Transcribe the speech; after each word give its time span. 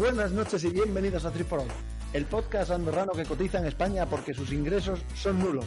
Buenas 0.00 0.32
noches 0.32 0.64
y 0.64 0.70
bienvenidos 0.70 1.26
a 1.26 1.30
Triforol, 1.30 1.68
el 2.14 2.24
podcast 2.24 2.70
andorrano 2.70 3.12
que 3.12 3.26
cotiza 3.26 3.58
en 3.58 3.66
España 3.66 4.06
porque 4.06 4.32
sus 4.32 4.50
ingresos 4.50 5.02
son 5.14 5.38
nulos. 5.38 5.66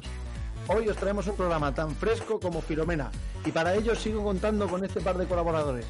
Hoy 0.68 0.90
os 0.90 0.98
traemos 0.98 1.28
un 1.28 1.36
programa 1.36 1.72
tan 1.76 1.96
fresco 1.96 2.40
como 2.40 2.60
Filomena 2.60 3.12
y 3.46 3.52
para 3.52 3.76
ello 3.76 3.94
sigo 3.94 4.24
contando 4.24 4.68
con 4.68 4.84
este 4.84 5.02
par 5.02 5.20
de 5.20 5.28
colaboradores. 5.28 5.86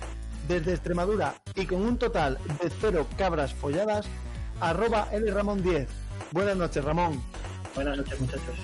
Desde 0.46 0.74
Extremadura 0.74 1.36
y 1.56 1.66
con 1.66 1.84
un 1.84 1.98
total 1.98 2.38
de 2.62 2.70
cero 2.82 3.08
cabras 3.18 3.54
folladas, 3.54 4.08
arroba 4.60 5.08
Ramón 5.26 5.64
10. 5.64 5.88
Buenas 6.32 6.58
noches, 6.58 6.84
Ramón. 6.84 7.24
Buenas 7.74 7.96
noches, 7.96 8.20
muchachos. 8.20 8.56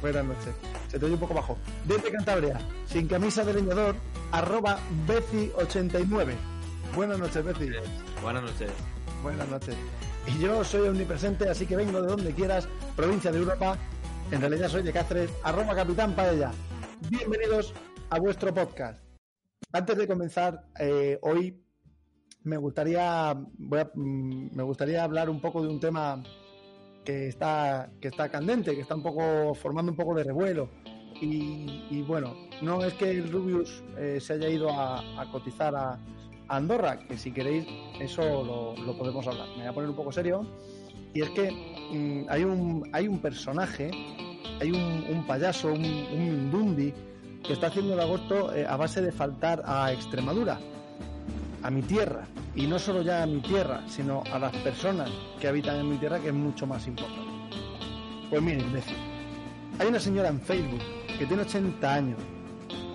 Buenas 0.00 0.24
noches. 0.24 0.54
Se 0.86 1.00
te 1.00 1.04
oye 1.04 1.14
un 1.14 1.20
poco 1.20 1.34
bajo. 1.34 1.58
Desde 1.84 2.12
Cantabria, 2.12 2.60
sin 2.86 3.08
camisa 3.08 3.44
de 3.44 3.54
leñador, 3.54 3.96
arroba 4.30 4.78
Beci89. 5.08 6.32
Buenas 6.94 7.18
noches, 7.18 7.44
Beci. 7.44 7.70
Buenas 8.22 8.44
noches. 8.44 8.70
Buenas 9.22 9.48
noches. 9.48 9.76
Y 10.26 10.40
yo 10.40 10.64
soy 10.64 10.88
omnipresente, 10.88 11.48
así 11.48 11.66
que 11.66 11.76
vengo 11.76 12.00
de 12.02 12.08
donde 12.08 12.32
quieras, 12.32 12.68
provincia 12.94 13.30
de 13.30 13.38
Europa. 13.38 13.76
En 14.30 14.40
realidad 14.40 14.68
soy 14.68 14.82
de 14.82 14.92
Cáceres, 14.92 15.30
arroba 15.42 15.74
capitán 15.74 16.14
paella. 16.14 16.50
Bienvenidos 17.08 17.74
a 18.10 18.18
vuestro 18.18 18.52
podcast. 18.52 19.02
Antes 19.72 19.96
de 19.96 20.06
comenzar, 20.06 20.66
eh, 20.78 21.18
hoy 21.22 21.62
me 22.42 22.56
gustaría, 22.56 23.34
mm, 23.34 24.56
me 24.56 24.62
gustaría 24.62 25.02
hablar 25.02 25.28
un 25.28 25.40
poco 25.40 25.62
de 25.62 25.68
un 25.68 25.80
tema 25.80 26.22
que 27.04 27.28
está, 27.28 27.90
que 28.00 28.08
está 28.08 28.28
candente, 28.28 28.74
que 28.74 28.80
está 28.82 28.94
un 28.94 29.02
poco 29.02 29.54
formando 29.54 29.92
un 29.92 29.96
poco 29.96 30.14
de 30.14 30.24
revuelo. 30.24 30.68
Y, 31.20 32.02
bueno, 32.02 32.34
no 32.60 32.84
es 32.84 32.92
que 32.94 33.10
el 33.10 33.32
Rubius 33.32 33.82
eh, 33.96 34.18
se 34.20 34.34
haya 34.34 34.48
ido 34.48 34.68
a, 34.70 35.02
cotizar 35.32 35.74
a 35.74 35.98
Andorra, 36.48 36.98
que 36.98 37.16
si 37.16 37.32
queréis 37.32 37.66
eso 38.00 38.22
lo, 38.22 38.76
lo 38.84 38.96
podemos 38.96 39.26
hablar. 39.26 39.48
Me 39.50 39.62
voy 39.62 39.66
a 39.66 39.72
poner 39.72 39.90
un 39.90 39.96
poco 39.96 40.12
serio. 40.12 40.46
Y 41.12 41.22
es 41.22 41.30
que 41.30 41.50
mm, 41.50 42.26
hay, 42.28 42.44
un, 42.44 42.88
hay 42.92 43.08
un 43.08 43.18
personaje, 43.18 43.90
hay 44.60 44.70
un, 44.70 45.24
payaso, 45.26 45.72
un, 45.72 45.84
un 45.84 46.28
Mindundi, 46.28 46.92
que 47.42 47.52
está 47.52 47.68
haciendo 47.68 47.94
el 47.94 48.00
agosto 48.00 48.54
eh, 48.54 48.66
a 48.66 48.76
base 48.76 49.00
de 49.00 49.12
faltar 49.12 49.62
a 49.64 49.92
Extremadura, 49.92 50.58
a 51.62 51.70
mi 51.70 51.82
tierra. 51.82 52.26
Y 52.54 52.66
no 52.66 52.78
solo 52.78 53.02
ya 53.02 53.22
a 53.22 53.26
mi 53.26 53.40
tierra, 53.40 53.82
sino 53.88 54.22
a 54.32 54.38
las 54.38 54.54
personas 54.56 55.10
que 55.40 55.48
habitan 55.48 55.76
en 55.76 55.90
mi 55.90 55.96
tierra, 55.96 56.18
que 56.18 56.28
es 56.28 56.34
mucho 56.34 56.66
más 56.66 56.86
importante. 56.86 57.30
Pues 58.30 58.42
miren, 58.42 58.60
imbécil. 58.60 58.96
Hay 59.78 59.86
una 59.88 60.00
señora 60.00 60.28
en 60.28 60.40
Facebook 60.40 60.80
que 61.18 61.26
tiene 61.26 61.42
80 61.42 61.94
años, 61.94 62.18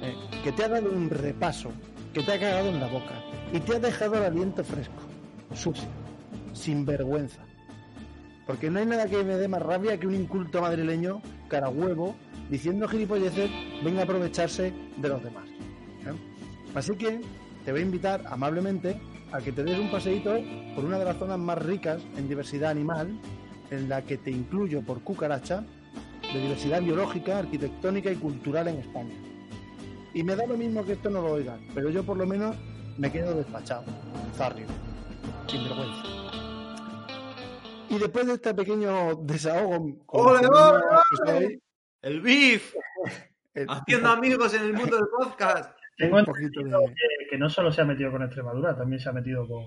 eh, 0.02 0.16
que 0.44 0.52
te 0.52 0.64
ha 0.64 0.68
dado 0.68 0.92
un 0.92 1.10
repaso, 1.10 1.72
que 2.14 2.24
te 2.24 2.34
ha 2.34 2.40
cagado 2.40 2.70
en 2.70 2.80
la 2.80 2.88
boca 2.88 3.24
y 3.54 3.60
te 3.60 3.76
ha 3.76 3.80
dejado 3.80 4.16
el 4.16 4.24
aliento 4.24 4.64
fresco, 4.64 5.02
sucio, 5.54 5.88
sin 6.54 6.86
vergüenza. 6.86 7.42
Porque 8.46 8.70
no 8.70 8.80
hay 8.80 8.86
nada 8.86 9.08
que 9.08 9.24
me 9.24 9.36
dé 9.36 9.48
más 9.48 9.62
rabia 9.62 9.98
que 9.98 10.08
un 10.08 10.16
inculto 10.16 10.62
madrileño, 10.62 11.22
cara 11.48 11.70
huevo, 11.70 12.16
diciendo 12.50 12.88
gilipolleces, 12.88 13.50
venga 13.84 14.02
a 14.02 14.04
aprovecharse 14.04 14.74
de 14.98 15.10
los 15.10 15.24
demás. 15.24 15.48
¿eh? 15.50 16.14
Así 16.76 16.96
que 16.96 17.22
te 17.64 17.72
voy 17.72 17.82
a 17.82 17.86
invitar 17.86 18.24
amablemente 18.28 19.00
a 19.32 19.40
que 19.40 19.52
te 19.52 19.64
des 19.64 19.80
un 19.80 19.90
paseíto 19.90 20.38
por 20.76 20.84
una 20.84 21.00
de 21.00 21.06
las 21.06 21.18
zonas 21.18 21.40
más 21.40 21.58
ricas 21.60 22.02
en 22.18 22.28
diversidad 22.28 22.72
animal, 22.72 23.18
en 23.70 23.88
la 23.88 24.02
que 24.02 24.18
te 24.18 24.32
incluyo 24.32 24.82
por 24.82 25.02
cucaracha, 25.02 25.64
de 26.34 26.40
diversidad 26.42 26.82
biológica, 26.82 27.40
arquitectónica 27.40 28.12
y 28.12 28.16
cultural 28.16 28.68
en 28.68 28.80
España. 28.80 29.14
Y 30.14 30.24
me 30.24 30.36
da 30.36 30.46
lo 30.46 30.58
mismo 30.58 30.86
que 30.86 30.94
esto 30.94 31.10
no 31.10 31.22
lo 31.22 31.32
oigan, 31.32 31.60
pero 31.74 31.90
yo 31.90 32.04
por 32.04 32.18
lo 32.18 32.26
menos 32.26 32.56
me 32.98 33.12
quedo 33.12 33.34
despachado, 33.34 33.86
zarrio, 34.36 34.68
sin 35.48 35.64
vergüenza. 35.64 36.04
Y 37.90 37.98
después 37.98 38.28
de 38.28 38.34
este 38.34 38.54
pequeño 38.54 39.16
desahogo, 39.16 40.04
¡Ole, 40.08 40.48
ole, 40.48 41.60
El 42.02 42.22
BIF, 42.22 42.76
haciendo 43.68 44.10
amigos 44.10 44.54
en 44.54 44.64
el 44.64 44.74
mundo 44.74 44.98
del 44.98 45.08
podcast. 45.08 45.78
Tengo 45.98 46.18
un 46.18 46.26
poquito 46.26 46.62
de... 46.62 46.70
que, 46.70 47.30
que 47.30 47.38
no 47.38 47.50
solo 47.50 47.72
se 47.72 47.82
ha 47.82 47.86
metido 47.86 48.12
con 48.12 48.24
Extremadura, 48.24 48.76
también 48.76 49.00
se 49.00 49.10
ha 49.10 49.14
metido 49.14 49.48
con, 49.48 49.66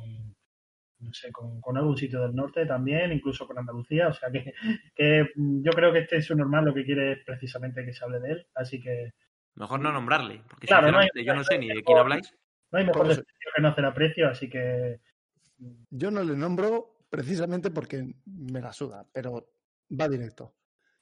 no 1.00 1.12
sé, 1.12 1.30
con, 1.32 1.60
con 1.60 1.76
algún 1.76 1.96
sitio 1.96 2.20
del 2.20 2.34
norte 2.34 2.66
también, 2.66 3.12
incluso 3.12 3.46
con 3.46 3.58
Andalucía. 3.58 4.08
O 4.08 4.12
sea 4.12 4.30
que, 4.30 4.52
que 4.94 5.30
yo 5.36 5.72
creo 5.72 5.92
que 5.92 6.00
este 6.00 6.16
es 6.16 6.30
un 6.30 6.38
normal, 6.38 6.66
lo 6.66 6.74
que 6.74 6.84
quiere 6.84 7.12
es 7.12 7.18
precisamente 7.24 7.84
que 7.84 7.92
se 7.92 8.04
hable 8.04 8.20
de 8.20 8.32
él. 8.32 8.46
Así 8.54 8.80
que 8.80 9.12
Mejor 9.56 9.80
no 9.80 9.92
nombrarle, 9.92 10.42
porque 10.48 10.66
Claro, 10.66 10.90
no 10.90 10.98
hay- 10.98 11.08
yo 11.24 11.34
no 11.34 11.44
sé 11.44 11.58
ni 11.58 11.68
de 11.68 11.82
quién 11.82 11.98
habláis. 11.98 12.32
no 12.72 12.78
hay 12.78 12.84
mejor 12.86 13.02
Por 13.02 13.10
eso- 13.12 13.20
descripción 13.20 13.52
que 13.56 13.62
no 13.62 13.68
hacer 13.68 13.84
aprecio, 13.84 14.28
así 14.28 14.48
que 14.48 15.00
Yo 15.90 16.10
no 16.10 16.22
le 16.24 16.36
nombro 16.36 16.96
precisamente 17.08 17.70
porque 17.70 18.04
me 18.26 18.60
la 18.60 18.72
suda, 18.72 19.06
pero 19.12 19.46
va 19.98 20.08
directo. 20.08 20.54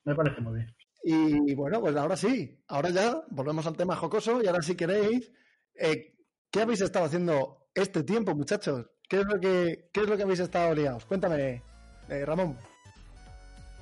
me 0.05 0.15
parece 0.15 0.41
muy 0.41 0.55
bien. 0.57 0.75
Y 1.05 1.55
bueno, 1.55 1.81
pues 1.81 1.97
ahora 1.97 2.17
sí, 2.17 2.61
ahora 2.69 2.91
ya 2.91 3.23
volvemos 3.31 3.67
al 3.67 3.77
tema 3.77 3.97
jocoso 3.97 4.43
y 4.43 4.47
ahora 4.47 4.63
si 4.63 4.77
queréis, 4.77 5.33
eh, 5.75 6.15
¿qué 6.51 6.61
habéis 6.63 6.81
estado 6.83 7.07
haciendo 7.07 7.69
este 7.75 8.03
tiempo, 8.05 8.35
muchachos? 8.35 8.87
¿Qué 9.09 9.21
es 9.21 9.27
lo 9.27 9.41
que, 9.41 9.89
qué 9.93 10.01
es 10.03 10.09
lo 10.09 10.17
que 10.17 10.23
habéis 10.25 10.41
estado 10.41 10.75
liados? 10.75 11.07
Cuéntame, 11.07 11.63
eh, 12.09 12.25
Ramón. 12.27 12.57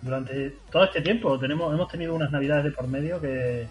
Durante 0.03 0.51
todo 0.71 0.85
este 0.85 1.03
tiempo 1.03 1.39
tenemos 1.39 1.75
hemos 1.75 1.91
tenido 1.91 2.15
unas 2.15 2.31
navidades 2.31 2.65
de 2.65 2.71
por 2.71 2.87
medio 2.89 3.21
que, 3.21 3.67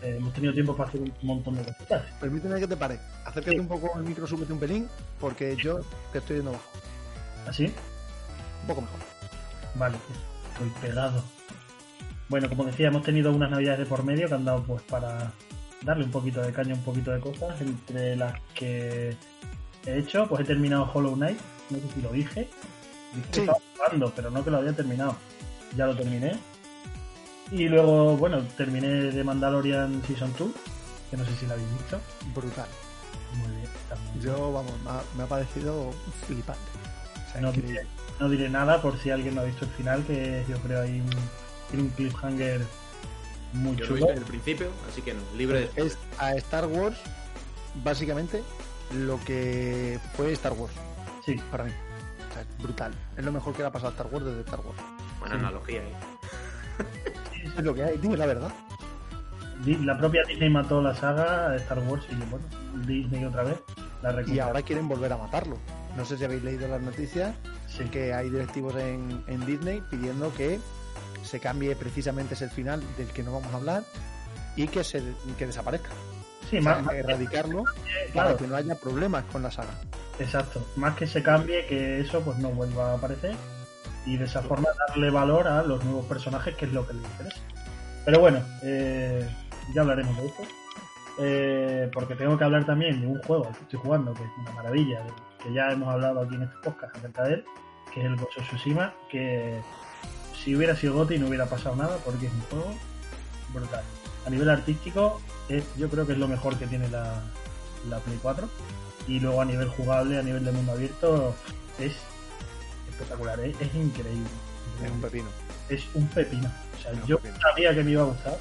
que 0.00 0.16
hemos 0.16 0.32
tenido 0.34 0.52
tiempo 0.52 0.76
para 0.76 0.88
hacer 0.88 1.00
un 1.00 1.12
montón 1.22 1.56
de 1.56 1.64
cositas. 1.64 2.02
Permíteme 2.20 2.60
que 2.60 2.66
te 2.68 2.76
pare. 2.76 2.98
Acércate 3.24 3.52
Sí. 3.56 3.58
un 3.58 3.68
poco 3.68 3.90
al 3.94 4.02
micro, 4.04 4.26
súbete 4.26 4.52
un 4.52 4.58
pelín, 4.58 4.88
porque 5.20 5.56
yo 5.56 5.80
te 6.12 6.18
estoy 6.18 6.36
yendo 6.36 6.52
bajo. 6.52 6.70
¿Así? 7.48 7.64
Un 8.62 8.66
poco 8.68 8.80
mejor. 8.82 9.00
Vale, 9.74 9.96
estoy 10.52 10.70
pegado. 10.80 11.22
Bueno, 12.28 12.48
como 12.48 12.64
decía, 12.64 12.88
hemos 12.88 13.02
tenido 13.02 13.32
unas 13.32 13.50
navidades 13.50 13.80
de 13.80 13.86
por 13.86 14.02
medio 14.04 14.28
que 14.28 14.34
han 14.34 14.44
dado 14.44 14.62
pues 14.62 14.82
para 14.82 15.32
darle 15.82 16.04
un 16.04 16.10
poquito 16.10 16.40
de 16.40 16.52
caña, 16.52 16.74
un 16.74 16.82
poquito 16.82 17.10
de 17.10 17.20
cosas, 17.20 17.60
entre 17.60 18.16
las 18.16 18.40
que 18.54 19.14
he 19.84 19.98
hecho, 19.98 20.26
pues 20.28 20.40
he 20.40 20.44
terminado 20.44 20.90
Hollow 20.92 21.14
Knight, 21.14 21.38
no 21.70 21.78
sé 21.78 21.84
si 21.94 22.00
lo 22.00 22.10
dije, 22.10 22.48
dije 23.14 23.28
que 23.30 23.40
estaba 23.40 23.58
jugando, 23.76 24.12
pero 24.16 24.30
no 24.30 24.42
que 24.42 24.50
lo 24.50 24.56
había 24.58 24.72
terminado. 24.72 25.16
Ya 25.76 25.86
lo 25.86 25.94
terminé. 25.96 26.38
Y 27.50 27.68
luego, 27.68 28.16
bueno, 28.16 28.42
terminé 28.56 28.88
de 28.88 29.24
Mandalorian 29.24 30.02
Season 30.06 30.32
2, 30.38 30.48
que 31.10 31.16
no 31.16 31.24
sé 31.24 31.34
si 31.36 31.46
la 31.46 31.54
habéis 31.54 31.70
visto. 31.78 32.00
Brutal. 32.34 32.66
Muy 33.36 33.48
bien. 33.56 33.68
Yo, 34.20 34.52
vamos, 34.52 34.72
me 34.82 34.90
ha, 34.90 35.02
me 35.16 35.22
ha 35.24 35.26
parecido 35.26 35.90
flipante. 36.26 36.62
O 37.28 37.32
sea, 37.32 37.40
No 37.40 37.52
diré, 37.52 37.86
no 38.20 38.28
diré 38.28 38.48
nada 38.48 38.80
por 38.80 38.98
si 38.98 39.10
alguien 39.10 39.34
no 39.34 39.42
ha 39.42 39.44
visto 39.44 39.64
el 39.64 39.70
final, 39.72 40.04
que 40.04 40.44
yo 40.48 40.58
creo 40.58 40.82
hay 40.82 41.00
un, 41.00 41.10
tiene 41.70 41.82
un 41.84 41.90
cliffhanger 41.90 42.62
muy 43.52 43.76
Yo 43.76 43.86
chulo. 43.86 44.10
el 44.10 44.22
principio, 44.22 44.70
así 44.90 45.02
que 45.02 45.14
no, 45.14 45.20
libre 45.36 45.70
de... 45.74 45.86
es 45.86 45.96
a 46.18 46.34
Star 46.34 46.66
Wars 46.66 46.98
básicamente 47.84 48.42
lo 48.92 49.18
que 49.24 50.00
fue 50.16 50.32
Star 50.32 50.52
Wars 50.54 50.72
Sí, 51.24 51.36
para 51.50 51.64
mí. 51.64 51.70
O 52.30 52.32
sea, 52.34 52.42
es 52.42 52.58
brutal. 52.58 52.92
Es 53.16 53.24
lo 53.24 53.30
mejor 53.32 53.52
que 53.54 53.62
le 53.62 53.68
ha 53.68 53.72
pasado 53.72 53.88
a 53.90 53.92
Star 53.92 54.08
Wars 54.12 54.24
desde 54.26 54.40
Star 54.40 54.60
Wars. 54.60 54.78
Buena 55.20 55.36
Sí. 55.36 55.40
analogía, 55.40 55.82
¿eh? 55.82 55.92
Es 57.44 57.64
lo 57.64 57.74
que 57.74 57.84
hay, 57.84 57.98
tío, 57.98 58.12
es 58.12 58.18
la 58.18 58.26
verdad. 58.26 58.52
La 59.84 59.96
propia 59.96 60.22
Disney 60.28 60.50
mató 60.50 60.82
la 60.82 60.94
saga 60.94 61.54
Star 61.56 61.78
Wars 61.80 62.04
y 62.10 62.14
bueno, 62.30 62.44
Disney 62.86 63.24
otra 63.24 63.44
vez 63.44 63.56
la 64.02 64.22
Y 64.26 64.38
ahora 64.38 64.60
quieren 64.62 64.88
volver 64.88 65.12
a 65.12 65.16
matarlo. 65.16 65.56
No 65.96 66.04
sé 66.04 66.18
si 66.18 66.24
habéis 66.24 66.42
leído 66.42 66.68
las 66.68 66.82
noticias 66.82 67.34
Sí, 67.68 67.84
que 67.84 68.12
hay 68.12 68.30
directivos 68.30 68.76
en, 68.76 69.22
en 69.26 69.44
Disney 69.46 69.82
pidiendo 69.90 70.32
que 70.34 70.60
se 71.22 71.40
cambie 71.40 71.74
precisamente 71.76 72.34
ese 72.34 72.48
final 72.48 72.82
del 72.98 73.08
que 73.08 73.22
no 73.22 73.32
vamos 73.32 73.52
a 73.52 73.56
hablar 73.56 73.84
y 74.56 74.68
que 74.68 74.84
se 74.84 75.02
que 75.38 75.46
desaparezca. 75.46 75.88
sí 76.50 76.58
O 76.58 76.62
sea, 76.62 76.74
más, 76.76 76.82
más 76.84 76.92
que- 76.94 77.00
erradicarlo 77.00 77.64
claro, 77.64 78.28
para 78.28 78.36
que 78.36 78.46
no 78.46 78.56
haya 78.56 78.74
problemas 78.76 79.24
con 79.32 79.42
la 79.42 79.50
saga. 79.50 79.70
exacto. 80.18 80.64
Más 80.76 80.94
que 80.94 81.06
se 81.06 81.22
cambie, 81.22 81.66
que 81.66 82.00
eso 82.00 82.20
pues 82.20 82.38
no 82.38 82.50
vuelva 82.50 82.92
a 82.92 82.94
aparecer. 82.96 83.34
Y 84.06 84.16
de 84.16 84.24
esa 84.24 84.42
forma 84.42 84.68
darle 84.88 85.10
valor 85.10 85.48
a 85.48 85.62
los 85.62 85.82
nuevos 85.84 86.06
personajes, 86.06 86.54
que 86.56 86.66
es 86.66 86.72
lo 86.72 86.86
que 86.86 86.94
le 86.94 87.02
interesa. 87.02 87.40
Pero 88.04 88.20
bueno, 88.20 88.40
eh, 88.62 89.28
ya 89.74 89.80
hablaremos 89.80 90.16
de 90.16 90.26
esto. 90.26 90.42
Eh, 91.18 91.90
porque 91.92 92.16
tengo 92.16 92.36
que 92.36 92.44
hablar 92.44 92.64
también 92.66 93.00
de 93.00 93.06
un 93.06 93.22
juego 93.22 93.46
al 93.46 93.54
que 93.54 93.62
estoy 93.62 93.78
jugando, 93.78 94.12
que 94.14 94.24
es 94.24 94.30
una 94.38 94.52
maravilla, 94.52 95.00
que 95.42 95.52
ya 95.52 95.70
hemos 95.70 95.88
hablado 95.88 96.20
aquí 96.20 96.34
en 96.34 96.42
este 96.42 96.56
podcast 96.62 96.96
acerca 96.96 97.22
de 97.24 97.34
él, 97.34 97.44
que 97.92 98.00
es 98.00 98.06
el 98.06 98.16
Tsushima, 98.16 98.92
que 99.08 99.60
si 100.42 100.56
hubiera 100.56 100.74
sido 100.74 100.94
GOTY 100.94 101.18
no 101.18 101.28
hubiera 101.28 101.46
pasado 101.46 101.76
nada, 101.76 101.96
porque 102.04 102.26
es 102.26 102.32
un 102.32 102.40
juego 102.42 102.74
brutal. 103.52 103.84
A 104.26 104.30
nivel 104.30 104.50
artístico, 104.50 105.20
es, 105.48 105.64
yo 105.76 105.88
creo 105.88 106.06
que 106.06 106.14
es 106.14 106.18
lo 106.18 106.28
mejor 106.28 106.56
que 106.56 106.66
tiene 106.66 106.88
la, 106.88 107.22
la 107.88 107.98
Play 107.98 108.18
4. 108.20 108.48
Y 109.06 109.20
luego 109.20 109.40
a 109.40 109.44
nivel 109.44 109.68
jugable, 109.68 110.18
a 110.18 110.22
nivel 110.22 110.44
de 110.44 110.52
mundo 110.52 110.72
abierto, 110.72 111.34
es 111.78 111.94
espectacular, 112.94 113.40
es, 113.40 113.60
es 113.60 113.74
increíble. 113.74 114.28
Es 114.82 114.90
un 114.90 115.00
pepino. 115.00 115.28
Es 115.68 115.84
un 115.94 116.06
pepino. 116.08 116.50
O 116.78 116.82
sea, 116.82 116.92
yo 117.06 117.18
pepino. 117.18 117.40
sabía 117.40 117.74
que 117.74 117.82
me 117.84 117.90
iba 117.92 118.02
a 118.02 118.06
gustar, 118.06 118.38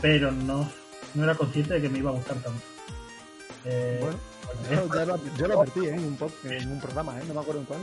pero 0.00 0.30
no, 0.32 0.70
no 1.14 1.24
era 1.24 1.34
consciente 1.34 1.74
de 1.74 1.82
que 1.82 1.88
me 1.88 1.98
iba 1.98 2.10
a 2.10 2.14
gustar 2.14 2.36
tanto. 2.38 2.60
Eh, 3.64 3.98
Bueno, 4.00 4.18
bueno, 4.68 4.86
yo, 4.86 4.94
ya 4.94 5.04
lo, 5.06 5.36
yo 5.36 5.46
lo 5.48 5.60
advertí 5.60 5.80
¿eh? 5.86 5.94
en, 5.94 6.04
un 6.04 6.18
pod- 6.18 6.32
en 6.44 6.70
un 6.72 6.80
programa, 6.80 7.18
¿eh? 7.20 7.24
no 7.28 7.34
me 7.34 7.40
acuerdo 7.40 7.60
en 7.60 7.66
cuál. 7.66 7.80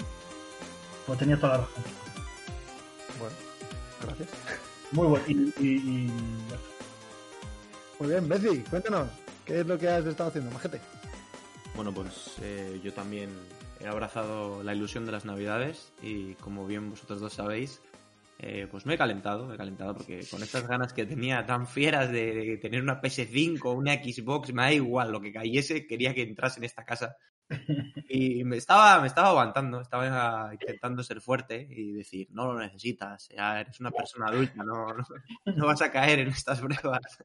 pues 1.08 1.20
tenías 1.20 1.40
toda 1.40 1.54
la 1.54 1.60
razón. 1.66 1.84
Bueno, 3.20 3.36
gracias. 4.04 4.30
Muy 4.92 5.08
bueno. 5.08 5.26
Y, 5.28 5.34
y- 5.34 5.76
y. 5.78 6.12
Muy 8.00 8.10
bien, 8.10 8.28
Bezi, 8.30 8.60
cuéntanos, 8.70 9.10
¿qué 9.46 9.60
es 9.62 9.68
lo 9.68 9.78
que 9.78 9.90
has 9.90 10.06
estado 10.06 10.30
haciendo, 10.30 10.52
majete? 10.52 10.80
Bueno, 11.76 11.94
pues 11.94 12.36
eh, 12.42 12.80
yo 12.84 12.94
también 12.94 13.30
he 13.80 13.88
abrazado 13.88 14.64
la 14.64 14.74
ilusión 14.74 15.06
de 15.06 15.12
las 15.12 15.26
navidades 15.26 15.92
y 16.02 16.34
como 16.36 16.66
bien 16.66 16.90
vosotros 16.90 17.20
dos 17.20 17.34
sabéis, 17.34 17.82
eh, 18.42 18.68
pues 18.72 18.86
me 18.86 18.94
he 18.94 18.98
calentado, 18.98 19.46
me 19.46 19.56
he 19.56 19.58
calentado 19.58 19.96
porque 19.96 20.26
con 20.30 20.42
estas 20.42 20.66
ganas 20.66 20.94
que 20.94 21.06
tenía 21.06 21.46
tan 21.46 21.68
fieras 21.68 22.10
de, 22.10 22.34
de 22.34 22.58
tener 22.58 22.82
una 22.82 23.02
PS5 23.02 23.60
o 23.66 23.72
una 23.72 23.96
Xbox, 23.96 24.54
me 24.54 24.64
da 24.64 24.72
igual 24.72 25.12
lo 25.12 25.20
que 25.20 25.34
cayese, 25.34 25.86
quería 25.86 26.14
que 26.14 26.24
entrase 26.24 26.60
en 26.60 26.64
esta 26.64 26.86
casa. 26.86 27.18
Y 28.12 28.44
me 28.44 28.58
estaba, 28.58 29.00
me 29.02 29.08
estaba 29.08 29.30
aguantando, 29.30 29.82
estaba 29.82 30.52
intentando 30.54 31.04
ser 31.04 31.22
fuerte 31.22 31.68
y 31.70 31.94
decir, 31.94 32.28
no 32.32 32.54
lo 32.54 32.60
necesitas, 32.60 33.30
ya 33.30 33.60
eres 33.62 33.80
una 33.80 33.92
persona 33.92 34.28
adulta, 34.28 34.64
no, 34.64 34.94
no, 34.94 35.06
no 35.46 35.66
vas 35.68 35.82
a 35.82 35.92
caer 35.92 36.20
en 36.20 36.30
estas 36.30 36.60
pruebas. 36.60 37.24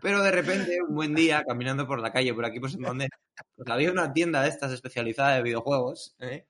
Pero 0.00 0.22
de 0.22 0.30
repente, 0.30 0.78
un 0.86 0.94
buen 0.94 1.14
día, 1.14 1.42
caminando 1.46 1.86
por 1.86 2.00
la 2.00 2.12
calle, 2.12 2.34
por 2.34 2.44
aquí, 2.44 2.58
en 2.58 2.82
donde, 2.82 3.08
pues 3.56 3.68
había 3.68 3.90
una 3.90 4.12
tienda 4.12 4.42
de 4.42 4.48
estas 4.48 4.72
especializada 4.72 5.36
de 5.36 5.42
videojuegos, 5.42 6.16
¿eh? 6.20 6.46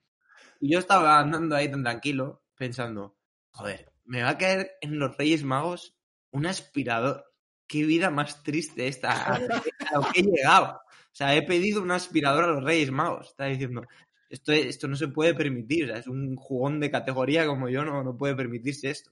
y 0.60 0.72
yo 0.72 0.78
estaba 0.78 1.18
andando 1.18 1.56
ahí 1.56 1.70
tan 1.70 1.82
tranquilo, 1.82 2.42
pensando, 2.56 3.16
joder, 3.50 3.92
me 4.04 4.22
va 4.22 4.30
a 4.30 4.38
caer 4.38 4.72
en 4.80 4.98
los 4.98 5.16
Reyes 5.16 5.44
Magos 5.44 5.96
un 6.30 6.46
aspirador. 6.46 7.24
Qué 7.66 7.84
vida 7.84 8.10
más 8.10 8.42
triste 8.42 8.88
esta, 8.88 9.34
a 9.34 9.38
lo 9.38 10.10
que 10.12 10.20
he 10.20 10.22
llegado. 10.22 10.76
O 10.76 11.14
sea, 11.18 11.34
he 11.34 11.42
pedido 11.42 11.82
un 11.82 11.90
aspirador 11.90 12.44
a 12.44 12.52
los 12.52 12.64
Reyes 12.64 12.90
Magos. 12.90 13.28
Está 13.28 13.44
diciendo, 13.44 13.82
esto, 14.30 14.52
esto 14.52 14.88
no 14.88 14.96
se 14.96 15.08
puede 15.08 15.34
permitir. 15.34 15.84
o 15.84 15.86
sea, 15.88 15.98
es 15.98 16.06
un 16.06 16.36
jugón 16.36 16.80
de 16.80 16.90
categoría 16.90 17.46
como 17.46 17.68
yo, 17.68 17.84
no, 17.84 18.02
no 18.02 18.16
puede 18.16 18.34
permitirse 18.34 18.90
esto. 18.90 19.10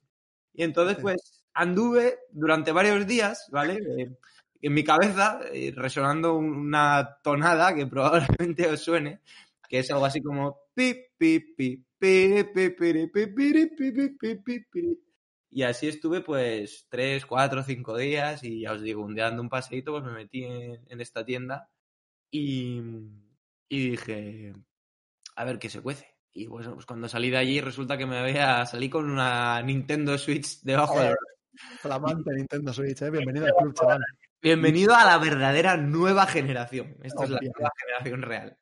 Y 0.54 0.62
entonces, 0.62 0.96
pues, 1.00 1.35
anduve 1.56 2.18
durante 2.30 2.72
varios 2.72 3.06
días, 3.06 3.48
¿vale? 3.52 3.74
Eh, 3.98 4.16
en 4.62 4.74
mi 4.74 4.84
cabeza, 4.84 5.40
eh, 5.52 5.72
resonando 5.76 6.34
un- 6.36 6.50
una 6.56 7.18
tonada 7.22 7.74
que 7.74 7.86
probablemente 8.40 8.68
os 8.68 8.80
suene, 8.82 9.20
que 9.68 9.80
es 9.80 9.90
algo 9.90 10.04
así 10.06 10.22
como 10.22 10.58
pi, 10.74 10.94
pi, 11.18 11.40
pi. 11.56 11.84
Y 15.50 15.62
así 15.62 15.88
estuve 15.88 16.20
pues 16.20 16.86
tres, 16.90 17.24
cuatro, 17.26 17.62
cinco 17.62 17.96
días 17.96 18.42
y 18.44 18.60
ya 18.62 18.72
os 18.72 18.82
digo, 18.82 19.02
un 19.02 19.14
día 19.14 19.24
dando 19.24 19.42
un 19.42 19.48
paseíto 19.48 19.92
pues 19.92 20.04
me 20.04 20.12
metí 20.12 20.44
en, 20.44 20.84
en 20.88 21.00
esta 21.00 21.24
tienda 21.24 21.70
y, 22.30 22.80
y 23.68 23.90
dije, 23.90 24.52
a 25.36 25.44
ver 25.44 25.58
qué 25.58 25.70
se 25.70 25.82
cuece. 25.82 26.14
Y 26.32 26.46
bueno, 26.46 26.74
pues 26.74 26.86
cuando 26.86 27.08
salí 27.08 27.30
de 27.30 27.38
allí 27.38 27.60
resulta 27.60 27.98
que 27.98 28.06
me 28.06 28.18
había 28.18 28.66
salí 28.66 28.90
con 28.90 29.10
una 29.10 29.62
Nintendo 29.62 30.18
Switch 30.18 30.60
debajo 30.62 31.00
del 31.00 31.14
Flamante 31.80 32.32
Nintendo 32.34 32.72
Switch, 32.72 33.02
¿eh? 33.02 33.10
bienvenido 33.10 33.46
al 33.46 33.54
club, 33.54 33.74
chaval. 33.74 34.00
Bienvenido 34.42 34.94
a 34.94 35.04
la 35.04 35.18
verdadera 35.18 35.76
nueva 35.76 36.26
generación. 36.26 36.96
Esta 37.02 37.24
es 37.24 37.30
la 37.30 37.40
nueva 37.40 37.72
generación 37.78 38.22
real. 38.22 38.58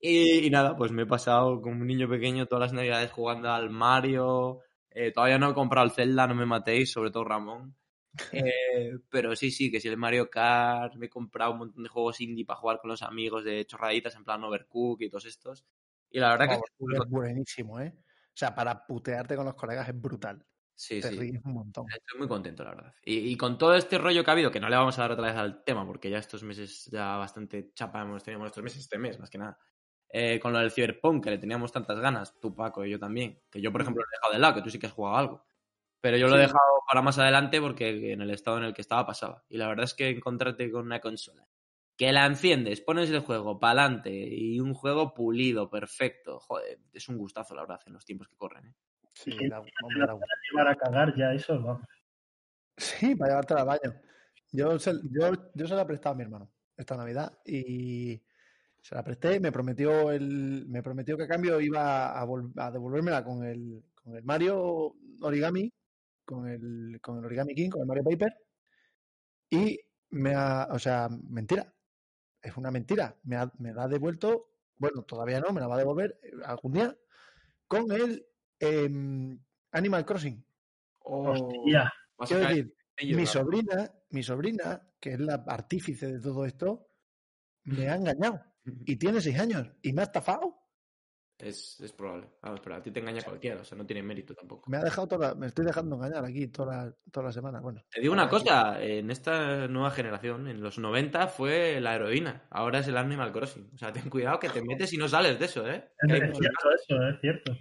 Y, 0.00 0.46
y 0.46 0.50
nada, 0.50 0.76
pues 0.76 0.92
me 0.92 1.02
he 1.02 1.06
pasado 1.06 1.60
como 1.60 1.80
un 1.80 1.86
niño 1.86 2.08
pequeño 2.08 2.46
todas 2.46 2.66
las 2.66 2.72
navidades 2.72 3.10
jugando 3.10 3.50
al 3.50 3.70
Mario. 3.70 4.60
Eh, 4.90 5.12
todavía 5.12 5.38
no 5.38 5.50
he 5.50 5.54
comprado 5.54 5.86
el 5.86 5.92
Zelda, 5.92 6.26
no 6.26 6.34
me 6.34 6.46
matéis, 6.46 6.92
sobre 6.92 7.10
todo 7.10 7.24
Ramón. 7.24 7.74
Eh, 8.32 8.96
pero 9.10 9.36
sí, 9.36 9.50
sí, 9.50 9.70
que 9.70 9.78
si 9.78 9.88
el 9.88 9.98
Mario 9.98 10.30
Kart, 10.30 10.94
me 10.94 11.04
he 11.04 11.10
comprado 11.10 11.52
un 11.52 11.58
montón 11.58 11.82
de 11.82 11.90
juegos 11.90 12.18
indie 12.22 12.46
para 12.46 12.58
jugar 12.58 12.78
con 12.80 12.88
los 12.88 13.02
amigos 13.02 13.44
de 13.44 13.66
chorraditas 13.66 14.16
en 14.16 14.24
plan 14.24 14.42
Overcook 14.42 15.02
y 15.02 15.10
todos 15.10 15.26
estos. 15.26 15.66
Y 16.10 16.18
la 16.18 16.30
verdad 16.30 16.48
que 16.48 16.54
es 16.54 17.10
buenísimo, 17.10 17.78
¿eh? 17.78 17.92
O 17.98 18.38
sea, 18.38 18.54
para 18.54 18.86
putearte 18.86 19.36
con 19.36 19.44
los 19.44 19.54
colegas 19.54 19.86
es 19.86 20.00
brutal. 20.00 20.42
Sí, 20.76 21.00
Te 21.00 21.08
sí. 21.08 21.16
ríes 21.16 21.44
un 21.44 21.54
montón. 21.54 21.86
Estoy 21.88 22.18
muy 22.18 22.28
contento, 22.28 22.62
la 22.62 22.70
verdad. 22.70 22.94
Y, 23.04 23.18
y 23.30 23.36
con 23.36 23.58
todo 23.58 23.74
este 23.74 23.98
rollo 23.98 24.22
que 24.22 24.30
ha 24.30 24.32
habido, 24.32 24.50
que 24.50 24.60
no 24.60 24.68
le 24.68 24.76
vamos 24.76 24.98
a 24.98 25.02
dar 25.02 25.12
otra 25.12 25.26
vez 25.26 25.36
al 25.36 25.64
tema, 25.64 25.86
porque 25.86 26.08
ya 26.10 26.18
estos 26.18 26.42
meses 26.42 26.88
ya 26.92 27.16
bastante 27.16 27.72
chapa 27.74 28.02
hemos 28.02 28.22
tenido 28.22 28.46
estos 28.46 28.62
meses, 28.62 28.80
este 28.80 28.98
mes 28.98 29.18
más 29.18 29.30
que 29.30 29.38
nada. 29.38 29.58
Eh, 30.08 30.38
con 30.38 30.52
lo 30.52 30.60
del 30.60 30.70
Cyberpunk, 30.70 31.24
que 31.24 31.30
le 31.30 31.38
teníamos 31.38 31.72
tantas 31.72 31.98
ganas, 31.98 32.38
tú 32.38 32.54
Paco 32.54 32.84
y 32.84 32.90
yo 32.90 32.98
también. 32.98 33.42
Que 33.50 33.60
yo, 33.60 33.72
por 33.72 33.82
ejemplo, 33.82 34.02
lo 34.02 34.08
he 34.08 34.16
dejado 34.16 34.32
de 34.34 34.38
lado, 34.38 34.54
que 34.54 34.62
tú 34.62 34.70
sí 34.70 34.78
que 34.78 34.86
has 34.86 34.92
jugado 34.92 35.16
algo. 35.16 35.46
Pero 36.00 36.16
yo 36.16 36.28
lo 36.28 36.36
he 36.36 36.40
dejado 36.40 36.58
para 36.86 37.02
más 37.02 37.18
adelante 37.18 37.60
porque 37.60 38.12
en 38.12 38.22
el 38.22 38.30
estado 38.30 38.58
en 38.58 38.64
el 38.64 38.74
que 38.74 38.82
estaba 38.82 39.04
pasaba. 39.06 39.44
Y 39.48 39.56
la 39.56 39.66
verdad 39.66 39.84
es 39.84 39.94
que 39.94 40.08
encontrarte 40.10 40.70
con 40.70 40.86
una 40.86 41.00
consola 41.00 41.48
que 41.96 42.12
la 42.12 42.26
enciendes, 42.26 42.80
pones 42.80 43.10
el 43.10 43.20
juego 43.20 43.58
para 43.58 43.84
adelante 43.84 44.10
y 44.12 44.60
un 44.60 44.74
juego 44.74 45.14
pulido, 45.14 45.70
perfecto. 45.70 46.38
Joder, 46.40 46.78
es 46.92 47.08
un 47.08 47.16
gustazo, 47.16 47.54
la 47.54 47.62
verdad, 47.62 47.80
en 47.86 47.94
los 47.94 48.04
tiempos 48.04 48.28
que 48.28 48.36
corren. 48.36 48.66
¿eh? 48.66 48.74
Sí, 49.16 49.48
da 49.48 49.58
gusto. 49.60 49.86
Llevar 50.52 50.68
a 50.68 50.76
cagar 50.76 51.14
ya 51.16 51.32
eso, 51.32 51.54
vamos. 51.62 51.86
Sí, 52.76 53.14
para 53.14 53.30
llevártela 53.30 53.60
al 53.62 53.66
baño. 53.66 54.00
Yo 54.52 54.78
se, 54.78 54.92
yo, 55.10 55.32
yo 55.54 55.66
se 55.66 55.74
la 55.74 55.82
he 55.82 55.86
prestado 55.86 56.12
a 56.14 56.16
mi 56.16 56.22
hermano 56.24 56.50
esta 56.76 56.96
Navidad 56.96 57.38
y 57.44 58.22
se 58.82 58.94
la 58.94 59.02
presté 59.02 59.36
y 59.36 59.40
me 59.40 59.50
prometió 59.52 60.10
el, 60.12 60.66
me 60.68 60.82
prometió 60.82 61.16
que 61.16 61.24
a 61.24 61.28
cambio 61.28 61.60
iba 61.60 62.18
a, 62.20 62.24
vol- 62.26 62.52
a 62.56 62.70
devolvérmela 62.70 63.24
con 63.24 63.42
el, 63.44 63.82
con 63.94 64.14
el 64.16 64.22
Mario 64.22 64.94
Origami, 65.22 65.72
con 66.24 66.46
el, 66.48 66.98
con 67.00 67.18
el 67.18 67.24
Origami 67.24 67.54
King, 67.54 67.70
con 67.70 67.80
el 67.80 67.86
Mario 67.86 68.04
Paper. 68.04 68.36
Y 69.48 69.80
me 70.10 70.34
ha, 70.34 70.68
o 70.70 70.78
sea, 70.78 71.08
mentira. 71.30 71.72
Es 72.42 72.56
una 72.56 72.70
mentira. 72.70 73.16
Me, 73.24 73.36
ha- 73.36 73.50
me 73.58 73.72
la 73.72 73.84
ha 73.84 73.88
devuelto, 73.88 74.50
bueno, 74.76 75.02
todavía 75.04 75.40
no, 75.40 75.52
me 75.52 75.60
la 75.60 75.66
va 75.68 75.76
a 75.76 75.78
devolver 75.78 76.20
eh, 76.22 76.32
algún 76.44 76.72
día 76.74 76.94
con 77.66 77.90
el 77.90 78.26
em, 78.60 79.38
Animal 79.72 80.04
Crossing. 80.04 80.44
Hostia. 81.00 81.92
Vas 82.16 82.32
a 82.32 82.34
Quiero 82.34 82.48
decir, 82.48 82.74
mi 83.14 83.26
sobrina, 83.26 83.90
mi 84.10 84.22
sobrina, 84.22 84.82
que 85.00 85.12
es 85.12 85.20
la 85.20 85.44
artífice 85.46 86.12
de 86.12 86.20
todo 86.20 86.44
esto, 86.46 86.88
me 87.64 87.88
ha 87.88 87.96
engañado. 87.96 88.40
Y 88.84 88.96
tiene 88.96 89.20
seis 89.20 89.38
años. 89.38 89.68
Y 89.82 89.92
me 89.92 90.00
ha 90.00 90.04
estafado. 90.04 90.56
Es, 91.38 91.78
es 91.80 91.92
probable. 91.92 92.30
Vamos, 92.40 92.60
pero 92.64 92.76
a 92.76 92.82
ti 92.82 92.90
te 92.90 93.00
engaña 93.00 93.20
cualquiera, 93.22 93.60
o 93.60 93.64
sea, 93.64 93.76
no 93.76 93.84
tiene 93.84 94.02
mérito 94.02 94.34
tampoco. 94.34 94.70
Me 94.70 94.78
ha 94.78 94.82
dejado 94.84 95.06
toda 95.06 95.28
la- 95.28 95.34
me 95.34 95.46
estoy 95.48 95.66
dejando 95.66 95.94
engañar 95.96 96.24
aquí 96.24 96.48
toda 96.48 96.84
la, 96.86 96.94
toda 97.12 97.26
la 97.26 97.32
semana. 97.32 97.60
Bueno, 97.60 97.82
Te 97.90 98.00
digo 98.00 98.14
una 98.14 98.26
cosa, 98.26 98.82
en 98.82 99.10
esta 99.10 99.68
nueva 99.68 99.90
generación, 99.90 100.48
en 100.48 100.62
los 100.62 100.78
90 100.78 101.26
fue 101.28 101.78
la 101.82 101.94
heroína, 101.94 102.46
ahora 102.50 102.78
es 102.78 102.88
el 102.88 102.96
Animal 102.96 103.32
Crossing. 103.32 103.70
O 103.74 103.76
sea, 103.76 103.92
ten 103.92 104.08
cuidado 104.08 104.38
que 104.38 104.48
te 104.48 104.62
metes 104.62 104.90
y 104.94 104.96
no 104.96 105.08
sales 105.08 105.38
de 105.38 105.44
eso, 105.44 105.68
¿eh? 105.68 105.90
Es, 106.08 106.22
es 106.22 106.38
cierto 106.38 106.68
eso, 106.74 107.06
es 107.06 107.20
cierto. 107.20 107.52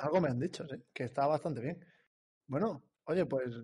Algo 0.00 0.20
me 0.20 0.28
han 0.28 0.38
dicho, 0.38 0.66
sí, 0.68 0.76
que 0.92 1.04
está 1.04 1.26
bastante 1.26 1.60
bien. 1.60 1.84
Bueno, 2.46 2.82
oye, 3.04 3.26
pues 3.26 3.54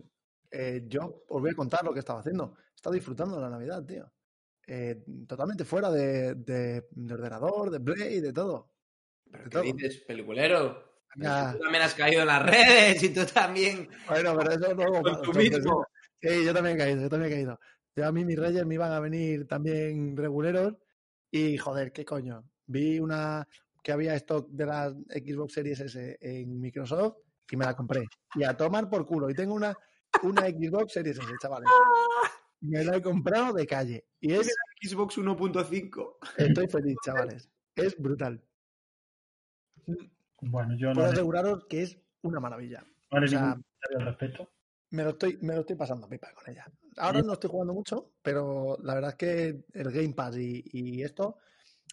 eh, 0.50 0.84
yo 0.86 1.24
os 1.28 1.40
voy 1.40 1.50
a 1.50 1.54
contar 1.54 1.84
lo 1.84 1.92
que 1.92 2.00
estaba 2.00 2.20
haciendo. 2.20 2.56
He 2.72 2.74
estado 2.76 2.94
disfrutando 2.94 3.36
de 3.36 3.42
la 3.42 3.50
Navidad, 3.50 3.84
tío. 3.84 4.10
Eh, 4.66 5.04
totalmente 5.28 5.64
fuera 5.64 5.90
de, 5.90 6.34
de- 6.34 6.86
de 6.90 7.14
ordenador, 7.14 7.70
de 7.70 7.80
Play, 7.80 8.20
de 8.20 8.32
todo. 8.32 8.72
De 9.24 9.38
¿Qué 9.44 9.50
todo. 9.50 9.62
dices, 9.62 9.98
peliculero? 10.06 10.84
Tú 11.14 11.22
también 11.22 11.82
has 11.82 11.94
caído 11.94 12.20
en 12.20 12.26
las 12.26 12.42
redes 12.44 13.02
y 13.02 13.08
tú 13.08 13.24
también. 13.24 13.88
Bueno, 14.08 14.36
pero 14.36 14.50
eso 14.52 14.74
no 14.74 15.02
Con 15.02 15.22
tu 15.22 15.32
mismo. 15.32 15.86
Sí, 16.20 16.44
yo 16.44 16.52
también 16.52 16.76
he 16.76 16.78
caído, 16.78 17.00
yo 17.02 17.08
también 17.08 17.32
he 17.32 17.34
caído. 17.36 17.58
Yo 17.94 18.06
a 18.06 18.12
mí 18.12 18.24
mis 18.24 18.38
reyes 18.38 18.66
me 18.66 18.74
iban 18.74 18.92
a 18.92 19.00
venir 19.00 19.46
también 19.46 20.16
reguleros 20.16 20.74
y 21.30 21.56
joder, 21.56 21.92
qué 21.92 22.04
coño. 22.04 22.44
Vi 22.66 22.98
una 22.98 23.46
que 23.86 23.92
había 23.92 24.16
stock 24.16 24.48
de 24.50 24.66
la 24.66 24.90
Xbox 24.90 25.52
Series 25.52 25.78
S 25.78 26.18
en 26.20 26.60
Microsoft 26.60 27.18
y 27.48 27.56
me 27.56 27.64
la 27.64 27.76
compré. 27.76 28.04
Y 28.34 28.42
a 28.42 28.56
tomar 28.56 28.90
por 28.90 29.06
culo. 29.06 29.30
Y 29.30 29.34
tengo 29.34 29.54
una, 29.54 29.78
una 30.24 30.42
Xbox 30.42 30.92
Series 30.92 31.16
S, 31.16 31.28
chavales. 31.40 31.70
Me 32.62 32.82
la 32.82 32.96
he 32.96 33.02
comprado 33.02 33.52
de 33.52 33.64
calle. 33.64 34.08
Y 34.18 34.32
es, 34.32 34.52
Xbox 34.82 35.18
1.5. 35.18 36.16
estoy 36.36 36.66
feliz, 36.66 36.96
chavales. 37.04 37.48
Es 37.76 37.96
brutal. 37.96 38.42
Bueno, 40.40 40.74
yo 40.76 40.88
no. 40.88 40.94
Puedo 40.94 41.12
aseguraros 41.12 41.66
que 41.66 41.82
es 41.82 41.96
una 42.22 42.40
maravilla. 42.40 42.84
No 43.12 43.18
haré 43.18 43.26
O 43.26 43.28
sea, 43.28 43.40
ningún 43.40 43.62
comentario 43.62 43.98
al 44.00 44.06
respecto. 44.06 44.50
Me 44.90 45.04
lo 45.04 45.10
estoy, 45.10 45.38
me 45.42 45.54
lo 45.54 45.60
estoy 45.60 45.76
pasando 45.76 46.08
pipa 46.08 46.32
con 46.32 46.50
ella. 46.50 46.66
Ahora 46.96 47.22
no 47.22 47.34
estoy 47.34 47.50
jugando 47.50 47.72
mucho, 47.74 48.14
pero 48.20 48.78
la 48.82 48.94
verdad 48.94 49.10
es 49.10 49.16
que 49.16 49.64
el 49.74 49.92
Game 49.92 50.14
Pass 50.14 50.36
y, 50.38 50.64
y 50.72 51.04
esto 51.04 51.36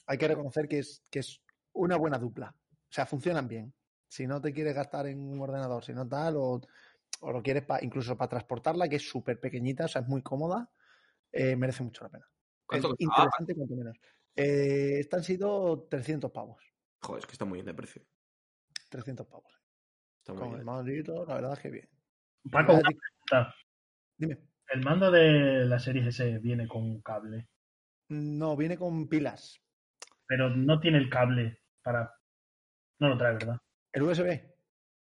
hay 0.08 0.18
que 0.18 0.28
reconocer 0.28 0.68
que 0.68 0.80
es, 0.80 1.04
que 1.12 1.20
es 1.20 1.44
una 1.74 1.98
buena 1.98 2.18
dupla. 2.18 2.56
O 2.56 2.92
sea, 2.94 3.06
funcionan 3.06 3.48
bien. 3.48 3.74
Si 4.08 4.28
no 4.28 4.40
te 4.42 4.54
quieres 4.54 4.76
gastar 4.76 5.08
en 5.08 5.20
un 5.20 5.42
ordenador, 5.42 5.84
si 5.84 5.94
no 5.94 6.08
tal, 6.08 6.36
o, 6.38 6.62
o 7.22 7.32
lo 7.32 7.42
quieres 7.42 7.66
pa- 7.66 7.82
incluso 7.82 8.16
para 8.18 8.30
transportarla, 8.30 8.88
que 8.88 8.98
es 8.98 9.08
súper 9.10 9.40
pequeñita, 9.40 9.86
o 9.86 9.88
sea, 9.88 10.02
es 10.04 10.08
muy 10.08 10.22
cómoda, 10.22 10.70
eh, 11.32 11.56
merece 11.56 11.84
mucho 11.84 12.04
la 12.04 12.10
pena. 12.12 12.26
Es 12.70 12.84
interesante 13.00 13.56
cuanto 13.56 13.76
menos. 13.76 13.98
Eh, 14.36 15.00
esta 15.00 15.18
han 15.18 15.24
sido 15.24 15.88
300 15.90 16.32
pavos. 16.32 16.64
Joder, 17.02 17.20
es 17.20 17.26
que 17.26 17.32
está 17.34 17.46
muy 17.46 17.58
bien 17.58 17.66
de 17.66 17.74
precio. 17.74 18.04
300 18.90 19.28
pavos. 19.28 19.52
Está 20.20 20.34
muy 20.34 20.42
Con 20.42 20.60
el 20.86 20.86
bien. 20.86 21.04
todo, 21.04 21.26
la 21.26 21.36
verdad 21.36 21.54
es 21.54 21.60
que 21.60 21.70
bien. 21.70 21.90
Paco, 22.52 22.74
una 22.74 22.82
pregunta. 22.84 23.56
Dime. 24.18 24.38
¿El 24.70 24.84
mando 24.84 25.12
de 25.12 25.66
la 25.66 25.80
serie 25.80 26.08
S 26.08 26.40
viene 26.40 26.68
con 26.68 27.02
cable? 27.02 27.50
No, 28.10 28.56
viene 28.56 28.78
con 28.78 29.08
pilas. 29.08 29.60
Pero 30.26 30.50
no 30.50 30.80
tiene 30.80 30.98
el 31.00 31.10
cable 31.10 31.63
para... 31.84 32.12
No 33.00 33.10
lo 33.10 33.18
trae, 33.18 33.34
¿verdad? 33.34 33.58
¿El 33.92 34.04
USB? 34.04 34.42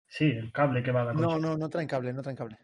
Sí, 0.06 0.25
el 0.30 0.50
cable 0.52 0.82
que 0.82 0.90
va 0.90 1.02
a 1.02 1.04
la 1.06 1.12
No, 1.12 1.20
consola. 1.22 1.46
no, 1.49 1.56
no 1.56 1.70
traen 1.70 1.87
cable, 1.88 2.12
no 2.12 2.22
traen 2.22 2.37
cable. 2.37 2.58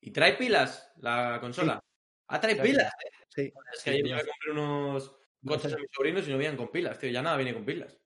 ¿Y 0.00 0.10
trae 0.10 0.34
pilas 0.36 0.92
la 0.96 1.38
consola? 1.40 1.80
Ah, 2.28 2.40
trae 2.40 2.54
Trae 2.56 2.66
pilas. 2.68 2.92
Sí, 3.28 3.52
Es 3.74 3.84
que 3.84 3.90
ayer 3.90 4.06
yo 4.06 4.16
me 4.16 4.22
compré 4.22 4.52
unos 4.52 5.16
coches 5.46 5.72
a 5.72 5.76
mis 5.78 5.86
sobrinos 5.92 6.28
y 6.28 6.32
no 6.32 6.38
vienen 6.38 6.56
con 6.56 6.70
pilas, 6.70 6.98
tío. 6.98 7.10
Ya 7.10 7.22
nada 7.22 7.36
viene 7.36 7.54
con 7.54 7.64
pilas. 7.64 7.96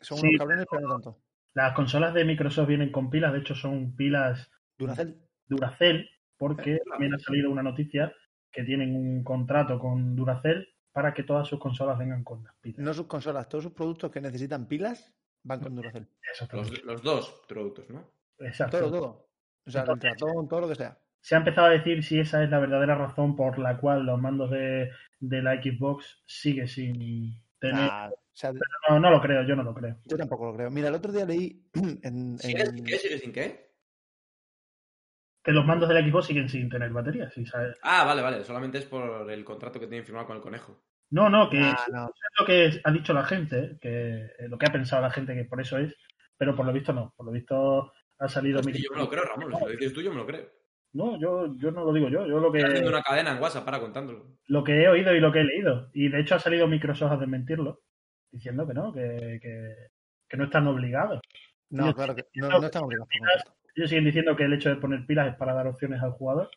son 0.00 0.18
Sí. 0.18 0.26
unos 0.26 0.38
cabrones, 0.38 0.66
pero 0.70 0.82
no 0.82 0.94
tanto. 0.94 1.22
Las 1.54 1.74
consolas 1.74 2.12
de 2.14 2.24
Microsoft 2.24 2.66
vienen 2.68 2.90
con 2.90 3.08
pilas, 3.10 3.32
de 3.32 3.38
hecho 3.40 3.54
son 3.54 3.94
pilas 3.94 4.50
Duracell. 4.76 5.22
Duracell, 5.46 6.08
porque 6.36 6.74
Eh, 6.76 6.82
también 6.90 7.14
ha 7.14 7.18
salido 7.18 7.50
una 7.50 7.62
noticia 7.62 8.12
que 8.50 8.64
tienen 8.64 8.96
un 8.96 9.22
contrato 9.22 9.78
con 9.78 10.16
Duracell 10.16 10.66
para 10.92 11.12
que 11.14 11.22
todas 11.22 11.48
sus 11.48 11.58
consolas 11.58 11.98
vengan 11.98 12.22
con 12.24 12.44
las 12.44 12.54
pilas. 12.56 12.78
No 12.78 12.92
sus 12.94 13.06
consolas, 13.06 13.48
todos 13.48 13.64
sus 13.64 13.72
productos 13.72 14.10
que 14.10 14.20
necesitan 14.20 14.66
pilas 14.66 15.14
van 15.42 15.60
con 15.60 15.74
Duracell. 15.74 16.06
Los, 16.52 16.84
los 16.84 17.02
dos 17.02 17.42
productos, 17.48 17.88
¿no? 17.90 18.04
Exacto. 18.38 18.78
Todo, 18.78 18.90
todo. 18.90 19.28
O 19.66 19.70
sea, 19.70 19.82
el 19.82 19.90
Entonces- 19.90 20.20
ratón, 20.20 20.48
todo 20.48 20.60
lo 20.60 20.68
que 20.68 20.74
sea. 20.74 20.98
Se 21.20 21.36
ha 21.36 21.38
empezado 21.38 21.68
a 21.68 21.70
decir 21.70 22.02
si 22.02 22.18
esa 22.18 22.42
es 22.42 22.50
la 22.50 22.58
verdadera 22.58 22.96
razón 22.96 23.36
por 23.36 23.56
la 23.58 23.78
cual 23.78 24.04
los 24.04 24.20
mandos 24.20 24.50
de, 24.50 24.90
de 25.20 25.42
la 25.42 25.54
Xbox 25.62 26.20
sigue 26.26 26.66
sin 26.66 27.40
tener. 27.60 27.76
Nah, 27.76 28.08
o 28.08 28.14
sea, 28.32 28.52
No, 28.88 28.98
no 28.98 29.08
lo 29.10 29.20
creo, 29.20 29.44
yo 29.46 29.54
no 29.54 29.62
lo 29.62 29.72
creo. 29.72 29.96
yo 30.04 30.16
tampoco 30.16 30.46
lo 30.46 30.54
creo. 30.56 30.70
Mira, 30.70 30.88
el 30.88 30.94
otro 30.96 31.12
día 31.12 31.24
leí 31.24 31.64
en, 32.02 32.38
¿Sigue 32.38 32.60
en- 32.62 32.74
sin 32.74 32.84
qué? 32.84 32.98
¿Sigue 32.98 33.18
sin 33.18 33.32
qué? 33.32 33.71
Que 35.44 35.52
los 35.52 35.66
mandos 35.66 35.88
de 35.88 35.94
la 36.00 36.08
Xbox 36.08 36.26
siguen 36.26 36.48
sin 36.48 36.68
tener 36.68 36.90
batería. 36.90 37.28
sí, 37.30 37.44
¿sabes? 37.46 37.76
Ah, 37.82 38.04
vale, 38.04 38.22
vale. 38.22 38.44
Solamente 38.44 38.78
es 38.78 38.84
por 38.86 39.30
el 39.30 39.44
contrato 39.44 39.80
que 39.80 39.86
tienen 39.88 40.04
firmado 40.06 40.26
con 40.26 40.36
el 40.36 40.42
conejo. 40.42 40.80
No, 41.10 41.28
no, 41.28 41.50
que 41.50 41.60
no. 41.60 41.68
es 41.70 41.86
lo 42.38 42.46
que 42.46 42.80
ha 42.84 42.90
dicho 42.90 43.12
la 43.12 43.24
gente, 43.24 43.76
que 43.80 44.20
eh, 44.38 44.48
lo 44.48 44.56
que 44.56 44.66
ha 44.66 44.72
pensado 44.72 45.02
la 45.02 45.10
gente 45.10 45.34
que 45.34 45.44
por 45.44 45.60
eso 45.60 45.76
es, 45.78 45.94
pero 46.38 46.54
por 46.56 46.64
lo 46.64 46.72
visto 46.72 46.92
no. 46.92 47.12
Por 47.16 47.26
lo 47.26 47.32
visto 47.32 47.92
ha 48.18 48.28
salido. 48.28 48.60
Es 48.60 48.66
que 48.66 48.72
Microsoft- 48.72 48.84
yo 48.84 48.92
me 48.94 48.98
lo 49.02 49.08
creo, 49.10 49.24
Ramón. 49.24 49.52
Si 49.58 49.64
lo 49.64 49.70
dices 49.70 49.92
tú, 49.92 50.00
yo 50.00 50.10
me 50.10 50.16
lo 50.16 50.26
creo. 50.26 50.48
No, 50.94 51.18
yo, 51.20 51.54
yo 51.58 51.70
no 51.70 51.84
lo 51.84 51.92
digo 51.92 52.08
yo. 52.08 52.26
Yo 52.26 52.38
lo 52.38 52.52
que. 52.52 52.58
Estoy 52.58 52.72
haciendo 52.74 52.90
una 52.90 53.02
cadena 53.02 53.32
en 53.32 53.42
WhatsApp 53.42 53.64
para 53.64 53.80
contándolo. 53.80 54.36
lo 54.46 54.62
que 54.64 54.72
he 54.82 54.88
oído 54.88 55.14
y 55.14 55.20
lo 55.20 55.32
que 55.32 55.40
he 55.40 55.44
leído. 55.44 55.90
Y 55.92 56.08
de 56.08 56.20
hecho 56.20 56.36
ha 56.36 56.38
salido 56.38 56.66
Microsoft 56.68 57.12
a 57.12 57.16
desmentirlo, 57.16 57.80
diciendo 58.30 58.66
que 58.66 58.74
no, 58.74 58.92
que, 58.92 59.38
que, 59.42 59.74
que 60.28 60.36
no 60.36 60.44
están 60.44 60.66
obligados. 60.68 61.20
No, 61.70 61.94
claro 61.94 62.14
que 62.14 62.24
no, 62.34 62.48
no 62.48 62.64
están 62.64 62.84
obligados. 62.84 63.08
Ellos 63.74 63.88
siguen 63.90 64.04
diciendo 64.04 64.36
que 64.36 64.44
el 64.44 64.52
hecho 64.52 64.68
de 64.68 64.76
poner 64.76 65.06
pilas 65.06 65.28
es 65.32 65.36
para 65.36 65.54
dar 65.54 65.66
opciones 65.66 66.02
al 66.02 66.12
jugador. 66.12 66.50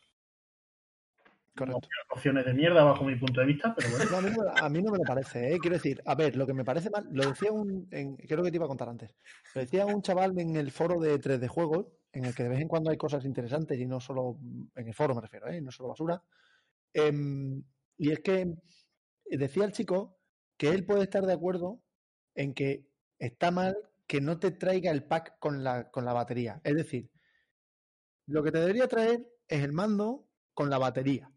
Correcto. 1.55 1.88
Opciones 2.10 2.45
de 2.45 2.53
mierda 2.53 2.84
bajo 2.84 3.05
mi 3.05 3.15
punto 3.15 3.39
de 3.39 3.45
vista, 3.48 3.74
pero 3.74 3.89
bueno. 3.89 4.05
No, 4.12 4.17
a, 4.17 4.22
mí 4.22 4.29
no, 4.36 4.43
me- 4.43 4.60
a 4.60 4.69
mí 4.69 4.81
no 4.81 4.91
me 4.91 4.98
lo 4.98 5.03
parece, 5.05 5.53
¿eh? 5.53 5.57
Quiero 5.60 5.77
decir, 5.77 6.01
a 6.05 6.13
ver, 6.13 6.36
lo 6.36 6.45
que 6.45 6.53
me 6.53 6.65
parece 6.65 6.89
mal, 6.89 7.07
lo 7.12 7.29
decía 7.29 7.50
un, 7.53 7.88
en- 7.91 8.17
creo 8.17 8.43
que 8.43 8.51
te 8.51 8.57
iba 8.57 8.65
a 8.65 8.67
contar 8.67 8.89
antes, 8.89 9.15
lo 9.53 9.62
decía 9.62 9.86
un 9.86 10.01
chaval 10.01 10.38
en 10.38 10.57
el 10.57 10.69
foro 10.72 11.00
de 11.00 11.17
3D 11.17 11.48
Juegos, 11.48 11.88
en 12.12 12.25
el 12.25 12.36
que 12.36 12.43
de 12.43 12.50
vez 12.50 12.60
en 12.60 12.67
cuando 12.67 12.91
hay 12.91 12.98
cosas 12.98 13.24
interesantes 13.24 13.79
y 13.79 13.86
no 13.86 14.01
solo, 14.01 14.38
en 14.75 14.88
el 14.88 14.93
foro 14.93 15.15
me 15.15 15.22
refiero, 15.22 15.48
¿eh? 15.48 15.62
No 15.62 15.72
solo 15.72 15.89
basura. 15.89 16.22
Em, 16.93 17.63
y 17.98 18.12
es 18.12 18.19
que 18.19 18.53
decía 19.25 19.63
el 19.63 19.72
chico 19.72 20.17
que 20.57 20.69
él 20.69 20.86
puede 20.86 21.03
estar 21.03 21.25
de 21.25 21.34
acuerdo 21.34 21.79
en 22.36 22.53
que 22.53 22.84
está 23.17 23.51
mal 23.51 23.77
que 24.07 24.21
no 24.21 24.39
te 24.39 24.51
traiga 24.51 24.91
el 24.91 25.03
pack 25.03 25.38
con 25.39 25.63
la, 25.63 25.89
con 25.89 26.05
la 26.05 26.13
batería. 26.13 26.62
Es 26.63 26.75
decir, 26.75 27.09
lo 28.27 28.43
que 28.43 28.51
te 28.51 28.59
debería 28.59 28.88
traer 28.88 29.25
es 29.47 29.63
el 29.63 29.71
mando 29.74 30.27
con 30.53 30.69
la 30.69 30.77
batería. 30.77 31.31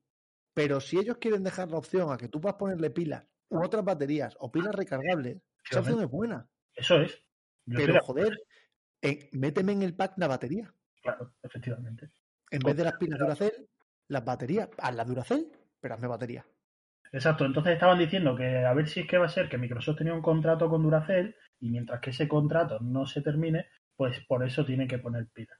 Pero 0.54 0.80
si 0.80 0.98
ellos 0.98 1.18
quieren 1.18 1.44
dejar 1.44 1.70
la 1.70 1.78
opción 1.78 2.12
a 2.12 2.16
que 2.16 2.28
tú 2.28 2.40
puedas 2.40 2.56
ponerle 2.56 2.90
pilas 2.90 3.24
u 3.48 3.62
otras 3.62 3.84
baterías 3.84 4.36
o 4.40 4.50
pilas 4.50 4.74
recargables, 4.74 5.38
esa 5.70 5.80
opción 5.80 6.02
es 6.02 6.08
buena. 6.08 6.48
Eso 6.74 7.00
es. 7.00 7.22
Yo 7.66 7.76
Pero 7.78 7.94
de- 7.94 8.00
joder, 8.00 8.38
eh, 9.02 9.28
méteme 9.32 9.72
en 9.72 9.82
el 9.82 9.94
pack 9.94 10.14
la 10.16 10.26
batería. 10.28 10.72
Claro, 11.02 11.34
efectivamente. 11.42 12.10
En 12.50 12.60
vez 12.60 12.76
de 12.76 12.84
las 12.84 12.94
pilas 12.94 13.18
Duracell, 13.18 13.68
las 14.08 14.24
baterías. 14.24 14.68
Haz 14.78 14.94
la 14.94 15.04
Duracell, 15.04 15.52
pero 15.80 15.94
hazme 15.94 16.08
batería. 16.08 16.46
Exacto, 17.12 17.44
entonces 17.44 17.74
estaban 17.74 17.98
diciendo 17.98 18.36
que 18.36 18.64
a 18.64 18.74
ver 18.74 18.88
si 18.88 19.00
es 19.00 19.06
que 19.06 19.16
va 19.18 19.26
a 19.26 19.30
ser 19.30 19.48
que 19.48 19.56
Microsoft 19.58 19.98
tenía 19.98 20.14
un 20.14 20.22
contrato 20.22 20.68
con 20.68 20.82
Duracell 20.82 21.34
y 21.60 21.70
mientras 21.70 22.00
que 22.00 22.10
ese 22.10 22.28
contrato 22.28 22.78
no 22.80 23.06
se 23.06 23.22
termine, 23.22 23.66
pues 23.96 24.20
por 24.26 24.44
eso 24.46 24.64
tiene 24.64 24.86
que 24.86 24.98
poner 24.98 25.26
pilas. 25.28 25.58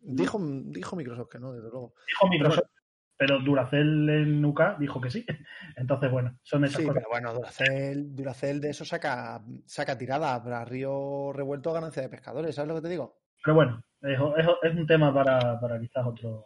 Dijo, 0.00 0.38
dijo 0.40 0.94
Microsoft 0.96 1.28
que 1.30 1.38
no, 1.40 1.52
desde 1.52 1.68
luego. 1.68 1.94
Dijo 2.06 2.28
Microsoft, 2.28 2.68
pero 3.16 3.40
Duracell 3.40 4.08
en 4.08 4.44
UK 4.44 4.78
dijo 4.78 5.00
que 5.00 5.10
sí. 5.10 5.26
Entonces, 5.76 6.10
bueno, 6.10 6.38
son 6.42 6.64
esas 6.64 6.76
Sí, 6.80 6.86
cosas. 6.86 7.02
pero 7.02 7.08
bueno, 7.10 7.34
Duracell, 7.34 8.14
Duracell 8.14 8.60
de 8.60 8.70
eso 8.70 8.84
saca, 8.84 9.42
saca 9.64 9.98
tirada. 9.98 10.34
Habrá 10.34 10.64
río 10.64 11.32
revuelto 11.32 11.72
ganancia 11.72 12.02
de 12.02 12.08
pescadores, 12.08 12.54
¿sabes 12.54 12.68
lo 12.68 12.74
que 12.76 12.82
te 12.82 12.88
digo? 12.90 13.20
Pero 13.42 13.54
bueno, 13.56 13.82
es, 14.02 14.18
es- 14.38 14.70
es 14.70 14.76
un 14.76 14.86
tema 14.86 15.12
para, 15.12 15.58
para 15.60 15.80
quizás 15.80 16.06
otro. 16.06 16.44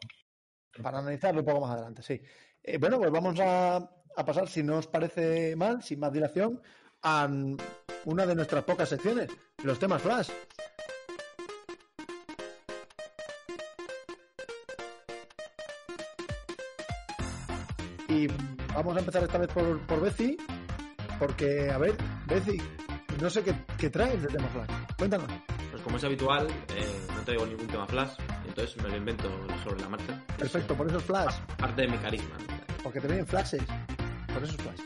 Para 0.83 0.99
analizarlo 1.01 1.41
un 1.41 1.47
poco 1.47 1.61
más 1.61 1.73
adelante, 1.73 2.03
sí. 2.03 2.23
Eh, 2.63 2.79
bueno, 2.79 2.99
pues 2.99 3.11
vamos 3.11 3.39
a, 3.41 3.77
a 3.77 4.25
pasar, 4.25 4.49
si 4.49 4.63
no 4.63 4.79
os 4.79 4.87
parece 4.87 5.55
mal, 5.57 5.83
sin 5.83 5.99
más 6.01 6.13
dilación, 6.13 6.61
a 7.03 7.29
una 8.05 8.27
de 8.27 8.35
nuestras 8.35 8.65
pocas 8.65 8.89
secciones, 8.89 9.29
los 9.63 9.79
temas 9.79 10.03
flash. 10.03 10.31
Y 18.09 18.27
vamos 18.75 18.97
a 18.97 19.01
empezar 19.01 19.23
esta 19.23 19.39
vez 19.39 19.49
por, 19.49 19.81
por 19.87 20.01
Bezi, 20.01 20.37
porque, 21.19 21.71
a 21.71 21.79
ver, 21.79 21.97
Bezi, 22.27 22.61
no 23.21 23.31
sé 23.31 23.43
qué, 23.43 23.55
qué 23.79 23.91
traes 23.91 24.23
de 24.23 24.29
tema 24.29 24.49
flash. 24.49 24.71
Cuéntanos. 24.99 25.29
Pues 25.71 25.83
como 25.83 25.97
es 25.97 26.05
habitual, 26.05 26.49
eh, 26.75 27.07
no 27.15 27.23
traigo 27.23 27.47
ningún 27.47 27.67
tema 27.69 27.87
flash, 27.87 28.11
entonces 28.47 28.77
me 28.83 28.89
lo 28.89 28.97
invento 28.97 29.31
sobre 29.63 29.81
la 29.81 29.89
marcha. 29.89 30.25
Perfecto, 30.37 30.75
por 30.75 30.89
eso 30.89 30.99
es 30.99 31.05
flash, 31.05 31.35
Parte 31.57 31.83
de 31.83 31.89
mi 31.89 31.99
carisma. 31.99 32.37
porque 32.83 33.01
te 33.01 33.07
vienen 33.07 33.27
flashes. 33.27 33.63
Por 34.33 34.43
eso 34.43 34.55
es 34.57 34.63
flash. 34.63 34.81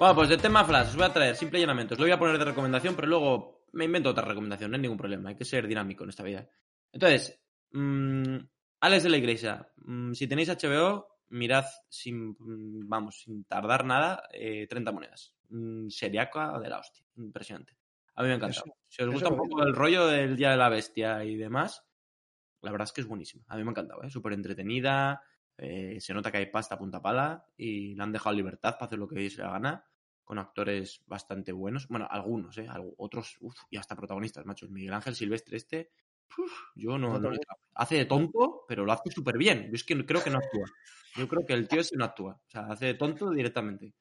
Bueno, 0.00 0.14
pues 0.14 0.30
de 0.30 0.38
tema 0.38 0.64
flash 0.64 0.88
os 0.88 0.96
voy 0.96 1.04
a 1.04 1.12
traer 1.12 1.36
simple 1.36 1.58
y 1.58 1.60
llanamente. 1.60 1.92
Os 1.92 2.00
lo 2.00 2.06
voy 2.06 2.12
a 2.12 2.18
poner 2.18 2.38
de 2.38 2.44
recomendación, 2.46 2.96
pero 2.96 3.06
luego 3.06 3.66
me 3.72 3.84
invento 3.84 4.08
otra 4.08 4.24
recomendación, 4.24 4.70
no 4.70 4.76
hay 4.76 4.80
ningún 4.80 4.96
problema. 4.96 5.28
Hay 5.28 5.36
que 5.36 5.44
ser 5.44 5.66
dinámico 5.66 6.04
en 6.04 6.08
esta 6.08 6.22
vida. 6.22 6.48
Entonces, 6.90 7.38
mm, 7.72 8.36
Alex 8.80 9.02
de 9.02 9.10
la 9.10 9.18
Iglesia, 9.18 9.70
mm, 9.76 10.14
si 10.14 10.26
tenéis 10.26 10.48
HBO, 10.48 11.18
mirad 11.28 11.66
sin, 11.90 12.30
mm, 12.30 12.88
vamos, 12.88 13.20
sin 13.20 13.44
tardar 13.44 13.84
nada, 13.84 14.22
eh, 14.32 14.66
30 14.66 14.90
monedas. 14.90 15.34
Mm, 15.50 15.90
seriaca 15.90 16.58
de 16.58 16.70
la 16.70 16.78
hostia. 16.78 17.04
Impresionante. 17.16 17.76
A 18.14 18.22
mí 18.22 18.28
me. 18.30 18.36
Eso- 18.48 18.64
si 18.88 19.02
os 19.02 19.10
gusta 19.10 19.28
un 19.28 19.36
poco 19.36 19.62
el 19.62 19.74
rollo 19.74 20.06
del 20.06 20.34
Día 20.34 20.52
de 20.52 20.56
la 20.56 20.70
Bestia 20.70 21.22
y 21.24 21.36
demás, 21.36 21.84
la 22.62 22.72
verdad 22.72 22.86
es 22.86 22.92
que 22.92 23.02
es 23.02 23.06
buenísima. 23.06 23.44
A 23.48 23.56
mí 23.58 23.64
me 23.64 23.68
ha 23.68 23.72
encantado, 23.72 24.02
¿eh? 24.02 24.08
Súper 24.08 24.32
entretenida. 24.32 25.22
Eh, 25.62 26.00
se 26.00 26.14
nota 26.14 26.30
que 26.32 26.38
hay 26.38 26.46
pasta 26.46 26.74
a 26.74 26.78
punta 26.78 27.02
pala 27.02 27.46
y 27.56 27.94
le 27.94 28.02
han 28.02 28.12
dejado 28.12 28.34
libertad 28.34 28.74
para 28.74 28.86
hacer 28.86 28.98
lo 28.98 29.06
que 29.06 29.28
se 29.28 29.42
le 29.42 29.48
gana 29.48 29.84
con 30.24 30.38
actores 30.38 31.02
bastante 31.06 31.52
buenos. 31.52 31.86
Bueno, 31.88 32.08
algunos, 32.10 32.56
¿eh? 32.56 32.66
Otros, 32.96 33.36
uff, 33.40 33.56
y 33.68 33.76
hasta 33.76 33.94
protagonistas, 33.94 34.46
macho. 34.46 34.64
El 34.64 34.72
Miguel 34.72 34.94
Ángel 34.94 35.14
Silvestre 35.14 35.58
este, 35.58 35.90
uf, 36.38 36.52
yo 36.74 36.96
no, 36.96 37.18
no 37.18 37.30
Hace 37.74 37.96
de 37.96 38.04
tonto, 38.06 38.64
pero 38.66 38.86
lo 38.86 38.92
hace 38.92 39.10
súper 39.10 39.36
bien. 39.36 39.66
Yo 39.66 39.74
es 39.74 39.84
que 39.84 40.06
creo 40.06 40.22
que 40.22 40.30
no 40.30 40.38
actúa. 40.38 40.66
Yo 41.16 41.28
creo 41.28 41.44
que 41.44 41.52
el 41.52 41.68
tío 41.68 41.80
ese 41.80 41.96
no 41.96 42.04
actúa. 42.04 42.40
O 42.46 42.50
sea, 42.50 42.66
hace 42.66 42.86
de 42.86 42.94
tonto 42.94 43.30
directamente. 43.30 43.92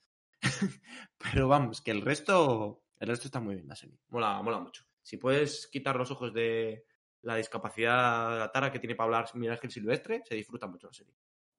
pero 1.17 1.49
vamos, 1.49 1.81
que 1.81 1.91
el 1.91 2.01
resto, 2.01 2.83
el 2.99 3.07
resto 3.09 3.27
está 3.27 3.41
muy 3.41 3.55
bien 3.55 3.67
la 3.67 3.75
serie. 3.75 3.99
Mola, 4.09 4.41
mola 4.41 4.59
mucho. 4.59 4.85
Si 5.01 5.17
puedes 5.17 5.67
quitar 5.67 5.97
los 5.97 6.11
ojos 6.11 6.33
de 6.33 6.85
la 7.23 7.35
discapacidad, 7.35 8.39
la 8.39 8.51
tara 8.51 8.71
que 8.71 8.79
tiene 8.79 8.95
para 8.95 9.05
hablar 9.05 9.29
Miguel 9.33 9.53
Ángel 9.53 9.71
Silvestre, 9.71 10.21
se 10.25 10.35
disfruta 10.35 10.67
mucho 10.67 10.87
la 10.87 10.93
serie. 10.93 11.13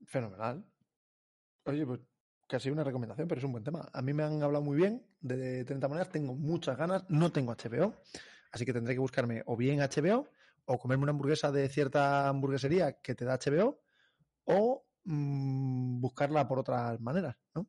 Fenomenal. 0.07 0.64
Oye, 1.64 1.87
pues 1.87 2.00
casi 2.49 2.71
una 2.71 2.83
recomendación, 2.85 3.28
pero 3.28 3.38
es 3.38 3.45
un 3.45 3.52
buen 3.52 3.64
tema. 3.64 3.88
A 3.92 4.02
mí 4.02 4.12
me 4.12 4.25
han 4.25 4.42
hablado 4.42 4.64
muy 4.64 4.76
bien 4.76 5.07
de 5.21 5.64
30 5.64 5.88
monedas, 5.88 6.11
tengo 6.11 6.35
muchas 6.35 6.76
ganas, 6.76 7.04
no 7.09 7.30
tengo 7.30 7.52
HBO, 7.52 7.95
así 8.50 8.64
que 8.64 8.73
tendré 8.73 8.95
que 8.95 9.00
buscarme 9.00 9.42
o 9.47 9.57
bien 9.57 9.80
HBO 9.80 10.28
o 10.64 10.78
comerme 10.78 11.04
una 11.04 11.11
hamburguesa 11.12 11.52
de 11.52 11.69
cierta 11.69 12.28
hamburguesería 12.28 13.00
que 13.00 13.14
te 13.14 13.25
da 13.25 13.35
HBO 13.38 13.83
o 14.45 14.87
mm, 15.04 16.00
buscarla 16.00 16.49
por 16.49 16.59
otras 16.59 17.00
maneras, 17.00 17.37
¿no? 17.54 17.69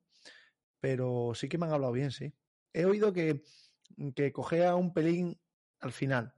Pero 0.79 1.33
sí 1.35 1.47
que 1.47 1.57
me 1.57 1.65
han 1.67 1.73
hablado 1.73 1.93
bien, 1.93 2.11
sí. 2.11 2.33
He 2.73 2.85
oído 2.85 3.13
que, 3.13 3.43
que 4.15 4.31
cogea 4.31 4.75
un 4.75 4.93
pelín 4.93 5.39
al 5.79 5.91
final, 5.91 6.33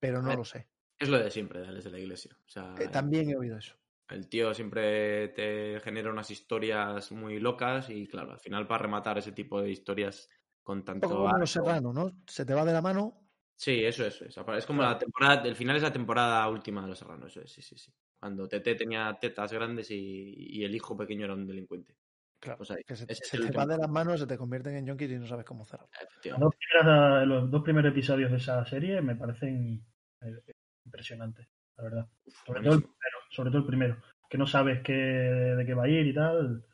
pero 0.00 0.20
no 0.20 0.32
Eh, 0.32 0.36
lo 0.36 0.44
sé. 0.44 0.68
Es 0.98 1.08
lo 1.08 1.18
de 1.18 1.30
siempre, 1.30 1.60
desde 1.60 1.90
la 1.90 1.98
iglesia. 1.98 2.36
O 2.44 2.48
sea, 2.48 2.74
Eh, 2.78 2.88
también 2.88 3.30
he 3.30 3.36
oído 3.36 3.56
eso. 3.58 3.76
El 4.08 4.28
tío 4.28 4.52
siempre 4.54 5.28
te 5.28 5.80
genera 5.80 6.10
unas 6.10 6.30
historias 6.30 7.10
muy 7.12 7.40
locas 7.40 7.90
y 7.90 8.06
claro, 8.06 8.32
al 8.32 8.40
final 8.40 8.66
para 8.66 8.82
rematar 8.82 9.18
ese 9.18 9.32
tipo 9.32 9.60
de 9.60 9.70
historias 9.70 10.28
con 10.62 10.84
tanto... 10.84 11.08
como 11.08 11.38
los 11.38 11.50
serranos, 11.50 11.94
¿no? 11.94 12.10
Se 12.26 12.44
te 12.44 12.54
va 12.54 12.64
de 12.64 12.72
la 12.72 12.82
mano. 12.82 13.20
Sí, 13.56 13.84
eso 13.84 14.04
es. 14.04 14.20
Es, 14.20 14.36
es 14.36 14.66
como 14.66 14.82
la 14.82 14.98
temporada, 14.98 15.42
el 15.42 15.54
final 15.54 15.76
es 15.76 15.82
la 15.82 15.92
temporada 15.92 16.48
última 16.48 16.82
de 16.82 16.88
Los 16.88 16.98
Serranos, 16.98 17.30
eso 17.30 17.40
es, 17.42 17.52
sí, 17.52 17.62
sí, 17.62 17.76
sí. 17.78 17.92
Cuando 18.18 18.48
Tete 18.48 18.74
tenía 18.74 19.16
tetas 19.20 19.52
grandes 19.52 19.90
y, 19.90 20.34
y 20.36 20.64
el 20.64 20.74
hijo 20.74 20.96
pequeño 20.96 21.24
era 21.24 21.34
un 21.34 21.46
delincuente. 21.46 21.94
Claro, 22.40 22.58
Pues 22.58 22.70
ahí, 22.72 22.82
que 22.84 22.96
se, 22.96 23.06
te 23.06 23.50
va 23.52 23.66
de 23.66 23.78
las 23.78 23.88
manos, 23.88 24.20
se 24.20 24.26
te 24.26 24.36
convierten 24.36 24.76
en 24.76 24.86
yonkis 24.86 25.10
y 25.10 25.18
no 25.18 25.26
sabes 25.26 25.44
cómo 25.44 25.64
cerrar. 25.64 25.88
Primeras- 26.20 27.26
los 27.26 27.50
dos 27.50 27.62
primeros 27.62 27.92
episodios 27.92 28.30
de 28.30 28.36
esa 28.38 28.64
serie 28.66 29.00
me 29.00 29.16
parecen 29.16 29.82
eh, 30.20 30.54
impresionantes, 30.84 31.48
la 31.76 31.84
verdad. 31.84 32.08
Sobre 32.46 32.60
todo, 32.60 32.74
el 32.74 32.80
Buenísimo. 32.80 32.94
primero, 32.98 33.03
sobre 33.34 33.50
todo 33.50 33.62
el 33.62 33.66
primero, 33.66 34.00
que 34.30 34.38
no 34.38 34.46
sabes 34.46 34.80
qué, 34.82 34.92
de 34.92 35.66
qué 35.66 35.74
va 35.74 35.84
a 35.84 35.88
ir 35.88 36.06
y 36.06 36.14
tal. 36.14 36.64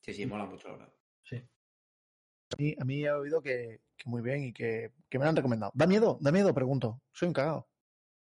Sí, 0.00 0.14
sí, 0.14 0.26
mola 0.26 0.46
mucho, 0.46 0.68
la 0.68 0.74
verdad. 0.76 0.92
Sí. 1.24 1.36
A 1.36 2.56
mí, 2.56 2.76
a 2.80 2.84
mí 2.84 3.04
he 3.04 3.10
oído 3.10 3.42
que, 3.42 3.80
que 3.96 4.08
muy 4.08 4.22
bien 4.22 4.44
y 4.44 4.52
que, 4.52 4.92
que 5.08 5.18
me 5.18 5.24
lo 5.24 5.30
han 5.30 5.36
recomendado. 5.36 5.72
¿Da 5.74 5.86
miedo? 5.86 6.18
¿Da 6.20 6.30
miedo? 6.32 6.54
Pregunto. 6.54 7.02
Soy 7.12 7.28
un 7.28 7.34
cagado. 7.34 7.68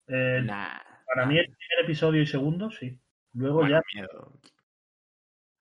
Eh, 0.07 0.41
Nah, 0.43 0.79
para 1.05 1.25
nah, 1.25 1.31
mí 1.31 1.37
el 1.37 1.45
primer 1.45 1.83
episodio 1.85 2.21
y 2.21 2.27
segundo, 2.27 2.71
sí. 2.71 2.97
Luego 3.33 3.59
bueno, 3.59 3.75
ya 3.75 3.83
miedo. 3.93 4.39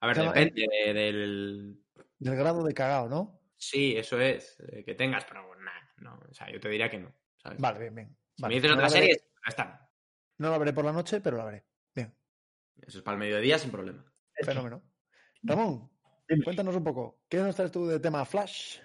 A 0.00 0.06
ver, 0.06 0.16
depende 0.16 0.66
de- 0.84 0.94
del... 0.94 1.82
Del 2.18 2.36
grado 2.36 2.64
de 2.64 2.72
cagado, 2.72 3.08
¿no? 3.08 3.40
Sí, 3.56 3.96
eso 3.96 4.20
es, 4.20 4.58
eh, 4.60 4.84
que 4.84 4.94
tengas, 4.94 5.24
pero 5.24 5.42
nah, 5.56 5.72
no. 5.98 6.18
O 6.30 6.34
sea, 6.34 6.50
yo 6.50 6.60
te 6.60 6.68
diría 6.68 6.88
que 6.88 6.98
no. 6.98 7.12
¿sabes? 7.42 7.60
Vale, 7.60 7.78
bien, 7.78 7.94
bien. 7.94 8.16
Si 8.36 8.42
Vale. 8.42 8.54
me 8.54 8.54
dices 8.56 8.70
no, 8.70 8.76
otra 8.76 8.88
serie, 8.88 9.16
ya 9.16 9.48
está. 9.48 9.90
no 10.38 10.50
la 10.50 10.58
veré 10.58 10.72
por 10.72 10.84
la 10.84 10.92
noche, 10.92 11.20
pero 11.20 11.36
la 11.36 11.44
veré. 11.44 11.64
Eso 12.82 12.98
es 12.98 13.04
para 13.04 13.14
el 13.14 13.20
mediodía 13.20 13.58
sin 13.58 13.70
problema. 13.70 14.04
Fenómeno. 14.42 14.82
Ramón, 15.42 15.90
cuéntanos 16.44 16.76
un 16.76 16.84
poco. 16.84 17.20
¿Qué 17.28 17.38
nos 17.38 17.54
traes 17.56 17.72
tú 17.72 17.86
de 17.86 18.00
tema 18.00 18.24
Flash? 18.24 18.78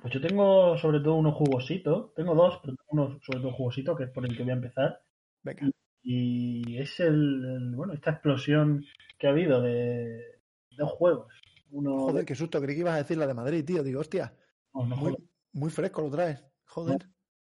Pues 0.00 0.14
yo 0.14 0.20
tengo 0.20 0.78
sobre 0.78 1.00
todo 1.00 1.16
unos 1.16 1.34
jugositos. 1.34 2.14
Tengo 2.14 2.34
dos, 2.34 2.60
pero 2.62 2.76
tengo 2.76 2.88
uno 2.90 3.18
sobre 3.22 3.40
todo 3.40 3.52
jugosito, 3.52 3.96
que 3.96 4.04
es 4.04 4.10
por 4.10 4.24
el 4.24 4.36
que 4.36 4.42
voy 4.42 4.50
a 4.52 4.54
empezar. 4.54 5.02
Venga. 5.42 5.70
Y 6.02 6.78
es 6.78 7.00
el, 7.00 7.44
el- 7.44 7.74
bueno, 7.74 7.92
esta 7.94 8.12
explosión 8.12 8.84
que 9.18 9.26
ha 9.26 9.30
habido 9.30 9.60
de 9.60 10.40
dos 10.76 10.92
juegos. 10.92 11.32
Uno 11.70 11.98
Joder, 11.98 12.24
qué 12.24 12.34
susto. 12.34 12.60
Creí 12.62 12.76
que 12.76 12.80
ibas 12.80 12.94
a 12.94 12.98
decir 12.98 13.16
la 13.18 13.26
de 13.26 13.34
Madrid, 13.34 13.64
tío. 13.64 13.82
Digo, 13.82 14.00
hostia, 14.00 14.32
no, 14.72 14.86
no, 14.86 14.96
muy, 14.96 15.16
muy 15.52 15.70
fresco 15.70 16.02
lo 16.02 16.10
traes. 16.10 16.44
Joder. 16.66 17.08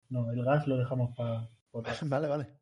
no, 0.09 0.31
el 0.31 0.43
gas 0.43 0.67
lo 0.67 0.77
dejamos 0.77 1.15
para 1.15 1.49
Vale, 2.03 2.27
vale. 2.27 2.58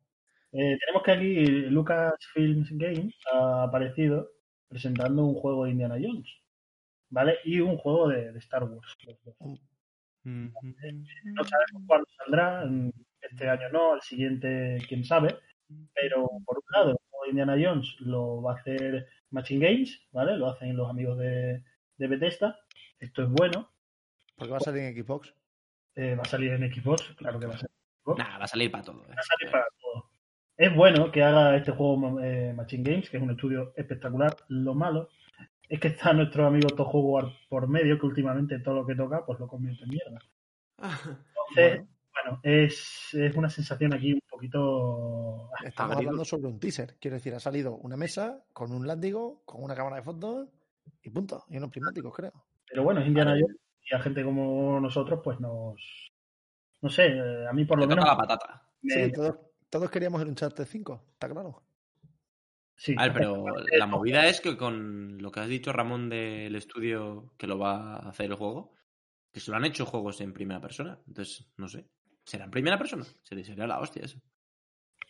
Eh, 0.52 0.78
tenemos 0.80 1.02
que 1.04 1.12
aquí 1.12 1.46
Lucasfilms 1.70 2.70
Games 2.72 3.14
ha 3.32 3.64
aparecido 3.64 4.30
presentando 4.68 5.24
un 5.24 5.34
juego 5.34 5.64
de 5.64 5.72
Indiana 5.72 5.96
Jones, 6.00 6.28
¿vale? 7.10 7.38
Y 7.44 7.60
un 7.60 7.76
juego 7.76 8.08
de, 8.08 8.32
de 8.32 8.38
Star 8.38 8.64
Wars. 8.64 8.96
los 9.06 9.18
dos. 9.24 9.60
No 10.24 11.44
sabemos 11.44 11.82
cuándo 11.86 12.06
saldrá, 12.16 12.64
este 13.20 13.48
año 13.48 13.68
no, 13.70 13.94
el 13.94 14.00
siguiente 14.02 14.78
quién 14.88 15.04
sabe, 15.04 15.38
pero 15.94 16.28
por 16.44 16.58
un 16.58 16.64
lado, 16.72 16.90
el 16.92 16.96
juego 17.10 17.24
de 17.24 17.30
Indiana 17.30 17.56
Jones 17.60 17.96
lo 18.00 18.42
va 18.42 18.52
a 18.52 18.56
hacer 18.56 19.06
Machine 19.30 19.66
Games, 19.66 20.06
¿vale? 20.12 20.36
Lo 20.36 20.48
hacen 20.48 20.76
los 20.76 20.88
amigos 20.88 21.18
de, 21.18 21.62
de 21.96 22.06
Bethesda. 22.08 22.58
Esto 22.98 23.22
es 23.22 23.28
bueno, 23.30 23.70
Porque 24.36 24.50
va 24.52 24.56
a 24.58 24.60
salir 24.60 24.82
en 24.82 25.02
Xbox. 25.04 25.34
eh, 25.94 26.14
va 26.14 26.22
a 26.22 26.26
salir 26.26 26.52
en 26.52 26.72
Xbox, 26.72 27.02
claro 27.16 27.38
que 27.38 27.46
va 27.46 27.54
a 27.54 27.58
salir 27.58 27.70
en 27.72 28.02
Xbox. 28.04 28.18
Nah, 28.18 28.38
va 28.38 28.44
a 28.44 28.48
salir 28.48 28.70
para 28.70 28.84
todo. 28.84 29.04
eh. 29.04 29.14
Va 29.14 29.20
a 29.20 29.22
salir 29.22 29.50
para 29.52 29.64
todo. 29.64 29.77
Es 30.58 30.74
bueno 30.74 31.12
que 31.12 31.22
haga 31.22 31.56
este 31.56 31.70
juego 31.70 32.18
eh, 32.20 32.52
Machine 32.52 32.82
Games, 32.90 33.08
que 33.08 33.16
es 33.16 33.22
un 33.22 33.30
estudio 33.30 33.72
espectacular. 33.76 34.34
Lo 34.48 34.74
malo 34.74 35.08
es 35.68 35.78
que 35.78 35.88
está 35.88 36.12
nuestro 36.12 36.46
amigo 36.46 36.68
War 36.76 37.26
por 37.48 37.68
medio, 37.68 37.96
que 37.96 38.06
últimamente 38.06 38.58
todo 38.58 38.74
lo 38.74 38.86
que 38.86 38.96
toca 38.96 39.24
pues 39.24 39.38
lo 39.38 39.46
convierte 39.46 39.84
en 39.84 39.90
mierda. 39.90 40.18
Entonces, 40.76 41.24
Bueno, 41.54 41.88
bueno, 42.12 42.40
es, 42.42 43.08
es 43.14 43.36
una 43.36 43.48
sensación 43.48 43.94
aquí 43.94 44.14
un 44.14 44.20
poquito... 44.28 45.48
estamos 45.64 45.96
hablando 45.96 46.24
sobre 46.24 46.48
un 46.48 46.58
teaser. 46.58 46.96
Quiero 47.00 47.14
decir, 47.14 47.32
ha 47.34 47.40
salido 47.40 47.76
una 47.76 47.96
mesa 47.96 48.42
con 48.52 48.72
un 48.72 48.84
látigo, 48.84 49.42
con 49.44 49.62
una 49.62 49.76
cámara 49.76 49.94
de 49.96 50.02
fotos 50.02 50.48
y 51.04 51.10
punto. 51.10 51.44
Y 51.50 51.58
unos 51.58 51.70
prismáticos, 51.70 52.12
creo. 52.16 52.32
Pero 52.68 52.82
bueno, 52.82 53.00
es 53.00 53.06
Indiana 53.06 53.30
Vale. 53.30 53.42
Jones 53.42 53.56
y 53.90 53.94
a 53.94 54.00
gente 54.00 54.24
como 54.24 54.80
nosotros 54.80 55.20
pues 55.22 55.38
nos... 55.38 55.76
No 56.82 56.88
sé, 56.90 57.06
eh, 57.06 57.46
a 57.48 57.52
mí 57.52 57.64
por 57.64 57.78
Te 57.78 57.86
lo 57.86 57.90
toca 57.90 58.00
menos... 58.02 58.18
la 58.18 58.26
patata. 58.26 58.62
me- 58.82 58.92
Sí, 59.06 59.12
todos, 59.12 59.36
todos 59.70 59.90
queríamos 59.90 60.22
el 60.22 60.28
Uncharted 60.28 60.64
5, 60.64 61.02
está 61.12 61.28
claro. 61.28 61.62
sí, 62.76 62.94
A 62.98 63.04
ver, 63.08 63.12
pero 63.14 63.44
la 63.78 63.86
movida 63.86 64.26
es 64.26 64.40
que 64.40 64.56
con 64.56 65.18
lo 65.20 65.30
que 65.30 65.40
has 65.40 65.48
dicho, 65.48 65.72
Ramón, 65.72 66.08
del 66.08 66.54
estudio 66.56 67.32
que 67.38 67.46
lo 67.46 67.58
va 67.58 67.96
a 67.96 68.08
hacer 68.08 68.26
el 68.26 68.34
juego, 68.36 68.72
que 69.32 69.40
se 69.40 69.50
lo 69.50 69.56
han 69.56 69.64
hecho 69.64 69.86
juegos 69.86 70.20
en 70.20 70.32
primera 70.32 70.60
persona. 70.60 70.98
Entonces, 71.06 71.46
no 71.56 71.68
sé. 71.68 71.86
¿Será 72.24 72.44
en 72.44 72.50
primera 72.50 72.78
persona? 72.78 73.04
Sería, 73.22 73.44
sería 73.44 73.66
la 73.66 73.80
hostia 73.80 74.04
eso. 74.04 74.18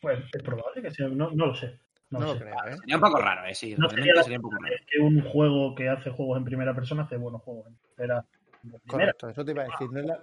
Pues 0.00 0.20
es 0.32 0.42
probable 0.42 0.82
que 0.82 0.90
sea... 0.92 1.08
No, 1.08 1.30
no 1.30 1.46
lo 1.46 1.54
sé. 1.54 1.80
No, 2.10 2.20
No, 2.20 2.26
lo 2.26 2.32
sé. 2.34 2.38
creo, 2.40 2.54
¿eh? 2.54 2.76
Sería 2.78 2.94
un 2.96 3.02
poco 3.02 3.18
raro, 3.18 3.46
¿eh? 3.48 3.54
Sí, 3.54 3.74
No 3.76 3.88
realmente 3.88 4.00
sería 4.02 4.14
la- 4.14 4.22
sería 4.22 4.38
un 4.38 4.42
poco 4.42 4.56
raro. 4.62 4.74
es 4.74 4.86
que 4.86 5.00
un 5.00 5.20
juego 5.22 5.74
que 5.74 5.88
hace 5.88 6.10
juegos 6.10 6.38
en 6.38 6.44
primera 6.44 6.74
persona 6.74 7.02
hace 7.02 7.16
buenos 7.16 7.42
juegos 7.42 7.66
en 7.66 7.76
primera. 7.96 8.24
en 8.62 8.70
primera. 8.70 8.80
Correcto, 8.86 9.28
eso 9.30 9.44
te 9.44 9.50
iba 9.50 9.62
a 9.62 9.66
decir. 9.66 9.90
No 9.90 10.00
es 10.00 10.06
la, 10.06 10.20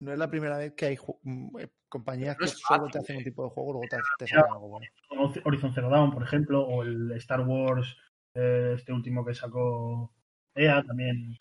no 0.00 0.12
es 0.12 0.18
la 0.18 0.28
primera 0.28 0.58
vez 0.58 0.74
que 0.74 0.86
hay 0.86 0.98
mm, 1.22 1.58
eh, 1.58 1.68
compañías 1.88 2.36
No 2.38 2.44
que 2.46 2.52
solo 2.52 2.84
fácil, 2.84 2.92
te 2.92 2.98
hacen 2.98 3.16
un 3.18 3.24
tipo 3.24 3.44
de 3.44 3.50
juego, 3.50 3.72
luego 3.72 3.88
te, 3.88 3.96
te 4.18 4.26
sacan 4.26 4.52
algo 4.52 4.68
bueno. 4.68 4.86
Como 5.08 5.32
Horizon 5.44 5.74
Zero 5.74 5.90
Dawn, 5.90 6.12
por 6.12 6.22
ejemplo, 6.22 6.62
o 6.62 6.82
el 6.82 7.12
Star 7.12 7.40
Wars, 7.40 7.96
eh, 8.34 8.72
este 8.76 8.92
último 8.92 9.24
que 9.24 9.34
sacó 9.34 10.12
EA, 10.54 10.82
también 10.82 11.36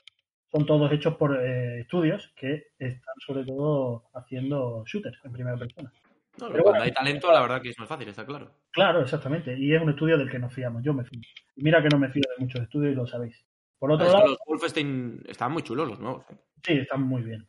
son 0.52 0.66
todos 0.66 0.92
hechos 0.92 1.16
por 1.16 1.36
eh, 1.36 1.82
estudios 1.82 2.32
que 2.36 2.68
están 2.78 3.16
sobre 3.26 3.44
todo 3.44 4.10
haciendo 4.14 4.84
shooters 4.86 5.20
en 5.24 5.32
primera 5.32 5.58
persona. 5.58 5.92
No, 6.38 6.48
Pero 6.48 6.64
cuando 6.64 6.80
bueno. 6.80 6.84
hay 6.84 6.92
talento, 6.92 7.32
la 7.32 7.42
verdad 7.42 7.62
que 7.62 7.70
es 7.70 7.80
más 7.80 7.88
fácil, 7.88 8.08
está 8.08 8.26
claro. 8.26 8.52
Claro, 8.72 9.02
exactamente. 9.02 9.56
Y 9.58 9.74
es 9.74 9.82
un 9.82 9.90
estudio 9.90 10.18
del 10.18 10.32
que 10.32 10.40
nos 10.40 10.52
fiamos. 10.52 10.82
Yo 10.84 10.94
me 10.94 11.04
fío. 11.04 11.22
Y 11.56 11.64
mira 11.64 11.82
que 11.82 11.90
no 11.90 12.00
me 12.00 12.10
fío 12.10 12.24
de 12.36 12.44
muchos 12.44 12.62
estudios 12.62 12.94
y 12.94 12.96
lo 12.96 13.06
sabéis. 13.06 13.46
Por 13.78 13.92
otro 13.92 14.06
Es 14.06 14.12
que 14.12 14.18
lado, 14.18 14.30
los 14.30 14.40
Wolfenstein 14.48 15.22
estaban 15.28 15.54
muy 15.54 15.62
chulos 15.62 15.88
los 15.88 16.00
nuevos. 16.00 16.26
¿eh? 16.32 16.36
Sí, 16.64 16.74
están 16.74 17.04
muy 17.04 17.22
bien. 17.22 17.48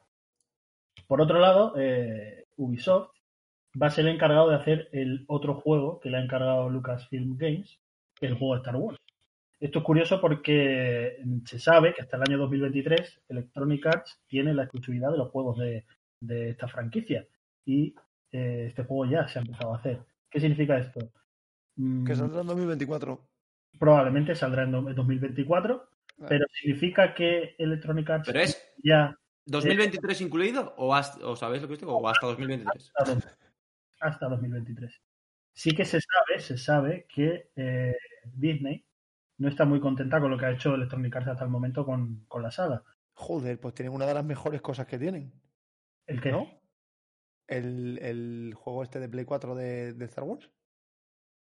Por 1.07 1.21
otro 1.21 1.39
lado, 1.39 1.75
eh, 1.77 2.45
Ubisoft 2.57 3.11
va 3.81 3.89
a 3.89 3.91
ser 3.91 4.07
el 4.07 4.15
encargado 4.15 4.49
de 4.51 4.57
hacer 4.57 4.89
el 4.93 5.25
otro 5.29 5.55
juego 5.55 6.01
que 6.01 6.11
le 6.11 6.19
ha 6.19 6.23
encargado 6.25 6.69
Lucasfilm 6.71 7.37
Games, 7.37 7.81
que 8.15 8.27
es 8.27 8.33
el 8.33 8.39
juego 8.39 8.55
de 8.55 8.59
Star 8.61 8.77
Wars. 8.77 8.99
Esto 9.61 9.79
es 9.79 9.85
curioso 9.85 10.21
porque 10.21 11.17
se 11.47 11.59
sabe 11.59 11.95
que 11.95 12.03
hasta 12.03 12.17
el 12.17 12.23
año 12.29 12.39
2023 12.39 13.23
Electronic 13.29 13.87
Arts 13.87 14.21
tiene 14.27 14.53
la 14.53 14.65
exclusividad 14.65 15.11
de 15.11 15.19
los 15.19 15.31
juegos 15.31 15.59
de, 15.59 15.85
de 16.21 16.51
esta 16.51 16.69
franquicia 16.69 17.27
y 17.65 17.95
eh, 18.33 18.67
este 18.69 18.85
juego 18.85 19.11
ya 19.11 19.27
se 19.29 19.39
ha 19.39 19.43
empezado 19.43 19.75
a 19.75 19.79
hacer. 19.79 20.01
¿Qué 20.31 20.41
significa 20.41 20.77
esto? 20.79 21.01
Mm, 21.77 22.05
Que 22.05 22.15
saldrá 22.15 22.41
en 22.43 22.47
2024. 22.49 23.21
probablemente 23.79 24.35
saldrá 24.35 24.65
en 24.65 24.73
do- 24.73 24.89
en 24.89 24.95
2024, 24.95 25.89
Vale. 26.19 26.29
pero 26.29 26.47
significa 26.53 27.15
que 27.15 27.55
Electronic 27.59 28.11
Arts 28.11 28.27
Pero 28.29 28.41
es 28.41 28.75
ya 28.83 29.17
2023 29.47 30.21
incluido 30.23 30.75
o, 30.77 30.95
hasta, 30.95 31.27
o 31.27 31.37
sabéis 31.37 31.63
lo 31.63 31.69
que 31.69 31.75
os 31.75 31.81
digo, 31.81 31.97
o 31.97 32.09
hasta 32.09 32.27
2023. 32.27 32.93
hasta, 32.97 33.15
dos- 33.15 33.39
hasta 34.01 34.29
2023. 34.29 35.01
Sí 35.53 35.71
que 35.73 35.85
se 35.85 36.01
sabe, 36.01 36.41
se 36.41 36.59
sabe 36.59 37.07
que 37.09 37.51
eh, 37.57 37.95
Disney 38.25 38.85
no 39.39 39.49
está 39.49 39.65
muy 39.65 39.81
contenta 39.81 40.21
con 40.21 40.31
lo 40.31 40.39
que 40.39 40.47
ha 40.47 40.51
hecho 40.51 40.75
Electronic 40.75 41.15
Arts 41.17 41.29
hasta 41.29 41.45
el 41.45 41.51
momento 41.51 41.85
con, 41.85 42.25
con 42.27 42.43
la 42.43 42.51
saga. 42.51 42.83
Joder, 43.15 43.61
pues 43.61 43.75
tienen 43.75 43.95
una 43.95 44.07
de 44.07 44.15
las 44.15 44.25
mejores 44.25 44.61
cosas 44.61 44.87
que 44.87 44.99
tienen, 44.99 45.33
El 46.07 46.21
que 46.21 46.33
¿no? 46.33 46.49
El, 47.47 47.99
el 48.01 48.55
juego 48.57 48.83
este 48.83 48.99
de 49.01 49.09
Play 49.09 49.25
4 49.25 49.55
de, 49.55 49.93
de 49.93 50.05
Star 50.07 50.25
Wars. 50.25 50.51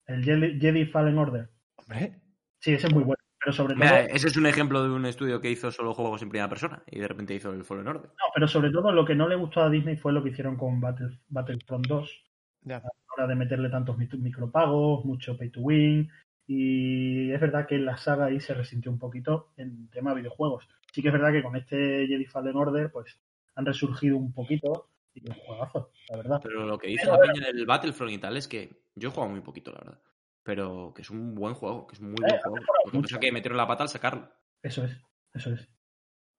el 0.06 0.24
Jedi, 0.24 0.60
Jedi 0.60 0.86
Fallen 0.86 1.18
Order. 1.18 1.50
Hombre, 1.78 2.22
Sí, 2.60 2.74
ese 2.74 2.88
es 2.88 2.94
muy 2.94 3.04
bueno. 3.04 3.17
Pero 3.48 3.56
sobre 3.56 3.76
todo, 3.76 3.86
Mira, 3.86 4.02
ese 4.02 4.28
es 4.28 4.36
un 4.36 4.46
ejemplo 4.46 4.84
de 4.84 4.90
un 4.90 5.06
estudio 5.06 5.40
que 5.40 5.50
hizo 5.50 5.72
solo 5.72 5.94
juegos 5.94 6.22
en 6.22 6.28
primera 6.28 6.50
persona 6.50 6.84
y 6.86 7.00
de 7.00 7.08
repente 7.08 7.34
hizo 7.34 7.54
el 7.54 7.64
Fallen 7.64 7.88
Order. 7.88 8.10
no, 8.10 8.26
pero 8.34 8.46
sobre 8.46 8.72
todo 8.72 8.92
lo 8.92 9.06
que 9.06 9.16
no 9.16 9.30
le 9.30 9.38
gustó 9.38 9.62
a 9.62 9.70
Disney 9.70 9.96
fue 9.96 10.12
lo 10.12 10.22
que 10.22 10.32
hicieron 10.32 10.58
con 10.58 10.82
Battle, 10.82 11.18
Battlefront 11.30 11.88
2, 11.88 12.26
ya. 12.64 12.76
a 12.76 12.82
la 12.82 12.92
hora 13.14 13.28
de 13.28 13.36
meterle 13.36 13.70
tantos 13.70 13.98
micropagos, 13.98 15.06
mucho 15.06 15.38
pay 15.38 15.50
to 15.50 15.62
win. 15.62 16.12
Y 16.46 17.32
es 17.32 17.40
verdad 17.40 17.66
que 17.68 17.78
la 17.78 17.96
saga 17.96 18.26
ahí 18.26 18.42
se 18.42 18.54
resintió 18.54 18.92
un 18.92 19.00
poquito 19.00 19.54
en 19.56 19.90
tema 19.92 20.14
videojuegos. 20.14 20.68
Sí 20.92 21.02
que 21.02 21.08
es 21.08 21.14
verdad 21.14 21.32
que 21.32 21.42
con 21.42 21.56
este 21.56 22.06
Jedi 22.06 22.26
Fallen 22.26 22.58
Order, 22.58 22.92
pues 22.92 23.18
han 23.56 23.66
resurgido 23.66 24.18
un 24.18 24.34
poquito 24.34 24.90
Y 25.14 25.26
un 25.26 25.36
juegazo, 25.36 25.92
la 26.10 26.18
verdad. 26.18 26.42
Pero 26.44 26.66
lo 26.66 26.78
que 26.78 26.90
dice 26.90 27.08
la 27.08 27.18
peña 27.18 27.48
del 27.48 27.66
Battlefront 27.66 28.12
y 28.12 28.18
tal 28.18 28.36
es 28.36 28.46
que 28.46 28.72
yo 28.96 29.08
he 29.08 29.12
jugado 29.14 29.32
muy 29.32 29.40
poquito, 29.40 29.72
la 29.72 29.78
verdad. 29.78 30.02
Pero 30.48 30.94
que 30.96 31.02
es 31.02 31.10
un 31.10 31.36
buen 31.36 31.54
juego, 31.56 31.86
que 31.88 31.96
es 31.96 32.00
un 32.00 32.12
muy 32.12 32.22
buen 32.22 32.34
Eh, 32.36 32.40
juego. 32.42 32.56
Lo 32.86 32.92
que 32.92 32.98
mucho. 33.00 33.20
que 33.20 33.32
metieron 33.34 33.58
la 33.58 33.68
pata 33.68 33.84
al 33.84 33.90
sacarlo. 33.90 34.30
Eso 34.64 34.86
es, 34.86 34.98
eso 35.34 35.52
es. 35.52 35.68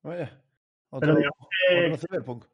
Oye, 0.02 0.30
otro, 0.88 1.00
Pero 1.00 1.14
digamos 1.16 1.36
otro 1.92 2.08
Cyberpunk. 2.08 2.44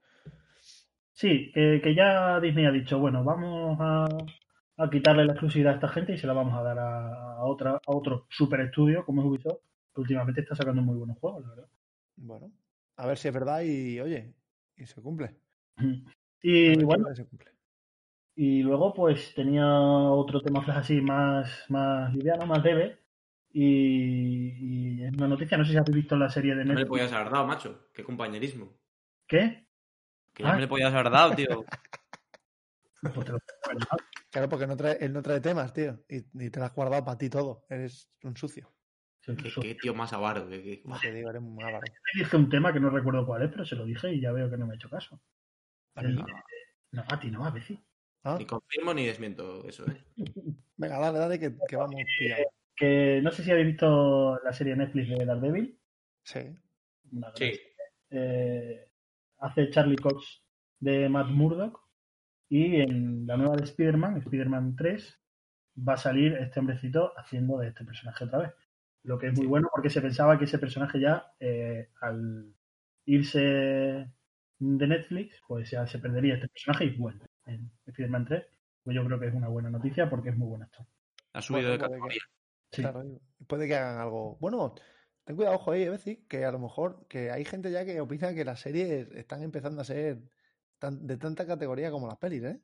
Sí, 1.12 1.52
que, 1.54 1.80
que 1.80 1.94
ya 1.94 2.40
Disney 2.40 2.66
ha 2.66 2.72
dicho, 2.72 2.98
bueno, 2.98 3.22
vamos 3.22 3.78
a, 3.80 4.04
a 4.78 4.90
quitarle 4.90 5.24
la 5.26 5.34
exclusividad 5.34 5.74
a 5.74 5.76
esta 5.76 5.88
gente 5.90 6.14
y 6.14 6.18
se 6.18 6.26
la 6.26 6.32
vamos 6.32 6.54
a 6.58 6.62
dar 6.64 6.76
a, 6.76 7.34
a 7.34 7.44
otra, 7.44 7.70
a 7.74 7.80
otro 7.86 8.26
super 8.30 8.58
estudio 8.60 9.04
como 9.04 9.22
es 9.22 9.28
Ubisoft, 9.28 9.60
que 9.94 10.00
últimamente 10.00 10.40
está 10.40 10.56
sacando 10.56 10.82
muy 10.82 10.96
buenos 10.98 11.16
juegos, 11.20 11.44
la 11.44 11.50
verdad. 11.50 11.68
Bueno, 12.16 12.50
a 12.96 13.06
ver 13.06 13.16
si 13.16 13.28
es 13.28 13.34
verdad 13.34 13.60
y, 13.62 14.00
oye, 14.00 14.34
y 14.76 14.86
se 14.86 15.00
cumple. 15.00 15.36
Y 16.42 16.82
bueno, 16.82 17.14
se 17.14 17.24
cumple. 17.26 17.52
Y 18.36 18.62
luego 18.62 18.92
pues 18.94 19.34
tenía 19.34 19.66
otro 19.80 20.40
tema 20.40 20.62
flash 20.62 20.78
así 20.78 21.00
más, 21.00 21.64
más 21.68 22.12
liviano, 22.14 22.46
más 22.46 22.62
leve. 22.64 22.98
Y, 23.52 24.98
y 24.98 25.04
es 25.04 25.12
una 25.16 25.28
noticia, 25.28 25.56
no 25.56 25.64
sé 25.64 25.70
si 25.72 25.76
habéis 25.78 25.94
visto 25.96 26.16
la 26.16 26.28
serie 26.28 26.56
de 26.56 26.64
No 26.64 26.68
me 26.70 26.74
le 26.74 26.80
Netflix. 26.80 26.88
podías 26.88 27.12
haber 27.12 27.32
dado, 27.32 27.46
macho. 27.46 27.88
Qué 27.94 28.02
compañerismo. 28.02 28.76
¿Qué? 29.28 29.68
Que 30.32 30.42
ya 30.42 30.50
Ah. 30.50 30.54
me 30.56 30.60
le 30.62 30.68
podías 30.68 30.92
haber 30.92 31.10
dado, 31.10 31.34
tío. 31.34 31.64
Pues 33.14 33.26
te 33.26 33.32
lo- 33.32 33.38
Claro, 34.30 34.48
porque 34.48 34.66
no 34.66 34.76
trae, 34.76 34.96
él 35.00 35.12
no 35.12 35.20
trae 35.22 35.38
temas, 35.40 35.72
tío. 35.74 36.02
Y, 36.08 36.24
y 36.44 36.50
te 36.50 36.58
lo 36.58 36.64
has 36.64 36.74
guardado 36.74 37.04
para 37.04 37.18
ti 37.18 37.28
todo. 37.28 37.64
Eres 37.68 38.10
un 38.22 38.34
sucio. 38.36 38.72
Qué, 39.20 39.36
qué 39.60 39.74
tío 39.74 39.94
más 39.94 40.12
avaro. 40.14 40.48
que- 40.48 40.80
Como 40.82 40.98
te 40.98 41.12
digo, 41.12 41.28
eres 41.30 41.42
un 41.42 41.62
avaro. 41.62 41.80
Le 42.14 42.18
dije 42.24 42.36
un 42.36 42.48
tema 42.48 42.72
que 42.72 42.80
no 42.80 42.88
recuerdo 42.90 43.26
cuál 43.26 43.42
es, 43.42 43.50
pero 43.50 43.64
se 43.66 43.76
lo 43.76 43.84
dije 43.84 44.10
y 44.12 44.20
ya 44.22 44.32
veo 44.32 44.48
que 44.50 44.56
no 44.56 44.66
me 44.66 44.72
ha 44.72 44.76
hecho 44.76 44.88
caso. 44.88 45.20
¿A 45.94 46.02
mí? 46.02 46.16
No, 46.92 47.04
a 47.06 47.20
ti 47.20 47.30
no, 47.30 47.44
a 47.44 47.50
veces. 47.50 47.78
¿Ah? 48.24 48.36
Ni 48.38 48.46
confirmo 48.46 48.94
ni 48.94 49.04
desmiento 49.04 49.68
eso, 49.68 49.84
¿eh? 49.86 50.02
Venga, 50.76 50.98
dale, 50.98 51.18
dale, 51.18 51.38
que, 51.38 51.54
que 51.68 51.76
vamos. 51.76 52.00
Que 52.74 53.20
no 53.22 53.30
sé 53.30 53.44
si 53.44 53.50
habéis 53.50 53.68
visto 53.68 54.40
la 54.42 54.52
serie 54.52 54.74
Netflix 54.74 55.10
de 55.10 55.26
Daredevil. 55.26 55.78
Sí. 56.24 56.40
Una 57.12 57.32
Sí. 57.36 57.52
Eh, 58.10 58.88
hace 59.38 59.70
Charlie 59.70 59.98
Cox 59.98 60.42
de 60.80 61.08
Matt 61.08 61.28
Murdock. 61.28 61.84
Y 62.48 62.80
en 62.80 63.26
la 63.26 63.36
nueva 63.36 63.56
de 63.56 63.64
Spider-Man, 63.64 64.18
Spider-Man 64.18 64.76
3, 64.76 65.20
va 65.86 65.94
a 65.94 65.98
salir 65.98 66.34
este 66.34 66.60
hombrecito 66.60 67.12
haciendo 67.16 67.58
de 67.58 67.68
este 67.68 67.84
personaje 67.84 68.24
otra 68.24 68.38
vez. 68.38 68.52
Lo 69.02 69.18
que 69.18 69.28
es 69.28 69.34
muy 69.34 69.46
bueno 69.46 69.68
porque 69.72 69.90
se 69.90 70.00
pensaba 70.00 70.38
que 70.38 70.44
ese 70.44 70.58
personaje 70.58 70.98
ya, 70.98 71.32
eh, 71.40 71.90
al 72.00 72.54
irse 73.06 73.40
de 73.40 74.86
Netflix, 74.86 75.40
pues 75.46 75.70
ya 75.70 75.86
se 75.86 75.98
perdería 75.98 76.34
este 76.34 76.48
personaje 76.48 76.86
y 76.86 76.90
vuelve 76.96 77.26
en 77.46 77.70
Spider-Man 77.86 78.24
3. 78.26 78.46
Pues 78.82 78.94
yo 78.94 79.04
creo 79.04 79.18
que 79.18 79.28
es 79.28 79.34
una 79.34 79.48
buena 79.48 79.70
noticia 79.70 80.10
porque 80.10 80.30
es 80.30 80.36
muy 80.36 80.48
buen 80.48 80.62
actor. 80.62 80.86
Ha 81.32 81.42
subido 81.42 81.68
Bueno, 81.68 81.84
de 81.84 81.88
categoría. 81.90 82.20
Sí. 82.70 82.82
Claro, 82.82 83.04
puede 83.46 83.66
que 83.66 83.76
hagan 83.76 83.98
algo. 84.00 84.36
Bueno, 84.40 84.74
ten 85.24 85.36
cuidado, 85.36 85.56
ojo 85.56 85.72
ahí, 85.72 85.84
decir 85.84 86.26
que 86.28 86.44
a 86.44 86.52
lo 86.52 86.58
mejor 86.58 87.06
que 87.08 87.30
hay 87.30 87.44
gente 87.44 87.70
ya 87.70 87.84
que 87.84 88.00
opina 88.00 88.34
que 88.34 88.44
las 88.44 88.60
series 88.60 89.08
están 89.12 89.42
empezando 89.42 89.80
a 89.80 89.84
ser 89.84 90.18
tan- 90.78 91.06
de 91.06 91.16
tanta 91.16 91.46
categoría 91.46 91.90
como 91.90 92.06
las 92.08 92.18
pelis, 92.18 92.42
¿eh? 92.44 92.60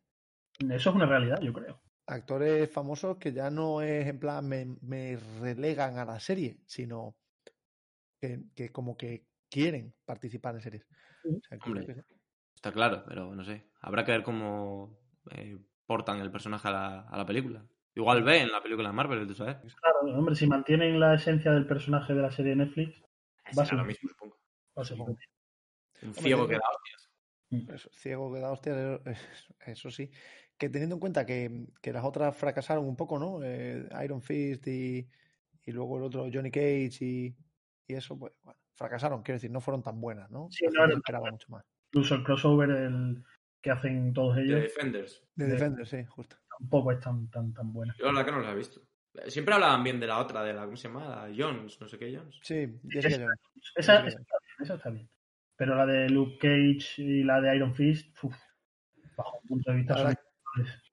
Eso 0.59 0.91
es 0.91 0.97
una 0.97 1.07
realidad, 1.07 1.41
yo 1.41 1.53
creo. 1.53 1.81
Actores 2.07 2.71
famosos 2.71 3.19
que 3.19 3.33
ya 3.33 3.51
no 3.51 3.81
es 3.83 4.07
en 4.07 4.19
plan 4.19 4.47
me, 4.47 4.67
me 4.83 5.17
relegan 5.41 5.97
a 5.97 6.05
la 6.05 6.19
serie, 6.19 6.59
sino 6.67 7.15
que, 8.21 8.43
que 8.55 8.71
como 8.71 8.97
que 8.97 9.27
quieren 9.49 9.95
participar 10.05 10.57
en 10.57 10.61
series. 10.61 10.87
O 11.25 11.41
sea, 11.49 11.59
Hombre. 11.65 12.05
Está 12.55 12.73
claro, 12.73 13.05
pero 13.07 13.35
no 13.35 13.45
sé. 13.45 13.70
Habrá 13.81 14.05
que 14.05 14.13
ver 14.13 14.23
cómo 14.23 14.99
eh, 15.33 15.59
portan 15.87 16.21
el 16.21 16.31
personaje 16.31 16.69
a 16.69 16.71
la, 16.73 17.01
a 17.01 17.17
la 17.17 17.27
película. 17.27 17.65
Igual 17.95 18.23
ve 18.23 18.41
en 18.43 18.53
la 18.53 18.63
película 18.63 18.89
de 18.91 18.95
Marvel, 18.95 19.27
tú 19.27 19.35
sabes. 19.35 19.57
Claro, 19.75 20.19
hombre, 20.19 20.35
si 20.37 20.47
mantienen 20.47 21.01
la 21.01 21.15
esencia 21.15 21.51
del 21.53 21.67
personaje 21.67 22.15
de 22.15 22.23
la 22.23 22.31
serie 22.31 22.51
de 22.51 22.57
Netflix, 22.65 23.03
Va 23.59 23.63
a 23.63 23.67
ser- 23.67 23.79
lo 23.79 23.85
mismo, 23.85 24.09
supongo. 24.09 24.37
va 24.79 24.83
a 24.83 24.85
ser. 24.85 24.97
Un 26.03 26.15
ciego 26.15 26.47
que 26.47 26.55
da 26.55 26.61
hostias. 26.71 27.11
Eso, 27.75 27.91
ciego 27.93 28.33
que 28.33 28.39
da 28.41 28.53
hostias, 28.53 28.77
eso- 28.77 29.03
eso 29.67 29.91
sí. 29.91 30.11
Que 30.57 30.69
teniendo 30.69 30.97
en 30.97 31.01
cuenta 31.01 31.27
que, 31.27 31.67
que 31.83 31.93
las 31.93 32.05
otras 32.05 32.37
fracasaron 32.37 32.85
un 32.87 32.97
poco, 32.97 33.19
¿no? 33.19 33.41
Eh, 33.43 33.89
Iron 34.05 34.23
Fist 34.23 34.67
y, 34.69 35.09
y 35.65 35.73
luego 35.73 35.97
el 35.99 36.05
otro 36.05 36.29
Johnny 36.33 36.51
Cage 36.51 36.99
y, 37.01 37.35
y 37.89 37.95
eso, 37.95 38.17
pues 38.19 38.33
bueno, 38.43 38.59
fracasaron, 38.75 39.23
quiero 39.23 39.37
decir, 39.37 39.51
no 39.51 39.61
fueron 39.61 39.83
tan 39.83 40.01
buenas, 40.01 40.31
¿no? 40.31 40.49
Sí, 40.51 40.67
tan 40.77 40.93
esperaba 40.93 41.31
mucho 41.31 41.49
más. 41.51 41.65
Incluso 41.93 42.15
el 42.15 42.23
crossover 42.25 42.71
el 42.71 43.25
que 43.61 43.71
hacen 43.71 44.13
todos 44.13 44.39
ellos 44.39 44.61
Defenders. 44.61 45.25
De 45.35 45.47
De- 45.47 45.53
Defender, 45.53 45.87
sí, 45.87 46.05
justo. 46.07 46.37
tampoco 46.59 46.93
es 46.93 47.01
tan, 47.01 47.29
tan, 47.31 47.53
tan 47.53 47.73
buena. 47.73 47.95
Yo 47.99 48.07
la 48.07 48.13
verdad 48.13 48.25
que 48.27 48.33
no 48.33 48.39
los 48.41 48.53
he 48.53 48.57
visto. 48.57 48.81
Siempre 49.27 49.55
hablaban 49.55 49.83
bien 49.83 49.99
de 49.99 50.07
la 50.07 50.19
otra, 50.19 50.43
de 50.45 50.53
la, 50.53 50.65
¿cómo 50.65 50.77
se 50.77 50.89
llama? 50.89 51.09
La 51.29 51.35
Jones, 51.37 51.81
no 51.81 51.89
sé 51.89 51.99
qué 51.99 52.17
Jones. 52.17 52.39
Sí, 52.43 52.79
Jessica 52.89 53.17
Jones. 53.25 53.39
Esa, 53.75 54.07
esa 54.07 54.21
está 54.21 54.37
bien, 54.41 54.55
esa 54.61 54.75
está 54.75 54.91
bien. 54.91 55.11
Pero 55.57 55.75
la 55.75 55.85
de 55.87 56.09
Luke 56.09 56.39
Cage 56.39 57.03
y 57.03 57.23
la 57.25 57.41
de 57.41 57.57
Iron 57.57 57.75
Fist, 57.75 58.17
uf, 58.23 58.37
bajo 59.17 59.39
un 59.43 59.49
punto 59.49 59.71
de 59.73 59.77
vista, 59.79 59.95
La 59.95 60.11
son 60.11 60.17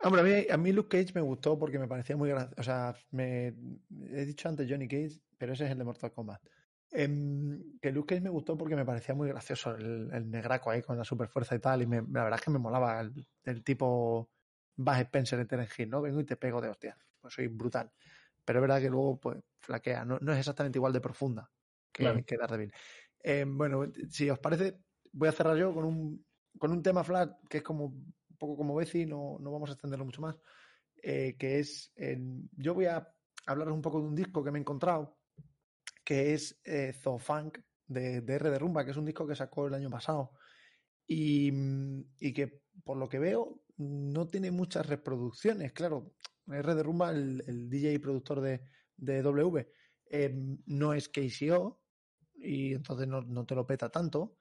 Hombre, 0.03 0.21
a 0.21 0.23
mí, 0.23 0.45
a 0.51 0.57
mí 0.57 0.71
Luke 0.71 0.89
Cage 0.99 1.13
me 1.15 1.21
gustó 1.21 1.57
porque 1.57 1.79
me 1.79 1.87
parecía 1.87 2.17
muy 2.17 2.29
gracioso. 2.29 2.55
O 2.59 2.63
sea, 2.63 2.95
me, 3.11 3.53
he 4.11 4.25
dicho 4.25 4.49
antes 4.49 4.67
Johnny 4.69 4.87
Cage, 4.87 5.19
pero 5.37 5.53
ese 5.53 5.65
es 5.65 5.71
el 5.71 5.77
de 5.77 5.83
Mortal 5.83 6.11
Kombat. 6.11 6.41
Em, 6.91 7.77
que 7.81 7.91
Luke 7.91 8.15
Cage 8.15 8.21
me 8.21 8.29
gustó 8.29 8.57
porque 8.57 8.75
me 8.75 8.85
parecía 8.85 9.13
muy 9.13 9.27
gracioso 9.27 9.75
el, 9.75 10.09
el 10.13 10.29
negraco 10.29 10.71
ahí 10.71 10.81
con 10.81 10.97
la 10.97 11.03
super 11.03 11.27
fuerza 11.27 11.55
y 11.55 11.59
tal. 11.59 11.81
Y 11.81 11.85
me- 11.87 12.01
la 12.01 12.23
verdad 12.23 12.39
es 12.39 12.45
que 12.45 12.51
me 12.51 12.59
molaba 12.59 12.99
el, 13.01 13.27
el 13.43 13.63
tipo 13.63 14.29
Buzz 14.75 14.97
Spencer 14.99 15.39
en 15.39 15.47
Terence 15.47 15.81
Hill, 15.83 15.89
¿no? 15.89 16.01
Vengo 16.01 16.19
y 16.21 16.25
te 16.25 16.37
pego 16.37 16.61
de 16.61 16.69
hostia. 16.69 16.97
Pues 17.19 17.33
soy 17.33 17.47
brutal. 17.47 17.91
Pero 18.45 18.59
es 18.59 18.61
verdad 18.61 18.79
que 18.81 18.89
luego 18.89 19.19
pues 19.19 19.37
flaquea. 19.59 20.05
No, 20.05 20.17
no 20.21 20.31
es 20.31 20.39
exactamente 20.39 20.77
igual 20.77 20.93
de 20.93 21.01
profunda 21.01 21.51
que, 21.91 22.03
Claro. 22.03 22.23
que 22.25 22.37
Daredevil. 22.37 22.73
Em, 23.19 23.57
bueno, 23.57 23.85
si 24.09 24.29
os 24.29 24.39
parece, 24.39 24.77
voy 25.11 25.27
a 25.27 25.33
cerrar 25.33 25.57
yo 25.57 25.73
con 25.73 25.83
un, 25.85 26.25
con 26.57 26.71
un 26.71 26.81
tema 26.81 27.03
flat 27.03 27.37
que 27.49 27.57
es 27.57 27.63
como 27.63 27.85
un 27.87 28.13
poco 28.37 28.55
como 28.55 28.75
Bezi, 28.75 29.05
no, 29.05 29.37
no 29.39 29.51
vamos 29.51 29.69
a 29.69 29.73
extenderlo 29.73 30.05
mucho 30.05 30.21
más, 30.21 30.37
eh, 31.01 31.35
que 31.37 31.59
es, 31.59 31.91
yo 32.51 32.73
voy 32.75 32.85
a 32.85 33.11
hablaros 33.47 33.73
un 33.73 33.81
poco 33.81 33.99
de 33.99 34.07
un 34.07 34.15
disco 34.15 34.43
que 34.43 34.51
me 34.51 34.59
he 34.59 34.61
encontrado, 34.61 35.17
que 36.07 36.33
es 36.33 36.57
eh, 36.63 36.95
de, 37.87 38.23
R 38.25 38.49
de 38.49 38.59
Rumba, 38.59 38.85
que 38.85 38.91
es 38.91 38.97
un 38.97 39.03
disco 39.03 39.27
que 39.27 39.35
sacó 39.35 39.67
el 39.67 39.73
año 39.73 39.89
pasado 39.89 40.31
y, 41.05 41.51
mm, 41.51 42.13
y 42.19 42.31
que 42.31 42.61
por 42.85 42.95
lo 42.95 43.09
que 43.09 43.19
veo 43.19 43.61
no 43.75 44.25
tiene 44.25 44.49
muchas 44.49 44.85
reproducciones, 44.85 45.73
claro, 45.73 46.13
R 46.47 46.75
de 46.75 46.81
Rumba, 46.81 47.11
el, 47.11 47.43
el 47.45 47.69
DJ 47.69 47.91
y 47.91 47.97
productor 47.97 48.39
de, 48.39 48.61
de 48.95 49.21
W, 49.21 49.69
eh, 50.09 50.33
no 50.67 50.93
es 50.93 51.09
KCO 51.09 51.81
y 52.35 52.73
entonces 52.73 53.05
no, 53.05 53.21
no 53.23 53.45
te 53.45 53.55
lo 53.55 53.67
peta 53.67 53.89
tanto, 53.89 54.37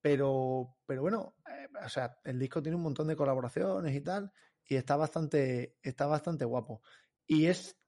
pero, 0.00 0.78
pero 0.84 1.02
bueno, 1.02 1.36
eh, 1.48 1.68
o 1.84 1.88
sea, 1.88 2.18
el 2.24 2.40
disco 2.40 2.60
tiene 2.60 2.74
un 2.74 2.82
montón 2.82 3.06
de 3.06 3.14
colaboraciones 3.14 3.94
y 3.94 4.00
tal, 4.00 4.32
y 4.66 4.74
está 4.74 4.96
bastante, 4.96 5.76
está 5.80 6.06
bastante 6.06 6.44
guapo. 6.44 6.82
Y 7.24 7.46
es 7.46 7.78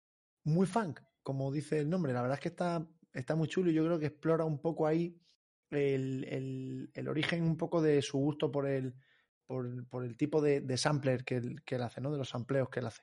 muy 0.44 0.68
funk, 0.68 1.00
como 1.24 1.50
dice 1.50 1.80
el 1.80 1.90
nombre. 1.90 2.12
La 2.12 2.22
verdad 2.22 2.36
es 2.36 2.42
que 2.42 2.50
está, 2.50 2.86
está 3.16 3.34
muy 3.36 3.48
chulo 3.48 3.70
y 3.70 3.74
yo 3.74 3.84
creo 3.84 3.98
que 3.98 4.06
explora 4.06 4.44
un 4.44 4.60
poco 4.60 4.86
ahí 4.86 5.20
el, 5.70 6.24
el- 6.94 7.08
origen 7.08 7.42
un 7.42 7.56
poco 7.56 7.82
de 7.82 8.02
su 8.02 8.18
gusto 8.18 8.50
por 8.52 8.66
el, 8.68 8.94
por, 9.46 9.88
por 9.88 10.04
el 10.04 10.16
tipo 10.16 10.40
de, 10.42 10.76
sampler 10.78 11.24
que 11.24 11.40
que 11.64 11.76
él 11.76 11.82
hace, 11.82 12.00
¿no? 12.00 12.10
De 12.12 12.18
los 12.18 12.28
sampleos 12.30 12.68
que 12.70 12.80
él 12.80 12.86
hace. 12.86 13.02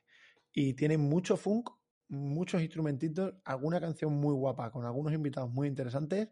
Y 0.52 0.74
tiene 0.74 0.98
mucho 0.98 1.36
funk, 1.36 1.70
muchos 2.08 2.62
instrumentitos, 2.62 3.34
alguna 3.44 3.80
canción 3.80 4.12
muy 4.14 4.34
guapa, 4.34 4.70
con 4.70 4.84
algunos 4.84 5.12
invitados 5.12 5.50
muy 5.50 5.68
interesantes, 5.68 6.28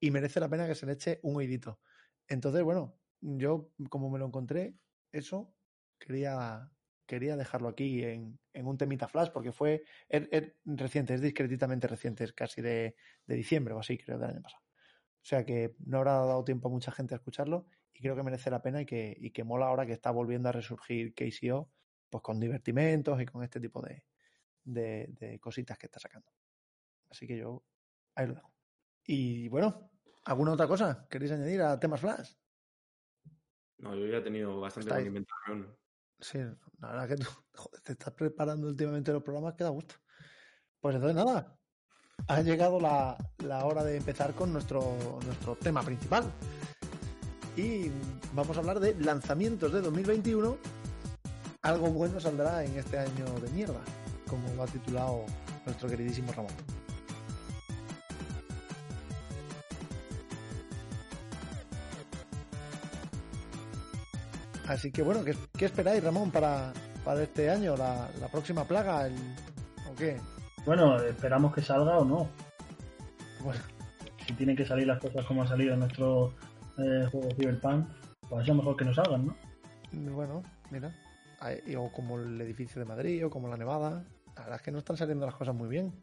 y 0.00 0.10
merece 0.10 0.40
la 0.40 0.48
pena 0.48 0.66
que 0.66 0.74
se 0.74 0.86
le 0.86 0.92
eche 0.92 1.20
un 1.22 1.36
oídito. 1.36 1.80
Entonces, 2.28 2.62
bueno, 2.62 3.00
yo 3.20 3.72
como 3.90 4.10
me 4.10 4.18
lo 4.18 4.26
encontré, 4.26 4.78
eso 5.12 5.54
quería, 5.98 6.70
quería 7.08 7.36
dejarlo 7.36 7.68
aquí 7.68 8.04
en, 8.04 8.38
en 8.52 8.66
un 8.66 8.76
temita 8.76 9.08
flash, 9.08 9.30
porque 9.30 9.50
fue 9.50 9.82
reciente, 10.64 11.14
es 11.14 11.20
discretitamente 11.20 11.88
reciente, 11.88 12.22
es 12.22 12.32
casi 12.32 12.62
de, 12.62 12.94
de 13.26 13.34
diciembre 13.34 13.74
o 13.74 13.80
así, 13.80 13.98
creo, 13.98 14.18
del 14.18 14.30
año 14.30 14.42
pasado. 14.42 14.62
O 15.20 15.24
sea 15.24 15.44
que 15.44 15.74
no 15.84 15.98
habrá 15.98 16.12
dado 16.12 16.44
tiempo 16.44 16.68
a 16.68 16.70
mucha 16.70 16.92
gente 16.92 17.14
a 17.14 17.16
escucharlo 17.16 17.66
y 17.92 18.00
creo 18.02 18.14
que 18.14 18.22
merece 18.22 18.50
la 18.50 18.62
pena 18.62 18.82
y 18.82 18.86
que, 18.86 19.16
y 19.18 19.30
que 19.30 19.42
mola 19.42 19.66
ahora 19.66 19.86
que 19.86 19.92
está 19.92 20.10
volviendo 20.10 20.50
a 20.50 20.52
resurgir 20.52 21.14
KCO, 21.14 21.72
pues 22.10 22.22
con 22.22 22.38
divertimentos 22.38 23.20
y 23.20 23.26
con 23.26 23.42
este 23.42 23.58
tipo 23.58 23.82
de, 23.82 24.04
de, 24.62 25.08
de 25.18 25.40
cositas 25.40 25.78
que 25.78 25.86
está 25.86 25.98
sacando. 25.98 26.32
Así 27.10 27.26
que 27.26 27.38
yo 27.38 27.64
ahí 28.14 28.26
lo 28.26 28.34
dejo. 28.34 28.52
Y 29.04 29.48
bueno, 29.48 29.90
¿alguna 30.24 30.52
otra 30.52 30.68
cosa 30.68 31.08
queréis 31.10 31.32
añadir 31.32 31.62
a 31.62 31.80
temas 31.80 32.00
flash? 32.00 32.34
No, 33.78 33.94
yo 33.94 34.06
ya 34.06 34.18
he 34.18 34.22
tenido 34.22 34.60
bastante 34.60 34.90
con 34.90 34.98
ahí. 34.98 35.04
Sí, 36.20 36.38
la 36.80 36.88
verdad 36.92 37.08
que 37.08 37.16
tú 37.16 37.26
joder, 37.54 37.80
te 37.82 37.92
estás 37.92 38.12
preparando 38.14 38.68
últimamente 38.68 39.12
los 39.12 39.22
programas 39.22 39.54
que 39.54 39.64
da 39.64 39.70
gusto. 39.70 39.94
Pues 40.80 40.94
entonces 40.94 41.16
nada, 41.16 41.58
ha 42.26 42.40
llegado 42.42 42.80
la, 42.80 43.16
la 43.38 43.64
hora 43.64 43.84
de 43.84 43.96
empezar 43.96 44.34
con 44.34 44.52
nuestro, 44.52 45.18
nuestro 45.24 45.56
tema 45.56 45.82
principal. 45.82 46.24
y 47.56 47.90
vamos 48.34 48.56
a 48.56 48.60
hablar 48.60 48.80
de 48.80 48.94
lanzamientos 48.94 49.72
de 49.72 49.80
2021. 49.80 50.56
Algo 51.62 51.90
bueno 51.90 52.20
saldrá 52.20 52.64
en 52.64 52.76
este 52.78 52.98
año 52.98 53.24
de 53.40 53.50
mierda, 53.50 53.80
como 54.28 54.48
lo 54.54 54.62
ha 54.62 54.66
titulado 54.66 55.24
nuestro 55.66 55.88
queridísimo 55.88 56.32
Ramón. 56.32 56.52
Así 64.68 64.92
que 64.92 65.02
bueno, 65.02 65.24
¿qué, 65.24 65.34
qué 65.56 65.64
esperáis, 65.64 66.04
Ramón, 66.04 66.30
para, 66.30 66.72
para 67.02 67.22
este 67.22 67.48
año? 67.48 67.74
¿La, 67.74 68.08
la 68.20 68.28
próxima 68.28 68.64
plaga? 68.64 69.06
El, 69.06 69.14
¿O 69.90 69.94
qué? 69.94 70.20
Bueno, 70.66 70.96
esperamos 71.02 71.54
que 71.54 71.62
salga 71.62 71.98
o 71.98 72.04
no. 72.04 72.28
Bueno, 73.42 73.60
Si 74.26 74.34
tienen 74.34 74.54
que 74.54 74.66
salir 74.66 74.86
las 74.86 74.98
cosas 74.98 75.24
como 75.24 75.40
han 75.40 75.48
salido 75.48 75.72
en 75.72 75.80
nuestro 75.80 76.34
eh, 76.76 77.08
juego 77.10 77.30
Cyberpunk, 77.34 77.88
pues 78.28 78.46
es 78.46 78.54
mejor 78.54 78.76
que 78.76 78.84
no 78.84 78.92
salgan, 78.92 79.26
¿no? 79.26 79.36
bueno, 80.12 80.42
mira. 80.70 80.92
O 81.78 81.90
como 81.90 82.18
el 82.18 82.38
edificio 82.42 82.78
de 82.78 82.84
Madrid, 82.84 83.24
o 83.24 83.30
como 83.30 83.48
la 83.48 83.56
Nevada. 83.56 84.04
La 84.36 84.42
verdad 84.42 84.56
es 84.56 84.62
que 84.62 84.70
no 84.70 84.78
están 84.78 84.98
saliendo 84.98 85.24
las 85.24 85.34
cosas 85.34 85.54
muy 85.54 85.68
bien. 85.68 85.94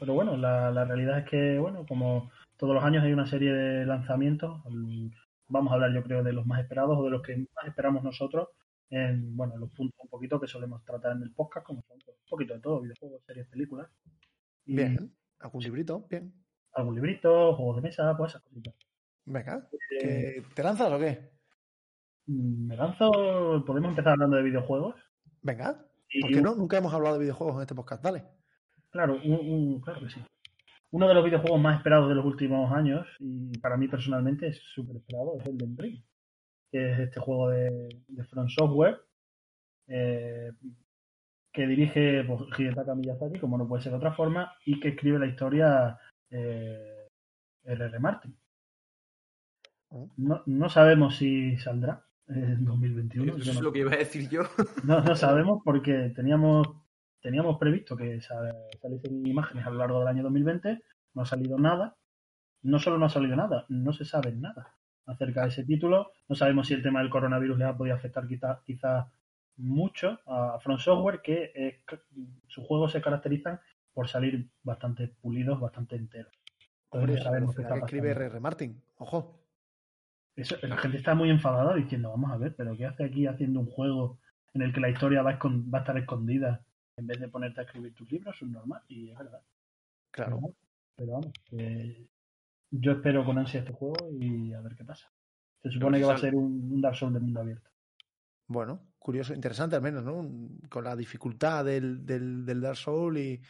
Pero 0.00 0.14
bueno, 0.14 0.34
la, 0.36 0.70
la 0.70 0.84
realidad 0.84 1.18
es 1.18 1.28
que, 1.28 1.58
bueno, 1.58 1.84
como 1.86 2.30
todos 2.56 2.74
los 2.74 2.82
años 2.82 3.04
hay 3.04 3.12
una 3.12 3.26
serie 3.26 3.52
de 3.52 3.84
lanzamientos, 3.84 4.62
mm, 4.70 5.08
vamos 5.48 5.70
a 5.70 5.74
hablar 5.74 5.92
yo 5.94 6.02
creo 6.02 6.22
de 6.22 6.32
los 6.32 6.46
más 6.46 6.60
esperados 6.60 6.96
o 6.98 7.04
de 7.04 7.10
los 7.10 7.22
que 7.22 7.36
más 7.36 7.66
esperamos 7.66 8.02
nosotros 8.02 8.48
en, 8.90 9.36
bueno, 9.36 9.56
los 9.56 9.70
puntos 9.72 9.98
un 10.02 10.08
poquito 10.08 10.40
que 10.40 10.46
solemos 10.46 10.84
tratar 10.84 11.16
en 11.16 11.22
el 11.22 11.32
podcast, 11.32 11.66
como 11.66 11.82
son 11.82 11.98
pues, 12.04 12.16
un 12.18 12.28
poquito 12.28 12.54
de 12.54 12.60
todo, 12.60 12.80
videojuegos, 12.80 13.22
series, 13.24 13.48
películas. 13.48 13.88
Y 14.64 14.76
Bien. 14.76 15.12
¿Algún 15.40 15.62
librito? 15.62 16.06
Bien. 16.08 16.32
algún 16.72 16.94
librito, 16.94 17.54
juegos 17.56 17.76
de 17.76 17.82
mesa, 17.82 18.16
pues 18.16 18.30
esas 18.32 18.42
cositas. 18.42 18.74
Venga. 19.24 19.68
Eh, 20.00 20.42
¿que 20.48 20.54
¿Te 20.54 20.62
lanzas 20.62 20.92
o 20.92 20.98
qué? 20.98 21.30
mm, 22.26 22.66
me 22.68 22.76
lanzo, 22.76 23.10
podemos 23.66 23.90
empezar 23.90 24.12
hablando 24.12 24.36
de 24.36 24.42
videojuegos. 24.44 24.94
Venga. 25.42 25.84
Y 26.08 26.20
¿Por 26.20 26.30
qué 26.30 26.40
no? 26.40 26.54
Nunca 26.54 26.78
hemos 26.78 26.94
hablado 26.94 27.16
de 27.16 27.22
videojuegos 27.22 27.56
en 27.56 27.60
este 27.62 27.74
podcast. 27.74 28.02
Dale. 28.04 28.24
Claro, 28.90 29.14
un, 29.24 29.32
un- 29.32 29.80
claro 29.80 30.00
que 30.00 30.10
sí. 30.10 30.20
Uno 30.92 31.08
de 31.08 31.14
los 31.14 31.24
videojuegos 31.24 31.60
más 31.60 31.78
esperados 31.78 32.08
de 32.08 32.14
los 32.14 32.24
últimos 32.24 32.72
años, 32.72 33.06
y 33.18 33.58
para 33.58 33.76
mí 33.76 33.88
personalmente 33.88 34.48
es 34.48 34.58
súper 34.58 34.96
esperado, 34.96 35.38
es 35.40 35.46
el 35.46 35.58
de 35.58 35.66
Ring, 35.76 36.02
que 36.70 36.92
es 36.92 36.98
este 37.00 37.20
juego 37.20 37.50
de, 37.50 37.88
de 38.08 38.24
From 38.24 38.48
Software, 38.48 39.00
eh, 39.88 40.52
que 41.52 41.66
dirige 41.66 42.24
pues, 42.24 42.42
Hidetaka 42.58 42.94
Miyazaki, 42.94 43.38
como 43.38 43.58
no 43.58 43.66
puede 43.66 43.82
ser 43.82 43.92
de 43.92 43.98
otra 43.98 44.12
forma, 44.12 44.52
y 44.64 44.78
que 44.78 44.88
escribe 44.88 45.18
la 45.18 45.26
historia 45.26 45.98
eh, 46.30 47.08
R.R. 47.64 47.98
Martin. 47.98 48.36
No, 50.16 50.42
no 50.46 50.68
sabemos 50.68 51.16
si 51.16 51.56
saldrá 51.58 52.04
en 52.28 52.64
2021. 52.64 53.36
Eso 53.36 53.50
es 53.52 53.60
lo 53.60 53.72
que 53.72 53.80
iba 53.80 53.92
a 53.92 53.96
decir 53.96 54.28
yo. 54.28 54.42
no, 54.84 55.00
no 55.00 55.16
sabemos 55.16 55.62
porque 55.64 56.12
teníamos, 56.14 56.66
teníamos 57.20 57.58
previsto 57.58 57.96
que 57.96 58.20
sa- 58.20 58.54
saliesen 58.80 59.26
imágenes 59.26 59.66
a 59.66 59.70
lo 59.70 59.78
largo 59.78 59.98
del 60.00 60.08
año 60.08 60.22
2020, 60.24 60.82
no 61.14 61.22
ha 61.22 61.26
salido 61.26 61.58
nada. 61.58 61.96
No 62.62 62.78
solo 62.78 62.98
no 62.98 63.06
ha 63.06 63.10
salido 63.10 63.36
nada, 63.36 63.64
no 63.68 63.92
se 63.92 64.04
sabe 64.04 64.32
nada 64.32 64.74
acerca 65.06 65.42
de 65.42 65.48
ese 65.48 65.64
título. 65.64 66.10
No 66.28 66.34
sabemos 66.34 66.66
si 66.66 66.74
el 66.74 66.82
tema 66.82 67.00
del 67.00 67.10
coronavirus 67.10 67.58
le 67.58 67.64
ha 67.64 67.76
podido 67.76 67.94
afectar 67.94 68.26
quizá, 68.26 68.60
quizá 68.64 69.10
mucho 69.56 70.18
a 70.26 70.58
From 70.60 70.78
Software, 70.78 71.20
que 71.22 71.52
eh, 71.54 71.80
sus 72.48 72.64
juegos 72.66 72.92
se 72.92 73.00
caracterizan 73.00 73.60
por 73.94 74.08
salir 74.08 74.48
bastante 74.62 75.08
pulidos, 75.08 75.60
bastante 75.60 75.96
enteros. 75.96 76.32
Entonces 76.92 77.22
sabemos 77.22 77.50
qué 77.54 77.56
que 77.56 77.62
está 77.62 77.76
escribe. 77.78 78.10
R.R. 78.10 78.40
Martin. 78.40 78.82
Ojo. 78.98 79.40
Eso- 80.34 80.56
la 80.62 80.76
gente 80.76 80.98
está 80.98 81.14
muy 81.14 81.30
enfadada 81.30 81.74
diciendo, 81.74 82.10
vamos 82.10 82.30
a 82.32 82.36
ver, 82.36 82.54
pero 82.56 82.76
¿qué 82.76 82.84
hace 82.86 83.04
aquí 83.04 83.26
haciendo 83.26 83.60
un 83.60 83.66
juego 83.66 84.18
en 84.54 84.62
el 84.62 84.72
que 84.72 84.80
la 84.80 84.90
historia 84.90 85.22
va 85.22 85.32
a, 85.32 85.38
va 85.42 85.78
a 85.78 85.80
estar 85.82 85.96
escondida 85.98 86.62
en 86.96 87.06
vez 87.06 87.20
de 87.20 87.28
ponerte 87.28 87.60
a 87.60 87.64
escribir 87.64 87.94
tus 87.94 88.10
libros? 88.10 88.36
Es 88.40 88.48
normal, 88.48 88.82
y 88.88 89.10
es 89.10 89.18
verdad. 89.18 89.42
Claro. 90.10 90.40
Pero, 90.40 90.54
pero 90.96 91.12
vamos, 91.12 91.32
que 91.44 92.08
yo 92.70 92.92
espero 92.92 93.24
con 93.24 93.38
ansia 93.38 93.60
este 93.60 93.72
juego 93.72 94.10
y 94.18 94.52
a 94.52 94.60
ver 94.60 94.74
qué 94.74 94.84
pasa. 94.84 95.12
Se 95.62 95.70
supone 95.70 95.98
que 95.98 96.04
va 96.04 96.14
a 96.14 96.18
ser 96.18 96.34
un, 96.34 96.72
un 96.72 96.80
Dark 96.80 96.96
Souls 96.96 97.14
de 97.14 97.20
mundo 97.20 97.40
abierto. 97.40 97.70
Bueno, 98.46 98.92
curioso, 98.98 99.34
interesante 99.34 99.76
al 99.76 99.82
menos, 99.82 100.04
¿no? 100.04 100.28
Con 100.68 100.84
la 100.84 100.94
dificultad 100.96 101.64
del, 101.64 102.06
del, 102.06 102.46
del 102.46 102.60
Dark 102.60 102.76
Souls 102.76 103.18
y, 103.18 103.40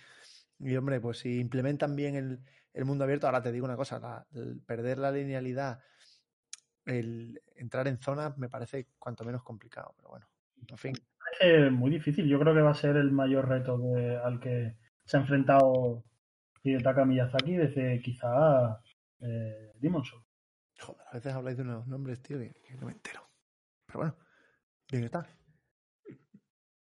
y, 0.59 0.77
hombre, 0.77 1.01
pues 1.01 1.19
si 1.19 1.39
implementan 1.39 1.95
bien 1.95 2.17
el, 2.17 2.41
el 2.73 2.85
mundo 2.85 3.05
abierto, 3.05 3.27
ahora 3.27 3.43
te 3.43 3.53
digo 3.53 3.67
una 3.67 3.77
cosa, 3.77 3.99
la- 3.99 4.27
el 4.33 4.61
perder 4.61 4.99
la 4.99 5.13
linealidad, 5.13 5.81
el 6.87 7.43
entrar 7.57 7.87
en 7.89 7.99
zonas 7.99 8.39
me 8.39 8.49
parece 8.49 8.89
cuanto 8.99 9.25
menos 9.25 9.43
complicado, 9.43 9.93
pero 9.97 10.09
bueno, 10.09 10.27
en 10.69 10.79
fin. 10.79 10.95
Muy 11.73 11.91
difícil, 11.91 12.27
yo 12.27 12.39
creo 12.39 12.55
que 12.55 12.61
va 12.63 12.71
a 12.71 12.75
ser 12.75 12.97
el 12.97 13.11
mayor 13.13 13.49
reto 13.49 13.79
que- 13.81 14.17
al 14.17 14.41
que 14.41 14.77
se 15.05 15.17
ha 15.17 15.21
enfrentado 15.21 16.05
Hidetaka 16.63 17.05
Miyazaki 17.05 17.57
desde 17.57 18.01
quizá 18.01 18.81
eh, 19.21 19.73
Demon's 19.81 20.09
Souls. 20.09 20.25
Joder, 20.81 21.03
a 21.11 21.15
veces 21.15 21.33
habláis 21.33 21.57
de 21.57 21.63
unos 21.63 21.87
nombres, 21.87 22.21
tío, 22.23 22.39
que, 22.39 22.53
que 22.67 22.75
no 22.75 22.87
me 22.87 22.93
entero. 22.93 23.21
Pero 23.87 23.99
bueno, 24.01 24.17
bien 24.91 25.05
está. 25.05 25.27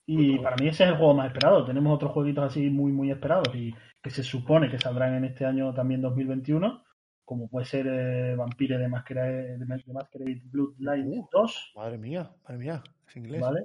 Y 0.09 0.39
para 0.39 0.57
mí 0.57 0.69
ese 0.69 0.85
es 0.85 0.91
el 0.91 0.97
juego 0.97 1.15
más 1.15 1.27
esperado. 1.27 1.65
Tenemos 1.65 1.95
otros 1.95 2.13
jueguitos 2.13 2.45
así 2.45 2.71
muy, 2.71 2.93
muy 2.93 3.11
esperados 3.11 3.55
y 3.55 3.75
que 4.01 4.11
se 4.11 4.23
supone 4.23 4.71
que 4.71 4.79
saldrán 4.79 5.15
en 5.15 5.25
este 5.25 5.45
año 5.45 5.75
también 5.75 6.01
2021, 6.01 6.85
como 7.25 7.49
puede 7.49 7.67
ser 7.67 7.87
eh, 7.89 8.37
Vampire 8.37 8.79
de 8.79 8.89
Masquerade, 8.89 9.59
de 9.59 9.67
Masquerade 9.67 10.43
Bloodline 10.45 11.19
Uh. 11.19 11.29
2, 11.33 11.73
Madre 11.75 11.99
mía, 11.99 12.31
madre 12.45 12.59
mía, 12.59 12.83
es 13.09 13.17
inglés. 13.17 13.41
¿vale? 13.41 13.61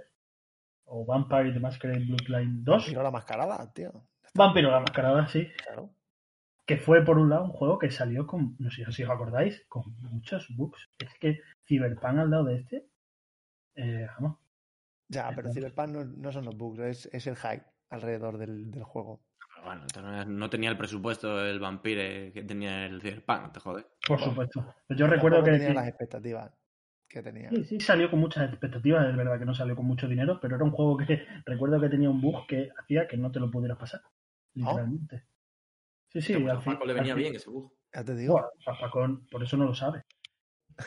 O 0.94 1.06
Vampire 1.06 1.54
de 1.54 1.60
Masquerade 1.62 2.04
Bloodline 2.06 2.64
2. 2.66 2.90
Mira 2.90 3.04
la 3.04 3.12
mascarada, 3.12 3.72
tío. 3.74 3.92
Vampiro 4.34 4.72
la 4.72 4.80
Mascarada, 4.82 5.26
sí. 5.28 5.48
Claro. 5.66 5.90
Que 6.66 6.78
fue, 6.78 7.04
por 7.04 7.18
un 7.18 7.30
lado, 7.30 7.46
un 7.46 7.52
juego 7.52 7.80
que 7.80 7.90
salió 7.92 8.28
con, 8.28 8.56
no 8.60 8.70
sé 8.70 8.86
si 8.92 9.04
os 9.04 9.10
acordáis, 9.10 9.66
con 9.70 9.84
muchos 10.02 10.48
bugs. 10.56 10.90
Es 11.00 11.14
que 11.20 11.40
Cyberpunk 11.66 12.18
al 12.18 12.30
lado 12.30 12.44
de 12.46 12.56
este, 12.58 12.86
eh, 13.76 14.08
vamos, 14.20 14.38
Ya, 15.08 15.30
pero 15.30 15.48
Entonces- 15.50 15.64
Cyberpunk 15.64 15.90
no, 15.90 16.04
no 16.06 16.32
son 16.32 16.46
los 16.46 16.58
bugs, 16.58 16.80
es, 16.80 17.06
es 17.14 17.28
el 17.28 17.36
hype 17.38 17.64
alrededor 17.90 18.38
del, 18.38 18.70
del 18.72 18.84
juego. 18.84 19.22
Pero 19.54 19.66
bueno, 19.66 19.86
no 20.28 20.50
tenía 20.50 20.70
el 20.70 20.78
presupuesto 20.78 21.46
el 21.46 21.60
Vampire 21.60 22.32
que 22.34 22.44
tenía 22.44 22.86
el 22.86 23.02
Cyberpunk, 23.02 23.52
te 23.54 23.60
jode. 23.60 23.86
por 24.08 24.18
Bueno. 24.18 24.26
supuesto. 24.32 24.76
Yo 24.90 25.08
recuerdo 25.08 25.44
que... 25.44 25.52
tenía 25.52 25.74
las 25.74 25.88
expectativas 25.88 26.52
que 27.12 27.22
tenía. 27.22 27.50
Sí, 27.50 27.64
sí, 27.64 27.80
salió 27.80 28.10
con 28.10 28.20
muchas 28.20 28.50
expectativas, 28.50 29.08
es 29.08 29.16
verdad 29.16 29.40
que 29.40 29.46
no 29.46 29.54
salió 29.54 29.76
con 29.76 29.86
mucho 29.86 30.08
dinero, 30.08 30.40
pero 30.42 30.56
era 30.56 30.66
un 30.66 30.72
juego 30.72 30.98
que 30.98 31.26
recuerdo 31.46 31.80
que 31.80 31.90
tenía 31.90 32.10
un 32.10 32.22
bug 32.22 32.48
que 32.48 32.70
hacía 32.78 33.08
que 33.08 33.18
no 33.18 33.32
te 33.32 33.40
lo 33.40 33.52
pudieras 33.52 33.78
pasar, 33.78 34.02
literalmente. 34.54 35.24
Sí, 36.10 36.22
sí, 36.22 36.34
Pues 36.34 36.52
al 36.52 36.58
a 36.58 36.62
Paco 36.62 36.86
le 36.86 36.94
venía 36.94 37.16
bien 37.16 37.36
ese 37.36 37.50
bug. 37.50 37.72
Ya 37.94 38.04
te 38.04 38.16
digo. 38.16 38.34
Bueno, 38.34 38.48
a 38.68 39.30
por 39.30 39.44
eso 39.44 39.58
no 39.58 39.66
lo 39.66 39.74
sabe. 39.74 40.04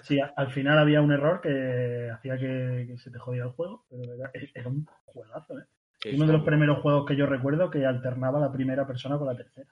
Sí, 0.03 0.19
al 0.21 0.51
final 0.51 0.79
había 0.79 1.01
un 1.01 1.13
error 1.13 1.41
que 1.41 2.11
hacía 2.11 2.37
que, 2.39 2.87
que 2.89 2.99
se 2.99 3.11
te 3.11 3.19
jodía 3.19 3.45
el 3.45 3.51
juego, 3.51 3.87
pero 3.89 4.15
era, 4.15 4.31
era 4.55 4.69
un 4.69 4.87
juegazo, 5.05 5.59
¿eh? 5.59 5.65
Sí, 6.01 6.11
Uno 6.15 6.27
de 6.27 6.33
los 6.35 6.45
primeros 6.45 6.83
juegos 6.83 7.07
que 7.07 7.17
yo 7.17 7.27
recuerdo 7.27 7.71
que 7.71 7.87
alternaba 7.87 8.41
la 8.41 8.53
primera 8.53 8.87
persona 8.87 9.17
con 9.17 9.27
la 9.27 9.37
tercera. 9.37 9.71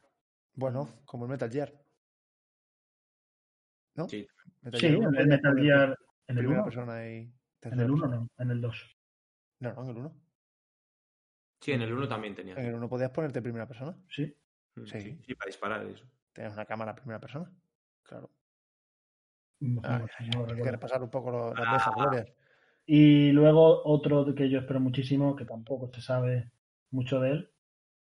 Bueno, 0.55 0.89
como 1.05 1.25
el 1.25 1.31
Metal 1.31 1.51
Gear. 1.51 1.73
¿No? 3.95 4.09
Sí. 4.09 4.27
Metal 4.63 4.81
Sí, 4.81 4.87
Gear 4.87 4.99
en 4.99 5.07
uno 5.07 5.19
el 5.19 5.27
Metal 5.27 5.59
Gear, 5.59 5.99
en 6.33 6.39
el 6.39 6.45
Primera 6.45 6.63
1, 6.63 6.65
persona 6.65 7.09
y 7.09 7.33
en 7.63 7.81
el 7.81 7.91
1 7.91 8.03
persona. 8.03 8.17
no, 8.17 8.29
en 8.45 8.51
el 8.51 8.61
2. 8.61 8.97
No, 9.61 9.73
no, 9.75 9.83
en 9.85 9.89
el 9.91 9.97
1. 9.97 10.17
Sí, 11.61 11.73
en 11.73 11.83
el 11.83 11.93
1 11.93 12.09
también 12.09 12.35
tenía. 12.35 12.55
En 12.55 12.67
el 12.67 12.75
1 12.75 12.89
podías 12.89 13.11
ponerte 13.11 13.41
primera 13.43 13.67
persona. 13.67 13.97
Sí, 14.09 14.37
Mm, 14.75 14.85
sí. 14.87 15.01
Sí, 15.01 15.23
sí, 15.27 15.35
para 15.35 15.49
disparar 15.49 15.87
eso. 15.87 16.05
Tenías 16.33 16.55
una 16.55 16.65
cámara 16.65 16.95
primera 16.95 17.21
persona. 17.21 17.51
Claro. 18.03 18.31
no, 19.61 19.81
no 19.83 20.47
lo 20.47 20.55
hay 20.55 20.63
que 20.63 20.71
repasar 20.73 21.03
un 21.03 21.11
poco 21.11 21.31
lo- 21.31 21.55
las 21.55 21.67
Ah. 21.67 21.71
viejas 21.71 21.95
glorias. 21.95 22.33
Y 22.85 23.31
luego 23.33 23.83
otro 23.85 24.35
que 24.35 24.51
yo 24.51 24.59
espero 24.59 24.81
muchísimo, 24.81 25.37
que 25.37 25.45
tampoco 25.45 25.89
se 25.95 26.01
sabe 26.01 26.51
mucho 26.91 27.21
de 27.21 27.31
él, 27.31 27.51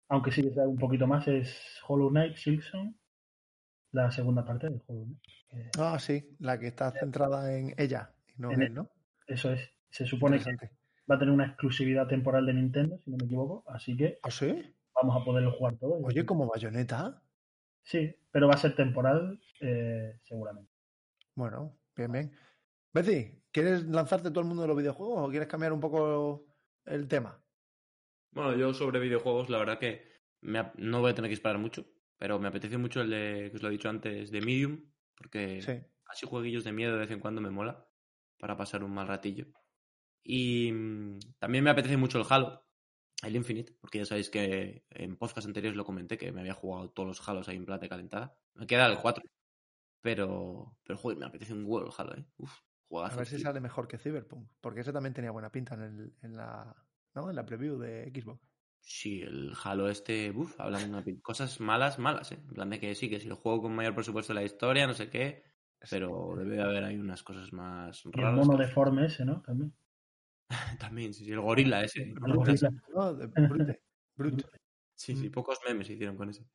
aunque 0.10 0.32
sí 0.32 0.41
que 0.43 0.51
sabe 0.53 0.67
un 0.67 0.77
poquito 0.77 1.08
más, 1.08 1.25
es 1.30 1.80
Hollow 1.88 2.10
Knight 2.10 2.36
Silksong, 2.36 2.93
la 3.91 4.12
segunda 4.12 4.43
parte 4.45 4.69
de 4.69 4.82
Hollow 4.86 5.06
Knight. 5.06 5.21
que 5.50 5.80
Ah, 5.80 5.97
sí, 6.00 6.36
la 6.39 6.60
que 6.60 6.67
está 6.67 6.91
centrada 6.91 7.56
en 7.56 7.73
ella 7.78 8.13
y 8.28 8.41
no 8.41 8.52
en 8.52 8.63
él, 8.63 8.73
¿no? 8.73 8.89
Eso 9.28 9.52
es, 9.52 9.69
se 9.89 10.06
supone 10.06 10.39
que 10.39 10.52
va 11.10 11.15
a 11.15 11.19
tener 11.19 11.34
una 11.34 11.47
exclusividad 11.47 12.08
temporal 12.08 12.45
de 12.45 12.54
Nintendo, 12.54 13.00
si 13.04 13.12
no 13.12 13.17
me 13.17 13.26
equivoco, 13.26 13.63
así 13.67 13.95
que 13.95 14.19
¿Ah, 14.23 14.32
sí? 14.32 14.73
vamos 14.93 15.21
a 15.21 15.26
poderlo 15.26 15.52
jugar 15.52 15.78
todo. 15.78 16.00
Oye, 16.04 16.26
como 16.26 16.47
bayoneta. 16.47 17.21
Sí, 17.84 18.13
pero 18.32 18.47
va 18.47 18.56
a 18.56 18.58
ser 18.58 18.76
temporal 18.76 19.39
eh, 19.62 20.19
seguramente. 20.23 20.71
Bueno, 21.36 21.78
bien, 21.95 22.12
bien. 22.12 22.32
Betsy, 22.93 23.43
¿quieres 23.52 23.86
lanzarte 23.86 24.30
todo 24.30 24.41
el 24.41 24.47
mundo 24.47 24.63
de 24.63 24.67
los 24.67 24.78
videojuegos 24.78 25.28
o 25.28 25.30
quieres 25.30 25.47
cambiar 25.47 25.71
un 25.71 25.80
poco 25.80 26.45
el 26.86 27.08
tema? 27.08 27.39
Bueno, 28.32 28.56
yo 28.56 28.73
sobre 28.73 29.00
videojuegos, 29.00 29.50
la 29.50 29.60
verdad 29.60 29.80
que 29.80 30.04
me 30.41 30.71
no 30.76 31.02
voy 31.02 31.12
a 31.12 31.15
tener 31.15 31.30
que 31.30 31.36
esperar 31.36 31.58
mucho, 31.58 31.86
pero 32.17 32.39
me 32.39 32.47
apetece 32.47 32.77
mucho 32.77 33.01
el 33.01 33.10
de, 33.10 33.47
que 33.51 33.56
os 33.58 33.62
lo 33.63 33.69
he 33.69 33.71
dicho 33.71 33.89
antes, 33.89 34.32
de 34.32 34.41
Medium, 34.41 34.91
porque 35.15 35.62
Sí. 35.62 35.73
así 36.06 36.25
jueguillos 36.25 36.63
de 36.63 36.71
miedo 36.71 36.93
de 36.93 36.99
vez 36.99 37.12
en 37.12 37.19
cuando 37.19 37.41
me 37.41 37.49
mola 37.51 37.88
para 38.39 38.56
pasar 38.58 38.84
un 38.84 38.93
mal 38.93 39.08
ratillo. 39.08 39.47
Y 40.23 40.71
mm, 40.71 41.19
también 41.39 41.63
me 41.63 41.69
apetece 41.69 41.97
mucho 41.97 42.19
el 42.19 42.25
Halo, 42.30 42.65
el 43.23 43.36
Infinite, 43.36 43.73
porque 43.80 43.99
ya 43.99 44.06
sabéis 44.06 44.30
que 44.30 44.84
en 44.89 45.17
podcast 45.17 45.47
anteriores 45.47 45.75
lo 45.77 45.86
comenté 45.86 46.17
que 46.17 46.32
me 46.32 46.41
había 46.41 46.53
jugado 46.53 46.91
todos 46.91 47.08
los 47.08 47.27
Halos 47.27 47.47
ahí 47.49 47.56
en 47.56 47.65
plata 47.65 47.88
calentada. 47.89 48.38
Me 48.53 48.67
queda 48.67 48.88
el 48.88 48.97
4. 48.99 49.23
Pero, 50.01 50.77
pero 50.84 50.97
joder, 50.99 51.17
me 51.17 51.25
apetece 51.25 51.53
un 51.53 51.65
huevo 51.65 51.88
el 51.88 51.93
Halo, 51.97 52.15
¿eh? 52.15 52.25
Uf, 52.38 52.51
juegazo, 52.88 53.15
A 53.15 53.17
ver 53.17 53.27
si 53.27 53.36
tío. 53.38 53.43
sale 53.45 53.60
mejor 53.60 53.88
que 53.88 53.97
Cyberpunk, 53.97 54.51
porque 54.62 54.82
ese 54.82 54.93
también 54.93 55.13
tenía 55.13 55.32
buena 55.32 55.51
pinta 55.51 55.75
en, 55.75 55.82
el, 55.82 56.13
en, 56.21 56.36
la, 56.38 56.75
¿no? 57.15 57.30
en 57.30 57.36
la 57.36 57.45
preview 57.45 57.77
de 57.77 58.10
Xbox. 58.13 58.46
Sí, 58.89 59.21
el 59.21 59.52
Halo 59.62 59.89
este, 59.89 60.32
uff, 60.32 60.58
hablan 60.62 61.04
de 61.04 61.19
cosas 61.21 61.60
malas, 61.60 62.00
malas, 62.00 62.32
¿eh? 62.32 62.36
En 62.36 62.54
plan 62.54 62.69
de 62.69 62.80
que 62.80 62.95
sí, 62.95 63.10
que 63.10 63.19
si 63.19 63.28
el 63.28 63.34
juego 63.34 63.63
con 63.63 63.76
mayor 63.76 63.93
presupuesto 63.93 64.32
de 64.34 64.39
la 64.39 64.45
historia, 64.45 64.88
no 64.88 64.93
sé 64.93 65.10
qué, 65.10 65.43
pero 65.89 66.36
debe 66.38 66.56
de 66.56 66.62
haber 66.63 66.86
ahí 66.86 66.95
unas 66.97 67.21
cosas 67.21 67.52
más 67.52 68.06
Y 68.06 68.08
el 68.08 68.13
raras. 68.13 68.45
mono 68.47 68.58
deforme 68.58 69.06
ese, 69.08 69.26
¿no? 69.26 69.41
También. 69.41 69.76
También, 70.80 71.13
sí, 71.13 71.26
sí, 71.26 71.32
el 71.34 71.41
gorila 71.41 71.84
ese. 71.84 72.04
El 72.04 72.34
gorila. 72.34 72.69
No, 72.95 73.13
de 73.13 73.28
Brute. 73.28 73.82
Brute. 74.15 74.45
Sí, 74.95 75.15
sí, 75.15 75.28
Mm. 75.30 75.32
pocos 75.34 75.60
memes 75.67 75.86
se 75.86 75.93
hicieron 75.93 76.15
con 76.17 76.30
ese. 76.30 76.47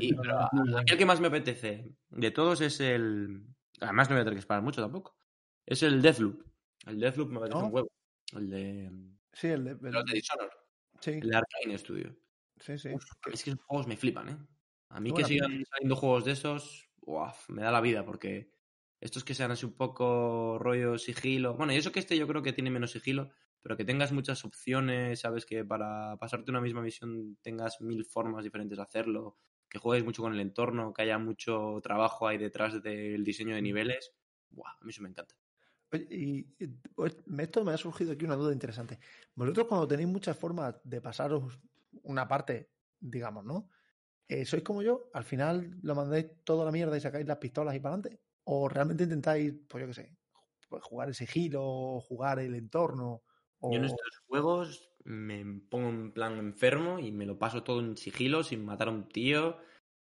Y, 0.00 0.12
pero 0.14 0.40
a- 0.40 0.50
Muy 0.52 0.62
bueno. 0.64 0.78
a 0.78 0.82
mí 0.82 0.90
el 0.90 0.98
que 0.98 1.06
más 1.06 1.20
me 1.20 1.28
apetece 1.28 1.94
de 2.10 2.30
todos 2.32 2.60
es 2.60 2.80
el... 2.80 3.46
Además 3.80 4.10
no 4.10 4.16
voy 4.16 4.20
a 4.20 4.24
tener 4.24 4.34
que 4.34 4.40
esperar 4.40 4.62
mucho 4.62 4.82
tampoco. 4.82 5.16
Es 5.64 5.82
el 5.84 6.02
Deathloop. 6.02 6.42
El 6.86 6.98
Deathloop 7.00 7.30
me 7.30 7.38
apetece 7.38 7.58
¿No? 7.60 7.66
un 7.68 7.72
huevo. 7.74 7.88
El 8.36 8.50
de... 8.50 8.92
Sí, 9.32 9.46
el 9.46 9.64
de. 9.64 9.70
el- 9.70 9.78
Los 9.94 10.04
de 10.04 10.12
Dishonored. 10.14 10.50
Sí, 11.00 11.10
El 11.20 11.30
de 11.30 11.36
Arkane 11.36 11.78
Studio. 11.78 12.16
sí, 12.60 12.78
sí. 12.78 12.88
Uf, 12.90 13.04
es 13.32 13.44
que 13.44 13.50
esos 13.50 13.62
juegos 13.64 13.86
me 13.86 13.96
flipan, 13.96 14.28
¿eh? 14.28 14.38
A 14.90 15.00
mí 15.00 15.12
que 15.12 15.24
sigan 15.24 15.64
saliendo 15.66 15.96
juegos 15.96 16.24
de 16.24 16.32
esos, 16.32 16.90
uaf, 17.02 17.48
me 17.50 17.62
da 17.62 17.70
la 17.70 17.80
vida, 17.80 18.04
porque 18.04 18.50
estos 19.00 19.24
que 19.24 19.34
sean 19.34 19.50
así 19.50 19.66
un 19.66 19.76
poco 19.76 20.58
rollo 20.58 20.98
sigilo. 20.98 21.54
Bueno, 21.54 21.72
y 21.72 21.76
eso 21.76 21.92
que 21.92 22.00
este 22.00 22.16
yo 22.16 22.26
creo 22.26 22.42
que 22.42 22.52
tiene 22.52 22.70
menos 22.70 22.92
sigilo, 22.92 23.30
pero 23.62 23.76
que 23.76 23.84
tengas 23.84 24.12
muchas 24.12 24.44
opciones, 24.44 25.20
sabes 25.20 25.44
que 25.46 25.64
para 25.64 26.16
pasarte 26.16 26.50
una 26.50 26.60
misma 26.60 26.82
misión 26.82 27.36
tengas 27.42 27.80
mil 27.80 28.04
formas 28.04 28.44
diferentes 28.44 28.78
de 28.78 28.82
hacerlo, 28.82 29.36
que 29.68 29.78
juegues 29.78 30.04
mucho 30.04 30.22
con 30.22 30.32
el 30.32 30.40
entorno, 30.40 30.92
que 30.94 31.02
haya 31.02 31.18
mucho 31.18 31.80
trabajo 31.82 32.26
ahí 32.26 32.38
detrás 32.38 32.82
del 32.82 33.24
diseño 33.24 33.54
de 33.54 33.62
niveles. 33.62 34.12
Buah, 34.50 34.72
a 34.80 34.84
mí 34.84 34.90
eso 34.90 35.02
me 35.02 35.10
encanta. 35.10 35.34
Y, 35.92 36.40
y, 36.58 36.66
pues, 36.94 37.16
esto 37.38 37.64
me 37.64 37.72
ha 37.72 37.76
surgido 37.78 38.12
aquí 38.12 38.24
una 38.24 38.36
duda 38.36 38.52
interesante. 38.52 38.98
Vosotros 39.34 39.66
cuando 39.66 39.88
tenéis 39.88 40.08
muchas 40.08 40.36
formas 40.36 40.76
de 40.84 41.00
pasaros 41.00 41.58
una 42.02 42.28
parte, 42.28 42.70
digamos, 43.00 43.44
¿no? 43.44 43.70
Eh, 44.28 44.44
¿Sois 44.44 44.62
como 44.62 44.82
yo? 44.82 45.08
¿Al 45.14 45.24
final 45.24 45.78
lo 45.82 45.94
mandáis 45.94 46.26
toda 46.44 46.64
la 46.66 46.72
mierda 46.72 46.96
y 46.96 47.00
sacáis 47.00 47.26
las 47.26 47.38
pistolas 47.38 47.74
y 47.74 47.80
para 47.80 47.94
adelante? 47.94 48.20
¿O 48.44 48.68
realmente 48.68 49.04
intentáis, 49.04 49.54
pues 49.66 49.82
yo 49.82 49.88
qué 49.88 49.94
sé, 49.94 50.16
pues 50.68 50.82
jugar 50.82 51.08
el 51.08 51.14
sigilo, 51.14 51.62
o 51.64 52.00
jugar 52.00 52.38
el 52.38 52.54
entorno? 52.54 53.22
O... 53.60 53.72
Yo 53.72 53.78
en 53.78 53.86
estos 53.86 54.18
juegos 54.26 54.90
me 55.04 55.62
pongo 55.70 55.88
en 55.88 56.12
plan 56.12 56.36
enfermo 56.36 56.98
y 56.98 57.10
me 57.12 57.24
lo 57.24 57.38
paso 57.38 57.62
todo 57.62 57.80
en 57.80 57.96
sigilo, 57.96 58.44
sin 58.44 58.64
matar 58.64 58.88
a 58.88 58.90
un 58.90 59.08
tío, 59.08 59.56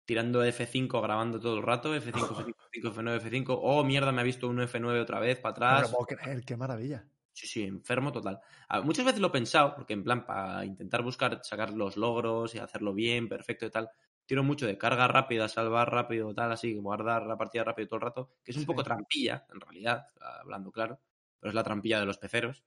tirando 0.07 0.43
F5, 0.45 1.03
grabando 1.03 1.41
todo 1.41 1.57
el 1.59 1.63
rato, 1.65 1.95
F5, 1.95 2.35
F5, 2.35 2.59
F5, 2.73 2.89
F9, 2.91 3.19
F5. 3.19 3.59
Oh, 3.63 3.85
mierda, 3.85 4.13
me 4.13 4.21
ha 4.23 4.25
visto 4.25 4.49
un 4.49 4.61
F9 4.61 5.01
otra 5.01 5.21
vez 5.21 5.39
para 5.41 5.53
No 5.69 5.75
me 5.77 5.81
lo 5.83 5.89
atrás. 5.89 5.91
puedo 5.91 6.07
creer, 6.07 6.45
qué 6.45 6.57
maravilla. 6.57 7.09
Sí, 7.35 7.47
sí, 7.47 7.65
enfermo 7.65 8.13
total. 8.13 8.41
Muchas 8.83 9.05
veces 9.05 9.21
lo 9.21 9.27
he 9.29 9.31
pensado, 9.31 9.75
porque 9.75 9.93
en 9.93 10.03
plan, 10.05 10.25
para 10.25 10.65
intentar 10.65 11.03
buscar, 11.03 11.41
sacar 11.45 11.71
los 11.75 11.99
logros 11.99 12.55
y 12.55 12.59
hacerlo 12.59 12.95
bien, 12.95 13.29
perfecto 13.29 13.67
y 13.67 13.71
tal, 13.71 13.91
tiro 14.25 14.43
mucho 14.43 14.67
de 14.67 14.79
carga 14.79 15.07
rápida, 15.07 15.47
salvar 15.49 15.91
rápido, 15.93 16.33
tal, 16.35 16.51
así, 16.53 16.75
guardar 16.77 17.27
la 17.27 17.37
partida 17.37 17.63
rápido 17.65 17.89
todo 17.89 17.97
el 17.99 18.03
rato, 18.03 18.33
que 18.43 18.53
es 18.53 18.57
un 18.57 18.65
Sí. 18.65 18.65
poco 18.65 18.83
trampilla, 18.83 19.47
en 19.53 19.61
realidad, 19.61 20.07
hablando 20.19 20.73
claro, 20.73 21.03
pero 21.39 21.51
es 21.51 21.55
la 21.55 21.63
trampilla 21.63 22.01
de 22.01 22.07
los 22.07 22.17
peceros. 22.17 22.65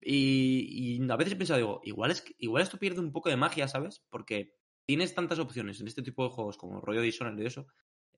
Y, 0.00 0.98
y 1.02 1.10
a 1.10 1.16
veces 1.16 1.34
he 1.34 1.36
pensado, 1.36 1.58
digo, 1.58 1.80
igual, 1.84 2.10
es, 2.12 2.24
igual 2.38 2.62
esto 2.62 2.78
pierde 2.78 3.00
un 3.00 3.12
poco 3.12 3.30
de 3.30 3.36
magia, 3.36 3.68
¿sabes? 3.68 4.04
Porque 4.10 4.56
tienes 4.88 5.14
tantas 5.14 5.38
opciones 5.38 5.80
en 5.80 5.88
este 5.88 6.02
tipo 6.02 6.24
de 6.24 6.30
juegos 6.30 6.58
como 6.58 6.80
rollo 6.80 7.02
Dishonored 7.02 7.38
y 7.42 7.46
eso, 7.46 7.68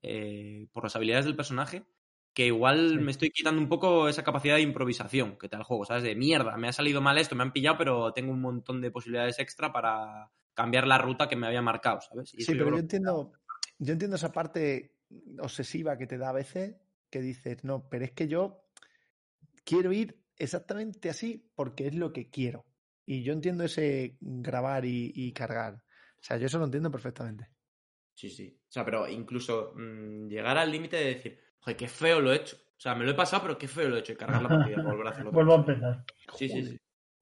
eh, 0.01 0.67
por 0.73 0.83
las 0.85 0.95
habilidades 0.95 1.25
del 1.25 1.35
personaje, 1.35 1.85
que 2.33 2.47
igual 2.47 2.99
Sí. 2.99 3.01
me 3.01 3.11
estoy 3.11 3.29
quitando 3.31 3.61
un 3.61 3.69
poco 3.69 4.07
esa 4.09 4.23
capacidad 4.23 4.55
de 4.55 4.61
improvisación 4.61 5.37
que 5.37 5.49
te 5.49 5.57
da 5.57 5.59
el 5.59 5.65
juego, 5.65 5.85
¿sabes? 5.85 6.03
De 6.03 6.15
mierda, 6.15 6.57
me 6.57 6.69
ha 6.69 6.73
salido 6.73 7.01
mal 7.01 7.17
esto, 7.17 7.35
me 7.35 7.43
han 7.43 7.53
pillado, 7.53 7.77
pero 7.77 8.13
tengo 8.13 8.31
un 8.31 8.41
montón 8.41 8.81
de 8.81 8.91
posibilidades 8.91 9.39
extra 9.39 9.73
para 9.73 10.31
cambiar 10.53 10.87
la 10.87 10.97
ruta 10.97 11.27
que 11.29 11.35
me 11.35 11.47
había 11.47 11.61
marcado, 11.61 11.99
¿sabes? 12.01 12.33
Y 12.33 12.45
Sí, 12.45 12.55
pero 12.55 12.71
yo 12.71 12.79
entiendo, 12.79 13.33
yo 13.77 13.93
entiendo 13.93 14.15
esa 14.15 14.31
parte 14.31 14.97
obsesiva 15.39 15.97
que 15.97 16.07
te 16.07 16.17
da 16.17 16.29
a 16.29 16.33
veces, 16.33 16.77
que 17.09 17.21
dices, 17.21 17.63
no, 17.63 17.89
pero 17.89 18.05
es 18.05 18.11
que 18.13 18.27
yo 18.27 18.65
quiero 19.65 19.91
ir 19.93 20.23
exactamente 20.37 21.09
así 21.09 21.51
porque 21.55 21.87
es 21.87 21.95
lo 21.95 22.13
que 22.13 22.29
quiero. 22.29 22.65
Y 23.05 23.23
yo 23.23 23.33
entiendo 23.33 23.63
ese 23.63 24.17
grabar 24.21 24.85
y, 24.85 25.11
y 25.15 25.33
cargar. 25.33 25.83
O 26.21 26.23
sea, 26.23 26.37
yo 26.37 26.45
eso 26.45 26.59
lo 26.59 26.65
entiendo 26.65 26.91
perfectamente. 26.91 27.49
Sí, 28.13 28.29
sí. 28.29 28.59
O 28.67 28.71
sea, 28.71 28.85
pero 28.85 29.07
incluso 29.07 29.73
mm, 29.75 30.27
llegar 30.27 30.57
al 30.57 30.71
límite 30.71 30.97
de 30.97 31.05
decir, 31.15 31.39
joder, 31.59 31.77
qué 31.77 31.87
feo 31.87 32.21
lo 32.21 32.31
he 32.31 32.35
hecho. 32.37 32.55
O 32.57 32.79
sea, 32.79 32.93
me 32.95 33.05
lo 33.05 33.11
he 33.11 33.15
pasado, 33.15 33.41
pero 33.43 33.57
qué 33.57 33.67
feo 33.67 33.89
lo 33.89 33.95
he 33.97 33.99
hecho. 33.99 34.13
Y 34.13 34.15
cargar 34.15 34.41
la 34.41 34.49
partida, 34.49 34.81
volver 34.83 35.07
a 35.07 35.09
hacerlo. 35.11 35.31
Vuelvo 35.31 35.53
a 35.53 35.57
empezar. 35.57 36.05
Sí, 36.37 36.47
sí, 36.49 36.63
sí. 36.63 36.77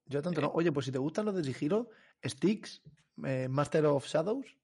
Yo 0.05 0.21
tanto 0.21 0.41
no. 0.41 0.49
Oye, 0.53 0.71
pues 0.71 0.85
si 0.87 0.91
te 0.91 0.97
gustan 0.97 1.25
los 1.25 1.35
de 1.35 1.43
sigilo, 1.43 1.89
Sticks, 2.25 2.81
eh, 3.23 3.47
Master 3.49 3.85
of 3.85 4.05
Shadows, 4.05 4.57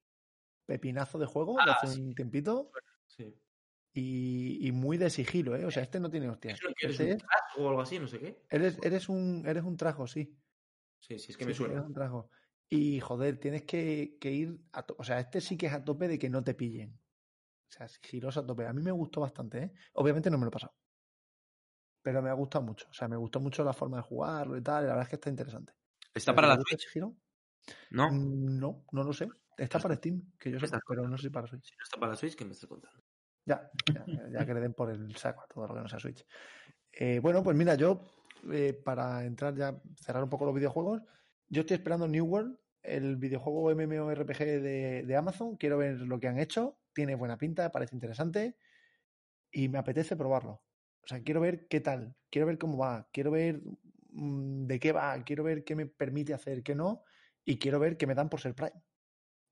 pepinazo 0.65 1.17
de 1.19 1.25
juego 1.27 1.53
de 1.63 1.71
Ah, 1.71 1.77
hace 1.81 2.01
un 2.01 2.13
tiempito 2.15 2.71
sí. 3.07 3.33
y, 3.93 4.67
y 4.67 4.71
muy 4.71 4.97
de 4.97 5.09
sigilo, 5.09 5.55
¿eh? 5.55 5.65
O 5.65 5.71
sea, 5.71 5.83
este 5.83 5.99
no 5.99 6.09
tiene 6.09 6.29
hostia. 6.29 6.51
¿Es 6.53 6.63
lo 6.63 6.69
que 6.73 6.87
eres 6.87 6.99
Este 6.99 7.03
un 7.05 7.17
es- 7.17 7.17
trash 7.23 7.63
o 7.63 7.69
algo 7.69 7.81
así? 7.81 7.99
No 7.99 8.07
sé 8.07 8.19
qué. 8.19 8.41
eres, 8.49 8.77
eres 8.83 9.07
un, 9.09 9.43
eres 9.45 9.63
un 9.63 9.77
trajo, 9.77 10.07
sí. 10.07 10.35
Sí, 10.99 11.19
sí, 11.19 11.31
es 11.31 11.37
que 11.37 11.43
Sí, 11.43 11.47
me 11.49 11.53
sí, 11.53 11.57
suena. 11.59 11.73
eres 11.75 11.85
un 11.85 11.93
trajo. 11.93 12.29
Y 12.69 12.99
joder, 12.99 13.39
tienes 13.39 13.63
que, 13.63 14.17
que 14.19 14.31
ir 14.31 14.59
a 14.73 14.85
O 14.97 15.03
sea, 15.03 15.19
este 15.19 15.39
sí 15.41 15.57
que 15.57 15.67
es 15.67 15.73
a 15.73 15.83
tope 15.83 16.07
de 16.07 16.17
que 16.19 16.29
no 16.29 16.43
te 16.43 16.53
pillen. 16.55 16.99
O 17.69 17.71
sea, 17.71 17.87
sigiloso 17.87 18.39
a 18.41 18.45
tope. 18.47 18.65
A 18.67 18.73
mí 18.73 18.81
me 18.81 18.91
gustó 18.91 19.21
bastante, 19.21 19.59
¿eh? 19.63 19.73
Obviamente 19.93 20.29
no 20.29 20.37
me 20.37 20.45
lo 20.45 20.49
he 20.49 20.51
pasado. 20.51 20.73
Pero 22.01 22.21
me 22.21 22.29
ha 22.29 22.33
gustado 22.33 22.63
mucho. 22.63 22.87
O 22.89 22.93
sea, 22.93 23.07
me 23.07 23.17
gustó 23.17 23.39
mucho 23.39 23.63
la 23.63 23.73
forma 23.73 23.97
de 23.97 24.03
jugarlo 24.03 24.57
y 24.57 24.61
tal. 24.61 24.83
y 24.83 24.87
la 24.87 24.93
verdad 24.93 25.03
es 25.03 25.09
que 25.09 25.15
está 25.15 25.29
interesante. 25.29 25.73
¿Está 26.13 26.31
Pero 26.33 26.47
para 26.47 26.55
la 26.55 26.61
Switch? 26.61 26.81
sigilo, 26.81 27.15
No. 27.91 28.09
mm, 28.11 28.59
No, 28.59 28.85
no 28.91 29.03
lo 29.03 29.13
sé. 29.13 29.27
Está 29.57 29.79
para 29.79 29.95
Steam, 29.95 30.33
que 30.37 30.51
yo 30.51 30.59
sé, 30.59 30.67
pero 30.87 31.07
no 31.07 31.17
sé 31.17 31.23
si 31.23 31.29
para 31.29 31.47
Switch. 31.47 31.63
Si 31.65 31.75
no 31.77 31.83
está 31.83 31.97
para 31.99 32.11
la 32.11 32.17
Switch, 32.17 32.35
¿qué 32.35 32.45
me 32.45 32.51
estás 32.51 32.69
contando? 32.69 33.01
Ya, 33.45 33.71
ya, 33.93 34.05
ya- 34.07 34.29
ya 34.29 34.45
que 34.45 34.53
le 34.53 34.59
den 34.59 34.73
por 34.73 34.89
el 34.89 35.15
saco 35.15 35.41
a 35.43 35.47
todo 35.47 35.67
lo 35.67 35.75
que 35.75 35.81
no 35.81 35.87
sea 35.87 35.99
Switch. 35.99 36.25
Eh, 36.91 37.19
bueno, 37.19 37.41
pues 37.43 37.55
mira, 37.55 37.75
yo, 37.75 38.01
eh, 38.51 38.73
para 38.73 39.23
entrar 39.25 39.55
ya, 39.55 39.81
cerrar 39.95 40.23
un 40.23 40.29
poco 40.29 40.45
los 40.45 40.53
videojuegos, 40.55 41.01
yo 41.49 41.61
estoy 41.61 41.75
esperando 41.75 42.07
New 42.07 42.25
World, 42.25 42.57
el 42.81 43.17
videojuego 43.17 43.73
MMORPG 43.75 44.61
de, 44.61 45.15
Amazon. 45.17 45.55
Quiero 45.57 45.77
ver 45.77 45.99
lo 46.01 46.19
que 46.19 46.27
han 46.27 46.39
hecho. 46.39 46.77
Tiene 46.93 47.15
buena 47.15 47.37
pinta, 47.37 47.71
parece 47.71 47.95
interesante. 47.95 48.57
Y 49.51 49.69
me 49.69 49.77
apetece 49.77 50.15
probarlo. 50.15 50.61
O 51.03 51.07
sea, 51.07 51.21
quiero 51.21 51.39
ver 51.39 51.67
qué 51.67 51.81
tal, 51.81 52.15
quiero 52.31 52.47
ver 52.47 52.57
cómo 52.57 52.79
va, 52.79 53.07
quiero 53.13 53.29
ver 53.29 53.61
mm, 54.09 54.65
de 54.65 54.79
qué 54.79 54.91
va, 54.91 55.23
quiero 55.23 55.43
ver 55.43 55.63
qué 55.63 55.75
me 55.75 55.85
permite 55.85 56.33
hacer, 56.33 56.63
qué 56.63 56.73
no, 56.73 57.03
y 57.43 57.59
quiero 57.59 57.79
ver 57.79 57.95
qué 57.95 58.07
me 58.07 58.15
dan 58.15 58.27
por 58.27 58.41
ser 58.41 58.55
Prime. 58.55 58.81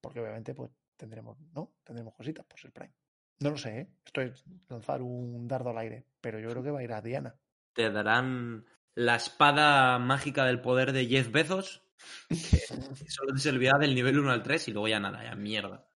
Porque 0.02 0.20
obviamente, 0.20 0.56
pues 0.56 0.72
tendremos, 0.98 1.38
¿no? 1.54 1.76
Tendremos 1.84 2.16
cositas 2.16 2.44
por 2.46 2.60
ser 2.60 2.72
Prime. 2.72 2.94
No 3.40 3.52
lo 3.52 3.58
sé, 3.58 3.82
¿eh? 3.82 3.90
Esto 4.04 4.22
es 4.22 4.44
lanzar 4.68 5.02
un 5.04 5.48
dardo 5.48 5.70
al 5.70 5.78
aire, 5.78 6.08
pero 6.22 6.40
yo 6.40 6.50
creo 6.50 6.64
que 6.64 6.72
va 6.72 6.80
a 6.80 6.84
ir 6.84 6.94
a 6.94 7.02
Diana. 7.02 7.36
¿Te 7.74 7.92
darán 7.92 8.66
la 8.96 9.16
espada 9.16 9.98
mágica 10.00 10.46
del 10.46 10.62
poder 10.62 10.92
de 10.92 11.06
Jeff 11.06 11.32
Bezos? 11.32 11.82
Que 12.30 13.10
solo 13.10 13.34
te 13.34 13.40
servirá 13.40 13.78
del 13.78 13.96
nivel 13.96 14.20
1 14.20 14.32
al 14.32 14.44
3 14.44 14.68
y 14.68 14.72
luego 14.74 14.88
ya 14.88 15.00
nada, 15.00 15.24
ya 15.24 15.36
mierda. 15.36 15.88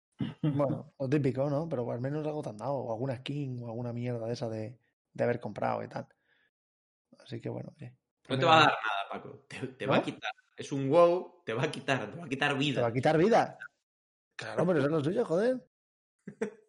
Bueno, 0.42 0.94
lo 0.98 1.08
típico, 1.08 1.50
¿no? 1.50 1.68
Pero 1.68 1.90
al 1.90 2.00
menos 2.00 2.26
algo 2.26 2.42
te 2.42 2.50
han 2.50 2.56
dado, 2.56 2.74
o 2.74 2.92
alguna 2.92 3.16
skin, 3.16 3.62
o 3.62 3.66
alguna 3.66 3.92
mierda 3.92 4.26
de 4.26 4.32
esa 4.32 4.48
de, 4.48 4.78
de 5.12 5.24
haber 5.24 5.40
comprado 5.40 5.82
y 5.82 5.88
tal. 5.88 6.06
Así 7.18 7.40
que 7.40 7.48
bueno, 7.48 7.72
oye. 7.76 7.90
No 7.90 8.28
pues 8.28 8.40
te 8.40 8.46
va 8.46 8.56
a 8.56 8.60
dar 8.60 8.68
nada, 8.68 9.08
Paco. 9.10 9.44
Te, 9.48 9.66
te 9.68 9.86
va 9.86 9.96
a 9.96 10.02
quitar. 10.02 10.32
Es 10.56 10.72
un 10.72 10.88
wow, 10.88 11.42
te 11.44 11.52
va 11.52 11.64
a 11.64 11.70
quitar, 11.70 12.10
te 12.10 12.16
va 12.18 12.24
a 12.24 12.28
quitar 12.28 12.48
Te 12.50 12.54
va 12.54 12.58
vida. 12.60 12.86
a 12.86 12.92
quitar 12.92 13.18
vida. 13.18 13.58
Claro, 14.36 14.66
pero 14.66 14.78
eso 14.78 14.86
es 14.86 14.92
lo 14.92 15.04
suyo, 15.04 15.24
joder. 15.24 15.66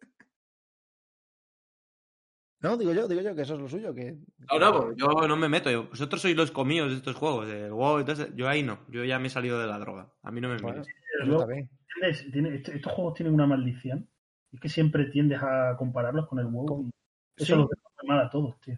No, 2.60 2.76
digo 2.76 2.92
yo, 2.92 3.06
digo 3.06 3.20
yo 3.20 3.34
que 3.36 3.42
eso 3.42 3.54
es 3.54 3.60
lo 3.60 3.68
suyo, 3.68 3.94
que... 3.94 4.18
No, 4.50 4.58
no, 4.58 4.82
pues 4.82 4.96
yo 4.96 5.06
no 5.28 5.36
me 5.36 5.48
meto. 5.48 5.70
yo- 5.70 5.88
vosotros 5.88 6.20
sois 6.20 6.34
los 6.36 6.50
comidos 6.50 6.90
de 6.90 6.96
estos 6.96 7.14
juegos. 7.14 7.48
El 7.48 7.70
wow, 7.72 7.98
entonces, 8.00 8.34
yo 8.34 8.48
ahí 8.48 8.62
no. 8.64 8.80
Yo 8.88 9.04
ya 9.04 9.18
me 9.20 9.28
he 9.28 9.30
salido 9.30 9.60
de 9.60 9.66
la 9.68 9.78
droga. 9.78 10.12
A 10.22 10.30
mí 10.32 10.40
no 10.40 10.48
me 10.48 10.56
Bueno, 10.58 10.78
mires. 10.80 10.88
eso 10.88 11.26
Luego, 11.26 11.42
está 11.42 11.52
bien. 11.54 11.70
¿entiendes? 11.94 12.32
Tiene- 12.32 12.54
est- 12.56 12.68
estos 12.70 12.92
juegos 12.92 13.14
tienen 13.14 13.32
una 13.34 13.46
maldición. 13.46 14.08
Y 14.50 14.56
es 14.56 14.60
que 14.60 14.68
siempre 14.68 15.04
tiendes 15.06 15.40
a 15.40 15.76
compararlos 15.78 16.26
con 16.26 16.40
el 16.40 16.46
WoW. 16.46 16.90
Y 17.36 17.42
eso 17.44 17.54
Sí. 17.54 17.60
lo 17.60 17.68
mal 18.08 18.20
a 18.26 18.30
todos, 18.30 18.58
tío. 18.60 18.76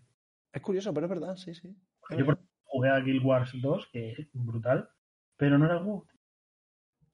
Es 0.52 0.60
curioso, 0.60 0.92
pero 0.92 1.06
es 1.06 1.10
verdad, 1.10 1.36
sí, 1.36 1.54
sí. 1.54 1.68
Es 2.10 2.18
Yo 2.18 2.24
por 2.26 2.34
ejemplo, 2.34 2.46
jugué 2.64 2.90
a 2.90 3.00
Guild 3.00 3.24
Wars 3.24 3.52
2, 3.62 3.88
que 3.92 4.10
es 4.12 4.28
brutal, 4.34 4.90
pero 5.36 5.56
no 5.58 5.64
era 5.64 5.78
el 5.78 5.84
WoW. 5.84 6.06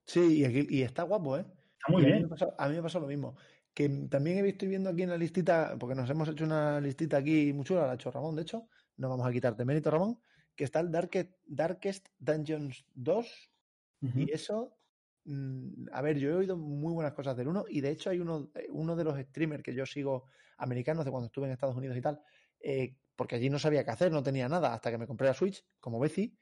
Sí, 0.05 0.39
y, 0.41 0.45
aquí- 0.45 0.67
y 0.69 0.83
está 0.83 1.03
guapo, 1.05 1.37
¿eh? 1.37 1.45
Está 1.79 1.93
muy 1.93 2.03
Y 2.03 2.07
a 2.07 2.09
mí 2.09 2.13
bien. 2.15 2.29
pasó- 2.29 2.55
a 2.59 2.69
mí 2.69 2.75
me 2.77 2.83
pasó 2.83 2.99
lo 3.01 3.07
mismo. 3.07 3.37
Que 3.77 3.91
también 4.09 4.39
he 4.39 4.43
visto 4.43 4.65
y 4.65 4.69
viendo 4.69 4.89
aquí 4.89 5.03
en 5.03 5.11
la 5.11 5.19
listita, 5.19 5.77
porque 5.79 5.95
nos 5.95 6.09
hemos 6.09 6.27
hecho 6.31 6.45
una 6.45 6.81
listita 6.81 7.19
aquí 7.19 7.53
muy 7.53 7.63
chula, 7.63 7.85
la 7.85 7.93
ha 7.93 7.95
hecho 7.97 8.11
Ramón, 8.11 8.35
de 8.35 8.41
hecho, 8.41 8.69
no 8.97 9.11
vamos 9.11 9.27
a 9.27 9.31
quitarte 9.31 9.67
mérito, 9.67 9.91
Ramón, 9.91 10.19
que 10.55 10.65
está 10.65 10.81
el 10.81 10.91
Darkest, 10.91 11.35
Darkest 11.45 12.09
Dungeons 12.19 12.87
2, 12.95 13.53
Ujú. 14.01 14.21
y 14.21 14.33
eso, 14.33 14.79
mm, 15.25 15.89
a 15.93 16.01
ver, 16.01 16.17
yo 16.17 16.31
he 16.31 16.35
oído 16.37 16.57
muy 16.57 16.95
buenas 16.95 17.13
cosas 17.13 17.37
del 17.37 17.49
1 17.49 17.67
y 17.69 17.83
de 17.83 17.91
hecho 17.91 18.09
hay 18.09 18.19
uno, 18.19 18.51
eh, 18.55 18.67
uno 18.71 18.97
de 18.97 19.05
los 19.05 19.19
streamers 19.21 19.63
que 19.63 19.75
yo 19.75 19.85
sigo 19.85 20.25
americanos 20.57 21.05
de 21.05 21.11
cuando 21.11 21.27
estuve 21.27 21.45
en 21.45 21.53
Estados 21.53 21.77
Unidos 21.77 21.99
y 21.99 22.01
tal, 22.01 22.23
eh, 22.61 22.97
porque 23.15 23.37
allí 23.37 23.51
no 23.51 23.59
sabía 23.59 23.85
qué 23.85 23.91
hacer, 23.91 24.11
no 24.11 24.23
tenía 24.23 24.49
nada, 24.49 24.73
hasta 24.73 24.91
que 24.91 24.97
me 24.97 25.07
compré 25.07 25.27
la 25.27 25.35
Switch, 25.35 25.63
como 25.81 26.01
Bezi, 26.01 26.35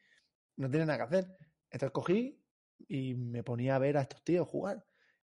no 0.56 0.70
tenía 0.70 0.86
nada 0.86 0.98
que 0.98 1.16
hacer. 1.16 1.36
Entonces 1.68 1.90
cogí 1.90 2.44
y 2.78 3.16
me 3.16 3.42
ponía 3.42 3.74
a 3.74 3.80
ver 3.80 3.96
a 3.96 4.02
estos 4.02 4.22
tíos 4.22 4.46
jugar. 4.46 4.86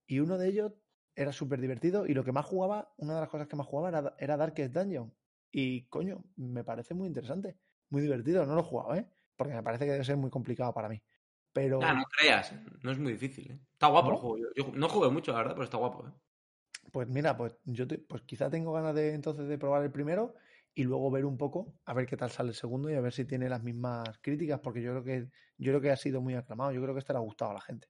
Y 0.06 0.20
uno 0.20 0.38
de 0.38 0.50
ellos 0.50 0.74
era 1.18 1.34
súper 1.34 1.60
divertido 1.62 2.06
y 2.08 2.14
lo 2.14 2.24
que 2.24 2.32
más 2.32 2.46
jugaba, 2.46 2.94
una 2.98 3.16
de 3.16 3.22
las 3.22 3.30
cosas 3.30 3.48
que 3.48 3.56
más 3.58 3.68
jugaba 3.68 3.90
era, 3.90 4.16
era 4.20 4.38
Darkest 4.38 4.74
Dungeon. 4.74 5.14
Y 5.52 5.88
coño, 5.88 6.24
me 6.36 6.64
parece 6.64 6.94
muy 6.94 7.08
interesante, 7.08 7.58
muy 7.90 8.02
divertido. 8.02 8.46
No 8.46 8.56
lo 8.56 8.62
he 8.62 8.64
jugado, 8.64 8.96
¿eh? 8.96 9.10
Porque 9.36 9.54
me 9.54 9.64
parece 9.64 9.86
que 9.86 9.92
debe 9.94 10.04
ser 10.06 10.18
muy 10.18 10.30
complicado 10.30 10.74
para 10.74 10.90
mí. 10.90 11.04
Pero 11.54 11.80
no 11.82 12.04
creas, 12.18 12.54
no 12.84 12.92
es 12.92 13.00
muy 13.00 13.14
difícil. 13.14 13.52
¿eh? 13.52 13.60
Está 13.74 13.88
guapo 13.88 14.10
¿No? 14.10 14.16
el 14.16 14.18
juego. 14.22 14.38
Yo, 14.38 14.46
yo 14.66 14.72
no 14.76 14.90
jugué 14.90 15.10
mucho, 15.10 15.32
la 15.32 15.40
verdad, 15.40 15.54
pero 15.54 15.64
está 15.66 15.78
guapo. 15.78 16.08
¿eh? 16.08 16.12
Pues 16.92 17.08
mira, 17.08 17.36
pues 17.38 17.58
yo 17.66 17.88
te- 17.88 17.98
pues 18.00 18.22
quizá 18.24 18.50
tengo 18.50 18.72
ganas 18.74 18.94
de 18.96 19.14
entonces 19.14 19.48
de 19.48 19.58
probar 19.58 19.84
el 19.84 19.92
primero 19.92 20.36
y 20.74 20.84
luego 20.84 21.10
ver 21.12 21.26
un 21.26 21.38
poco, 21.38 21.80
a 21.86 21.94
ver 21.94 22.06
qué 22.08 22.18
tal 22.18 22.30
sale 22.32 22.50
el 22.50 22.56
segundo 22.56 22.90
y 22.90 22.94
a 22.96 23.02
ver 23.02 23.14
si 23.14 23.26
tiene 23.26 23.50
las 23.50 23.64
mismas 23.64 24.20
críticas, 24.22 24.60
porque 24.62 24.82
yo 24.82 24.92
creo 24.92 25.04
que, 25.04 25.30
yo 25.58 25.72
creo 25.72 25.82
que 25.82 25.92
ha 25.92 25.96
sido 25.98 26.22
muy 26.22 26.36
aclamado, 26.36 26.72
yo 26.72 26.82
creo 26.82 26.94
que 26.94 27.00
este 27.00 27.14
le 27.14 27.18
ha 27.20 27.22
gustado 27.22 27.52
a 27.52 27.56
la 27.56 27.62
gente. 27.62 27.88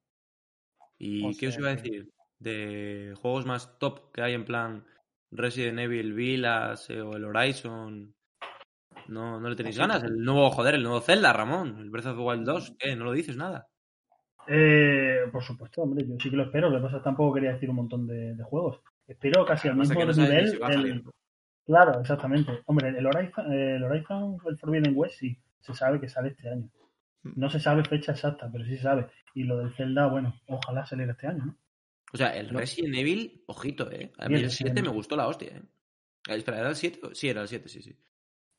¿Y 0.99 1.13
O 1.25 1.35
qué 1.37 1.47
os 1.49 1.57
iba 1.59 1.69
a 1.69 1.75
decir? 1.75 2.01
De 2.39 3.13
juegos 3.21 3.45
más 3.45 3.77
top 3.79 4.11
que 4.11 4.21
hay 4.21 4.33
en 4.33 4.45
plan 4.45 4.85
Resident 5.31 5.79
Evil 5.79 6.13
Villas 6.13 6.89
eh, 6.89 7.01
o 7.01 7.15
el 7.15 7.25
Horizon. 7.25 8.13
No, 9.07 9.39
no 9.39 9.49
le 9.49 9.55
tenéis 9.55 9.77
ganas. 9.77 10.03
El 10.03 10.17
nuevo, 10.17 10.49
joder, 10.51 10.75
el 10.75 10.83
nuevo 10.83 11.01
Zelda, 11.01 11.33
Ramón. 11.33 11.77
El 11.79 11.89
Breath 11.89 12.07
of 12.07 12.17
the 12.17 12.23
Wild 12.23 12.45
2. 12.45 12.75
¿Qué? 12.77 12.95
¿No 12.95 13.05
lo 13.05 13.11
dices 13.13 13.37
nada? 13.37 13.67
Eh, 14.47 15.23
por 15.31 15.43
supuesto, 15.43 15.81
hombre, 15.81 16.05
yo 16.07 16.15
sí 16.19 16.29
que 16.29 16.37
lo 16.37 16.43
espero. 16.43 16.69
Lo 16.69 16.77
que 16.77 16.83
pasa 16.83 16.97
es 16.97 17.01
que 17.01 17.05
tampoco 17.05 17.35
quería 17.35 17.53
decir 17.53 17.69
un 17.69 17.77
montón 17.77 18.07
de, 18.07 18.35
de 18.35 18.43
juegos. 18.43 18.81
Espero 19.07 19.45
casi 19.45 19.67
al 19.67 19.75
mismo 19.75 19.97
que 19.97 20.05
no 20.05 20.13
nivel. 20.13 20.49
si 20.49 20.57
el-. 20.71 21.03
Claro, 21.65 21.99
exactamente. 21.99 22.61
Hombre, 22.65 22.89
el 22.97 23.05
Horizon, 23.05 23.51
el 23.51 23.83
Horizon, 23.83 24.37
el 24.47 24.57
Forbidden 24.57 24.93
West, 24.95 25.19
sí, 25.19 25.37
se 25.59 25.73
sabe 25.73 25.99
que 25.99 26.07
sale 26.07 26.29
este 26.29 26.49
año. 26.49 26.69
Hmm. 27.23 27.33
No 27.35 27.49
se 27.49 27.59
sabe 27.59 27.83
fecha 27.83 28.13
exacta, 28.13 28.49
pero 28.51 28.63
sí 28.63 28.77
se 28.77 28.83
sabe. 28.83 29.07
Y 29.33 29.43
lo 29.43 29.57
del 29.57 29.73
Zelda, 29.75 30.07
bueno, 30.07 30.33
ojalá 30.47 30.85
saliera 30.85 31.11
este 31.11 31.27
año, 31.27 31.45
¿no? 31.45 31.55
O 32.13 32.17
sea, 32.17 32.35
el 32.37 32.51
No. 32.53 32.59
Resident 32.59 32.95
Evil, 32.95 33.43
ojito, 33.47 33.91
¿eh? 33.91 34.11
A 34.17 34.27
mí 34.27 34.35
Bien, 34.35 34.45
el 34.45 34.51
7 34.51 34.73
bien. 34.73 34.85
me 34.85 34.91
gustó 34.91 35.15
la 35.15 35.27
hostia, 35.27 35.49
¿eh? 35.57 35.61
Espera, 36.29 36.59
¿era 36.59 36.69
el 36.69 36.75
7? 36.75 36.99
Sí, 37.13 37.29
era 37.29 37.41
el 37.41 37.47
7, 37.47 37.67
sí, 37.69 37.81
sí. 37.81 37.95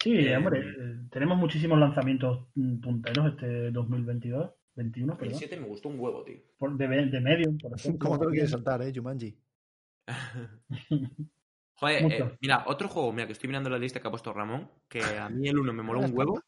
Sí, 0.01 0.14
Eh, 0.16 0.36
hombre, 0.36 0.62
tenemos 1.11 1.36
muchísimos 1.38 1.78
lanzamientos 1.78 2.46
mm, 2.55 2.80
punteros 2.80 3.32
este 3.32 3.70
2022, 3.72 4.51
21, 4.76 5.12
El 5.14 5.18
perdón. 5.18 5.38
7 5.38 5.57
me 5.57 5.66
gustó 5.66 5.88
un 5.88 5.99
huevo, 5.99 6.22
tío. 6.24 6.36
Por- 6.57 6.76
de, 6.76 6.86
de 7.07 7.20
Medium, 7.20 7.59
por 7.59 7.72
ejemplo. 7.76 7.99
¿Cómo 7.99 8.18
te 8.18 8.24
lo 8.26 8.30
quieres 8.30 8.51
saltar, 8.51 8.80
eh, 8.82 8.92
Jumanji? 8.94 9.36
Joder, 11.74 12.12
eh, 12.12 12.36
mira, 12.40 12.64
otro 12.66 12.88
juego, 12.88 13.12
mira, 13.12 13.26
que 13.26 13.32
estoy 13.32 13.49
mirando 13.49 13.70
la 13.70 13.78
lista 13.78 14.01
que 14.01 14.09
ha 14.09 14.11
puesto 14.11 14.32
Ramón, 14.32 14.70
que 14.88 15.01
a 15.01 15.28
mí 15.28 15.49
el 15.49 15.59
1 15.59 15.72
me 15.72 15.82
moló 15.82 16.01
un 16.01 16.11
huevo. 16.16 16.42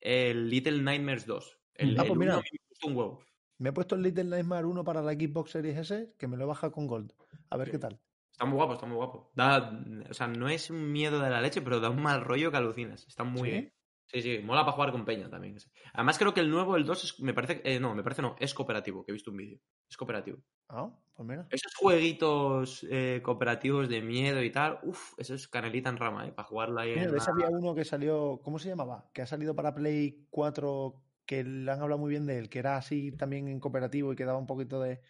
El 0.00 0.48
Little 0.48 0.80
Nightmares 0.82 1.26
2. 1.26 1.58
El, 1.74 1.98
Ah, 1.98 2.02
el 2.02 2.08
pues 2.08 2.18
mira. 2.18 2.32
1 2.32 2.38
a 2.38 2.42
mí 2.42 2.48
me 2.52 2.58
gustó 2.70 2.86
un 2.88 2.96
huevo. 2.96 3.22
Me 3.60 3.68
he 3.68 3.72
puesto 3.72 3.94
el 3.94 4.02
Little 4.02 4.24
Nightmare 4.24 4.64
1 4.66 4.82
para 4.84 5.02
la 5.02 5.12
Xbox 5.12 5.50
Series 5.50 5.76
S, 5.78 6.14
que 6.18 6.26
me 6.26 6.38
lo 6.38 6.44
he 6.44 6.46
bajado 6.46 6.72
con 6.72 6.86
Gold. 6.86 7.12
A 7.50 7.56
ver 7.58 7.70
qué 7.70 7.78
tal. 7.78 8.00
Está 8.32 8.46
muy 8.46 8.56
guapo, 8.56 8.72
está 8.72 8.86
muy 8.86 8.96
guapo. 8.96 9.30
Da, 9.34 9.78
o 10.08 10.14
sea, 10.14 10.28
no 10.28 10.48
es 10.48 10.70
un 10.70 10.90
miedo 10.90 11.20
de 11.20 11.28
la 11.28 11.42
leche, 11.42 11.60
pero 11.60 11.78
da 11.78 11.90
un 11.90 12.00
mal 12.00 12.22
rollo 12.24 12.50
que 12.50 12.56
alucinas. 12.56 13.06
Está 13.06 13.22
muy 13.22 13.42
¿Sí? 13.42 13.50
bien. 13.50 13.72
Sí, 14.06 14.22
sí, 14.22 14.38
mola 14.42 14.62
para 14.62 14.72
jugar 14.72 14.92
con 14.92 15.04
Peña 15.04 15.28
también. 15.28 15.56
Además, 15.92 16.18
creo 16.18 16.32
que 16.32 16.40
el 16.40 16.50
nuevo, 16.50 16.74
el 16.76 16.84
2, 16.86 17.04
es- 17.04 17.20
me 17.20 17.34
parece. 17.34 17.60
eh, 17.64 17.78
no, 17.78 17.94
me 17.94 18.02
parece 18.02 18.22
no, 18.22 18.34
es 18.40 18.54
cooperativo, 18.54 19.04
que 19.04 19.12
he 19.12 19.14
visto 19.14 19.30
un 19.30 19.36
vídeo. 19.36 19.60
Es 19.88 19.96
cooperativo. 19.96 20.38
Ah, 20.70 20.90
pues 21.14 21.28
mira. 21.28 21.46
Esos 21.50 21.74
jueguitos 21.76 22.84
eh, 22.90 23.20
cooperativos 23.22 23.88
de 23.90 24.00
miedo 24.00 24.42
y 24.42 24.50
tal, 24.50 24.78
uff, 24.84 25.12
eso 25.18 25.34
es 25.34 25.46
canelita 25.46 25.90
en 25.90 25.98
rama, 25.98 26.26
¿eh? 26.26 26.32
Para 26.32 26.48
jugarla 26.48 26.80
ahí 26.82 26.94
Mira, 26.94 27.04
en 27.10 27.16
la- 27.16 27.24
había 27.24 27.48
uno 27.50 27.74
que 27.74 27.84
salió, 27.84 28.40
¿cómo 28.42 28.58
se 28.58 28.70
llamaba? 28.70 29.10
Que 29.12 29.22
ha 29.22 29.26
salido 29.26 29.54
para 29.54 29.74
Play 29.74 30.26
4, 30.30 30.94
que 31.30 31.44
le 31.44 31.70
han 31.70 31.80
hablado 31.80 32.00
muy 32.00 32.10
bien 32.10 32.26
de 32.26 32.38
él, 32.38 32.48
que 32.48 32.58
era 32.58 32.76
así 32.76 33.12
también 33.12 33.46
en 33.46 33.60
cooperativo 33.60 34.12
y 34.12 34.16
que 34.16 34.24
daba 34.24 34.36
un 34.40 34.48
poquito 34.48 34.80
de... 34.80 35.00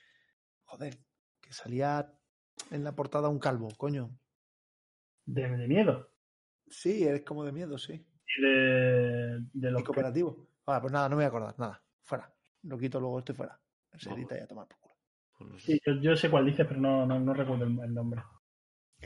Joder, 0.64 0.98
que 1.40 1.50
salía 1.54 2.12
en 2.70 2.84
la 2.84 2.94
portada 2.94 3.30
un 3.30 3.38
calvo, 3.38 3.68
coño. 3.78 4.10
De, 5.24 5.48
de 5.48 5.66
miedo. 5.66 6.10
Sí, 6.68 7.04
es 7.04 7.22
como 7.22 7.42
de 7.42 7.52
miedo, 7.52 7.78
sí. 7.78 7.94
Y 8.36 8.42
de, 8.42 9.38
de 9.50 9.70
los 9.70 9.80
Y 9.80 9.84
cooperativo. 9.84 10.46
Ah, 10.66 10.78
pues 10.78 10.92
nada, 10.92 11.08
no 11.08 11.16
me 11.16 11.20
voy 11.20 11.24
a 11.24 11.28
acordar, 11.28 11.58
nada. 11.58 11.82
Fuera. 12.02 12.30
Lo 12.64 12.76
quito 12.76 13.00
luego, 13.00 13.20
estoy 13.20 13.34
fuera. 13.34 13.58
Se 13.96 14.10
edita 14.12 14.36
y 14.36 14.40
a 14.42 14.46
tomar 14.46 14.68
por 14.68 14.78
culo. 14.78 14.94
pues. 15.52 15.62
Sí, 15.62 15.80
yo, 15.86 15.94
yo 16.02 16.14
sé 16.16 16.28
cuál 16.30 16.44
dices, 16.44 16.66
pero 16.68 16.78
no, 16.80 17.06
no, 17.06 17.18
no 17.18 17.32
recuerdo 17.32 17.64
el, 17.64 17.80
el 17.80 17.94
nombre. 17.94 18.22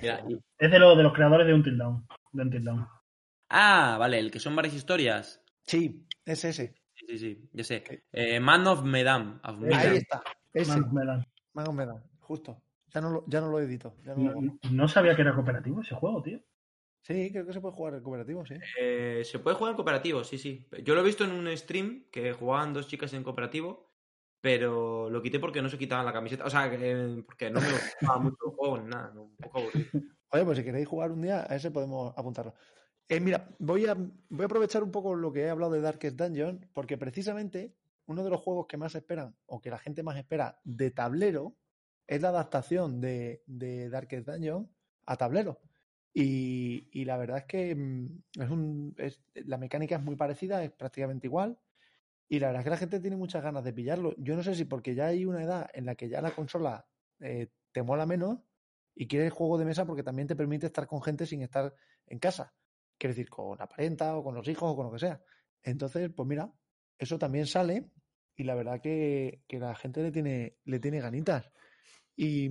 Mira, 0.03 0.25
y- 0.29 0.35
Es 0.59 0.69
de, 0.69 0.81
lo, 0.81 0.97
de 0.97 1.05
los 1.05 1.13
creadores 1.13 1.47
de 1.47 1.55
Until 1.55 1.79
Dawn. 1.79 2.05
De 2.33 2.43
Until 2.43 2.65
Dawn. 2.65 2.89
Ah, 3.51 3.99
vale, 4.01 4.19
el 4.19 4.33
que 4.33 4.41
son 4.41 4.57
varias 4.57 4.75
historias. 4.75 5.41
Sí, 5.63 6.05
es 6.25 6.45
ese. 6.45 6.75
Sí, 7.07 7.19
sí, 7.19 7.49
ya 7.53 7.65
sé. 7.65 8.05
Eh, 8.13 8.41
Man 8.41 8.67
of 8.67 8.83
Medan. 8.85 9.41
of 9.45 9.57
Ahí 9.57 9.61
Medan. 9.61 9.81
Ahí 9.81 9.97
está. 9.99 10.23
Ese. 10.53 10.71
Man 10.71 10.85
of 10.85 10.93
Medan. 10.93 11.27
Man 11.53 11.69
of 11.69 11.75
Medan, 11.75 12.03
justo. 12.21 12.63
Ya 12.93 13.01
no 13.01 13.11
lo, 13.11 13.25
ya 13.27 13.41
no 13.41 13.51
lo 13.51 13.59
edito. 13.61 13.97
Ya 14.05 14.15
no 14.71 14.89
sabía 14.89 15.15
que 15.17 15.23
era 15.23 15.35
cooperativo 15.35 15.81
ese 15.81 15.95
juego, 15.97 16.23
tío. 16.23 16.41
Sí, 17.03 17.31
creo 17.33 17.45
que 17.45 17.53
se 17.53 17.61
puede 17.61 17.75
jugar 17.75 17.95
en 17.95 18.03
cooperativo, 18.03 18.47
sí. 18.47 18.55
Eh, 18.81 19.23
se 19.25 19.39
puede 19.39 19.57
jugar 19.57 19.73
en 19.73 19.77
cooperativo, 19.77 20.25
sí, 20.25 20.39
sí. 20.39 20.67
Yo 20.85 20.95
lo 20.95 21.01
he 21.03 21.05
visto 21.05 21.25
en 21.25 21.33
un 21.33 21.55
stream 21.57 22.07
que 22.11 22.33
jugaban 22.33 22.73
dos 22.73 22.87
chicas 22.89 23.13
en 23.13 23.23
cooperativo, 23.23 23.91
pero 24.41 25.11
lo 25.11 25.21
quité 25.21 25.39
porque 25.39 25.61
no 25.61 25.69
se 25.69 25.77
quitaban 25.77 26.07
la 26.07 26.13
camiseta. 26.13 26.45
O 26.45 26.51
sea, 26.51 26.71
que- 26.71 27.23
porque 27.27 27.51
no 27.51 27.61
me 27.61 27.67
gustaba 27.71 28.19
mucho 28.21 28.39
el 28.47 28.57
juego 28.57 28.79
ni 28.79 28.89
nada, 28.89 29.13
un 29.21 29.37
poco 29.37 29.59
aburrido. 29.59 29.91
Oye, 30.31 30.45
pues 30.45 30.59
si 30.59 30.65
queréis 30.65 30.89
jugar 30.89 31.13
un 31.13 31.21
día, 31.23 31.45
a 31.49 31.55
ese 31.57 31.71
podemos 31.71 32.15
apuntarlo. 32.17 32.55
Eh, 33.09 33.21
mira, 33.21 33.55
voy 33.59 33.87
a, 33.87 33.95
voy 33.95 34.43
a 34.43 34.45
aprovechar 34.47 34.83
un 34.83 34.91
poco 34.91 35.15
lo 35.15 35.33
que 35.33 35.43
he 35.43 35.51
hablado 35.51 35.73
de 35.73 35.81
Darkest 35.81 36.17
Dungeon, 36.17 36.69
porque 36.73 36.97
precisamente 36.97 37.75
uno 38.07 38.25
de 38.25 38.31
los 38.31 38.41
juegos 38.41 38.67
que 38.67 38.77
más 38.77 38.95
esperan, 38.95 39.37
o 39.47 39.61
que 39.61 39.71
la 39.71 39.79
gente 39.79 40.03
más 40.03 40.17
espera 40.17 40.61
de 40.65 40.91
tablero, 40.91 41.57
es 42.07 42.21
la 42.23 42.29
adaptación 42.31 43.01
de, 43.01 43.43
de 43.47 43.89
Darkest 43.91 44.27
Dungeon 44.29 44.71
a 45.07 45.17
tablero. 45.17 45.61
Y, 46.15 47.05
la 47.05 47.17
verdad 47.17 47.39
es 47.39 47.45
que 47.45 47.75
mm, 47.75 48.23
es 48.41 48.51
un, 48.51 48.95
es- 48.99 49.23
la 49.35 49.59
mecánica 49.59 49.97
es 49.97 50.03
muy 50.03 50.17
parecida, 50.17 50.63
es 50.65 50.71
prácticamente 50.73 51.27
igual. 51.27 51.59
Y 52.29 52.39
la 52.41 52.49
verdad 52.49 52.61
es 52.61 52.65
que 52.65 52.71
la 52.71 52.77
gente 52.79 53.01
tiene 53.01 53.17
muchas 53.17 53.43
ganas 53.43 53.65
de 53.65 53.73
pillarlo. 53.73 54.15
Yo 54.19 54.37
no 54.37 54.43
sé 54.43 54.55
si 54.55 54.65
porque 54.65 54.95
ya 54.95 55.07
hay 55.09 55.25
una 55.27 55.43
edad 55.43 55.69
en 55.75 55.87
la 55.87 55.95
que 55.95 56.09
ya 56.09 56.21
la 56.23 56.35
consola 56.35 56.87
eh, 57.21 57.49
te 57.73 57.83
mola 57.83 58.07
menos 58.07 58.41
y 58.95 59.07
quieres 59.09 59.33
juego 59.33 59.59
de 59.59 59.65
mesa 59.67 59.87
porque 59.87 60.03
también 60.03 60.29
te 60.29 60.37
permite 60.37 60.67
estar 60.67 60.87
con 60.87 61.03
gente 61.03 61.27
sin 61.27 61.43
estar 61.43 61.75
en 62.07 62.19
casa. 62.19 62.55
Quiero 62.99 63.15
decir, 63.15 63.29
con 63.29 63.59
la 63.59 63.69
parenta 63.69 64.17
o 64.17 64.25
con 64.25 64.35
los 64.35 64.47
hijos 64.49 64.73
o 64.73 64.77
con 64.77 64.87
lo 64.87 64.93
que 64.93 64.99
sea. 64.99 65.21
Entonces, 65.63 66.11
pues 66.15 66.29
mira, 66.29 66.53
eso 66.99 67.19
también 67.19 67.47
sale 67.47 67.91
y 68.37 68.45
la 68.45 68.55
verdad 68.55 68.81
que, 68.81 69.43
que 69.47 69.59
la 69.59 69.75
gente 69.75 70.03
le 70.03 70.13
tiene, 70.13 70.59
le 70.65 70.79
tiene 70.79 71.01
ganitas. 71.01 71.51
Y, 72.17 72.49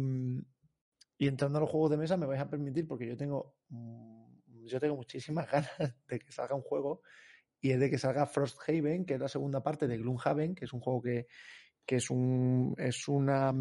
y 1.17 1.27
entrando 1.27 1.57
a 1.57 1.61
los 1.61 1.69
juegos 1.69 1.91
de 1.91 1.97
mesa 1.97 2.17
me 2.17 2.25
vais 2.25 2.41
a 2.41 2.49
permitir 2.49 2.87
porque 2.87 3.07
yo 3.07 3.15
tengo, 3.15 3.55
mm, 3.69 4.65
yo 4.65 4.79
tengo 4.79 4.95
muchísimas 4.95 5.49
ganas 5.51 5.95
de 6.07 6.19
que 6.19 6.31
salga 6.31 6.55
un 6.55 6.61
juego 6.61 7.01
y 7.59 7.71
es 7.71 7.79
de 7.79 7.89
que 7.89 7.97
salga 7.97 8.25
Frosthaven, 8.25 9.05
que 9.05 9.13
es 9.13 9.19
la 9.19 9.29
segunda 9.29 9.63
parte 9.63 9.87
de 9.87 9.97
Gloomhaven, 9.97 10.53
que 10.55 10.65
es 10.65 10.73
un 10.73 10.81
juego 10.81 11.01
que, 11.01 11.27
que 11.85 11.95
es 11.97 12.09
un 12.09 12.75
es 12.77 13.07
una 13.07 13.51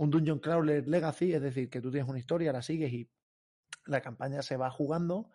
un 0.00 0.10
Dungeon 0.10 0.38
Crawler 0.38 0.86
Legacy, 0.88 1.34
es 1.34 1.42
decir, 1.42 1.68
que 1.68 1.80
tú 1.80 1.90
tienes 1.90 2.08
una 2.08 2.18
historia, 2.18 2.52
la 2.52 2.62
sigues 2.62 2.92
y 2.92 3.10
la 3.86 4.00
campaña 4.00 4.40
se 4.40 4.56
va 4.56 4.70
jugando 4.70 5.30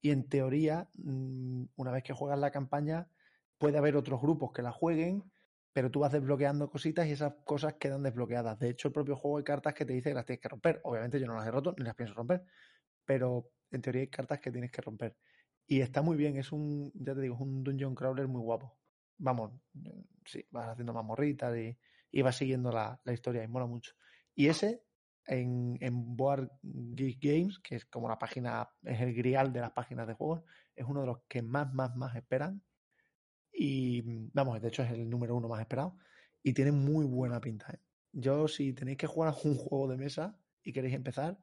y 0.00 0.10
en 0.10 0.28
teoría, 0.28 0.90
mm, 0.94 1.64
una 1.76 1.90
vez 1.92 2.02
que 2.02 2.12
juegas 2.12 2.38
la 2.38 2.50
campaña, 2.50 3.10
puede 3.58 3.78
haber 3.78 3.96
otros 3.96 4.20
grupos 4.20 4.52
que 4.52 4.62
la 4.62 4.72
jueguen, 4.72 5.30
pero 5.72 5.90
tú 5.90 6.00
vas 6.00 6.12
desbloqueando 6.12 6.70
cositas 6.70 7.06
y 7.06 7.12
esas 7.12 7.34
cosas 7.44 7.74
quedan 7.74 8.02
desbloqueadas. 8.02 8.58
De 8.58 8.70
hecho, 8.70 8.88
el 8.88 8.94
propio 8.94 9.16
juego 9.16 9.38
hay 9.38 9.44
cartas 9.44 9.74
que 9.74 9.84
te 9.84 9.92
dice 9.92 10.10
que 10.10 10.14
las 10.14 10.26
tienes 10.26 10.40
que 10.40 10.48
romper. 10.48 10.80
Obviamente 10.84 11.20
yo 11.20 11.26
no 11.26 11.34
las 11.34 11.46
he 11.46 11.50
roto 11.50 11.74
ni 11.78 11.84
las 11.84 11.94
pienso 11.94 12.14
romper, 12.14 12.44
pero 13.04 13.50
en 13.70 13.82
teoría 13.82 14.02
hay 14.02 14.08
cartas 14.08 14.40
que 14.40 14.50
tienes 14.52 14.72
que 14.72 14.82
romper. 14.82 15.16
Y 15.66 15.80
está 15.82 16.02
muy 16.02 16.16
bien, 16.16 16.36
es 16.36 16.52
un, 16.52 16.92
ya 16.94 17.14
te 17.14 17.20
digo, 17.20 17.36
es 17.36 17.40
un 17.40 17.62
dungeon 17.62 17.94
crawler 17.94 18.28
muy 18.28 18.40
guapo. 18.42 18.78
Vamos, 19.18 19.52
eh, 19.84 20.04
sí, 20.24 20.46
vas 20.50 20.68
haciendo 20.68 20.92
mazmorritas 20.92 21.56
y, 21.56 21.78
y 22.10 22.22
vas 22.22 22.36
siguiendo 22.36 22.72
la, 22.72 23.00
la 23.04 23.12
historia 23.12 23.44
y 23.44 23.48
mola 23.48 23.66
mucho. 23.66 23.92
Y 24.34 24.48
ese, 24.48 24.84
en, 25.30 25.78
en 25.80 26.16
Board 26.16 26.50
Geek 26.62 27.18
Games, 27.22 27.60
que 27.60 27.76
es 27.76 27.84
como 27.84 28.08
la 28.08 28.18
página, 28.18 28.68
es 28.82 29.00
el 29.00 29.14
grial 29.14 29.52
de 29.52 29.60
las 29.60 29.70
páginas 29.70 30.08
de 30.08 30.14
juegos, 30.14 30.42
es 30.74 30.84
uno 30.84 31.02
de 31.02 31.06
los 31.06 31.20
que 31.28 31.40
más, 31.40 31.72
más, 31.72 31.94
más 31.94 32.16
esperan. 32.16 32.60
Y 33.52 34.02
vamos, 34.32 34.60
de 34.60 34.68
hecho 34.68 34.82
es 34.82 34.90
el 34.90 35.08
número 35.08 35.36
uno 35.36 35.48
más 35.48 35.60
esperado. 35.60 35.96
Y 36.42 36.52
tiene 36.52 36.72
muy 36.72 37.04
buena 37.06 37.40
pinta. 37.40 37.72
¿eh? 37.72 37.78
Yo, 38.10 38.48
si 38.48 38.72
tenéis 38.72 38.98
que 38.98 39.06
jugar 39.06 39.32
a 39.32 39.36
un 39.44 39.54
juego 39.56 39.86
de 39.86 39.96
mesa, 39.96 40.36
y 40.64 40.72
queréis 40.72 40.94
empezar, 40.94 41.38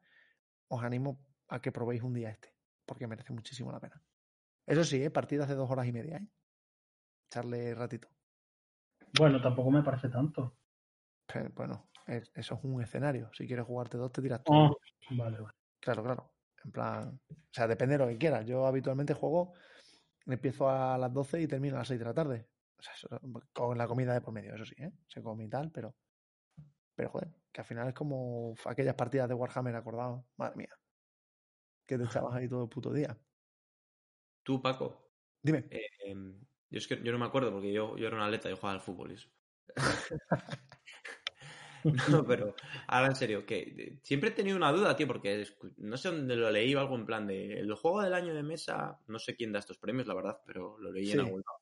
os 0.68 0.82
animo 0.82 1.24
a 1.48 1.62
que 1.62 1.72
probéis 1.72 2.02
un 2.02 2.12
día 2.12 2.28
este, 2.28 2.54
porque 2.84 3.06
merece 3.06 3.32
muchísimo 3.32 3.72
la 3.72 3.80
pena. 3.80 4.02
Eso 4.66 4.84
sí, 4.84 5.02
¿eh? 5.02 5.10
partidas 5.10 5.48
de 5.48 5.54
dos 5.54 5.70
horas 5.70 5.86
y 5.86 5.92
media, 5.92 6.18
¿eh? 6.18 6.28
Echarle 7.30 7.74
ratito. 7.74 8.08
Bueno, 9.18 9.40
tampoco 9.40 9.70
me 9.70 9.82
parece 9.82 10.10
tanto. 10.10 10.58
Pero, 11.26 11.50
bueno, 11.54 11.88
es- 12.08 12.30
eso 12.34 12.54
es 12.54 12.60
un 12.64 12.82
escenario. 12.82 13.30
Si 13.32 13.46
quieres 13.46 13.64
jugarte 13.66 13.96
dos, 13.98 14.10
te 14.12 14.22
tiras 14.22 14.42
tú. 14.42 14.52
Ah, 14.52 14.70
vale, 15.10 15.40
vale. 15.40 15.54
Claro, 15.80 16.02
claro. 16.02 16.34
En 16.64 16.72
plan, 16.72 17.20
o 17.30 17.36
sea, 17.52 17.66
depende 17.68 17.96
de 17.96 18.04
lo 18.04 18.10
que 18.10 18.18
quieras. 18.18 18.44
Yo 18.44 18.66
habitualmente 18.66 19.14
juego, 19.14 19.54
empiezo 20.26 20.68
a 20.68 20.98
las 20.98 21.12
12 21.12 21.40
y 21.40 21.46
termino 21.46 21.76
a 21.76 21.80
las 21.80 21.88
6 21.88 22.00
de 22.00 22.04
la 22.06 22.14
tarde. 22.14 22.48
O 22.78 22.82
sea, 22.82 22.92
eso- 22.94 23.20
con 23.52 23.78
la 23.78 23.86
comida 23.86 24.12
de 24.14 24.20
por 24.20 24.32
medio, 24.34 24.54
eso 24.54 24.64
sí, 24.64 24.74
¿eh? 24.78 24.92
Se 25.06 25.22
come 25.22 25.44
y 25.44 25.48
tal, 25.48 25.70
pero. 25.70 25.94
Pero 26.94 27.10
joder, 27.10 27.28
que 27.52 27.60
al 27.60 27.66
final 27.66 27.88
es 27.88 27.94
como 27.94 28.54
aquellas 28.64 28.94
partidas 28.96 29.28
de 29.28 29.34
Warhammer 29.34 29.74
acordado. 29.76 30.26
Madre 30.36 30.56
mía. 30.56 30.74
Que 31.86 31.96
te 31.96 32.04
echabas 32.04 32.34
ahí 32.34 32.48
todo 32.48 32.64
el 32.64 32.68
puto 32.68 32.92
día. 32.92 33.16
Tú, 34.42 34.60
Paco, 34.60 35.10
Dime. 35.42 35.66
eh, 35.70 35.86
em, 36.06 36.40
yo 36.70 36.78
es 36.78 36.88
que 36.88 37.02
yo 37.02 37.12
no 37.12 37.18
me 37.18 37.26
acuerdo 37.26 37.52
porque 37.52 37.72
yo, 37.72 37.96
yo 37.96 38.06
era 38.08 38.16
un 38.16 38.22
atleta 38.22 38.50
y 38.50 38.54
jugaba 38.56 38.72
al 38.72 38.80
fútbol 38.80 39.12
y 39.12 39.14
eso. 39.14 39.28
No, 41.84 42.24
pero 42.26 42.54
ahora 42.86 43.08
en 43.08 43.16
serio, 43.16 43.46
que 43.46 43.98
siempre 44.02 44.30
he 44.30 44.32
tenido 44.32 44.56
una 44.56 44.72
duda, 44.72 44.96
tío, 44.96 45.06
porque 45.06 45.44
no 45.76 45.96
sé 45.96 46.08
dónde 46.10 46.36
lo 46.36 46.50
leí 46.50 46.74
o 46.74 46.80
algo 46.80 46.96
en 46.96 47.06
plan 47.06 47.26
de 47.26 47.60
el 47.60 47.72
juego 47.74 48.02
del 48.02 48.14
año 48.14 48.34
de 48.34 48.42
mesa, 48.42 48.98
no 49.06 49.18
sé 49.18 49.36
quién 49.36 49.52
da 49.52 49.58
estos 49.58 49.78
premios, 49.78 50.06
la 50.06 50.14
verdad, 50.14 50.40
pero 50.46 50.78
lo 50.78 50.92
leí 50.92 51.06
Sí. 51.06 51.12
en 51.12 51.20
algún 51.20 51.42
lado. 51.46 51.58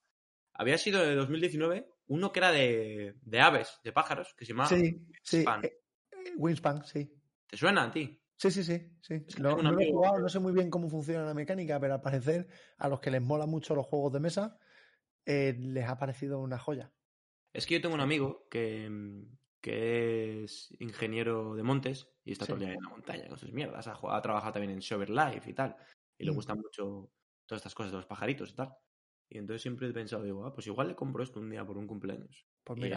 Había 0.54 0.78
sido 0.78 1.02
de 1.02 1.14
2019 1.14 1.86
uno 2.08 2.32
que 2.32 2.40
era 2.40 2.52
de, 2.52 3.14
de 3.20 3.40
aves, 3.40 3.80
de 3.82 3.92
pájaros, 3.92 4.34
que 4.36 4.44
se 4.44 4.52
llamaba 4.52 4.68
sí. 4.68 5.04
Wingspan. 5.32 5.64
eh, 5.64 5.80
eh, 6.12 6.32
Wingspan, 6.36 6.84
sí. 6.84 7.12
¿Te 7.48 7.56
suena 7.56 7.84
a 7.84 7.90
ti? 7.90 8.20
Sí, 8.36 8.50
sí, 8.50 8.62
sí. 8.64 8.78
sí. 9.00 9.14
Es 9.26 9.34
que 9.34 9.42
un 9.42 9.62
no 9.62 9.72
lo 9.72 9.80
he 9.80 9.90
jugado, 9.90 10.18
no 10.18 10.28
sé 10.28 10.38
muy 10.38 10.52
bien 10.52 10.70
cómo 10.70 10.88
funciona 10.88 11.24
la 11.24 11.34
mecánica, 11.34 11.80
pero 11.80 11.94
al 11.94 12.00
parecer 12.02 12.48
a 12.78 12.88
los 12.88 13.00
que 13.00 13.10
les 13.10 13.22
mola 13.22 13.46
mucho 13.46 13.74
los 13.74 13.86
juegos 13.86 14.12
de 14.12 14.20
mesa 14.20 14.58
eh, 15.24 15.54
les 15.58 15.88
ha 15.88 15.98
parecido 15.98 16.38
una 16.40 16.58
joya. 16.58 16.92
Es 17.52 17.66
que 17.66 17.74
yo 17.74 17.80
tengo 17.80 17.94
un 17.94 18.00
amigo 18.00 18.46
que, 18.50 18.88
que 19.66 20.44
es 20.44 20.72
ingeniero 20.78 21.56
de 21.56 21.64
montes 21.64 22.08
y 22.24 22.30
está 22.32 22.44
Sí. 22.44 22.52
todo 22.52 22.60
el 22.60 22.66
día 22.66 22.74
en 22.74 22.82
la 22.84 22.88
montaña 22.90 23.26
con 23.28 23.36
sus 23.36 23.52
mierdas. 23.52 23.88
Ha, 23.88 23.98
ha 24.00 24.22
trabajado 24.22 24.52
también 24.52 24.70
en 24.70 24.78
Shover 24.78 25.10
Life 25.10 25.50
y 25.50 25.54
tal. 25.54 25.74
Y 26.16 26.24
le 26.24 26.30
Mm. 26.30 26.34
gustan 26.36 26.58
mucho 26.58 27.10
todas 27.46 27.58
estas 27.60 27.74
cosas 27.74 27.90
de 27.90 27.98
los 27.98 28.06
pajaritos 28.06 28.50
y 28.50 28.54
tal. 28.54 28.72
Y 29.28 29.38
entonces 29.38 29.62
siempre 29.62 29.88
he 29.88 29.92
pensado, 29.92 30.22
digo, 30.22 30.46
ah, 30.46 30.54
pues 30.54 30.68
igual 30.68 30.86
le 30.86 30.94
compro 30.94 31.24
esto 31.24 31.40
un 31.40 31.50
día 31.50 31.64
por 31.66 31.76
un 31.78 31.88
cumpleaños. 31.88 32.46
Pues 32.62 32.78
mira. 32.78 32.96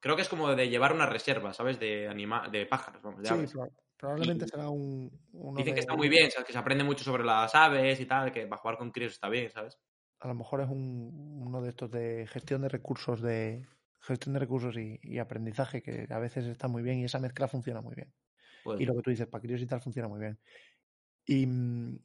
Creo 0.00 0.14
que 0.14 0.22
es 0.22 0.28
como 0.28 0.54
de 0.54 0.68
llevar 0.68 0.92
una 0.92 1.06
reserva, 1.06 1.52
¿sabes? 1.52 1.80
De 1.80 2.06
anima 2.08 2.48
de 2.48 2.66
pájaros, 2.66 3.02
vamos, 3.02 3.20
de 3.22 3.26
sí, 3.28 3.34
aves. 3.34 3.52
proba- 3.52 3.70
probablemente 3.96 4.44
Y- 4.44 4.48
será 4.48 4.68
un, 4.68 5.10
uno 5.32 5.56
Dicen 5.58 5.72
de- 5.72 5.74
que 5.74 5.80
está 5.80 5.96
muy 5.96 6.08
bien, 6.08 6.30
¿sabes? 6.30 6.46
Que 6.46 6.52
se 6.52 6.58
aprende 6.60 6.84
mucho 6.84 7.02
sobre 7.02 7.24
las 7.24 7.52
aves 7.56 7.98
y 8.00 8.06
tal, 8.06 8.30
que 8.30 8.46
para 8.46 8.60
jugar 8.62 8.78
con 8.78 8.92
críos 8.92 9.12
está 9.14 9.28
bien, 9.28 9.50
¿sabes? 9.50 9.76
A 10.20 10.28
lo 10.28 10.34
mejor 10.34 10.60
es 10.60 10.68
un, 10.68 11.42
uno 11.44 11.60
de 11.62 11.70
estos 11.70 11.90
de 11.90 12.26
gestión 12.28 12.62
de 12.62 12.68
recursos 12.68 13.20
de 13.20 13.66
gestión 14.06 14.34
de 14.34 14.40
recursos 14.40 14.76
y, 14.76 14.98
y 15.02 15.18
aprendizaje 15.18 15.82
que 15.82 16.06
a 16.10 16.18
veces 16.18 16.46
está 16.46 16.68
muy 16.68 16.82
bien 16.82 16.98
y 17.00 17.04
esa 17.04 17.18
mezcla 17.18 17.48
funciona 17.48 17.80
muy 17.82 17.94
bien. 17.94 18.14
Pues, 18.64 18.80
Y 18.80 18.86
lo 18.86 18.94
que 18.96 19.02
tú 19.02 19.10
dices, 19.10 19.26
para 19.28 19.42
críos 19.42 19.60
y 19.62 19.66
tal 19.66 19.80
funciona 19.80 20.08
muy 20.08 20.20
bien. 20.20 20.40
Y, 21.26 21.42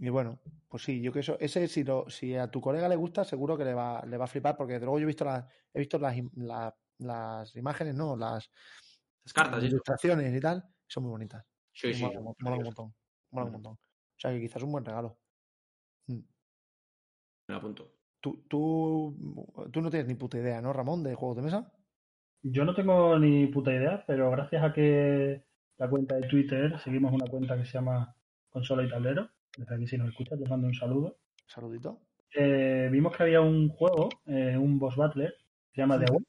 y 0.06 0.10
bueno, 0.10 0.42
pues 0.68 0.84
sí, 0.84 1.02
yo 1.02 1.12
que 1.14 1.20
eso, 1.20 1.38
ese 1.40 1.68
si, 1.68 1.84
lo, 1.84 2.10
si 2.10 2.36
a 2.36 2.50
tu 2.50 2.62
colega 2.62 2.90
le 2.90 2.96
gusta, 2.96 3.24
seguro 3.24 3.58
que 3.58 3.66
le 3.66 3.74
va, 3.76 4.04
le 4.06 4.18
va 4.18 4.26
a 4.26 4.28
flipar, 4.28 4.58
porque 4.58 4.80
luego 4.80 5.00
yo 5.00 5.04
he 5.04 5.08
visto 5.08 5.26
las, 5.26 5.46
he 5.74 5.80
visto 5.80 6.00
las, 6.00 6.16
la- 6.36 6.76
las 7.00 7.56
imágenes, 7.56 7.96
no, 7.96 8.16
las, 8.16 8.52
las 9.24 9.34
cartas, 9.34 9.62
las 9.64 9.72
ilustraciones 9.72 10.36
y 10.36 10.40
tal, 10.40 10.64
son 10.88 11.04
muy 11.04 11.12
bonitas. 11.12 11.46
Sí, 11.74 11.94
sí. 11.94 12.04
mola, 12.04 12.20
mola 12.40 12.58
un 12.58 12.64
montón. 12.64 12.96
Mola 13.32 13.46
un 13.46 13.52
Mm. 13.52 13.54
montón. 13.54 13.74
O 13.74 14.20
sea 14.20 14.32
que 14.32 14.40
quizás 14.42 14.58
es 14.58 14.64
un 14.64 14.72
buen 14.72 14.86
regalo. 14.86 15.20
Mm. 16.08 16.20
Me 17.48 17.56
apunto. 17.56 17.98
Tú, 18.20 18.46
tú, 18.48 19.68
tú 19.72 19.82
no 19.82 19.90
tienes 19.90 20.08
ni 20.08 20.16
puta 20.16 20.38
idea, 20.38 20.62
¿no, 20.62 20.74
Ramón, 20.74 21.04
de 21.04 21.16
juegos 21.16 21.38
de 21.38 21.44
mesa? 21.44 21.72
Yo 22.44 22.66
no 22.66 22.74
tengo 22.74 23.18
ni 23.20 23.48
puta 23.48 23.72
idea, 23.72 24.04
pero 24.08 24.32
gracias 24.32 24.64
a 24.64 24.74
que 24.74 25.44
la 25.78 25.90
cuenta 25.90 26.16
de 26.16 26.28
Twitter, 26.28 26.80
seguimos 26.80 27.14
una 27.14 27.28
cuenta 27.28 27.56
que 27.58 27.66
se 27.66 27.74
llama 27.74 28.16
Consola 28.50 28.84
y 28.84 28.90
Tablero, 28.90 29.30
desde 29.58 29.76
aquí 29.76 29.88
si 29.88 29.98
nos 29.98 30.10
escuchas 30.10 30.40
les 30.40 30.50
mando 30.50 30.68
un 30.68 30.74
saludo. 30.74 31.18
Saludito. 31.48 32.00
Eh, 32.34 32.90
vimos 32.92 33.16
que 33.16 33.24
había 33.24 33.42
un 33.42 33.70
juego, 33.70 34.10
eh, 34.26 34.58
un 34.58 34.80
boss 34.80 34.96
battler, 34.96 35.36
que 35.72 35.76
se 35.76 35.82
llama 35.82 36.00
The 36.00 36.06
Ujú. 36.06 36.14
Away, 36.14 36.26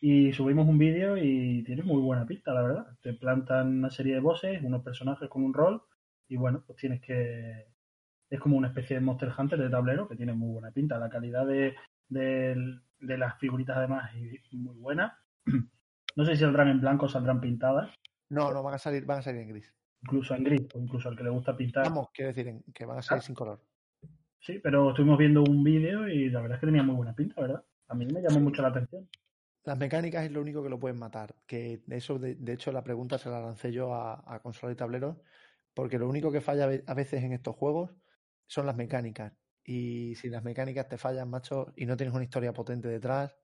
y 0.00 0.32
subimos 0.32 0.68
un 0.68 0.78
vídeo 0.78 1.16
y 1.16 1.64
tiene 1.64 1.82
muy 1.82 2.00
buena 2.00 2.24
pinta, 2.24 2.52
la 2.54 2.62
verdad. 2.62 2.86
Te 3.02 3.14
plantan 3.14 3.78
una 3.78 3.90
serie 3.90 4.14
de 4.14 4.20
bosses, 4.20 4.62
unos 4.62 4.84
personajes 4.84 5.28
con 5.28 5.42
un 5.42 5.54
rol, 5.54 5.82
y 6.28 6.36
bueno, 6.36 6.62
pues 6.66 6.78
tienes 6.78 7.00
que... 7.00 7.66
Es 8.30 8.38
como 8.38 8.56
una 8.56 8.68
especie 8.68 8.96
de 8.96 9.00
Monster 9.00 9.32
Hunter 9.36 9.58
de 9.58 9.70
tablero 9.70 10.06
que 10.06 10.14
tiene 10.14 10.34
muy 10.34 10.52
buena 10.52 10.70
pinta. 10.70 10.98
La 10.98 11.08
calidad 11.08 11.46
de, 11.46 11.74
del- 12.08 12.82
de 13.00 13.18
las 13.18 13.38
figuritas 13.38 13.76
además 13.76 14.10
es 14.14 14.52
muy 14.52 14.74
buena. 14.76 15.18
No 16.16 16.24
sé 16.24 16.34
si 16.34 16.40
saldrán 16.40 16.66
en 16.68 16.80
blanco 16.80 17.06
o 17.06 17.08
saldrán 17.08 17.40
pintadas, 17.40 17.94
No, 18.28 18.52
no, 18.52 18.60
van 18.64 18.74
a 18.74 18.78
salir, 18.78 19.04
van 19.04 19.18
a 19.18 19.22
salir 19.22 19.42
en 19.42 19.50
gris. 19.50 19.72
incluso 20.02 20.34
en 20.34 20.42
gris, 20.42 20.62
o 20.74 20.80
incluso 20.80 21.08
al 21.08 21.16
que 21.16 21.22
le 21.22 21.30
gusta 21.30 21.56
pintar. 21.56 21.84
Vamos, 21.84 22.08
quiero 22.12 22.28
decir, 22.30 22.48
en- 22.48 22.64
que 22.74 22.84
van 22.86 22.98
a 22.98 23.02
salir 23.02 23.22
sin 23.22 23.36
color. 23.36 23.60
Sí, 24.40 24.58
pero 24.60 24.88
estuvimos 24.90 25.16
viendo 25.16 25.44
un 25.44 25.62
vídeo 25.62 26.08
y 26.08 26.28
la 26.30 26.40
verdad 26.40 26.56
es 26.56 26.60
que 26.60 26.66
tenía 26.66 26.82
muy 26.82 26.96
buena 26.96 27.14
pinta, 27.14 27.40
¿verdad? 27.40 27.64
A 27.86 27.94
mí 27.94 28.04
me 28.06 28.20
llamó 28.20 28.40
mucho 28.40 28.62
la 28.62 28.68
atención. 28.68 29.08
Las 29.62 29.78
mecánicas 29.78 30.24
es 30.24 30.32
lo 30.32 30.40
único 30.40 30.60
que 30.62 30.70
lo 30.70 30.80
pueden 30.80 30.98
matar. 30.98 31.36
Que 31.46 31.82
de 31.86 31.96
eso, 31.98 32.18
de, 32.18 32.34
de 32.34 32.52
hecho, 32.52 32.72
la 32.72 32.82
pregunta 32.82 33.16
se 33.18 33.28
la 33.30 33.40
lancé 33.40 33.70
yo 33.70 33.94
a, 33.94 34.22
a 34.26 34.40
consola 34.40 34.72
y 34.72 34.76
tablero, 34.76 35.22
porque 35.72 36.00
lo 36.00 36.08
único 36.08 36.32
que 36.32 36.40
falla 36.40 36.68
a 36.84 36.94
veces 36.94 37.22
en 37.22 37.32
estos 37.32 37.54
juegos 37.54 37.92
son 38.48 38.66
las 38.66 38.74
mecánicas. 38.76 39.34
Y 39.70 40.14
si 40.14 40.30
las 40.30 40.42
mecánicas 40.42 40.88
te 40.88 40.96
fallan, 40.96 41.28
macho, 41.28 41.74
y 41.76 41.84
no 41.84 41.94
tienes 41.94 42.14
una 42.14 42.24
historia 42.24 42.54
potente 42.54 42.88
detrás, 42.88 43.36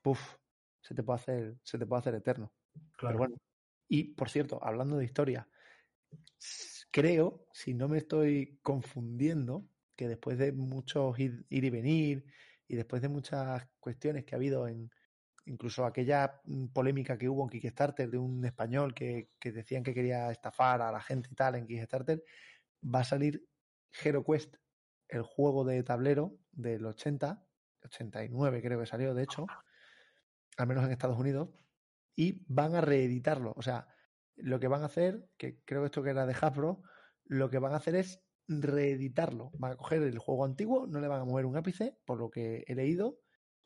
puff, 0.00 0.36
se 0.80 0.94
te 0.94 1.02
puede 1.02 1.16
hacer, 1.16 1.58
se 1.62 1.76
te 1.76 1.84
puede 1.84 2.00
hacer 2.00 2.14
eterno. 2.14 2.54
Claro. 2.72 2.88
Pero 2.98 3.18
bueno. 3.18 3.36
Y 3.86 4.14
por 4.14 4.30
cierto, 4.30 4.58
hablando 4.64 4.96
de 4.96 5.04
historia, 5.04 5.46
creo, 6.90 7.46
si 7.52 7.74
no 7.74 7.88
me 7.88 7.98
estoy 7.98 8.58
confundiendo, 8.62 9.68
que 9.94 10.08
después 10.08 10.38
de 10.38 10.52
muchos 10.52 11.18
ir, 11.18 11.44
ir 11.50 11.64
y 11.64 11.70
venir 11.70 12.24
y 12.66 12.74
después 12.74 13.02
de 13.02 13.10
muchas 13.10 13.68
cuestiones 13.78 14.24
que 14.24 14.34
ha 14.34 14.38
habido 14.38 14.66
en 14.68 14.90
incluso 15.44 15.84
aquella 15.84 16.40
polémica 16.72 17.18
que 17.18 17.28
hubo 17.28 17.42
en 17.42 17.50
Kickstarter 17.50 18.10
de 18.10 18.16
un 18.16 18.42
español 18.46 18.94
que, 18.94 19.28
que 19.38 19.52
decían 19.52 19.82
que 19.82 19.92
quería 19.92 20.30
estafar 20.30 20.80
a 20.80 20.90
la 20.90 21.02
gente 21.02 21.28
y 21.30 21.34
tal 21.34 21.56
en 21.56 21.66
Kickstarter, 21.66 22.24
va 22.82 23.00
a 23.00 23.04
salir 23.04 23.46
HeroQuest, 23.92 24.56
el 25.08 25.22
juego 25.22 25.64
de 25.64 25.82
tablero 25.82 26.38
del 26.52 26.84
80, 26.84 27.46
89 27.84 28.62
creo 28.62 28.80
que 28.80 28.86
salió, 28.86 29.14
de 29.14 29.22
hecho, 29.22 29.46
al 30.56 30.66
menos 30.66 30.84
en 30.84 30.92
Estados 30.92 31.18
Unidos, 31.18 31.50
y 32.14 32.44
van 32.48 32.74
a 32.74 32.80
reeditarlo. 32.80 33.52
O 33.56 33.62
sea, 33.62 33.88
lo 34.36 34.58
que 34.58 34.68
van 34.68 34.82
a 34.82 34.86
hacer, 34.86 35.28
que 35.36 35.62
creo 35.64 35.82
que 35.82 35.86
esto 35.86 36.02
que 36.02 36.10
era 36.10 36.26
de 36.26 36.34
Hasbro, 36.40 36.82
lo 37.24 37.50
que 37.50 37.58
van 37.58 37.72
a 37.72 37.76
hacer 37.76 37.94
es 37.94 38.22
reeditarlo. 38.48 39.50
Van 39.54 39.72
a 39.72 39.76
coger 39.76 40.02
el 40.02 40.18
juego 40.18 40.44
antiguo, 40.44 40.86
no 40.86 41.00
le 41.00 41.08
van 41.08 41.20
a 41.20 41.24
mover 41.24 41.46
un 41.46 41.56
ápice, 41.56 41.98
por 42.04 42.18
lo 42.18 42.30
que 42.30 42.64
he 42.66 42.74
leído, 42.74 43.18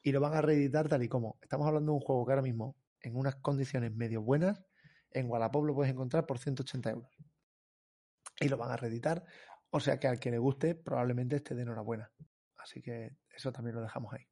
y 0.02 0.12
lo 0.12 0.20
van 0.20 0.34
a 0.34 0.42
reeditar 0.42 0.88
tal 0.88 1.02
y 1.02 1.08
como. 1.08 1.38
Estamos 1.42 1.66
hablando 1.66 1.92
de 1.92 1.96
un 1.96 2.00
juego 2.00 2.26
que 2.26 2.32
ahora 2.32 2.42
mismo, 2.42 2.76
en 3.00 3.16
unas 3.16 3.36
condiciones 3.36 3.94
medio 3.94 4.22
buenas, 4.22 4.64
en 5.10 5.28
Wallapop 5.28 5.64
lo 5.64 5.74
puedes 5.74 5.92
encontrar 5.92 6.26
por 6.26 6.38
180 6.38 6.90
euros. 6.90 7.10
Y 8.40 8.48
lo 8.48 8.56
van 8.56 8.70
a 8.70 8.76
reeditar. 8.76 9.24
O 9.70 9.80
sea 9.80 9.98
que 9.98 10.08
al 10.08 10.18
que 10.18 10.30
le 10.30 10.38
guste, 10.38 10.74
probablemente 10.74 11.36
esté 11.36 11.54
de 11.54 11.62
enhorabuena. 11.62 12.10
Así 12.56 12.82
que 12.82 13.16
eso 13.34 13.52
también 13.52 13.76
lo 13.76 13.82
dejamos 13.82 14.12
ahí. 14.12 14.26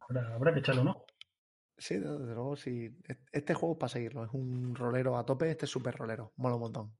Habrá, 0.00 0.34
habrá 0.34 0.52
que 0.54 0.60
echarle 0.60 0.80
un 0.82 0.88
ojo. 0.88 1.06
Sí, 1.76 1.96
desde 1.96 2.34
luego, 2.34 2.56
sí. 2.56 2.96
Este 3.32 3.54
juego 3.54 3.74
es 3.74 3.78
para 3.78 3.88
seguirlo. 3.90 4.24
Es 4.24 4.30
un 4.32 4.74
rolero 4.74 5.16
a 5.16 5.24
tope. 5.24 5.50
Este 5.50 5.66
es 5.66 5.70
súper 5.70 5.94
rolero. 5.96 6.32
Mola 6.36 6.56
un 6.56 6.60
montón. 6.62 6.96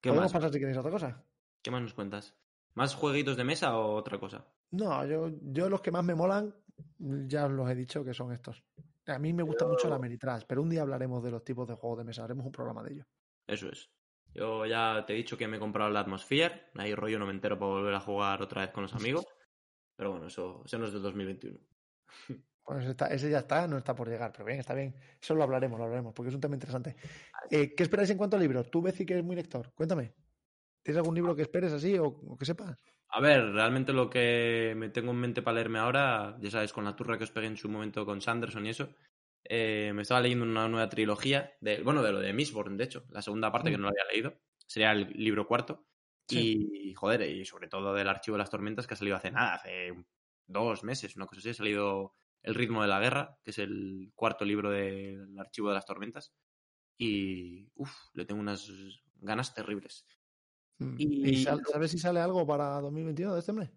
¿Qué 0.00 0.10
¿Podemos 0.10 0.26
más? 0.26 0.32
pasar 0.32 0.52
si 0.52 0.58
queréis 0.58 0.76
a 0.76 0.80
otra 0.80 0.92
cosa? 0.92 1.24
¿Qué 1.62 1.70
más 1.70 1.80
nos 1.82 1.94
cuentas? 1.94 2.34
¿Más 2.74 2.94
jueguitos 2.94 3.36
de 3.36 3.44
mesa 3.44 3.78
o 3.78 3.94
otra 3.94 4.18
cosa? 4.18 4.46
No, 4.70 5.04
yo, 5.06 5.30
yo 5.42 5.68
los 5.68 5.80
que 5.80 5.90
más 5.90 6.04
me 6.04 6.14
molan, 6.14 6.54
ya 6.98 7.46
os 7.46 7.52
los 7.52 7.70
he 7.70 7.74
dicho 7.74 8.04
que 8.04 8.12
son 8.14 8.32
estos. 8.32 8.64
A 9.06 9.18
mí 9.18 9.32
me 9.32 9.42
gusta 9.42 9.64
Yo- 9.64 9.70
mucho 9.70 9.88
la 9.88 9.98
Meritrash, 9.98 10.44
pero 10.46 10.62
un 10.62 10.70
día 10.70 10.82
hablaremos 10.82 11.22
de 11.22 11.30
los 11.30 11.44
tipos 11.44 11.68
de 11.68 11.74
juegos 11.74 11.98
de 11.98 12.04
mesa. 12.04 12.24
Haremos 12.24 12.44
un 12.46 12.52
programa 12.52 12.82
de 12.82 12.92
ello. 12.94 13.06
Eso 13.46 13.68
es. 13.70 13.90
Yo 14.34 14.66
ya 14.66 15.04
te 15.06 15.12
he 15.12 15.16
dicho 15.16 15.36
que 15.36 15.48
me 15.48 15.56
he 15.56 15.60
comprado 15.60 15.90
la 15.90 16.00
Atmosphere. 16.00 16.70
Ahí 16.74 16.94
rollo 16.94 17.18
no 17.18 17.26
me 17.26 17.32
entero 17.32 17.58
para 17.58 17.70
volver 17.72 17.94
a 17.94 18.00
jugar 18.00 18.42
otra 18.42 18.62
vez 18.62 18.70
con 18.70 18.82
los 18.84 18.94
amigos. 18.94 19.26
Pero 19.96 20.12
bueno, 20.12 20.26
eso, 20.26 20.62
eso 20.64 20.78
no 20.78 20.86
es 20.86 20.92
del 20.92 21.02
2021. 21.02 21.58
Pues 22.64 22.86
está- 22.86 23.08
ese 23.08 23.28
ya 23.28 23.40
está, 23.40 23.66
no 23.66 23.76
está 23.76 23.92
por 23.92 24.08
llegar, 24.08 24.30
pero 24.30 24.44
bien, 24.44 24.60
está 24.60 24.72
bien. 24.72 24.94
Eso 25.20 25.34
lo 25.34 25.42
hablaremos, 25.42 25.80
lo 25.80 25.84
hablaremos, 25.84 26.14
porque 26.14 26.28
es 26.28 26.34
un 26.36 26.40
tema 26.40 26.54
interesante. 26.54 26.94
Eh, 27.50 27.74
¿Qué 27.74 27.82
esperáis 27.82 28.08
en 28.10 28.16
cuanto 28.18 28.36
a 28.36 28.40
libros? 28.40 28.70
Tú, 28.70 28.80
Beci, 28.80 29.04
que 29.04 29.14
eres 29.14 29.24
muy 29.24 29.34
lector, 29.34 29.72
cuéntame. 29.74 30.14
¿Tienes 30.80 30.98
algún 30.98 31.16
libro 31.16 31.34
que 31.34 31.42
esperes 31.42 31.72
así 31.72 31.98
o, 31.98 32.06
o 32.06 32.38
que 32.38 32.44
sepas? 32.44 32.76
A 33.08 33.20
ver, 33.20 33.52
realmente 33.52 33.92
lo 33.92 34.08
que 34.08 34.74
me 34.76 34.90
tengo 34.90 35.10
en 35.10 35.18
mente 35.18 35.42
para 35.42 35.56
leerme 35.56 35.80
ahora, 35.80 36.36
ya 36.40 36.50
sabes, 36.52 36.72
con 36.72 36.84
la 36.84 36.94
turra 36.94 37.18
que 37.18 37.24
os 37.24 37.32
pegué 37.32 37.48
en 37.48 37.56
su 37.56 37.68
momento 37.68 38.06
con 38.06 38.20
Sanderson 38.20 38.64
y 38.64 38.70
eso, 38.70 38.88
eh, 39.44 39.92
me 39.94 40.02
estaba 40.02 40.20
leyendo 40.20 40.44
una 40.44 40.68
nueva 40.68 40.88
trilogía, 40.88 41.54
de, 41.60 41.82
bueno, 41.82 42.02
de 42.02 42.12
lo 42.12 42.20
de 42.20 42.32
Mistborn, 42.32 42.76
de 42.76 42.84
hecho, 42.84 43.04
la 43.10 43.22
segunda 43.22 43.50
parte 43.52 43.70
que 43.70 43.76
Mm. 43.78 43.80
no 43.80 43.86
lo 43.86 43.90
había 43.90 44.12
leído, 44.12 44.40
sería 44.66 44.92
el 44.92 45.10
libro 45.12 45.46
cuarto. 45.46 45.86
Sí. 46.28 46.68
Y, 46.72 46.94
joder, 46.94 47.22
y 47.28 47.44
sobre 47.44 47.68
todo 47.68 47.92
del 47.94 48.08
Archivo 48.08 48.36
de 48.36 48.42
las 48.42 48.50
Tormentas 48.50 48.86
que 48.86 48.94
ha 48.94 48.96
salido 48.96 49.16
hace 49.16 49.30
nada, 49.30 49.54
hace 49.54 49.92
dos 50.46 50.84
meses, 50.84 51.16
una 51.16 51.26
cosa 51.26 51.40
así, 51.40 51.50
ha 51.50 51.54
salido 51.54 52.14
El 52.42 52.54
ritmo 52.56 52.82
de 52.82 52.88
la 52.88 52.98
guerra, 53.00 53.38
que 53.44 53.50
es 53.52 53.58
el 53.58 54.10
cuarto 54.16 54.44
libro 54.44 54.70
del 54.70 55.38
Archivo 55.38 55.68
de 55.68 55.74
las 55.74 55.86
Tormentas. 55.86 56.32
Y, 56.98 57.68
uff, 57.74 57.94
le 58.14 58.24
tengo 58.24 58.40
unas 58.40 58.68
ganas 59.16 59.54
terribles. 59.54 60.04
Mm. 60.78 60.94
Y- 60.98 61.30
¿Y 61.30 61.44
sal- 61.44 61.62
sabes 61.70 61.90
si 61.92 61.98
sale 61.98 62.18
algo 62.20 62.46
para 62.46 62.80
2021 62.80 63.34
de 63.34 63.40
este 63.40 63.52
mes? 63.52 63.70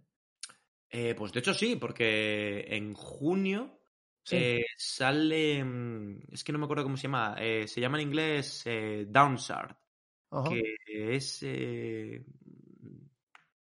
Eh, 0.89 1.13
pues 1.15 1.31
de 1.33 1.39
hecho 1.41 1.53
sí, 1.53 1.75
porque 1.75 2.65
en 2.69 2.93
junio 2.93 3.81
Sí. 4.25 4.35
eh, 4.37 4.65
sale. 4.75 5.63
mm, 5.63 6.19
Es 6.31 6.43
que 6.43 6.51
no 6.51 6.57
me 6.59 6.65
acuerdo 6.65 6.83
cómo 6.83 6.97
se 6.97 7.03
llama. 7.03 7.35
eh, 7.39 7.67
se 7.67 7.79
llama 7.79 8.01
en 8.01 8.07
inglés 8.07 8.63
eh, 8.65 9.05
Downsard, 9.07 9.75
Ajá. 10.31 10.49
que 10.49 11.15
es. 11.15 11.43
eh, 11.43 12.25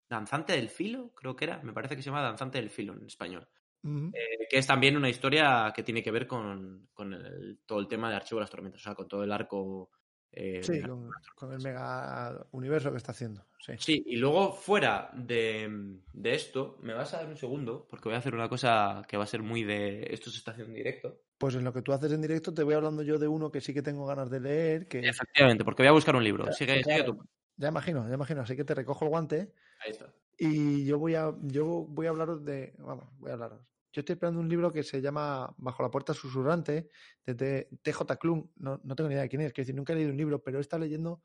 Danzante 0.09 0.55
del 0.55 0.69
filo, 0.69 1.13
creo 1.15 1.37
que 1.37 1.45
era. 1.45 1.63
Me 1.63 1.73
parece 1.73 1.95
que 1.97 2.03
se 2.03 2.11
llama 2.11 2.21
Danzante 2.23 2.59
del 2.59 2.71
filo 2.71 2.93
en 2.95 3.07
español. 3.07 3.49
Que 3.83 4.59
es 4.59 4.67
también 4.67 4.97
una 4.97 5.09
historia 5.09 5.73
que 5.75 5.85
tiene 5.85 6.03
que 6.03 6.11
ver 6.11 6.27
con, 6.27 6.89
con 6.93 7.13
el- 7.15 7.61
todo 7.65 7.79
el 7.79 7.87
tema 7.87 8.11
de 8.11 8.17
Archivo 8.17 8.39
de 8.39 8.43
las 8.43 8.51
Tormentas, 8.51 8.81
o 8.81 8.85
sea, 8.85 8.95
con 8.97 9.07
todo 9.07 9.23
el 9.23 9.31
arco. 9.31 9.91
Eh, 10.33 10.61
Sí, 10.63 10.81
con, 10.83 11.11
con 11.35 11.53
el 11.53 11.61
mega 11.63 12.47
universo 12.53 12.91
que 12.91 12.97
está 12.99 13.13
haciendo. 13.13 13.45
Sí. 13.59 13.73
Sí, 13.79 14.03
y 14.07 14.17
luego 14.17 14.53
fuera 14.53 15.11
de, 15.13 15.99
de 16.13 16.35
esto, 16.35 16.79
me 16.83 16.95
vas 16.95 17.13
a 17.15 17.19
dar 17.19 17.27
un 17.29 17.37
segundo, 17.37 17.87
porque 17.91 18.09
voy 18.09 18.17
a 18.17 18.19
hacer 18.19 18.35
una 18.35 18.49
cosa 18.49 19.03
que 19.07 19.17
va 19.17 19.25
a 19.25 19.27
ser 19.27 19.43
muy 19.43 19.65
de. 19.65 20.07
Esto 20.11 20.31
se 20.31 20.39
está 20.39 20.53
haciendo 20.53 20.71
en 20.73 20.77
directo. 20.77 21.21
Pues 21.37 21.55
en 21.55 21.65
lo 21.65 21.73
que 21.73 21.83
tú 21.83 21.93
haces 21.93 22.13
en 22.13 22.23
directo 22.23 22.53
te 22.55 22.63
voy 22.63 22.75
hablando 22.75 23.03
yo 23.03 23.19
de 23.19 23.29
uno 23.29 23.51
que 23.51 23.61
sí 23.61 23.73
que 23.75 23.83
tengo 23.83 24.07
ganas 24.07 24.31
de 24.31 24.41
leer, 24.41 24.89
que 24.89 25.01
Efectivamente, 25.01 25.65
porque 25.65 25.83
voy 25.83 25.89
a 25.89 25.93
buscar 25.93 26.17
un 26.17 26.25
libro. 26.25 26.47
Ya, 26.47 26.53
Sigue, 26.53 26.83
claro. 26.83 27.03
sigue 27.05 27.13
tú. 27.19 27.29
ya 27.57 27.69
imagino, 27.69 28.07
ya 28.09 28.15
imagino, 28.15 28.41
así 28.43 28.57
que 28.57 28.65
te 28.65 28.75
recojo 28.75 29.05
el 29.05 29.11
guante 29.11 29.53
Ahí 29.85 29.91
está. 29.93 30.13
y 30.39 30.85
yo 30.87 30.99
voy 30.99 31.15
a 31.15 31.35
yo 31.43 31.65
voy 31.89 32.07
a 32.07 32.11
hablaros 32.11 32.45
de, 32.45 32.75
vamos, 32.79 33.07
voy 33.19 33.31
a 33.31 33.35
hablaros. 33.35 33.61
Yo 33.93 34.01
estoy 34.01 34.15
esperando 34.15 34.41
un 34.41 34.49
libro 34.49 34.73
que 34.73 34.83
se 34.83 35.01
llama 35.01 35.53
Bajo 35.59 35.83
la 35.83 35.91
puerta 35.91 36.15
susurrante 36.15 36.89
de 37.27 37.69
TJ 37.83 38.17
Klum, 38.19 38.49
no, 38.57 38.81
no 38.85 38.95
tengo 38.95 39.09
ni 39.09 39.15
idea 39.15 39.23
de 39.23 39.29
quién 39.29 39.43
es, 39.43 39.53
que 39.53 39.63
decir, 39.63 39.75
nunca 39.75 39.93
he 39.93 39.97
leído 39.97 40.11
un 40.11 40.17
libro, 40.17 40.43
pero 40.43 40.59
he 40.59 40.61
estado 40.61 40.83
leyendo 40.85 41.23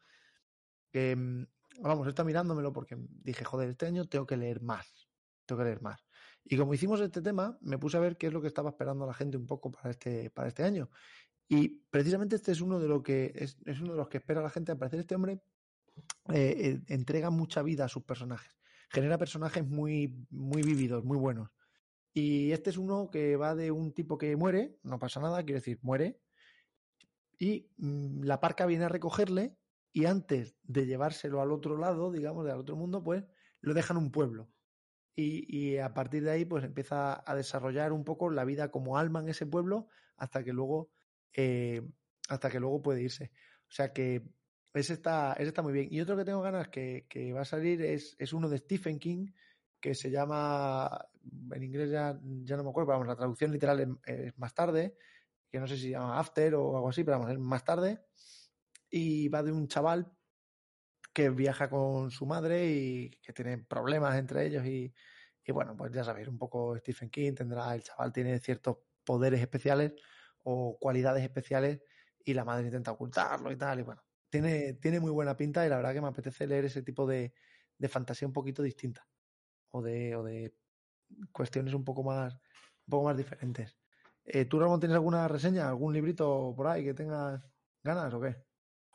que 0.91 1.15
mm, 1.15 1.45
vamos, 1.81 2.07
estado 2.07 2.25
mirándomelo 2.25 2.73
porque 2.73 2.97
dije, 2.97 3.43
joder, 3.43 3.69
este 3.69 3.85
año 3.85 4.07
tengo 4.07 4.25
que 4.25 4.37
leer 4.37 4.61
más, 4.61 5.09
tengo 5.45 5.59
que 5.59 5.65
leer 5.65 5.81
más. 5.81 6.05
Y 6.43 6.57
como 6.57 6.73
hicimos 6.73 7.01
este 7.01 7.21
tema, 7.21 7.57
me 7.61 7.77
puse 7.77 7.97
a 7.97 7.99
ver 7.99 8.17
qué 8.17 8.27
es 8.27 8.33
lo 8.33 8.41
que 8.41 8.47
estaba 8.47 8.69
esperando 8.69 9.05
la 9.05 9.13
gente 9.13 9.37
un 9.37 9.47
poco 9.47 9.71
para 9.71 9.89
este, 9.89 10.29
para 10.29 10.47
este 10.47 10.63
año. 10.63 10.89
Y 11.47 11.69
precisamente 11.89 12.35
este 12.35 12.51
es 12.51 12.61
uno 12.61 12.79
de 12.79 12.87
lo 12.87 13.03
que 13.03 13.31
es, 13.35 13.57
es 13.65 13.79
uno 13.79 13.91
de 13.91 13.97
los 13.97 14.09
que 14.09 14.17
espera 14.17 14.41
la 14.41 14.49
gente. 14.49 14.71
Al 14.71 14.77
parecer, 14.77 14.99
este 14.99 15.15
hombre 15.15 15.41
eh, 16.29 16.55
eh, 16.57 16.81
entrega 16.87 17.29
mucha 17.29 17.61
vida 17.61 17.85
a 17.85 17.89
sus 17.89 18.03
personajes. 18.03 18.57
Genera 18.89 19.17
personajes 19.17 19.65
muy, 19.65 20.25
muy 20.29 20.61
vívidos, 20.61 21.03
muy 21.03 21.17
buenos. 21.17 21.49
Y 22.17 22.53
este 22.53 22.69
es 22.69 22.77
uno 22.77 23.09
que 23.11 23.35
va 23.35 23.55
de 23.55 23.71
un 23.71 23.91
tipo 23.91 24.17
que 24.17 24.37
muere, 24.37 24.79
no 24.83 24.99
pasa 24.99 25.19
nada, 25.19 25.43
quiero 25.43 25.59
decir, 25.59 25.79
muere. 25.81 26.21
Y 27.37 27.69
mm, 27.75 28.23
la 28.23 28.39
parca 28.39 28.65
viene 28.65 28.85
a 28.85 28.89
recogerle 28.89 29.57
y 29.91 30.05
antes 30.05 30.55
de 30.63 30.85
llevárselo 30.85 31.41
al 31.41 31.51
otro 31.51 31.77
lado, 31.77 32.13
digamos, 32.13 32.47
al 32.47 32.59
otro 32.59 32.77
mundo, 32.77 33.03
pues 33.03 33.25
lo 33.59 33.73
dejan 33.73 33.97
un 33.97 34.11
pueblo. 34.11 34.49
Y, 35.13 35.45
y 35.53 35.77
a 35.77 35.93
partir 35.93 36.23
de 36.23 36.31
ahí, 36.31 36.45
pues 36.45 36.63
empieza 36.63 37.21
a 37.29 37.35
desarrollar 37.35 37.91
un 37.91 38.05
poco 38.05 38.29
la 38.29 38.45
vida 38.45 38.71
como 38.71 38.97
alma 38.97 39.19
en 39.19 39.27
ese 39.27 39.45
pueblo 39.45 39.89
hasta 40.15 40.41
que 40.41 40.53
luego, 40.53 40.91
eh, 41.33 41.81
hasta 42.29 42.49
que 42.49 42.61
luego 42.61 42.81
puede 42.81 43.01
irse. 43.01 43.33
O 43.67 43.73
sea 43.73 43.91
que 43.91 44.23
ese 44.73 44.93
está, 44.93 45.33
está 45.33 45.61
muy 45.61 45.73
bien. 45.73 45.89
Y 45.91 45.99
otro 45.99 46.15
que 46.15 46.23
tengo 46.23 46.41
ganas 46.41 46.69
que, 46.69 47.07
que 47.09 47.33
va 47.33 47.41
a 47.41 47.45
salir 47.45 47.81
es, 47.81 48.15
es 48.19 48.31
uno 48.31 48.47
de 48.47 48.59
Stephen 48.59 48.99
King, 48.99 49.33
que 49.85 49.93
se 49.93 50.09
llama, 50.09 51.07
en 51.51 51.63
inglés 51.63 51.91
ya, 51.91 52.19
ya 52.43 52.57
no 52.57 52.63
me 52.63 52.71
acuerdo, 52.71 52.87
pero 52.87 52.97
vamos, 52.97 53.07
la 53.07 53.15
traducción 53.15 53.51
literal 53.51 53.99
es, 54.03 54.35
más 54.35 54.55
tarde, 54.55 54.97
que 55.47 55.59
no 55.59 55.67
sé 55.67 55.75
si 55.75 55.83
se 55.83 55.89
llama 55.91 56.17
After 56.17 56.55
o 56.55 56.75
algo 56.75 56.89
así, 56.89 57.03
pero 57.03 57.19
vamos, 57.19 57.31
es 57.31 57.37
más 57.37 57.63
tarde. 57.63 58.03
Y 58.89 59.27
va 59.29 59.43
de 59.43 59.51
un 59.51 59.67
chaval 59.67 60.11
que 61.13 61.29
viaja 61.29 61.69
con 61.69 62.09
su 62.09 62.25
madre 62.25 62.65
y 62.65 63.11
que 63.21 63.31
tiene 63.31 63.59
problemas 63.59 64.15
entre 64.15 64.47
ellos 64.47 64.65
y, 64.65 64.91
y 65.45 65.51
bueno, 65.51 65.77
pues 65.77 65.91
ya 65.91 66.03
sabéis, 66.03 66.29
un 66.29 66.39
poco 66.39 66.75
Stephen 66.79 67.11
King 67.11 67.35
tendrá, 67.35 67.75
el 67.75 67.83
chaval 67.83 68.11
tiene 68.11 68.39
ciertos 68.39 68.77
poderes 69.03 69.39
especiales 69.39 69.93
o 70.45 70.79
cualidades 70.79 71.23
especiales 71.23 71.79
y 72.23 72.33
la 72.33 72.43
madre 72.43 72.65
intenta 72.65 72.91
ocultarlo 72.91 73.51
y 73.51 73.55
tal 73.55 73.81
y 73.81 73.83
bueno, 73.83 74.01
tiene, 74.31 74.73
tiene 74.73 74.99
muy 74.99 75.11
buena 75.11 75.37
pinta 75.37 75.63
y 75.63 75.69
la 75.69 75.77
verdad 75.77 75.93
que 75.93 76.01
me 76.01 76.07
apetece 76.07 76.47
leer 76.47 76.65
ese 76.65 76.81
tipo 76.81 77.05
de, 77.05 77.35
de 77.77 77.87
fantasía 77.87 78.27
un 78.27 78.33
poquito 78.33 78.63
distinta 78.63 79.07
o 79.75 79.81
de, 79.81 80.15
o 80.15 80.23
de 80.23 80.55
cuestiones 81.31 81.73
un 81.73 81.85
poco 81.85 82.03
más, 82.03 82.33
un 82.35 82.91
poco 82.91 83.05
más 83.05 83.17
diferentes. 83.17 83.77
Eh, 84.25 84.45
¿Tú, 84.45 84.59
Ramón, 84.59 84.79
tienes 84.79 84.95
alguna 84.95 85.27
reseña, 85.27 85.67
algún 85.69 85.93
librito 85.93 86.53
por 86.55 86.67
ahí 86.67 86.83
que 86.83 86.93
tengas 86.93 87.43
ganas 87.83 88.13
o 88.13 88.21
qué? 88.21 88.35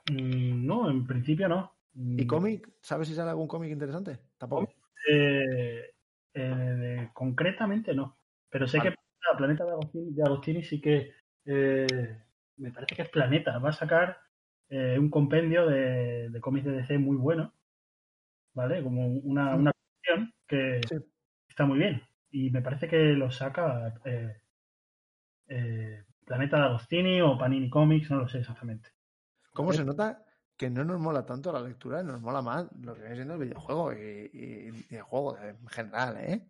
Mm, 0.07 0.67
no, 0.67 0.91
en 0.91 1.07
principio 1.07 1.49
no. 1.49 1.73
¿Y 2.17 2.23
Mm, 2.23 2.27
cómic? 2.27 2.69
¿Sabes 2.81 3.09
si 3.09 3.15
sale 3.15 3.31
algún 3.31 3.49
cómic 3.49 3.71
interesante? 3.73 4.21
Tampoco. 4.39 4.73
eh, 5.09 5.91
eh, 6.35 7.11
concretamente 7.15 7.95
no. 7.95 8.19
Pero 8.49 8.67
sé 8.69 8.79
Vale. 8.79 8.91
que 8.91 8.97
la 9.31 9.37
Planeta 9.39 9.65
de 9.65 9.71
Agostini, 9.73 10.13
de 10.15 10.23
Agostini 10.23 10.63
sí 10.63 10.81
que 10.81 11.13
eh, 11.45 12.23
me 12.57 12.73
parece 12.73 12.97
que 12.97 13.03
es 13.03 13.09
Planeta. 13.11 13.59
Va 13.59 13.71
a 13.71 13.73
sacar 13.73 14.19
un 14.71 15.11
compendio 15.11 15.67
de, 15.67 16.31
de 16.31 16.41
cómics 16.41 16.65
de 16.67 16.73
DC 16.73 16.99
muy 16.99 17.17
bueno. 17.17 17.53
¿Vale? 18.55 18.83
Como 18.83 19.07
una, 19.09 19.70
que 20.51 20.81
Sí. 20.89 20.97
está 21.49 21.65
muy 21.67 21.79
bien. 21.79 22.03
Y 22.31 22.51
me 22.51 22.63
parece 22.63 22.89
que 22.89 22.97
lo 23.15 23.31
saca 23.31 23.95
eh, 24.05 24.37
eh, 25.49 26.05
Planeta 26.25 26.59
de 26.59 26.63
Agostini 26.65 27.21
o 27.21 27.37
Panini 27.39 27.69
Comics, 27.71 28.11
no 28.11 28.19
lo 28.19 28.29
sé 28.29 28.39
exactamente. 28.39 28.91
¿Cómo 29.53 29.73
se 29.73 29.85
nota 29.85 30.25
que 30.57 30.71
no 30.71 30.85
nos 30.85 31.01
mola 31.01 31.25
tanto 31.27 31.53
la 31.53 31.61
lectura? 31.61 32.03
Nos 32.03 32.21
mola 32.21 32.43
más 32.43 32.69
lo 32.81 32.95
que 32.95 33.01
viene 33.01 33.17
siendo 33.17 33.35
el 33.35 33.41
videojuego 33.41 33.93
y, 33.93 34.31
y- 34.33 34.87
y 34.91 34.95
el 34.97 35.03
juego 35.03 35.37
en 35.39 35.67
general, 35.69 36.17
¿eh? 36.19 36.47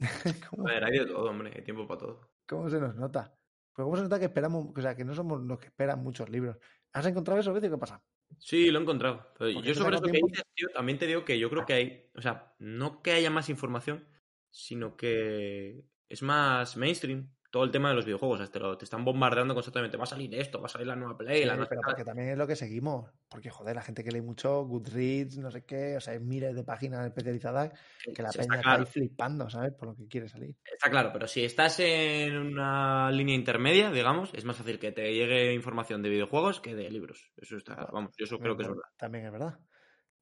¿Cómo, 0.50 0.66
A 0.68 0.72
ver, 0.72 0.84
hay 0.84 0.98
de 0.98 1.06
todo, 1.06 1.30
hombre, 1.30 1.52
hay 1.54 1.62
tiempo 1.62 1.86
para 1.86 2.00
todo. 2.00 2.20
cómo 2.46 2.68
se 2.70 2.80
nos 2.80 2.94
nota? 2.96 3.34
Pues 3.74 3.84
cómo 3.84 3.96
se 3.96 4.02
nota 4.02 4.18
que 4.18 4.26
esperamos, 4.26 4.68
o 4.74 4.80
sea, 4.80 4.94
que 4.96 5.04
no 5.04 5.14
somos 5.14 5.40
los 5.42 5.58
que 5.58 5.66
esperan 5.66 6.02
muchos 6.02 6.28
libros. 6.30 6.56
¿Has 6.92 7.06
encontrado 7.06 7.40
eso, 7.40 7.52
Becio? 7.52 7.70
¿Qué 7.70 7.78
pasa? 7.78 8.02
Sí, 8.38 8.70
lo 8.70 8.78
he 8.78 8.82
encontrado. 8.82 9.32
Pero 9.38 9.50
yo 9.60 9.74
sobre 9.74 9.96
eso 9.96 10.04
que 10.04 10.20
dices, 10.24 10.44
tío, 10.54 10.68
también 10.74 10.98
te 10.98 11.06
digo 11.06 11.24
que 11.24 11.38
yo 11.38 11.50
creo 11.50 11.66
que 11.66 11.72
hay, 11.72 12.10
o 12.14 12.22
sea, 12.22 12.54
no 12.58 13.02
que 13.02 13.12
haya 13.12 13.30
más 13.30 13.48
información, 13.48 14.06
sino 14.50 14.96
que 14.96 15.84
es 16.08 16.22
más 16.22 16.76
mainstream 16.76 17.35
todo 17.56 17.64
el 17.64 17.70
tema 17.70 17.88
de 17.88 17.94
los 17.94 18.04
videojuegos. 18.04 18.50
Te, 18.50 18.60
lo- 18.60 18.76
te 18.76 18.84
están 18.84 19.02
bombardeando 19.02 19.54
constantemente. 19.54 19.96
Va 19.96 20.04
a 20.04 20.06
salir 20.06 20.34
esto, 20.34 20.60
va 20.60 20.66
a 20.66 20.68
salir 20.68 20.86
la 20.86 20.94
nueva 20.94 21.16
Play, 21.16 21.46
la 21.46 21.54
nueva... 21.56 21.70
pero 21.70 21.80
porque 21.82 22.04
también 22.04 22.28
es 22.28 22.36
lo 22.36 22.46
que 22.46 22.54
seguimos. 22.54 23.10
Porque, 23.30 23.48
joder, 23.48 23.74
la 23.74 23.80
gente 23.80 24.04
que 24.04 24.10
lee 24.12 24.20
mucho, 24.20 24.66
Goodreads, 24.66 25.38
no 25.38 25.50
sé 25.50 25.64
qué, 25.64 25.96
o 25.96 26.00
sea, 26.00 26.12
hay 26.12 26.20
miles 26.20 26.54
de 26.54 26.64
páginas 26.64 27.06
especializadas 27.06 27.72
que 28.12 28.22
la 28.22 28.30
Sí, 28.30 28.40
peña 28.40 28.56
está 28.60 28.84
flipando, 28.84 29.48
¿sabes? 29.48 29.72
Por 29.72 29.88
lo 29.88 29.96
que 29.96 30.06
quiere 30.06 30.28
salir. 30.28 30.54
Está 30.70 30.90
claro, 30.90 31.10
pero 31.14 31.26
si 31.26 31.44
estás 31.44 31.80
en 31.80 32.36
una 32.36 33.10
línea 33.10 33.34
intermedia, 33.34 33.90
digamos, 33.90 34.34
es 34.34 34.44
más 34.44 34.56
fácil 34.58 34.78
que 34.78 34.92
te 34.92 35.14
llegue 35.14 35.54
información 35.54 36.02
de 36.02 36.10
videojuegos 36.10 36.60
que 36.60 36.74
de 36.74 36.90
libros. 36.90 37.32
Eso 37.38 37.56
está, 37.56 37.86
vamos, 37.90 38.14
yo 38.18 38.24
eso 38.26 38.38
creo 38.38 38.54
que 38.54 38.64
es 38.64 38.68
verdad. 38.68 38.82
También 38.98 39.24
es 39.24 39.32
verdad. 39.32 39.58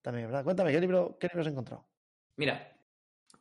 También 0.03 0.27
es 0.27 0.31
verdad. 0.31 0.45
Cuéntame, 0.45 0.73
¿qué 0.73 0.81
libro, 0.81 1.17
qué 1.19 1.29
libro 1.29 1.41
has 1.43 1.49
encontrado? 1.49 1.89
Mira, 2.37 2.77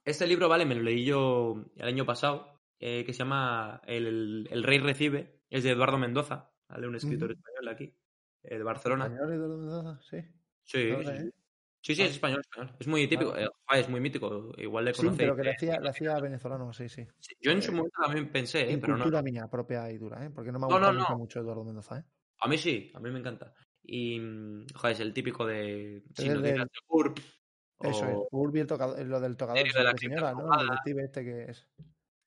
este 0.06 0.28
libro, 0.28 0.50
vale, 0.50 0.66
me 0.66 0.76
lo 0.76 0.82
leí 0.84 1.06
yo 1.06 1.66
el 1.76 1.88
año 1.88 2.06
pasado, 2.06 2.63
eh, 2.86 3.06
que 3.06 3.14
se 3.14 3.20
llama 3.20 3.82
el, 3.86 4.46
El 4.52 4.62
Rey 4.64 4.78
Recibe, 4.80 5.40
es 5.50 5.64
de 5.64 5.72
Eduardo 5.72 5.98
Mendoza, 5.98 6.52
¿vale? 6.68 6.86
Un 6.86 6.98
escritor 6.98 7.32
Ujú. 7.32 7.40
español 7.40 7.68
aquí, 7.70 7.96
eh, 8.44 8.58
de 8.58 8.64
Barcelona. 8.64 9.06
¿Español 9.06 9.30
y 9.34 9.38
de 9.38 9.48
Mendoza? 9.48 10.00
Sí. 10.02 10.18
Sí, 10.64 10.90
No 10.92 11.00
sí, 11.04 11.18
sí. 11.18 11.30
Sí, 11.80 11.96
sí, 11.96 12.02
es 12.04 12.12
español, 12.12 12.42
español. 12.42 12.76
Es 12.80 12.88
muy 12.88 13.08
típico, 13.08 13.32
Vale. 13.32 13.46
eh, 13.46 13.50
es 13.80 13.88
muy 13.90 14.02
mítico, 14.02 14.52
igual 14.58 14.84
le 14.86 14.94
Sí, 14.94 15.00
conocéis. 15.00 15.18
pero 15.20 15.36
que 15.38 15.44
le 15.44 15.52
hacía, 15.52 15.80
le 15.80 15.90
hacía 15.90 16.20
venezolano, 16.20 16.74
sí, 16.74 16.90
sí. 16.90 17.08
Yo 17.42 17.52
en 17.52 17.62
su 17.62 17.72
momento 17.72 18.02
también 18.02 18.30
pensé, 18.30 18.62
eh, 18.70 18.74
En 18.74 18.82
pero 18.82 18.98
no, 18.98 19.04
cultura 19.04 19.22
mía 19.22 19.48
propia 19.50 19.90
y 19.90 19.98
dura, 19.98 20.26
¿eh? 20.26 20.30
Porque 20.30 20.52
no 20.52 20.60
me 20.60 20.66
ha 20.66 20.70
No, 20.70 20.76
no, 20.80 20.88
gustado 20.88 20.98
nunca 21.00 21.14
no. 21.14 21.18
mucho 21.20 21.40
Eduardo 21.40 21.64
Mendoza, 21.64 22.00
¿eh? 22.00 22.04
A 22.42 22.50
mí 22.50 22.58
sí, 22.58 22.92
a 22.94 23.00
mí 23.00 23.10
me 23.12 23.20
encanta. 23.20 23.54
Y, 23.82 24.20
mm, 24.20 24.66
joder, 24.76 24.94
es 24.94 25.00
el 25.00 25.14
típico 25.14 25.46
de... 25.46 26.04
Si 26.16 26.28
no 26.28 26.42
del- 26.42 26.54
de 26.58 26.68
GURP, 26.88 27.18
Eso 27.82 28.08
es. 28.08 28.16
o- 28.18 28.28
Urbi, 28.32 28.60
el 28.60 28.68
tocador, 28.68 29.06
lo 29.06 29.20
del 29.22 29.36
tocador 29.38 29.64
de 29.74 29.84
la 29.84 29.92
de 29.92 29.98
señora, 29.98 30.34
¿no? 30.34 30.54
El 30.60 30.68
detective 30.68 31.04
este 31.04 31.24
que 31.24 31.44
es. 31.52 31.68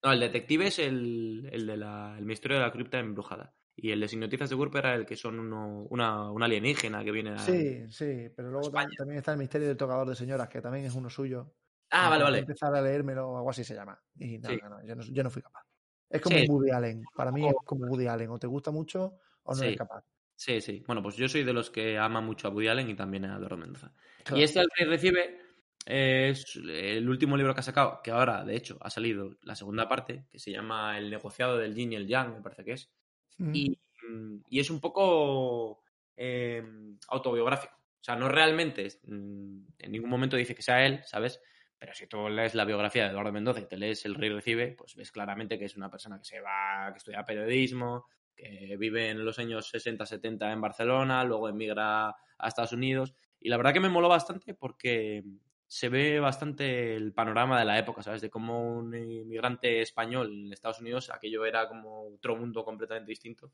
No, 0.06 0.12
el 0.12 0.20
detective 0.20 0.66
es 0.68 0.78
el, 0.78 1.48
el 1.52 1.66
de 1.66 1.76
la, 1.76 2.14
el 2.18 2.24
misterio 2.24 2.58
de 2.58 2.62
la 2.62 2.70
cripta 2.72 2.98
embrujada. 2.98 3.52
Y 3.74 3.90
el 3.90 4.00
de 4.00 4.08
Sin 4.08 4.20
Noticias 4.20 4.48
de 4.48 4.56
GURP 4.56 4.76
era 4.76 4.94
el 4.94 5.04
que 5.04 5.16
son 5.16 5.38
uno, 5.38 5.86
una, 5.90 6.30
una 6.30 6.46
alienígena 6.46 7.04
que 7.04 7.10
viene 7.12 7.30
a... 7.32 7.38
Sí, 7.38 7.86
sí, 7.90 8.28
pero 8.34 8.50
luego 8.50 8.68
España. 8.68 8.88
también 8.96 9.18
está 9.18 9.32
el 9.32 9.38
misterio 9.38 9.68
del 9.68 9.76
tocador 9.76 10.08
de 10.08 10.14
señoras, 10.14 10.48
que 10.48 10.62
también 10.62 10.86
es 10.86 10.94
uno 10.94 11.10
suyo. 11.10 11.52
Ah, 11.90 12.08
vale, 12.08 12.24
vale. 12.24 12.38
empezar 12.38 12.74
a 12.74 12.80
leérmelo, 12.80 13.36
algo 13.36 13.50
así 13.50 13.64
se 13.64 13.74
llama. 13.74 14.00
Y 14.18 14.38
no, 14.38 14.48
Sí. 14.48 14.58
no, 14.62 14.68
no, 14.70 14.84
yo 14.84 14.96
no, 14.96 15.02
yo 15.02 15.22
no 15.22 15.30
fui 15.30 15.42
capaz. 15.42 15.62
Es 16.08 16.20
como 16.22 16.38
Sí. 16.38 16.46
Woody 16.48 16.70
Allen. 16.70 17.02
Para 17.14 17.30
mí 17.32 17.46
es 17.46 17.54
como 17.64 17.86
Woody 17.86 18.06
Allen. 18.06 18.30
O 18.30 18.38
te 18.38 18.46
gusta 18.46 18.70
mucho 18.70 19.18
o 19.42 19.50
no 19.52 19.56
Sí. 19.56 19.64
eres 19.66 19.76
capaz. 19.76 20.04
Sí, 20.36 20.60
sí. 20.60 20.82
Bueno, 20.86 21.02
pues 21.02 21.16
yo 21.16 21.28
soy 21.28 21.44
de 21.44 21.52
los 21.52 21.68
que 21.70 21.98
ama 21.98 22.20
mucho 22.20 22.48
a 22.48 22.50
Woody 22.50 22.68
Allen 22.68 22.88
y 22.88 22.94
también 22.94 23.24
a 23.24 23.36
Eduardo 23.36 23.56
Mendoza. 23.56 23.92
Claro. 24.24 24.38
Y 24.40 24.44
este 24.44 24.60
El 24.60 24.68
Rey 24.78 24.88
Recibe 24.88 25.40
es 25.86 26.56
el 26.56 27.08
último 27.08 27.36
libro 27.36 27.54
que 27.54 27.60
ha 27.60 27.62
sacado, 27.62 28.00
que 28.02 28.10
ahora, 28.10 28.44
de 28.44 28.56
hecho, 28.56 28.76
ha 28.80 28.90
salido 28.90 29.36
la 29.42 29.54
segunda 29.54 29.88
parte, 29.88 30.26
que 30.30 30.40
se 30.40 30.50
llama 30.50 30.98
El 30.98 31.10
negociado 31.10 31.56
del 31.56 31.74
yin 31.74 31.92
y 31.92 31.96
el 31.96 32.08
yang, 32.08 32.34
me 32.34 32.42
parece 32.42 32.64
que 32.64 32.72
es. 32.72 32.90
Mm. 33.38 33.54
Y, 33.54 33.78
mm, 34.08 34.36
y 34.50 34.60
es 34.60 34.68
un 34.68 34.80
poco 34.80 35.84
eh, 36.16 36.62
autobiográfico. 37.08 37.76
O 37.76 38.04
sea, 38.06 38.16
no 38.16 38.28
realmente, 38.28 38.88
mm, 39.04 39.58
en 39.78 39.92
ningún 39.92 40.10
momento 40.10 40.36
dice 40.36 40.56
que 40.56 40.62
sea 40.62 40.84
él, 40.84 41.00
¿sabes? 41.04 41.40
Pero 41.78 41.94
si 41.94 42.08
tú 42.08 42.28
lees 42.28 42.54
la 42.56 42.64
biografía 42.64 43.04
de 43.04 43.10
Eduardo 43.10 43.32
Mendoza 43.32 43.60
y 43.60 43.68
te 43.68 43.76
lees 43.76 44.04
El 44.06 44.16
Rey 44.16 44.30
Recibe, 44.30 44.74
pues 44.76 44.96
ves 44.96 45.12
claramente 45.12 45.58
que 45.58 45.66
es 45.66 45.76
una 45.76 45.90
persona 45.90 46.18
que 46.18 46.24
se 46.24 46.40
va, 46.40 46.90
que 46.92 46.98
estudia 46.98 47.24
periodismo, 47.24 48.06
que 48.34 48.76
vive 48.76 49.10
en 49.10 49.24
los 49.24 49.38
años 49.38 49.72
60-70 49.72 50.52
en 50.52 50.60
Barcelona, 50.60 51.22
luego 51.22 51.48
emigra 51.48 52.08
a 52.08 52.48
Estados 52.48 52.72
Unidos. 52.72 53.14
Y 53.38 53.50
la 53.50 53.56
verdad 53.56 53.72
que 53.72 53.80
me 53.80 53.88
moló 53.88 54.08
bastante 54.08 54.54
porque 54.54 55.22
se 55.66 55.88
ve 55.88 56.20
bastante 56.20 56.94
el 56.96 57.12
panorama 57.12 57.58
de 57.58 57.64
la 57.64 57.78
época, 57.78 58.02
¿sabes? 58.02 58.20
De 58.22 58.30
cómo 58.30 58.76
un 58.78 58.94
inmigrante 58.94 59.80
español 59.82 60.32
en 60.46 60.52
Estados 60.52 60.80
Unidos, 60.80 61.10
aquello 61.10 61.44
era 61.44 61.68
como 61.68 62.14
otro 62.14 62.36
mundo 62.36 62.64
completamente 62.64 63.10
distinto. 63.10 63.52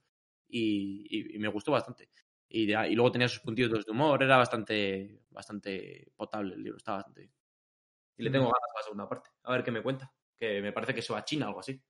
Y, 0.48 1.06
y- 1.08 1.36
y 1.36 1.38
me 1.38 1.48
gustó 1.48 1.72
bastante. 1.72 2.10
Y, 2.48 2.66
de- 2.66 2.88
y 2.90 2.94
luego 2.94 3.10
tenía 3.12 3.28
sus 3.28 3.40
puntitos 3.40 3.86
de 3.86 3.90
humor, 3.92 4.22
era 4.22 4.36
bastante, 4.36 5.22
bastante 5.30 6.12
potable 6.16 6.54
el 6.54 6.62
libro, 6.62 6.76
estaba 6.76 6.98
bastante. 6.98 7.30
Y 8.18 8.22
le 8.22 8.30
tengo 8.30 8.44
ganas 8.44 8.60
para 8.60 8.80
la 8.80 8.82
segunda 8.84 9.08
parte. 9.08 9.30
A 9.44 9.52
ver 9.52 9.64
qué 9.64 9.70
me 9.70 9.82
cuenta. 9.82 10.12
Que 10.38 10.60
me 10.60 10.72
parece 10.72 10.94
que 10.94 11.02
se 11.02 11.12
va 11.12 11.20
a 11.20 11.24
China 11.24 11.46
o 11.46 11.48
algo 11.48 11.60
así. 11.60 11.80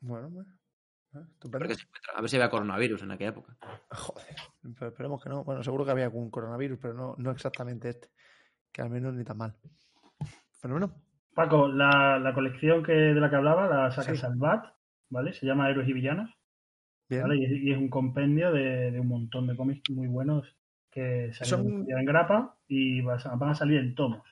Bueno, 0.00 0.30
bueno. 0.30 0.58
Ah, 1.12 1.26
se. 1.40 1.86
A 2.14 2.20
ver 2.20 2.30
si 2.30 2.36
había 2.36 2.50
coronavirus 2.50 3.02
en 3.02 3.10
aquella 3.10 3.30
época. 3.30 3.56
Joder, 3.90 4.36
pero 4.78 4.88
esperemos 4.88 5.22
que 5.22 5.28
no. 5.28 5.44
Bueno, 5.44 5.62
seguro 5.62 5.84
que 5.84 5.90
había 5.90 6.04
algún 6.04 6.30
coronavirus, 6.30 6.78
pero 6.80 6.94
no, 6.94 7.14
no 7.18 7.30
exactamente 7.30 7.88
este. 7.90 8.08
Que 8.72 8.82
al 8.82 8.90
menos 8.90 9.14
ni 9.14 9.24
tan 9.24 9.38
mal. 9.38 9.54
Bueno, 10.62 10.92
Paco, 11.34 11.68
la, 11.68 12.18
la 12.18 12.34
colección 12.34 12.82
que, 12.82 12.92
de 12.92 13.20
la 13.20 13.30
que 13.30 13.36
hablaba 13.36 13.68
la 13.68 13.90
saca 13.90 14.10
Sí. 14.12 14.16
Salvat, 14.16 14.64
¿vale? 15.08 15.32
Se 15.32 15.46
llama 15.46 15.70
Héroes 15.70 15.88
y 15.88 15.92
Villanos, 15.92 16.30
bien. 17.08 17.22
¿vale? 17.22 17.36
Y 17.38 17.44
es, 17.44 17.50
y 17.52 17.72
es 17.72 17.78
un 17.78 17.88
compendio 17.88 18.52
de, 18.52 18.90
de 18.90 19.00
un 19.00 19.08
montón 19.08 19.46
de 19.46 19.56
cómics 19.56 19.88
muy 19.90 20.08
buenos 20.08 20.56
que 20.90 21.32
salieron 21.32 21.84
Son- 21.86 21.90
en 21.98 22.04
grapa 22.04 22.56
y 22.66 23.00
van 23.02 23.18
a 23.50 23.54
salir 23.54 23.78
en 23.78 23.94
tomos, 23.94 24.26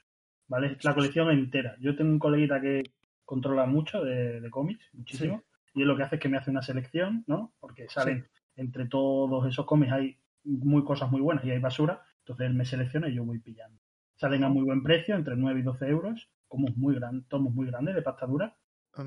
¿vale? 0.48 0.72
Es 0.72 0.84
la 0.84 0.94
colección 0.94 1.30
entera. 1.30 1.76
Yo 1.80 1.94
tengo 1.96 2.10
un 2.10 2.18
coleguita 2.18 2.60
que 2.60 2.82
controla 3.24 3.66
mucho 3.66 4.02
de, 4.02 4.40
de 4.40 4.50
cómics, 4.50 4.84
muchísimo, 4.92 5.42
y 5.74 5.82
él 5.82 5.88
lo 5.88 5.96
que 5.96 6.02
hace 6.04 6.16
es 6.16 6.20
que 6.20 6.28
me 6.28 6.38
hace 6.38 6.50
una 6.50 6.62
selección, 6.62 7.24
¿no? 7.26 7.52
Porque 7.60 7.88
salen 7.88 8.26
entre 8.56 8.86
todos 8.86 9.46
esos 9.46 9.64
cómics 9.66 9.92
hay 9.92 10.18
muy 10.44 10.82
cosas 10.82 11.10
muy 11.10 11.20
buenas 11.20 11.44
y 11.44 11.50
hay 11.50 11.58
basura, 11.58 12.02
entonces 12.20 12.46
él 12.46 12.54
me 12.54 12.64
selecciona 12.64 13.08
y 13.08 13.14
yo 13.14 13.24
voy 13.24 13.38
pillando. 13.38 13.78
Salen 14.16 14.44
a 14.44 14.48
muy 14.48 14.64
buen 14.64 14.82
precio, 14.82 15.14
entre 15.14 15.36
9 15.36 15.60
y 15.60 15.62
12 15.62 15.86
euros, 15.88 16.28
como 16.48 16.68
muy 16.76 16.94
gran, 16.96 17.24
tomos 17.24 17.54
muy 17.54 17.66
grandes 17.66 17.94
de 17.94 18.02
pasta 18.02 18.26
dura. 18.26 18.56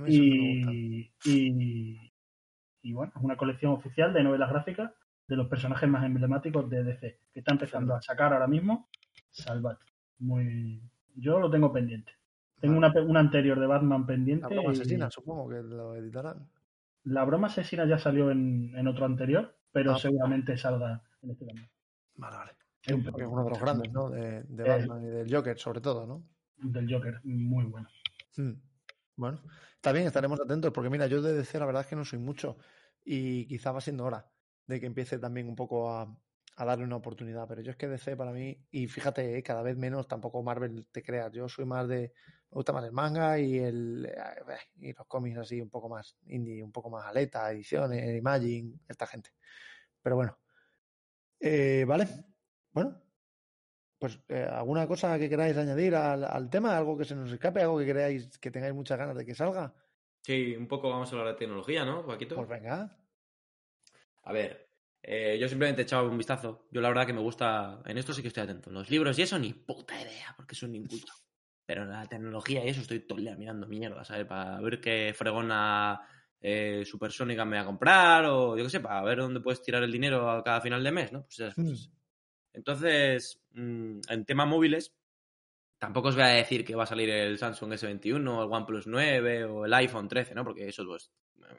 Y, 0.08 1.12
y, 1.26 2.12
y 2.82 2.94
bueno, 2.94 3.12
es 3.16 3.24
una 3.24 3.36
colección 3.38 3.72
oficial 3.74 4.14
de 4.14 4.24
novelas 4.24 4.50
gráficas 4.50 4.92
de 5.28 5.36
los 5.36 5.48
personajes 5.48 5.90
más 5.90 6.04
emblemáticos 6.06 6.70
de 6.70 6.84
DC, 6.84 7.20
que 7.34 7.40
está 7.40 7.54
empezando 7.54 7.96
a 7.96 8.02
sacar 8.02 8.34
ahora 8.34 8.48
mismo 8.48 8.88
Salvat. 9.32 9.80
Muy, 10.20 10.82
yo 11.16 11.40
lo 11.40 11.50
tengo 11.50 11.72
pendiente. 11.72 12.12
Tengo 12.60 12.78
una, 12.78 13.20
anterior 13.20 13.60
de 13.60 13.68
Batman 13.68 14.02
La 14.02 14.08
pendiente. 14.08 14.48
broma 14.48 14.70
y 14.70 14.74
asesina, 14.74 15.10
supongo 15.10 15.48
que 15.50 15.62
lo 15.64 15.96
editarán. 15.96 16.50
La 17.04 17.24
broma 17.26 17.48
asesina 17.48 17.86
ya 17.86 17.98
salió 17.98 18.32
en, 18.32 18.76
en 18.76 18.88
otro 18.88 19.06
anterior, 19.06 19.56
pero 19.72 19.94
Ah. 19.94 19.98
seguramente 19.98 20.58
salga 20.58 21.02
en 21.22 21.32
este 21.32 21.46
también. 21.46 21.70
Vale, 22.16 22.36
vale. 22.38 22.52
Es 22.84 22.94
un 22.94 23.04
Porque 23.04 23.24
es 23.24 23.28
uno 23.30 23.44
de 23.44 23.50
los 23.50 23.60
grandes, 23.60 23.92
¿no? 23.92 24.10
De, 24.10 24.44
de 24.44 24.64
Eh. 24.64 24.68
Batman 24.68 25.04
y 25.04 25.08
del 25.10 25.34
Joker, 25.34 25.58
sobre 25.58 25.82
todo, 25.82 26.06
¿no? 26.06 26.30
del 26.58 26.92
Joker, 26.92 27.20
muy 27.24 27.66
bueno. 27.66 27.88
Mm. 28.38 28.52
Bueno, 29.16 29.42
está 29.76 29.92
bien, 29.92 30.08
estaremos 30.08 30.40
atentos, 30.40 30.72
porque 30.72 30.90
mira, 30.90 31.08
yo 31.08 31.22
de 31.22 31.34
DC 31.34 31.60
la 31.60 31.66
verdad 31.66 31.82
es 31.82 31.88
que 31.88 31.96
no 31.96 32.06
soy 32.06 32.20
mucho 32.20 32.58
y 33.04 33.46
quizá 33.48 33.72
va 33.72 33.82
siendo 33.82 34.06
hora 34.06 34.32
de 34.66 34.80
que 34.80 34.86
empiece 34.86 35.20
también 35.20 35.50
un 35.50 35.56
poco 35.56 35.92
a, 35.92 36.18
a 36.56 36.66
darle 36.66 36.86
una 36.86 36.96
oportunidad, 36.98 37.48
pero 37.48 37.62
yo 37.62 37.72
es 37.72 37.78
que 37.78 37.88
DC 37.90 38.16
para 38.16 38.32
mí, 38.32 38.66
y 38.72 38.88
fíjate, 38.88 39.38
eh, 39.38 39.44
cada 39.44 39.62
vez 39.62 39.76
menos 39.78 40.08
tampoco 40.08 40.42
Marvel 40.44 40.88
te 40.92 41.04
creas, 41.04 41.32
yo 41.34 41.50
soy 41.50 41.66
más 41.66 41.88
de, 41.88 42.14
me 42.52 42.56
gusta 42.56 42.72
más 42.72 42.86
el 42.86 42.92
manga 42.94 43.40
y 43.40 43.58
el 43.60 44.06
eh, 44.06 44.58
y 44.76 44.94
los 44.94 45.08
cómics 45.08 45.38
así 45.38 45.62
un 45.62 45.70
poco 45.70 45.90
más 45.90 46.18
indie, 46.28 46.64
un 46.64 46.72
poco 46.72 46.90
más 46.90 47.06
aleta, 47.06 47.52
ediciones, 47.52 48.18
Imagine, 48.18 48.80
esta 48.88 49.06
gente. 49.08 49.32
Pero 50.02 50.16
bueno, 50.18 50.40
eh, 51.40 51.86
vale, 51.88 52.08
bueno, 52.84 53.02
pues 54.00 54.20
eh, 54.30 54.48
alguna 54.50 54.88
cosa 54.88 55.18
que 55.20 55.30
queráis 55.30 55.58
añadir 55.58 55.96
al, 55.96 56.24
al 56.24 56.50
tema, 56.50 56.78
algo 56.78 56.98
que 56.98 57.06
se 57.06 57.16
nos 57.16 57.32
escape, 57.32 57.62
algo 57.62 57.80
que 57.80 57.86
queráis 57.86 58.38
que 58.40 58.52
tengáis 58.52 58.74
muchas 58.74 58.98
ganas 58.98 59.16
de 59.18 59.26
que 59.26 59.36
salga, 59.36 59.74
Sí, 60.22 60.56
un 60.56 60.68
poco 60.68 60.90
vamos 60.90 61.12
a 61.12 61.16
hablar 61.18 61.34
de 61.34 61.40
tecnología, 61.40 61.86
¿no, 61.86 62.06
Paquito? 62.06 62.36
pues 62.36 62.48
venga. 62.48 62.96
A 64.24 64.34
ver, 64.34 64.70
eh, 65.02 65.38
yo 65.40 65.48
simplemente 65.48 65.82
he 65.82 65.86
echado 65.86 66.10
un 66.10 66.18
vistazo. 66.18 66.68
Yo 66.72 66.82
la 66.82 66.90
verdad 66.90 67.06
que 67.08 67.14
me 67.14 67.22
gusta, 67.22 67.82
en 67.86 67.98
esto 67.98 68.14
sí 68.14 68.22
que 68.22 68.28
estoy 68.28 68.44
atento. 68.44 68.70
En 68.70 68.76
los 68.76 68.90
libros 68.90 69.18
y 69.18 69.22
eso 69.24 69.40
ni 69.40 69.54
puta 69.54 70.00
idea, 70.00 70.34
porque 70.36 70.56
soy 70.56 70.70
un 70.70 70.76
inculto. 70.76 71.14
Pero 71.66 71.84
en 71.84 71.90
la 71.92 72.06
tecnología 72.08 72.66
y 72.66 72.70
eso 72.70 72.82
estoy 72.82 73.00
todo 73.02 73.20
el 73.20 73.26
día 73.26 73.36
mirando 73.36 73.68
mierda, 73.68 74.04
¿sabes? 74.04 74.26
Para 74.26 74.60
ver 74.60 74.82
qué 74.82 75.14
fregona 75.16 76.02
eh, 76.42 76.84
supersónica 76.86 77.46
me 77.46 77.58
voy 77.58 77.64
a 77.64 77.66
comprar 77.66 78.26
o 78.26 78.58
yo 78.58 78.64
qué 78.64 78.70
sé, 78.70 78.80
para 78.80 79.02
ver 79.04 79.20
dónde 79.20 79.40
puedes 79.40 79.62
tirar 79.62 79.84
el 79.84 79.92
dinero 79.92 80.30
a 80.30 80.44
cada 80.44 80.62
final 80.62 80.84
de 80.84 80.92
mes, 80.92 81.12
¿no? 81.12 81.24
Pues 81.24 81.40
esas 81.40 81.58
Mm. 81.58 81.74
Entonces, 82.54 83.42
mm, 83.52 84.00
en 84.10 84.26
tema 84.26 84.46
móviles, 84.46 84.94
tampoco 85.78 86.10
os 86.10 86.16
voy 86.16 86.24
a 86.24 86.28
decir 86.28 86.66
que 86.66 86.76
va 86.76 86.84
a 86.84 86.88
salir 86.88 87.10
el 87.10 87.38
Samsung 87.38 87.74
S21 87.74 88.38
o 88.38 88.44
el 88.44 88.52
OnePlus 88.52 88.88
9 88.88 89.46
o 89.46 89.66
el 89.66 89.74
iPhone 89.74 90.08
13, 90.08 90.36
¿no? 90.36 90.44
Porque 90.44 90.68
eso, 90.68 90.86
pues, 90.86 91.12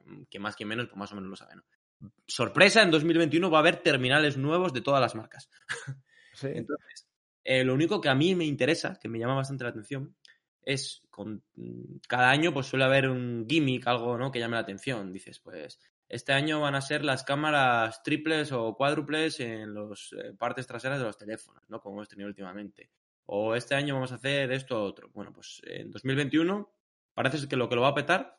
mm, 0.06 0.24
que 0.30 0.38
más 0.38 0.56
que 0.56 0.64
menos, 0.64 0.86
pues 0.88 0.98
más 0.98 1.12
o 1.12 1.14
menos 1.14 1.30
lo 1.30 1.36
saben, 1.36 1.58
¿no? 1.58 2.10
Sorpresa, 2.26 2.82
en 2.82 2.90
2021 2.90 3.50
va 3.50 3.58
a 3.58 3.60
haber 3.60 3.82
terminales 3.82 4.36
nuevos 4.36 4.72
de 4.72 4.80
todas 4.80 5.00
las 5.00 5.14
marcas. 5.14 5.50
Sí. 6.32 6.46
Entonces, 6.54 7.06
eh, 7.44 7.64
lo 7.64 7.74
único 7.74 8.00
que 8.00 8.08
a 8.08 8.14
mí 8.14 8.34
me 8.34 8.46
interesa, 8.46 8.98
que 8.98 9.08
me 9.08 9.18
llama 9.18 9.34
bastante 9.34 9.64
la 9.64 9.70
atención, 9.70 10.14
es 10.62 11.02
con 11.10 11.42
mm, 11.56 11.96
cada 12.06 12.30
año 12.30 12.52
pues 12.52 12.66
suele 12.66 12.84
haber 12.84 13.08
un 13.08 13.46
gimmick, 13.48 13.86
algo 13.86 14.16
¿no? 14.16 14.30
que 14.30 14.38
llame 14.38 14.54
la 14.54 14.62
atención. 14.62 15.12
Dices, 15.12 15.40
pues 15.40 15.78
este 16.10 16.32
año 16.32 16.60
van 16.60 16.74
a 16.74 16.80
ser 16.82 17.04
las 17.04 17.24
cámaras 17.24 18.02
triples 18.02 18.52
o 18.52 18.74
cuádruples 18.76 19.40
en 19.40 19.72
las 19.74 20.10
partes 20.38 20.66
traseras 20.66 20.98
de 20.98 21.04
los 21.04 21.16
teléfonos, 21.16 21.62
¿no? 21.68 21.80
Como 21.80 21.96
hemos 21.96 22.08
tenido 22.08 22.28
últimamente. 22.28 22.90
O 23.26 23.54
este 23.54 23.74
año 23.76 23.94
vamos 23.94 24.12
a 24.12 24.16
hacer 24.16 24.50
esto 24.52 24.82
o 24.82 24.84
otro. 24.86 25.08
Bueno, 25.14 25.32
pues 25.32 25.60
en 25.64 25.90
2021 25.90 26.72
parece 27.14 27.48
que 27.48 27.56
lo 27.56 27.68
que 27.68 27.76
lo 27.76 27.82
va 27.82 27.88
a 27.88 27.94
petar 27.94 28.38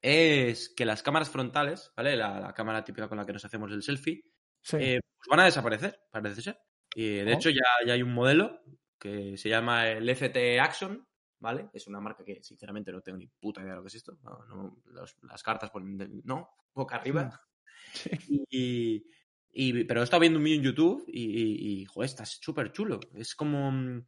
es 0.00 0.68
que 0.76 0.84
las 0.84 1.02
cámaras 1.02 1.30
frontales, 1.30 1.92
¿vale? 1.96 2.16
La, 2.16 2.40
la 2.40 2.54
cámara 2.54 2.84
típica 2.84 3.08
con 3.08 3.18
la 3.18 3.26
que 3.26 3.32
nos 3.32 3.44
hacemos 3.44 3.70
el 3.72 3.82
selfie, 3.82 4.24
Sí. 4.60 4.76
eh, 4.80 5.00
pues 5.16 5.26
van 5.28 5.40
a 5.40 5.44
desaparecer, 5.44 6.00
parece 6.10 6.40
ser. 6.42 6.60
Y 6.94 7.16
de 7.18 7.32
Oh. 7.32 7.36
hecho 7.36 7.50
ya, 7.50 7.62
ya 7.86 7.94
hay 7.94 8.02
un 8.02 8.12
modelo 8.14 8.60
que 8.98 9.36
se 9.36 9.48
llama 9.48 9.88
el 9.88 10.08
FT 10.08 10.60
Action, 10.60 11.06
¿vale? 11.42 11.68
Es 11.74 11.88
una 11.88 12.00
marca 12.00 12.24
que 12.24 12.42
sinceramente 12.42 12.92
no 12.92 13.02
tengo 13.02 13.18
ni 13.18 13.26
puta 13.26 13.60
idea 13.60 13.72
de 13.72 13.76
lo 13.76 13.82
que 13.82 13.88
es 13.88 13.96
esto. 13.96 14.16
No, 14.22 14.44
no, 14.46 14.76
los- 14.86 15.16
las 15.22 15.42
cartas 15.42 15.70
ponen 15.70 16.22
no, 16.24 16.48
boca 16.72 16.96
arriba. 16.96 17.38
Sí. 17.94 18.44
Y, 18.48 19.06
y- 19.52 19.84
pero 19.84 20.00
he 20.00 20.04
estado 20.04 20.20
viendo 20.20 20.38
un 20.38 20.44
vídeo 20.44 20.58
en 20.58 20.64
YouTube 20.64 21.04
y, 21.08 21.24
y, 21.24 21.80
y, 21.82 21.84
joder, 21.84 22.08
está 22.08 22.24
súper 22.24 22.70
chulo. 22.72 23.00
Es 23.12 23.34
como 23.34 23.70
mm, 23.72 24.06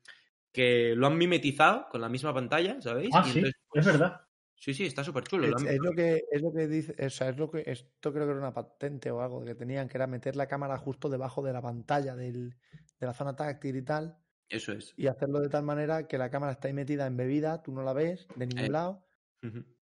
que 0.53 0.95
lo 0.95 1.07
han 1.09 1.19
mimetizado 1.19 1.87
con 1.91 2.01
la 2.01 2.09
misma 2.09 2.33
pantalla, 2.33 2.81
¿sabéis? 2.81 3.11
Ah, 3.13 3.23
Y 3.27 3.31
sí, 3.31 3.39
entonces, 3.41 3.51
es 3.51 3.67
pues, 3.69 3.87
verdad. 3.87 4.21
Sí, 4.55 4.73
sí, 4.73 4.87
está 4.87 5.03
súper 5.05 5.25
chulo. 5.25 5.49
lo 5.49 5.57
Es, 5.57 5.65
es 5.65 5.79
lo 5.81 5.91
que 5.93 6.23
es 6.31 6.41
lo 6.41 6.53
que 6.53 6.69
dice, 6.69 6.95
o 7.05 7.11
sea, 7.11 7.29
es 7.31 7.37
lo 7.37 7.51
que 7.51 7.65
esto 7.67 8.13
creo 8.13 8.25
que 8.25 8.31
era 8.31 8.41
una 8.41 8.55
patente 8.55 9.11
o 9.11 9.21
algo 9.21 9.45
que 9.45 9.55
tenían 9.57 9.89
que 9.89 9.99
era 9.99 10.07
meter 10.07 10.37
la 10.37 10.47
cámara 10.47 10.79
justo 10.79 11.09
debajo 11.11 11.43
de 11.43 11.53
la 11.53 11.61
pantalla 11.61 12.15
del, 12.15 12.55
de 13.01 13.07
la 13.07 13.13
zona 13.13 13.35
táctil 13.37 13.77
y 13.77 13.83
tal 13.83 14.24
Eso 14.49 14.73
es. 14.73 14.93
y 14.97 15.07
hacerlo 15.07 15.41
de 15.41 15.49
tal 15.49 15.65
manera 15.65 16.07
que 16.07 16.19
la 16.19 16.31
cámara 16.31 16.53
está 16.53 16.69
ahí 16.69 16.75
metida 16.75 17.07
embebida, 17.07 17.63
tú 17.63 17.73
no 17.73 17.83
la 17.83 17.93
ves 17.93 18.27
de 18.37 18.47
ningún 18.47 18.67
Eh. 18.67 18.71
lado, 18.71 19.07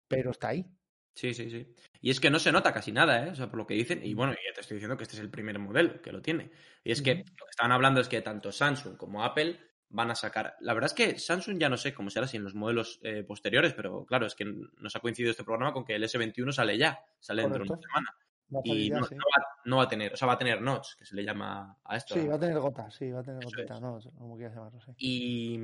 pero 0.09 0.31
está 0.31 0.49
ahí. 0.49 0.67
Sí, 1.15 1.35
sí, 1.35 1.51
sí. 1.51 1.75
Y 2.01 2.11
es 2.11 2.21
que 2.21 2.31
no 2.31 2.39
se 2.39 2.53
nota 2.53 2.73
casi 2.73 2.91
nada, 2.91 3.27
¿eh? 3.27 3.31
O 3.31 3.35
sea, 3.35 3.49
por 3.51 3.59
lo 3.59 3.67
que 3.67 3.75
dicen. 3.75 4.03
Y 4.03 4.15
bueno, 4.15 4.33
ya 4.33 4.55
te 4.55 4.63
estoy 4.63 4.77
diciendo 4.77 4.97
que 4.97 5.03
este 5.05 5.17
es 5.17 5.21
el 5.21 5.31
primer 5.31 5.59
modelo 5.59 6.01
que 6.01 6.11
lo 6.13 6.23
tiene. 6.23 6.51
Y 6.85 6.93
es 6.93 7.03
que 7.03 7.17
lo 7.17 7.23
que 7.25 7.51
estaban 7.51 7.73
hablando 7.73 8.01
es 8.01 8.09
que 8.09 8.23
tanto 8.23 8.51
Samsung 8.51 8.97
como 8.97 9.23
Apple 9.23 9.59
van 9.91 10.11
a 10.11 10.15
sacar. 10.15 10.57
La 10.61 10.73
verdad 10.73 10.91
es 10.91 10.95
que 10.95 11.19
Samsung 11.19 11.59
ya 11.59 11.69
no 11.69 11.77
sé 11.77 11.93
cómo 11.93 12.09
será 12.09 12.27
si 12.27 12.39
en 12.39 12.45
los 12.45 12.55
modelos 12.55 12.99
eh, 13.03 13.25
posteriores, 13.25 13.75
pero 13.75 14.07
claro, 14.07 14.25
es 14.25 14.35
que 14.35 14.47
nos 14.47 14.97
ha 14.97 15.01
coincidido 15.01 15.31
este 15.33 15.45
programa 15.45 15.75
con 15.75 15.85
que 15.85 15.95
el 15.97 16.03
S21 16.05 16.51
sale 16.53 16.79
ya, 16.79 16.99
sale 17.21 17.43
dentro 17.43 17.63
de 17.65 17.71
una 17.71 17.81
semana. 17.83 18.17
Va 18.55 18.61
y 18.65 18.91
no, 18.91 19.03
sí. 19.05 19.15
no 19.15 19.25
va, 19.25 19.47
no 19.65 19.77
va 19.79 19.83
a 19.85 19.89
tener, 19.89 20.13
o 20.13 20.17
sea, 20.17 20.27
va 20.29 20.35
a 20.35 20.39
tener 20.39 20.61
notch, 20.61 20.95
que 20.99 21.05
se 21.07 21.15
le 21.15 21.25
llama 21.25 21.79
a 21.85 21.97
esto. 21.97 22.15
Sí, 22.15 22.27
va 22.27 22.35
a 22.35 22.39
tener 22.39 22.59
gotas, 22.59 22.95
sí, 22.95 23.11
va 23.11 23.21
a 23.21 23.23
tener 23.23 23.41
Eso 23.41 23.51
gotitas, 23.51 23.77
es. 23.79 23.83
no, 23.83 23.99
como 24.19 24.37
quieras 24.37 24.55
llamarlo, 24.57 24.81
sí. 24.81 24.93
Y, 24.99 25.59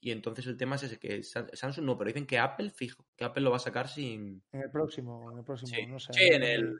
y 0.00 0.10
entonces 0.10 0.46
el 0.46 0.56
tema 0.56 0.76
es 0.76 0.82
ese, 0.82 0.98
que 0.98 1.22
Sa- 1.22 1.46
Samsung 1.52 1.84
no, 1.86 1.96
pero 1.96 2.08
dicen 2.08 2.26
que 2.26 2.38
Apple, 2.38 2.70
fijo, 2.70 3.06
que 3.16 3.24
Apple 3.24 3.42
lo 3.42 3.50
va 3.50 3.56
a 3.56 3.60
sacar 3.60 3.88
sin... 3.88 4.42
En 4.52 4.60
el 4.60 4.70
próximo, 4.70 5.32
en 5.32 5.38
el 5.38 5.44
próximo, 5.44 5.70
Sí, 5.74 5.86
no 5.86 5.98
sé. 5.98 6.12
sí, 6.12 6.24
en 6.26 6.42
el, 6.42 6.78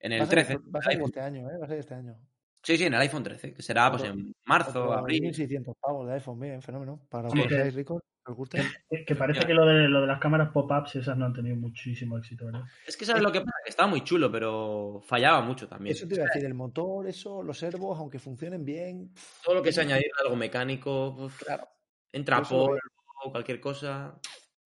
en 0.00 0.12
Va 0.12 0.16
el 0.16 0.22
a 0.22 0.26
ser- 0.26 0.46
13. 0.46 0.58
Va 0.74 0.78
a 0.80 0.82
ser 0.82 1.00
este 1.02 1.20
año, 1.20 1.50
¿eh? 1.50 1.58
Va 1.58 1.64
a 1.64 1.68
ser 1.68 1.78
este 1.78 1.94
año. 1.94 2.16
Sí, 2.62 2.76
sí, 2.76 2.84
en 2.84 2.92
el 2.94 3.00
iPhone 3.00 3.22
13, 3.22 3.54
que 3.54 3.62
será 3.62 3.90
pues 3.90 4.04
en 4.04 4.34
marzo, 4.44 4.92
abril. 4.92 5.22
1.600 5.22 5.74
pavos 5.80 6.06
de 6.08 6.14
iPhone, 6.14 6.40
bien, 6.40 6.60
fenómeno. 6.60 7.00
Para 7.08 7.24
los 7.24 7.32
Sí, 7.32 7.42
que 7.42 7.48
que- 7.48 7.54
seáis 7.54 7.74
ricos, 7.74 8.02
que. 8.88 9.04
Que, 9.04 9.16
parece 9.16 9.40
Ya. 9.40 9.46
que 9.46 9.54
lo 9.54 9.66
de, 9.66 9.88
lo 9.88 10.00
de 10.02 10.06
las 10.06 10.18
cámaras 10.20 10.50
pop-ups 10.52 10.96
esas 10.96 11.16
no 11.16 11.26
han 11.26 11.32
tenido 11.32 11.56
muchísimo 11.56 12.18
éxito, 12.18 12.46
¿verdad? 12.46 12.62
Es 12.86 12.96
que 12.96 13.04
sabes 13.04 13.22
lo 13.22 13.32
que 13.32 13.40
pasa, 13.40 13.56
que 13.64 13.70
estaba 13.70 13.88
muy 13.88 14.02
chulo, 14.02 14.30
pero 14.30 15.00
fallaba 15.04 15.40
mucho 15.40 15.68
también. 15.68 15.94
Eso 15.94 16.06
te 16.06 16.14
iba 16.14 16.24
a 16.24 16.26
decir, 16.26 16.44
el 16.44 16.54
motor, 16.54 17.06
eso, 17.06 17.42
los 17.42 17.58
servos, 17.58 17.98
aunque 17.98 18.18
funcionen 18.18 18.64
bien, 18.64 19.12
Todo 19.44 19.56
lo 19.56 19.62
que 19.62 19.70
es 19.70 19.78
añadir 19.78 20.10
algo 20.24 20.36
mecánico, 20.36 21.30
Claro. 21.44 21.68
entra 22.12 22.42
polvo 22.42 22.78
o 23.24 23.30
cualquier 23.30 23.60
cosa. 23.60 24.18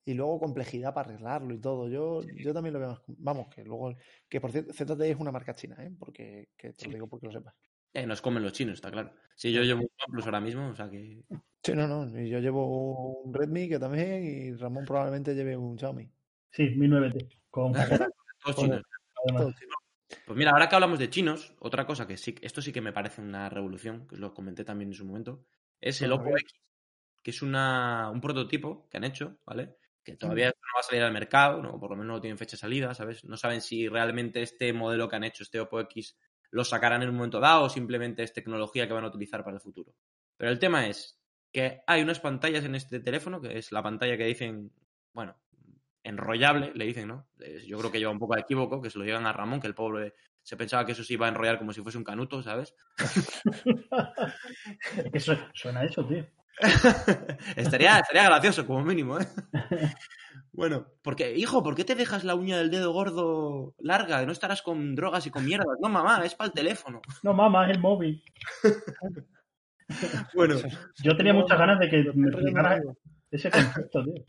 y 0.07 0.13
luego 0.15 0.39
complejidad 0.39 0.93
para 0.93 1.09
arreglarlo 1.09 1.55
y 1.55 1.61
todo. 1.61 1.89
Yo, 1.89 2.21
yo 2.37 2.53
también 2.53 2.75
lo 2.75 2.79
veo 2.81 2.89
más. 2.91 3.01
Vamos, 3.07 3.49
que 3.55 3.65
luego. 3.65 3.95
Que 4.29 4.39
por 4.41 4.53
cierto, 4.53 4.73
ZTE 4.75 5.11
es 5.11 5.17
una 5.19 5.33
marca 5.33 5.55
china, 5.55 5.77
¿eh? 5.79 5.91
Porque, 5.99 6.51
que 6.57 6.75
te 6.75 6.87
lo 6.89 6.93
digo 6.93 7.09
porque 7.09 7.27
lo 7.27 7.33
sepas. 7.33 7.55
Eh, 7.95 8.07
nos 8.07 8.21
comen 8.21 8.43
los 8.43 8.53
chinos, 8.53 8.75
está 8.75 8.91
claro. 8.91 9.13
Si 9.37 9.53
yo 9.53 9.63
llevo 9.63 9.83
un 9.83 9.89
OnePlus 10.07 10.27
ahora 10.27 10.41
mismo, 10.41 10.69
o 10.69 10.75
sea 10.75 10.91
que. 10.91 11.23
Sí, 11.63 11.73
no, 11.75 11.87
no. 11.87 12.21
Y 12.21 12.29
yo 12.29 12.41
llevo 12.41 13.23
un 13.23 13.33
Redmi 13.33 13.69
que 13.69 13.79
también, 13.79 14.25
y 14.25 14.53
Ramón 14.55 14.85
probablemente 14.85 15.35
lleve 15.35 15.57
un 15.57 15.79
Xiaomi. 15.79 16.11
Sí, 16.51 16.71
Mi 16.71 16.89
9T. 16.89 17.29
Con 17.51 17.73
Todos 18.45 18.57
chinos. 18.57 18.83
Pues 20.27 20.37
mira, 20.37 20.51
ahora 20.51 20.69
que 20.69 20.75
hablamos 20.75 20.99
de 20.99 21.09
chinos, 21.09 21.55
otra 21.61 21.87
cosa 21.87 22.07
que 22.07 22.17
sí, 22.17 22.35
esto 22.43 22.61
sí 22.61 22.73
que 22.73 22.81
me 22.81 22.93
parece 22.93 23.23
una 23.23 23.49
revolución, 23.49 24.07
que 24.07 24.17
os 24.17 24.21
lo 24.21 24.35
comenté 24.35 24.65
también 24.65 24.91
en 24.91 24.95
su 24.95 25.05
momento, 25.05 25.47
es 25.81 26.03
el 26.03 26.13
Oppo. 26.13 26.31
X, 26.31 26.53
que 27.23 27.31
es 27.31 27.43
una, 27.43 28.11
un 28.11 28.21
prototipo 28.21 28.89
que 28.89 28.97
han 28.99 29.05
hecho, 29.05 29.39
¿vale? 29.47 29.77
Que 30.03 30.17
todavía 30.17 30.49
no 30.49 30.77
va 30.77 30.81
a 30.81 30.83
salir 30.83 31.03
al 31.03 31.13
mercado, 31.13 31.63
¿no? 31.63 31.81
por 31.81 31.91
lo 31.91 31.97
menos 31.97 32.17
no 32.17 32.21
tienen 32.21 32.37
fecha 32.37 32.57
de 32.57 32.61
salida, 32.61 32.95
¿sabes? 32.95 33.25
No 33.25 33.37
saben 33.37 33.63
si 33.63 33.89
realmente 33.89 34.43
este 34.43 34.73
modelo 34.73 35.09
que 35.09 35.17
han 35.17 35.25
hecho, 35.25 35.43
este 35.43 35.61
Oppo 35.61 35.81
X, 35.81 36.17
lo 36.55 36.65
sacarán 36.65 37.03
en 37.03 37.09
un 37.09 37.17
momento 37.17 37.41
dado 37.41 37.65
o 37.65 37.69
simplemente 37.69 38.23
es 38.23 38.33
tecnología 38.33 38.87
que 38.87 38.93
van 38.93 39.03
a 39.03 39.09
utilizar 39.09 39.43
para 39.43 39.57
el 39.57 39.61
futuro. 39.61 39.93
Pero 40.37 40.53
el 40.53 40.61
tema 40.61 40.87
es 40.87 41.21
que 41.53 41.83
hay 41.85 42.01
unas 42.01 42.21
pantallas 42.21 42.65
en 42.65 42.77
este 42.77 43.01
teléfono, 43.01 43.41
que 43.41 43.59
es 43.59 43.73
la 43.73 43.83
pantalla 43.83 44.17
que 44.17 44.25
dicen, 44.25 44.71
bueno, 45.13 45.37
enrollable, 46.05 46.71
le 46.77 46.85
dicen, 46.85 47.09
¿no? 47.09 47.27
Yo 47.67 47.77
creo 47.79 47.91
que 47.91 47.99
lleva 47.99 48.13
un 48.13 48.21
poco 48.21 48.37
de 48.37 48.43
equívoco, 48.43 48.81
que 48.81 48.89
se 48.89 49.01
lo 49.01 49.05
llevan 49.05 49.27
a 49.27 49.33
Ramón, 49.33 49.61
que 49.61 49.67
el 49.67 49.75
pobre 49.75 50.15
se 50.45 50.57
pensaba 50.57 50.87
que 50.87 50.93
eso 50.93 51.03
se 51.03 51.15
iba 51.15 51.27
a 51.27 51.31
enrollar 51.31 51.59
como 51.59 51.73
si 51.73 51.83
fuese 51.83 51.99
un 51.99 52.05
canuto, 52.05 52.41
¿sabes? 52.41 52.77
Suena 55.55 55.83
eso, 55.83 56.07
tío. 56.07 56.25
estaría, 57.57 57.99
estaría 57.99 58.25
gracioso, 58.25 58.67
como 58.67 58.85
mínimo, 58.85 59.19
¿eh? 59.19 59.27
Bueno, 60.57 60.87
porque, 61.03 61.37
hijo, 61.37 61.65
¿por 61.65 61.75
qué 61.75 61.85
te 61.85 61.97
dejas 61.97 62.23
la 62.23 62.37
uña 62.37 62.57
del 62.57 62.71
dedo 62.71 62.93
gordo 62.93 63.75
larga? 63.81 64.25
No 64.25 64.31
estarás 64.31 64.63
con 64.63 64.95
drogas 64.95 65.27
y 65.27 65.31
con 65.31 65.45
mierdas. 65.45 65.79
No, 65.83 65.89
mamá, 65.89 66.25
es 66.25 66.37
para 66.37 66.47
el 66.47 66.55
teléfono. 66.55 67.03
No, 67.25 67.35
mamá, 67.35 67.65
es 67.67 67.77
el 67.77 67.81
móvil. 67.81 68.23
Bueno, 70.35 70.55
Yo 71.03 71.15
tenía 71.15 71.35
muchas 71.35 71.59
ganas 71.59 71.79
de 71.79 71.91
que 71.91 72.11
me 72.15 72.31
ese 73.31 73.51
concepto, 73.51 74.03
tío. 74.03 74.25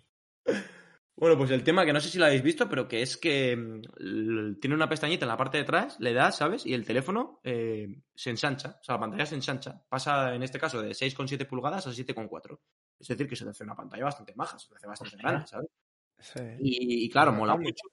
Bueno, 1.17 1.37
pues 1.37 1.51
el 1.51 1.63
tema 1.63 1.85
que 1.85 1.93
no 1.93 2.01
sé 2.01 2.09
si 2.09 2.17
lo 2.17 2.25
habéis 2.25 2.43
visto, 2.43 2.67
pero 2.67 2.87
que 2.87 3.01
es 3.01 3.15
que 3.15 3.55
mm, 3.55 4.59
tiene 4.59 4.75
una 4.75 4.89
pestañita 4.89 5.23
en 5.23 5.29
la 5.29 5.37
parte 5.37 5.57
de 5.57 5.63
atrás, 5.63 5.97
le 5.99 6.13
das, 6.13 6.37
¿sabes? 6.37 6.65
Y 6.65 6.73
el 6.73 6.85
teléfono 6.85 7.39
eh, 7.43 7.87
se 8.13 8.31
ensancha, 8.31 8.77
o 8.81 8.83
sea, 8.83 8.95
la 8.95 9.01
pantalla 9.01 9.25
se 9.25 9.35
ensancha. 9.35 9.81
Pasa, 9.87 10.35
en 10.35 10.43
este 10.43 10.59
caso, 10.59 10.81
de 10.81 10.89
6,7 10.89 11.47
pulgadas 11.47 11.87
a 11.87 11.91
7,4. 11.91 12.59
Es 12.99 13.07
decir, 13.07 13.27
que 13.29 13.35
se 13.35 13.45
te 13.45 13.51
hace 13.51 13.63
una 13.63 13.75
pantalla 13.75 14.03
bastante 14.03 14.35
maja, 14.35 14.59
se 14.59 14.67
te 14.67 14.75
hace 14.75 14.87
bastante 14.87 15.15
Hostia. 15.15 15.29
grande, 15.29 15.47
¿sabes? 15.47 15.69
Sí. 16.19 16.39
Y, 16.59 17.05
y 17.05 17.09
claro, 17.09 17.31
mola 17.31 17.55
mucho. 17.55 17.87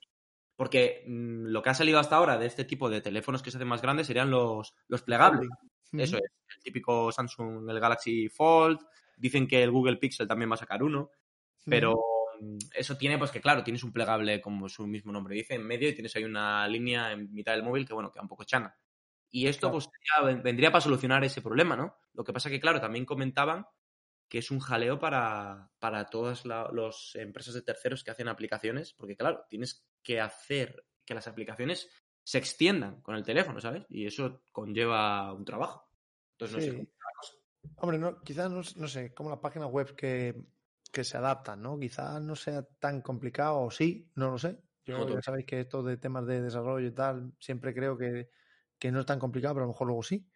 Porque 0.57 1.05
mm, 1.07 1.47
lo 1.47 1.63
que 1.63 1.71
ha 1.71 1.75
salido 1.75 2.01
hasta 2.01 2.17
ahora 2.17 2.39
de 2.39 2.47
este 2.47 2.65
tipo 2.65 2.91
de 2.91 3.01
teléfonos 3.01 3.41
que 3.41 3.53
se 3.53 3.59
hacen 3.59 3.69
más 3.69 3.83
grandes 3.83 4.09
serían 4.09 4.31
los, 4.33 4.75
los 4.89 5.03
plegables. 5.03 5.49
Eso 5.93 6.17
es, 6.17 6.23
el 6.57 6.63
típico 6.63 7.13
Samsung, 7.13 7.71
el 7.71 7.79
Galaxy 7.79 8.29
Fold. 8.29 8.81
Dicen 9.17 9.47
que 9.47 9.63
el 9.63 9.71
Google 9.71 9.99
Pixel 9.99 10.27
también 10.27 10.51
va 10.51 10.55
a 10.55 10.59
sacar 10.59 10.83
uno. 10.83 11.11
Pero 11.65 12.03
eso 12.75 12.97
tiene, 12.97 13.19
pues 13.19 13.31
que 13.31 13.41
claro, 13.41 13.63
tienes 13.63 13.85
un 13.85 13.93
plegable, 13.93 14.41
como 14.41 14.69
su 14.69 14.87
mismo 14.87 15.13
nombre 15.13 15.35
dice, 15.35 15.55
en 15.55 15.67
medio 15.67 15.89
y 15.89 15.95
tienes 15.95 16.15
ahí 16.17 16.25
una 16.25 16.67
línea 16.69 17.13
en 17.13 17.33
mitad 17.33 17.53
del 17.53 17.63
móvil 17.63 17.87
que, 17.87 17.95
bueno, 17.95 18.11
queda 18.11 18.23
un 18.23 18.29
poco 18.29 18.45
chana. 18.45 18.77
Y 19.31 19.47
esto, 19.47 19.71
Claro. 19.71 19.87
pues, 20.23 20.43
vendría 20.43 20.71
para 20.71 20.83
solucionar 20.83 21.25
ese 21.25 21.41
problema, 21.41 21.77
¿no? 21.77 21.97
Lo 22.13 22.25
que 22.25 22.33
pasa 22.33 22.51
que, 22.51 22.61
claro, 22.61 22.81
también 22.81 23.05
comentaban 23.07 23.67
que 24.29 24.39
es 24.39 24.51
un 24.51 24.61
jaleo 24.61 24.99
para, 24.99 25.71
para 25.79 26.07
todas 26.07 26.45
las 26.47 27.15
empresas 27.17 27.55
de 27.55 27.63
terceros 27.63 28.03
que 28.03 28.11
hacen 28.11 28.29
aplicaciones, 28.29 28.95
porque, 28.95 29.17
claro, 29.17 29.45
tienes 29.49 29.87
que 30.03 30.21
hacer 30.21 30.87
que 31.05 31.15
las 31.15 31.29
aplicaciones 31.29 31.91
se 32.25 32.39
extiendan 32.39 33.03
con 33.03 33.15
el 33.15 33.25
teléfono, 33.25 33.61
¿sabes? 33.61 33.85
Y 33.91 34.07
eso 34.07 34.43
conlleva 34.53 35.33
un 35.35 35.45
trabajo. 35.45 35.91
Entonces, 36.39 36.57
no 36.57 36.63
sé 36.63 36.71
Sí. 36.71 36.77
la. 36.79 37.73
Hombre, 37.77 37.99
no, 37.99 38.21
quizás 38.23 38.51
no, 38.51 38.63
no 38.77 38.89
sé, 38.89 39.13
como 39.15 39.31
las 39.31 39.39
páginas 39.39 39.71
web 39.71 39.95
que, 39.95 40.35
que 40.93 41.03
se 41.05 41.17
adaptan, 41.17 41.63
¿no? 41.63 41.79
Quizás 41.79 42.21
no 42.23 42.37
sea 42.37 42.63
tan 42.79 43.01
complicado, 43.01 43.63
o 43.63 43.71
sí, 43.71 44.11
no 44.15 44.31
lo 44.31 44.39
sé. 44.39 44.61
Yo 44.85 45.09
ya 45.09 45.23
sabéis 45.23 45.47
que 45.47 45.61
esto 45.61 45.83
de 45.83 45.97
temas 45.97 46.27
de 46.27 46.43
desarrollo 46.43 46.87
y 46.87 46.93
tal, 46.93 47.33
siempre 47.41 47.73
creo 47.73 47.97
que, 47.97 48.31
que 48.79 48.93
no 48.93 49.01
es 49.01 49.07
tan 49.07 49.19
complicado, 49.19 49.55
pero 49.55 49.65
a 49.65 49.67
lo 49.67 49.73
mejor 49.73 49.87
luego 49.87 50.03
sí. 50.03 50.29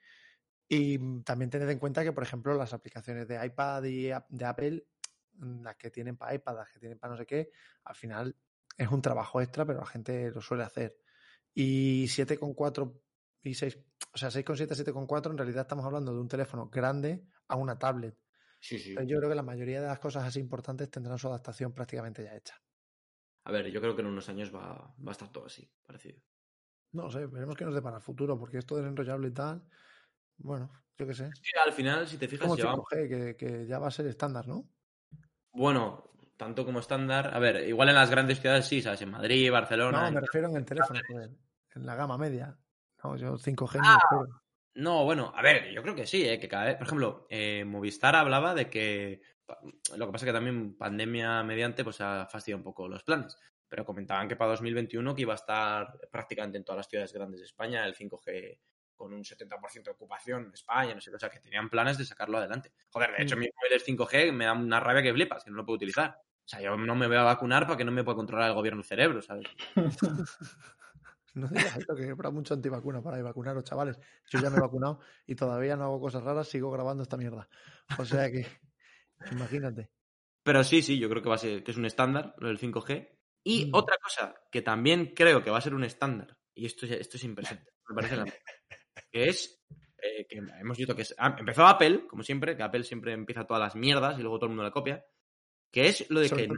Y 0.69 1.23
también 1.23 1.51
tened 1.51 1.69
en 1.69 1.79
cuenta 1.79 2.03
que, 2.03 2.13
por 2.13 2.23
ejemplo, 2.23 2.55
las 2.55 2.73
aplicaciones 2.73 3.29
de 3.29 3.45
iPad 3.45 3.85
y 3.85 4.11
de 4.29 4.45
Apple, 4.45 4.87
mm, 5.35 5.63
las 5.63 5.77
que 5.77 5.91
tienen 5.91 6.17
para 6.17 6.35
iPad, 6.35 6.57
las 6.57 6.71
que 6.71 6.81
tienen 6.81 6.99
para 6.99 7.13
no 7.13 7.19
sé 7.19 7.27
qué, 7.27 7.51
al 7.85 7.95
final 7.95 8.37
es 8.77 8.89
un 8.89 9.03
trabajo 9.03 9.41
extra, 9.41 9.65
pero 9.67 9.81
la 9.81 9.87
gente 9.87 10.31
lo 10.31 10.41
suele 10.41 10.65
hacer. 10.65 10.97
Y 11.55 12.07
7,4 12.09 13.01
y 13.43 13.55
6, 13.55 13.79
o 14.15 14.19
sea, 14.19 14.31
6,7, 14.31 14.75
7,4, 14.75 15.31
en 15.31 15.39
realidad 15.39 15.63
estamos 15.63 15.85
hablando 15.85 16.13
de 16.13 16.21
un 16.21 16.29
teléfono 16.29 16.69
grande 16.69 17.27
a 17.49 17.57
una 17.57 17.79
tablet. 17.79 18.17
Sí, 18.59 18.79
sí. 18.79 18.95
Pero 18.95 19.07
yo 19.07 19.19
creo 19.19 19.29
que 19.31 19.37
la 19.37 19.43
mayoría 19.43 19.81
de 19.81 19.87
las 19.87 19.99
cosas 19.99 20.25
así 20.25 20.41
importantes 20.41 20.91
tendrán 20.91 21.19
su 21.19 21.29
adaptación 21.29 21.73
prácticamente 21.73 22.25
ya 22.25 22.35
hecha. 22.35 22.55
A 23.45 23.53
ver, 23.53 23.71
yo 23.71 23.81
creo 23.81 23.95
que 23.95 24.03
en 24.03 24.09
unos 24.09 24.29
años 24.29 24.53
va, 24.55 24.95
va 25.07 25.09
a 25.09 25.13
estar 25.13 25.29
todo 25.31 25.47
así, 25.47 25.71
parecido. 25.85 26.21
No 26.93 27.11
sé, 27.11 27.27
veremos 27.27 27.57
qué 27.57 27.65
nos 27.65 27.75
depara 27.75 27.97
el 27.97 28.03
futuro, 28.03 28.39
porque 28.39 28.59
esto 28.59 28.77
del 28.77 28.87
enrollable 28.87 29.29
y 29.29 29.33
tal, 29.33 29.63
bueno, 30.39 30.71
yo 30.97 31.07
qué 31.07 31.15
sé. 31.15 31.31
Sí, 31.35 31.53
al 31.65 31.73
final, 31.73 32.09
si 32.09 32.17
te 32.19 32.27
fijas, 32.27 32.45
Como 32.47 32.57
llevamos- 32.57 32.87
5G, 32.91 33.09
que, 33.09 33.37
que 33.37 33.67
ya 33.67 33.79
va 33.79 33.89
a 33.89 33.91
ser 33.93 34.07
estándar, 34.07 34.49
¿no? 34.49 34.69
Bueno, 35.53 36.11
tanto 36.37 36.65
como 36.65 36.81
estándar. 36.81 37.35
A 37.35 37.39
ver, 37.39 37.69
igual 37.69 37.89
en 37.91 37.95
las 37.95 38.11
grandes 38.11 38.41
ciudades 38.41 38.67
sí, 38.67 38.83
¿sabes? 38.83 39.03
En 39.03 39.11
Madrid, 39.11 39.51
Barcelona. 39.51 40.07
No, 40.07 40.13
me 40.13 40.21
refiero 40.21 40.49
en 40.49 40.57
el 40.57 40.65
teléfono, 40.65 41.01
en 41.75 41.87
la 41.87 41.95
gama 41.95 42.19
media. 42.19 42.57
No, 43.05 43.17
yo 43.17 43.37
5G 43.39 43.79
Ah. 43.83 43.99
espero. 44.03 44.43
No, 44.77 45.05
bueno, 45.05 45.33
a 45.35 45.41
ver, 45.41 45.71
yo 45.73 45.83
creo 45.83 45.95
que 45.95 46.07
sí, 46.07 46.29
¿eh? 46.29 46.39
que 46.39 46.49
cada 46.49 46.67
vez, 46.67 46.77
por 46.77 46.87
ejemplo, 46.87 47.27
eh, 47.31 47.65
Movistar 47.65 48.15
hablaba 48.15 48.55
de 48.55 48.69
que 48.69 49.23
lo 49.97 50.07
que 50.07 50.13
pasa 50.13 50.27
es 50.27 50.31
que 50.31 50.33
también 50.35 50.77
pandemia 50.77 51.43
mediante 51.45 51.83
pues 51.83 52.01
ha 52.03 52.27
fastidiado 52.27 52.59
un 52.59 52.65
poco 52.65 52.87
los 52.87 53.03
planes, 53.03 53.39
pero 53.69 53.87
comentaban 53.87 54.29
que 54.29 54.37
para 54.37 54.51
2021 54.51 55.15
que 55.15 55.23
iba 55.23 55.33
a 55.33 55.37
estar 55.37 55.99
prácticamente 56.11 56.59
en 56.59 56.65
todas 56.65 56.77
las 56.79 56.89
ciudades 56.89 57.13
grandes 57.15 57.41
de 57.41 57.47
España 57.47 57.87
el 57.87 57.95
5G 57.95 58.61
con 58.95 59.15
un 59.15 59.25
70% 59.25 59.91
de 59.91 59.95
ocupación 59.95 60.45
en 60.47 60.53
España, 60.53 60.95
no 60.95 61.01
sé 61.01 61.11
qué, 61.11 61.17
o 61.17 61.21
sea, 61.21 61.31
que 61.31 61.41
tenían 61.41 61.71
planes 61.71 61.97
de 61.97 62.05
sacarlo 62.05 62.37
adelante. 62.37 62.73
Joder, 62.91 63.13
de 63.17 63.23
hecho 63.23 63.37
Mm. 63.37 63.41
mi 63.41 63.47
móvil 63.47 63.73
es 63.77 63.85
5G, 63.85 64.31
me 64.33 64.45
da 64.45 64.53
una 64.53 64.81
rabia 64.81 65.03
que 65.03 65.13
flipas, 65.15 65.43
que 65.45 65.51
no 65.51 65.57
lo 65.57 65.65
puedo 65.65 65.77
utilizar. 65.77 66.19
O 66.45 66.49
sea, 66.49 66.61
yo 66.61 66.77
no 66.77 66.95
me 66.95 67.07
voy 67.07 67.17
a 67.17 67.23
vacunar 67.23 67.65
para 67.67 67.79
que 67.79 67.85
no 67.85 67.93
me 67.93 68.05
pueda 68.05 68.17
controlar 68.17 68.49
el 68.49 68.55
gobierno 68.55 68.81
el 68.81 68.87
cerebro, 68.87 69.23
¿sabes? 69.23 69.47
No 71.41 71.49
digas 71.49 71.77
esto, 71.77 71.95
que 71.95 72.09
habrá 72.09 72.31
mucho 72.31 72.55
antivacuna 72.55 73.03
para 73.03 73.19
ir 73.19 73.25
vacunaros, 73.25 73.63
chavales. 73.65 73.99
Yo 74.31 74.41
ya 74.41 74.49
me 74.51 74.57
he 74.57 74.61
vacunado 74.69 75.01
y 75.27 75.35
todavía 75.35 75.77
no 75.77 75.85
hago 75.85 76.01
cosas 76.01 76.23
raras, 76.25 76.49
sigo 76.49 76.71
grabando 76.71 77.03
esta 77.03 77.17
mierda. 77.19 77.49
O 77.99 78.05
sea 78.07 78.31
que, 78.31 78.47
imagínate. 79.31 79.91
Pero 80.43 80.65
sí, 80.65 80.81
sí, 80.83 80.99
yo 80.99 81.09
creo 81.11 81.23
que 81.23 81.29
va 81.29 81.35
a 81.35 81.39
ser, 81.39 81.63
que 81.63 81.73
es 81.73 81.77
un 81.77 81.85
estándar, 81.85 82.35
lo 82.39 82.49
del 82.49 82.59
5G. 82.59 83.19
Y 83.45 83.67
Mm. 83.67 83.71
otra 83.75 83.97
cosa 84.03 84.35
que 84.51 84.63
también 84.63 85.13
creo 85.15 85.43
que 85.43 85.51
va 85.51 85.59
a 85.59 85.61
ser 85.61 85.75
un 85.75 85.85
estándar, 85.85 86.37
y 86.55 86.67
esto, 86.67 86.87
es- 86.87 86.93
esto 86.93 87.17
es 87.17 87.25
impresionante, 87.25 87.71
me 87.89 87.95
parece 87.95 88.17
la 88.17 88.25
que 89.13 89.29
es 89.29 89.63
eh, 90.03 90.27
que 90.29 90.39
hemos 90.39 90.77
visto 90.77 90.95
que 90.95 91.03
es, 91.03 91.15
ah, 91.19 91.37
empezó 91.39 91.67
Apple, 91.67 92.07
como 92.07 92.23
siempre, 92.23 92.57
que 92.57 92.63
Apple 92.63 92.85
siempre 92.85 93.13
empieza 93.13 93.47
todas 93.47 93.63
las 93.63 93.77
mierdas 93.77 94.19
y 94.19 94.23
luego 94.23 94.39
todo 94.39 94.47
el 94.47 94.51
mundo 94.51 94.63
la 94.63 94.71
copia, 94.71 95.05
que 95.71 95.89
es 95.89 96.11
lo 96.11 96.21
de 96.21 96.29
Sobre 96.29 96.49
que 96.49 96.55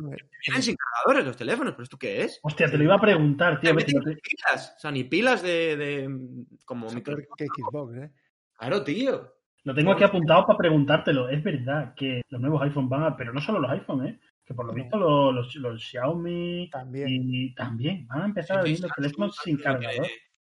vienen 0.47 0.63
sin 0.63 0.77
cargadores 0.77 1.27
los 1.27 1.37
teléfonos, 1.37 1.73
pero 1.75 1.83
¿esto 1.85 1.99
qué 1.99 2.23
es? 2.23 2.39
Hostia, 2.43 2.71
te 2.71 2.79
lo 2.79 2.85
iba 2.85 2.95
a 2.95 3.01
preguntar, 3.01 3.61
tío. 3.61 3.75
Te- 3.77 3.85
pilas, 3.85 4.75
o 4.77 4.81
sea, 4.81 4.91
ni 4.91 5.05
pilas 5.05 5.43
de, 5.43 5.77
de 5.77 6.45
como 6.65 6.91
micro... 6.91 7.17
que 7.37 7.47
Xbox, 7.47 7.97
¿eh? 7.97 8.13
Claro, 8.57 8.85
tío. 8.85 9.35
Lo 9.65 9.75
tengo 9.75 9.93
aquí 9.93 10.05
apuntado 10.05 10.47
para 10.47 10.57
preguntártelo. 10.59 11.29
Es 11.29 11.43
verdad 11.43 11.95
que 11.95 12.23
los 12.29 12.41
nuevos 12.41 12.63
iPhone 12.63 12.89
van 12.89 13.03
a. 13.03 13.17
Pero 13.17 13.33
no 13.33 13.41
solo 13.41 13.59
los 13.59 13.71
iPhone, 13.71 14.07
¿eh? 14.07 14.21
Que 14.45 14.55
por 14.55 14.65
lo 14.65 14.73
visto 14.73 14.97
los, 14.97 15.35
los, 15.35 15.55
los 15.57 15.85
Xiaomi 15.85 16.71
También. 16.71 17.09
y 17.11 17.55
también 17.55 18.07
van 18.07 18.23
a 18.23 18.25
empezar 18.27 18.59
a 18.59 18.63
venir 18.63 18.81
los 18.81 18.93
teléfonos 18.93 19.37
sin 19.45 19.59
cargador. 19.59 20.07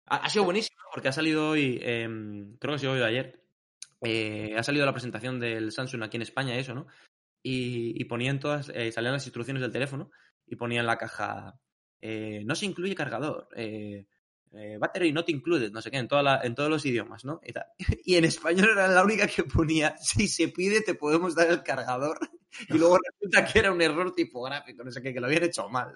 Ha, 0.06 0.16
ha 0.16 0.28
sido 0.30 0.44
buenísimo 0.44 0.80
porque 0.94 1.08
ha 1.08 1.12
salido 1.12 1.50
hoy, 1.50 1.78
eh, 1.82 2.08
creo 2.58 2.70
que 2.72 2.74
ha 2.74 2.78
sido 2.78 2.92
hoy 2.92 3.00
o 3.00 3.04
ayer, 3.04 3.42
eh, 4.02 4.54
ha 4.56 4.62
salido 4.62 4.86
la 4.86 4.92
presentación 4.92 5.38
del 5.38 5.72
Samsung 5.72 6.02
aquí 6.04 6.16
en 6.16 6.22
España, 6.22 6.56
eso, 6.56 6.74
¿no? 6.74 6.86
Y, 7.42 8.00
y 8.00 8.04
ponían 8.04 8.38
todas, 8.38 8.70
eh, 8.74 8.92
salían 8.92 9.14
las 9.14 9.26
instrucciones 9.26 9.60
del 9.62 9.72
teléfono 9.72 10.10
y 10.46 10.56
ponían 10.56 10.80
en 10.82 10.86
la 10.86 10.98
caja, 10.98 11.58
eh, 12.00 12.42
no 12.44 12.54
se 12.54 12.66
incluye 12.66 12.94
cargador, 12.94 13.48
eh, 13.56 14.06
eh, 14.52 14.76
battery 14.78 15.12
not 15.12 15.28
included, 15.28 15.72
no 15.72 15.80
sé 15.82 15.90
qué, 15.90 15.96
en, 15.98 16.06
toda 16.08 16.22
la- 16.22 16.40
en 16.42 16.54
todos 16.54 16.68
los 16.70 16.84
idiomas, 16.86 17.24
¿no? 17.24 17.40
Y, 17.44 17.52
tal. 17.52 17.64
y 18.04 18.16
en 18.16 18.24
español 18.26 18.68
era 18.72 18.86
la 18.86 19.02
única 19.02 19.26
que 19.26 19.44
ponía, 19.44 19.96
si 19.98 20.28
se 20.28 20.48
pide 20.48 20.82
te 20.82 20.94
podemos 20.94 21.34
dar 21.34 21.48
el 21.50 21.62
cargador. 21.62 22.18
Y 22.68 22.76
luego 22.78 22.98
resulta 22.98 23.50
que 23.50 23.58
era 23.60 23.72
un 23.72 23.80
error 23.80 24.14
tipográfico, 24.14 24.84
no 24.84 24.90
sé 24.90 25.00
qué, 25.02 25.12
que 25.14 25.20
lo 25.20 25.26
habían 25.26 25.44
hecho 25.44 25.68
mal. 25.68 25.94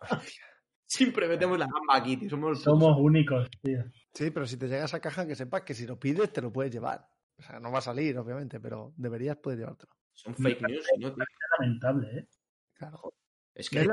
Siempre 0.86 1.26
metemos 1.28 1.58
la 1.58 1.66
gamba 1.66 1.96
aquí, 1.96 2.16
tío. 2.18 2.28
Somos, 2.28 2.62
Somos 2.62 2.96
únicos, 2.98 3.48
tío. 3.62 3.84
Sí, 4.12 4.30
pero 4.30 4.46
si 4.46 4.58
te 4.58 4.68
llega 4.68 4.84
esa 4.84 5.00
caja, 5.00 5.26
que 5.26 5.34
sepas 5.34 5.62
que 5.62 5.74
si 5.74 5.86
lo 5.86 5.98
pides, 5.98 6.32
te 6.32 6.42
lo 6.42 6.52
puedes 6.52 6.72
llevar. 6.72 7.06
O 7.38 7.42
sea, 7.42 7.58
no 7.60 7.72
va 7.72 7.78
a 7.78 7.82
salir, 7.82 8.16
obviamente, 8.18 8.60
pero 8.60 8.92
deberías 8.96 9.36
poder 9.38 9.58
llevártelo. 9.60 9.92
Son 10.14 10.34
fake 10.34 10.62
news, 10.62 10.86
¿no? 10.98 11.08
Es 11.08 11.14
lamentable, 11.58 12.18
¿eh? 12.18 12.28
Claro. 12.74 13.14
Es 13.54 13.68
que 13.68 13.84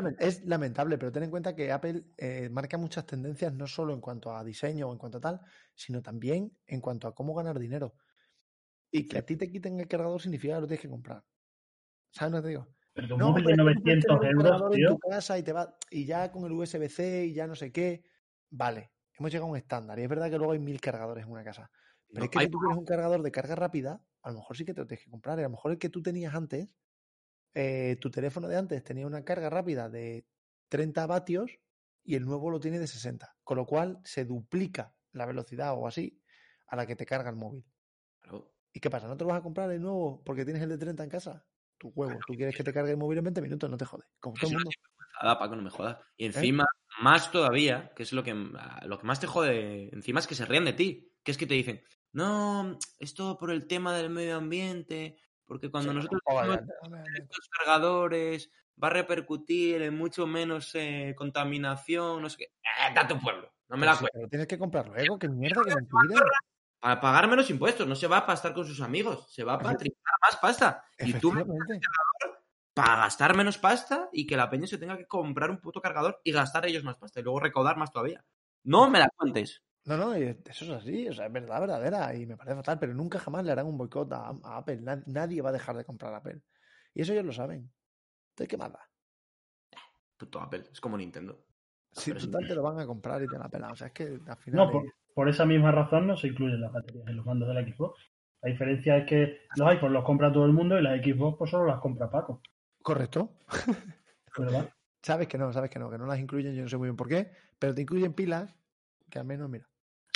lamentable, 0.45 0.97
pero 0.97 1.11
ten 1.11 1.24
en 1.24 1.30
cuenta 1.32 1.53
que 1.53 1.72
Apple 1.72 2.05
eh, 2.17 2.49
marca 2.49 2.78
muchas 2.78 3.05
tendencias, 3.05 3.53
no 3.53 3.67
solo 3.67 3.93
en 3.93 3.99
cuanto 3.99 4.34
a 4.36 4.43
diseño 4.43 4.88
o 4.88 4.93
en 4.93 4.97
cuanto 4.97 5.17
a 5.17 5.22
tal, 5.22 5.41
sino 5.76 6.01
también 6.01 6.57
en 6.65 6.80
cuanto 6.80 7.07
a 7.07 7.13
cómo 7.13 7.34
ganar 7.36 7.59
dinero. 7.59 7.95
Y 8.91 9.07
que 9.07 9.17
a 9.17 9.26
ti 9.26 9.36
te 9.36 9.51
quiten 9.51 9.80
el 9.80 9.88
cargador 9.88 10.22
significa 10.22 10.55
que 10.55 10.61
lo 10.61 10.67
tienes 10.67 10.82
que 10.82 10.89
comprar. 10.89 11.26
¿Sabes 12.11 12.32
lo 12.34 12.38
que 12.39 12.43
te 12.43 12.49
digo? 12.49 12.67
Pero 12.93 13.07
tu 13.09 13.17
No, 13.17 13.30
móvil 13.32 13.45
de 13.45 13.51
hombre, 13.51 13.53
es 13.53 13.59
que 13.59 13.74
tú 13.74 13.84
puedes 13.84 14.05
900 14.05 14.20
tener 14.20 14.36
un 14.36 14.41
euros, 14.43 14.51
cargador 14.51 14.74
en 14.74 14.80
tío. 14.80 14.89
tu 14.89 14.99
casa 14.99 15.38
y 15.39 15.43
te 15.43 15.53
va 15.53 15.78
y 15.91 16.05
ya 16.05 16.32
con 16.32 16.45
el 16.45 16.51
USB-C 16.53 17.26
y 17.28 17.34
ya 17.34 17.47
no 17.47 17.55
sé 17.55 17.72
qué. 17.72 18.03
Vale, 18.49 18.91
hemos 19.17 19.32
llegado 19.32 19.47
a 19.47 19.51
un 19.51 19.57
estándar. 19.57 19.99
Y 19.99 20.03
es 20.03 20.09
verdad 20.09 20.30
que 20.30 20.38
luego 20.38 20.53
hay 20.53 20.59
mil 20.59 20.82
cargadores 20.82 21.26
en 21.26 21.32
una 21.32 21.43
casa. 21.43 21.70
Pero 22.13 22.22
no, 22.22 22.26
es 22.26 22.32
que 22.32 22.39
hay- 22.39 22.45
si 22.45 22.51
tú 22.51 22.59
quieres 22.59 22.78
un 22.78 22.86
cargador 22.86 23.22
de 23.22 23.32
carga 23.32 23.55
rápida, 23.55 24.01
a 24.22 24.32
lo 24.32 24.38
mejor 24.38 24.57
sí 24.57 24.65
que 24.65 24.74
te 24.74 24.82
lo 24.82 24.88
tienes 24.88 25.03
que 25.03 25.11
comprar. 25.11 25.38
Y 25.39 25.41
a 25.41 25.45
lo 25.45 25.51
mejor 25.51 25.72
el 25.72 25.78
que 25.78 25.89
tú 25.89 26.01
tenías 26.01 26.34
antes, 26.34 26.70
eh, 27.53 27.97
tu 27.99 28.11
teléfono 28.11 28.47
de 28.47 28.57
antes 28.57 28.84
tenía 28.84 29.07
una 29.07 29.24
carga 29.24 29.49
rápida 29.49 29.89
de 29.89 30.26
30 30.70 31.07
vatios 31.07 31.51
y 32.03 32.15
el 32.15 32.26
nuevo 32.26 32.49
lo 32.49 32.59
tiene 32.59 32.80
de 32.80 32.88
60. 32.88 33.38
Con 33.43 33.57
lo 33.57 33.65
cual 33.65 33.99
se 34.03 34.26
duplica 34.26 34.93
la 35.11 35.26
velocidad 35.26 35.74
o 35.76 35.88
así 35.88 36.22
a 36.67 36.76
la 36.76 36.86
que 36.86 36.95
te 36.95 37.05
carga 37.05 37.30
el 37.30 37.36
móvil. 37.36 37.65
Claro. 38.20 38.53
¿Y 38.74 38.80
qué 38.80 38.89
pasa? 38.89 39.07
¿No 39.07 39.17
te 39.17 39.24
lo 39.24 39.30
vas 39.30 39.39
a 39.39 39.43
comprar 39.43 39.72
el 39.72 39.82
nuevo 39.82 40.24
porque 40.24 40.45
tienes 40.45 40.61
el 40.61 40.70
de 40.70 40.78
30 40.78 41.03
en 41.03 41.09
casa? 41.09 41.45
Tu 41.78 41.89
huevo. 41.89 42.20
Tú 42.28 42.34
quieres 42.34 42.55
que 42.55 42.63
te 42.63 42.74
cargue 42.74 42.91
el 42.91 42.97
móvil 42.97 43.20
en 43.20 43.24
20 43.26 43.41
minutos, 43.41 43.70
no 43.70 43.78
te 43.78 43.86
jode. 43.86 44.03
Como 44.20 44.36
todo 44.36 44.51
el 44.51 44.57
mundo. 44.57 44.70
Nada, 45.22 45.39
Paco, 45.39 45.55
no 45.55 45.61
me 45.61 45.70
jodas. 45.70 45.97
¿Eh? 45.97 46.03
Y 46.17 46.26
encima, 46.26 46.65
más 47.01 47.32
todavía, 47.32 47.91
que 47.95 48.03
es 48.03 48.13
lo 48.13 48.24
que, 48.24 48.34
lo 48.34 48.99
que 48.99 49.07
más 49.07 49.20
te 49.20 49.28
jode, 49.28 49.89
encima 49.93 50.20
es 50.20 50.28
que 50.28 50.36
se 50.36 50.45
ríen 50.45 50.65
de 50.65 50.74
ti. 50.74 51.13
Que 51.24 51.32
es 51.32 51.38
que 51.38 51.47
te 51.47 51.53
dicen, 51.53 51.82
no, 52.12 52.78
esto 52.99 53.38
por 53.38 53.51
el 53.51 53.68
tema 53.68 53.95
del 53.95 54.10
medio 54.10 54.38
ambiente, 54.38 55.18
porque 55.45 55.70
cuando 55.72 55.91
Sí, 55.91 55.97
nosotros 55.97 56.22
estos 57.16 57.49
cargadores 57.57 58.51
va 58.82 58.88
a 58.88 58.91
repercutir 58.91 59.82
en 59.82 59.97
mucho 59.97 60.26
menos 60.28 60.74
eh, 60.76 61.14
contaminación, 61.18 62.22
no 62.22 62.30
sé 62.30 62.38
qué. 62.38 62.43
Eh, 62.45 62.93
da 62.93 63.07
tu 63.07 63.20
pueblo, 63.20 63.51
no 63.68 63.78
me 63.78 63.82
Pero 63.82 63.91
la 63.91 63.95
si 63.95 63.99
cuento. 63.99 64.30
tienes 64.30 64.47
que 64.47 64.57
comprar 64.57 64.88
luego, 64.88 65.20
qué 65.20 65.28
mierda, 65.30 65.62
que 65.64 65.76
mentira. 65.76 66.26
Para 66.80 67.01
pagar 67.01 67.28
menos 67.28 67.49
impuestos, 67.49 67.86
no 67.88 67.95
se 67.95 68.07
va 68.07 68.22
para 68.26 68.36
estar 68.36 68.53
con 68.53 68.66
sus 68.66 68.80
amigos, 68.82 69.32
se 69.34 69.43
va 69.43 69.57
para 69.57 69.78
triplicar 69.78 70.14
más 70.22 70.38
pasta. 70.38 70.86
Y 70.99 71.14
tú 71.14 71.34
para 72.74 72.95
gastar 72.95 73.36
menos 73.36 73.57
pasta 73.57 74.10
y 74.14 74.26
que 74.26 74.38
la 74.38 74.49
peña 74.49 74.66
se 74.68 74.78
tenga 74.78 74.97
que 74.97 75.05
comprar 75.05 75.49
un 75.51 75.60
puto 75.60 75.82
cargador 75.82 76.22
y 76.24 76.32
gastar 76.32 76.66
ellos 76.66 76.84
más 76.84 76.95
pasta 76.95 77.20
y 77.20 77.24
luego 77.24 77.39
recaudar 77.41 77.76
más 77.76 77.91
todavía. 77.91 78.24
No 78.64 78.89
me 78.89 78.99
la 78.99 79.10
cuentes. 79.10 79.62
No, 79.89 79.97
no, 79.97 80.13
eso 80.13 80.37
es 80.45 80.69
así, 80.69 81.07
o 81.07 81.13
sea, 81.13 81.25
es 81.25 81.33
verdad, 81.33 81.59
verdadera, 81.59 82.13
y 82.13 82.27
me 82.27 82.37
parece 82.37 82.57
fatal, 82.57 82.77
pero 82.77 82.93
nunca 82.93 83.17
jamás 83.17 83.43
le 83.43 83.51
harán 83.51 83.65
un 83.65 83.75
boicot 83.75 84.13
a, 84.13 84.27
a 84.43 84.57
Apple. 84.57 84.81
Na- 84.81 85.01
nadie 85.07 85.41
va 85.41 85.49
a 85.49 85.53
dejar 85.53 85.75
de 85.75 85.83
comprar 85.83 86.13
Apple. 86.13 86.43
Y 86.93 87.01
eso 87.01 87.13
ellos 87.13 87.25
lo 87.25 87.33
saben. 87.33 87.71
Entonces, 88.29 88.47
¿qué 88.47 88.55
más 88.55 88.71
da? 88.71 88.87
Puto 90.15 90.39
Apple, 90.39 90.65
es 90.71 90.79
como 90.79 90.95
Nintendo. 90.95 91.43
Si 91.91 92.11
pero 92.11 92.19
sí. 92.19 92.27
total 92.27 92.47
te 92.47 92.53
lo 92.53 92.61
van 92.61 92.79
a 92.79 92.85
comprar 92.85 93.23
y 93.23 93.27
te 93.27 93.39
la 93.39 93.49
pelan. 93.49 93.71
O 93.71 93.75
sea, 93.75 93.87
es 93.87 93.93
que 93.93 94.19
al 94.27 94.37
final. 94.37 94.67
No, 94.67 94.71
por, 94.71 94.83
por 95.15 95.27
esa 95.27 95.47
misma 95.47 95.71
razón 95.71 96.05
no 96.05 96.15
se 96.15 96.27
incluyen 96.27 96.61
las 96.61 96.71
baterías 96.71 97.07
en 97.07 97.15
los 97.15 97.25
mandos 97.25 97.47
de 97.47 97.55
la 97.55 97.63
Xbox. 97.63 97.99
La 98.43 98.51
diferencia 98.51 98.95
es 98.97 99.07
que 99.07 99.39
los 99.55 99.67
iPhones 99.69 99.93
los 99.93 100.05
compra 100.05 100.31
todo 100.31 100.45
el 100.45 100.53
mundo 100.53 100.77
y 100.77 100.83
las 100.83 101.03
Xbox 101.03 101.35
pues 101.39 101.49
solo 101.49 101.65
las 101.65 101.79
compra 101.79 102.11
Paco. 102.11 102.41
Correcto. 102.83 103.31
¿Verdad? 104.37 104.69
Sabes 105.01 105.27
que 105.27 105.37
no, 105.37 105.51
sabes 105.53 105.69
que 105.69 105.79
no, 105.79 105.89
que 105.89 105.97
no 105.97 106.05
las 106.05 106.19
incluyen, 106.19 106.53
yo 106.53 106.61
no 106.61 106.69
sé 106.69 106.77
muy 106.77 106.87
bien 106.89 106.97
por 106.97 107.07
qué, 107.07 107.31
pero 107.57 107.73
te 107.73 107.81
incluyen 107.81 108.13
pilas, 108.13 108.53
que 109.09 109.17
al 109.17 109.25
menos, 109.25 109.49
mira. 109.49 109.68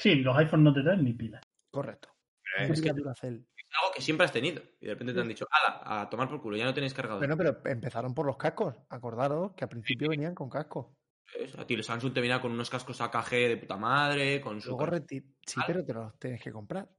Sí, 0.04 0.16
los 0.16 0.36
iPhones 0.38 0.66
no 0.66 0.74
te 0.74 0.82
traen 0.84 1.02
ni 1.02 1.14
pilas. 1.14 1.42
Correcto. 1.72 2.10
Es 2.60 2.82
Pila 2.82 2.94
que 2.94 3.00
Duracell. 3.00 3.36
es 3.56 3.66
algo 3.82 3.94
que 3.96 4.02
siempre 4.02 4.26
has 4.26 4.34
tenido. 4.34 4.62
Y 4.82 4.88
de 4.88 4.92
repente 4.96 5.14
te 5.14 5.22
han 5.22 5.30
dicho, 5.30 5.48
ala, 5.50 6.02
a 6.02 6.10
tomar 6.10 6.28
por 6.28 6.42
culo, 6.42 6.58
ya 6.58 6.66
no 6.66 6.74
tenéis 6.74 6.94
cargador. 6.94 7.20
Bueno, 7.20 7.38
pero 7.38 7.62
empezaron 7.64 8.14
por 8.14 8.26
los 8.26 8.36
cascos. 8.36 8.76
Acordaros 8.90 9.54
que 9.54 9.64
al 9.64 9.70
principio 9.70 10.10
venían 10.10 10.36
con 10.36 10.50
casco. 10.50 10.94
¿Ves? 11.40 11.58
A 11.58 11.66
ti 11.66 11.74
el 11.76 11.86
Samsung 11.86 12.14
te 12.14 12.20
venía 12.20 12.42
con 12.42 12.52
unos 12.52 12.70
cascos 12.70 13.00
AKG 13.00 13.30
de 13.48 13.58
puta 13.58 13.78
madre, 13.78 14.42
con 14.42 14.60
su... 14.60 14.72
Luego 14.72 14.88
reti- 14.88 15.24
Sí, 15.48 15.62
pero 15.66 15.86
te 15.86 15.94
los 15.94 16.20
tienes 16.20 16.42
que 16.44 16.52
comprar. 16.52 16.90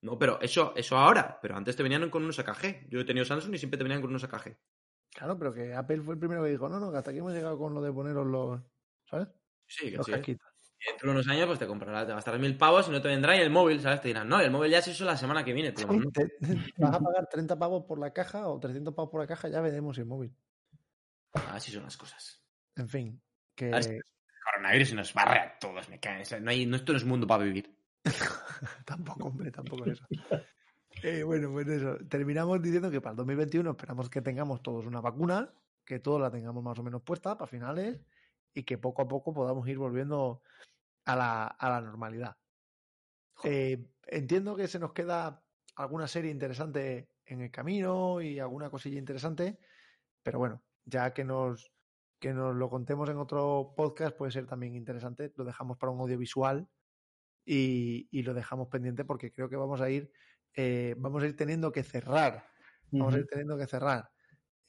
No, 0.00 0.18
pero 0.18 0.40
eso, 0.40 0.72
eso 0.74 0.96
ahora. 0.96 1.38
Pero 1.42 1.54
antes 1.54 1.76
te 1.76 1.82
venían 1.82 2.08
con 2.08 2.24
unos 2.24 2.38
AKG. 2.38 2.88
Yo 2.88 3.00
he 3.00 3.04
tenido 3.04 3.26
Samsung 3.26 3.54
y 3.54 3.58
siempre 3.58 3.76
te 3.76 3.84
venían 3.84 4.00
con 4.00 4.08
unos 4.08 4.24
AKG. 4.24 4.56
Claro, 5.14 5.38
pero 5.38 5.52
que 5.52 5.74
Apple 5.74 6.00
fue 6.00 6.14
el 6.14 6.18
primero 6.18 6.42
que 6.42 6.48
dijo, 6.50 6.66
no, 6.70 6.80
no, 6.80 6.90
que 6.90 6.96
hasta 6.96 7.10
aquí 7.10 7.18
hemos 7.18 7.34
llegado 7.34 7.58
con 7.58 7.74
lo 7.74 7.82
de 7.82 7.92
poneros 7.92 8.26
los, 8.26 8.62
¿sabes? 9.04 9.28
Sí, 9.68 9.90
que 9.90 9.98
Los 9.98 10.06
sí. 10.06 10.12
casquitos. 10.12 10.48
Dentro 10.86 11.08
de 11.08 11.14
unos 11.14 11.28
años 11.28 11.46
pues 11.46 11.58
te 11.58 11.66
comprarás, 11.66 12.06
te 12.06 12.12
gastarás 12.12 12.40
mil 12.40 12.56
pavos 12.56 12.88
y 12.88 12.90
no 12.90 13.00
te 13.00 13.08
vendrá 13.08 13.36
y 13.36 13.40
el 13.40 13.50
móvil, 13.50 13.80
¿sabes? 13.80 14.00
Te 14.00 14.08
dirán, 14.08 14.28
no, 14.28 14.40
el 14.40 14.50
móvil 14.50 14.70
ya 14.70 14.78
es 14.78 14.88
eso 14.88 15.04
la 15.04 15.16
semana 15.16 15.44
que 15.44 15.52
viene. 15.52 15.72
Te 15.72 15.84
vas 15.84 16.94
a 16.94 17.00
pagar 17.00 17.28
30 17.30 17.58
pavos 17.58 17.84
por 17.84 17.98
la 17.98 18.12
caja 18.12 18.48
o 18.48 18.58
300 18.58 18.92
pavos 18.94 19.10
por 19.10 19.20
la 19.20 19.26
caja, 19.26 19.48
ya 19.48 19.60
veremos 19.60 19.96
el 19.98 20.06
móvil. 20.06 20.34
así 21.32 21.70
son 21.70 21.84
las 21.84 21.96
cosas. 21.96 22.42
En 22.76 22.88
fin, 22.88 23.20
que 23.54 23.70
es- 23.70 23.90
Coronavirus 24.44 24.94
nos 24.94 25.14
barre 25.14 25.38
a 25.38 25.58
todos, 25.58 25.88
me 25.88 26.00
cae. 26.00 26.24
No 26.40 26.50
hay, 26.50 26.66
no, 26.66 26.76
esto 26.76 26.92
no 26.92 26.98
es 26.98 27.04
mundo 27.04 27.26
para 27.26 27.44
vivir. 27.44 27.74
tampoco, 28.84 29.28
hombre, 29.28 29.50
tampoco 29.52 29.84
es 29.86 29.92
eso. 29.92 30.06
Eh, 31.02 31.22
bueno, 31.22 31.50
pues 31.52 31.68
eso. 31.68 31.96
Terminamos 32.08 32.60
diciendo 32.60 32.90
que 32.90 33.00
para 33.00 33.12
el 33.12 33.16
2021 33.18 33.70
esperamos 33.70 34.10
que 34.10 34.20
tengamos 34.20 34.62
todos 34.62 34.86
una 34.86 35.00
vacuna, 35.00 35.52
que 35.84 36.00
todos 36.00 36.20
la 36.20 36.30
tengamos 36.30 36.62
más 36.62 36.78
o 36.78 36.82
menos 36.82 37.02
puesta 37.02 37.38
para 37.38 37.48
finales 37.48 38.00
y 38.52 38.64
que 38.64 38.78
poco 38.78 39.02
a 39.02 39.08
poco 39.08 39.32
podamos 39.32 39.66
ir 39.68 39.78
volviendo 39.78 40.42
a 41.04 41.16
la, 41.16 41.46
a 41.46 41.70
la 41.70 41.80
normalidad. 41.80 42.36
Eh, 43.44 43.90
entiendo 44.06 44.56
que 44.56 44.68
se 44.68 44.78
nos 44.78 44.92
queda 44.92 45.44
alguna 45.76 46.06
serie 46.06 46.30
interesante 46.30 47.10
en 47.24 47.40
el 47.40 47.50
camino 47.50 48.20
y 48.20 48.38
alguna 48.38 48.70
cosilla 48.70 48.98
interesante, 48.98 49.58
pero 50.22 50.38
bueno, 50.38 50.62
ya 50.84 51.12
que 51.12 51.24
nos, 51.24 51.72
que 52.18 52.32
nos 52.32 52.54
lo 52.54 52.68
contemos 52.70 53.08
en 53.08 53.16
otro 53.18 53.74
podcast 53.76 54.16
puede 54.16 54.32
ser 54.32 54.46
también 54.46 54.74
interesante. 54.74 55.32
Lo 55.36 55.44
dejamos 55.44 55.78
para 55.78 55.92
un 55.92 56.00
audiovisual 56.00 56.68
y, 57.44 58.08
y 58.10 58.22
lo 58.22 58.34
dejamos 58.34 58.68
pendiente 58.68 59.04
porque 59.04 59.32
creo 59.32 59.48
que 59.48 59.56
vamos 59.56 59.80
a 59.80 59.90
ir, 59.90 60.12
eh, 60.54 60.94
vamos 60.98 61.22
a 61.22 61.26
ir 61.26 61.36
teniendo 61.36 61.72
que 61.72 61.82
cerrar. 61.82 62.46
Vamos 62.90 63.14
a 63.14 63.18
ir 63.18 63.26
teniendo 63.26 63.56
que 63.56 63.66
cerrar. 63.66 64.10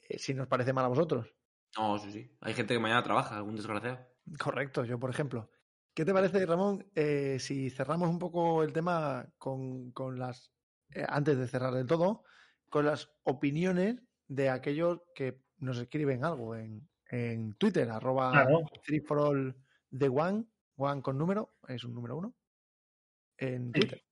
Eh, 0.08 0.18
si 0.18 0.34
nos 0.34 0.48
parece 0.48 0.72
mal 0.72 0.86
a 0.86 0.88
vosotros. 0.88 1.34
No, 1.76 1.98
sí, 1.98 2.10
sí. 2.10 2.36
Hay 2.40 2.54
gente 2.54 2.74
que 2.74 2.80
mañana 2.80 3.02
trabaja, 3.02 3.36
algún 3.36 3.56
desgraciado. 3.56 4.06
Correcto, 4.38 4.84
yo 4.84 4.98
por 4.98 5.10
ejemplo. 5.10 5.50
¿Qué 5.94 6.04
te 6.04 6.12
parece, 6.12 6.44
Ramón, 6.44 6.84
eh, 6.96 7.38
si 7.38 7.70
cerramos 7.70 8.08
un 8.08 8.18
poco 8.18 8.64
el 8.64 8.72
tema 8.72 9.26
con, 9.38 9.92
con 9.92 10.18
las, 10.18 10.52
eh, 10.92 11.04
antes 11.08 11.38
de 11.38 11.46
cerrar 11.46 11.72
del 11.72 11.86
todo, 11.86 12.24
con 12.68 12.84
las 12.86 13.12
opiniones 13.22 14.02
de 14.26 14.50
aquellos 14.50 15.02
que 15.14 15.40
nos 15.58 15.78
escriben 15.78 16.24
algo 16.24 16.56
en, 16.56 16.88
en 17.10 17.54
Twitter, 17.54 17.88
arroba 17.90 18.32
Claro. 18.32 18.62
three 18.84 19.00
for 19.00 19.18
all 19.18 19.54
the 19.96 20.08
one, 20.08 20.46
one 20.76 21.00
con 21.00 21.16
número, 21.16 21.54
es 21.68 21.84
un 21.84 21.94
número 21.94 22.16
uno, 22.16 22.34
en 23.38 23.72
Sí. 23.72 23.80
Twitter. 23.80 24.02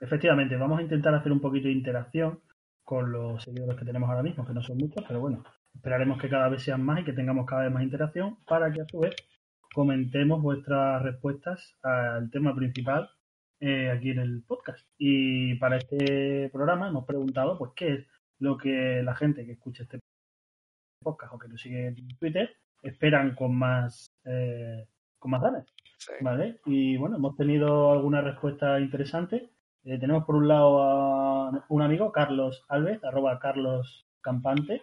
Efectivamente, 0.00 0.56
vamos 0.56 0.78
a 0.80 0.82
intentar 0.82 1.14
hacer 1.14 1.32
un 1.32 1.40
poquito 1.40 1.68
de 1.68 1.74
interacción 1.74 2.42
con 2.84 3.12
los 3.12 3.42
seguidores 3.42 3.78
que 3.78 3.84
tenemos 3.86 4.10
ahora 4.10 4.22
mismo, 4.22 4.44
que 4.46 4.52
no 4.52 4.62
son 4.62 4.76
muchos, 4.76 5.04
pero 5.06 5.20
bueno, 5.20 5.44
esperaremos 5.74 6.20
que 6.20 6.28
cada 6.28 6.48
vez 6.48 6.62
sean 6.62 6.82
más 6.82 7.00
y 7.00 7.04
que 7.04 7.12
tengamos 7.12 7.46
cada 7.46 7.62
vez 7.62 7.72
más 7.72 7.82
interacción 7.84 8.36
para 8.46 8.70
que 8.72 8.80
a 8.82 8.84
su 8.90 8.98
vez 8.98 9.14
comentemos 9.74 10.42
vuestras 10.42 11.02
respuestas 11.02 11.76
al 11.82 12.30
tema 12.30 12.54
principal 12.54 13.10
eh, 13.60 13.90
aquí 13.90 14.10
en 14.10 14.18
el 14.18 14.42
podcast. 14.42 14.86
Y 14.98 15.54
para 15.56 15.76
este 15.76 16.48
programa 16.52 16.88
hemos 16.88 17.04
preguntado, 17.04 17.58
pues, 17.58 17.72
qué 17.76 17.94
es 17.94 18.06
lo 18.38 18.56
que 18.56 19.02
la 19.02 19.14
gente 19.14 19.44
que 19.44 19.52
escucha 19.52 19.82
este 19.82 20.00
podcast 21.02 21.34
o 21.34 21.38
que 21.38 21.48
nos 21.48 21.60
sigue 21.60 21.88
en 21.88 22.08
Twitter 22.18 22.50
esperan 22.82 23.34
con 23.34 23.54
más, 23.54 24.06
eh, 24.24 24.86
con 25.18 25.30
más 25.30 25.42
ganas. 25.42 25.66
¿Vale? 26.22 26.60
Y 26.64 26.96
bueno, 26.96 27.16
hemos 27.16 27.36
tenido 27.36 27.92
alguna 27.92 28.22
respuesta 28.22 28.80
interesante. 28.80 29.50
Eh, 29.84 29.98
tenemos 29.98 30.24
por 30.24 30.36
un 30.36 30.48
lado 30.48 30.82
a 30.82 31.66
un 31.68 31.82
amigo, 31.82 32.10
Carlos 32.12 32.64
Alves, 32.68 33.04
arroba 33.04 33.38
Carlos 33.38 34.06
Campante, 34.22 34.82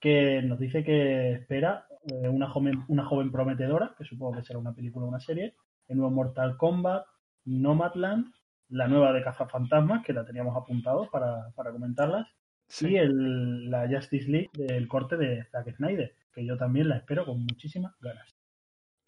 que 0.00 0.40
nos 0.42 0.58
dice 0.58 0.84
que 0.84 1.32
espera 1.32 1.86
eh, 2.06 2.28
una, 2.28 2.48
joven, 2.48 2.84
una 2.88 3.04
joven 3.04 3.30
prometedora, 3.30 3.94
que 3.96 4.04
supongo 4.04 4.36
que 4.36 4.42
será 4.42 4.58
una 4.58 4.74
película 4.74 5.06
o 5.06 5.08
una 5.08 5.20
serie, 5.20 5.54
el 5.88 5.96
nuevo 5.98 6.12
Mortal 6.12 6.56
Kombat, 6.56 7.04
Nomadland, 7.44 8.32
la 8.68 8.88
nueva 8.88 9.12
de 9.12 9.22
Cazafantasmas, 9.22 10.04
que 10.04 10.12
la 10.12 10.24
teníamos 10.24 10.56
apuntado 10.56 11.08
para, 11.10 11.50
para 11.54 11.72
comentarlas, 11.72 12.26
Sí. 12.68 12.88
y 12.92 12.96
el, 12.96 13.70
la 13.70 13.86
Justice 13.86 14.30
League 14.30 14.50
del 14.54 14.88
corte 14.88 15.16
de 15.18 15.44
Zack 15.50 15.74
Snyder, 15.76 16.14
que 16.32 16.46
yo 16.46 16.56
también 16.56 16.88
la 16.88 16.96
espero 16.96 17.26
con 17.26 17.40
muchísimas 17.40 17.92
ganas. 18.00 18.34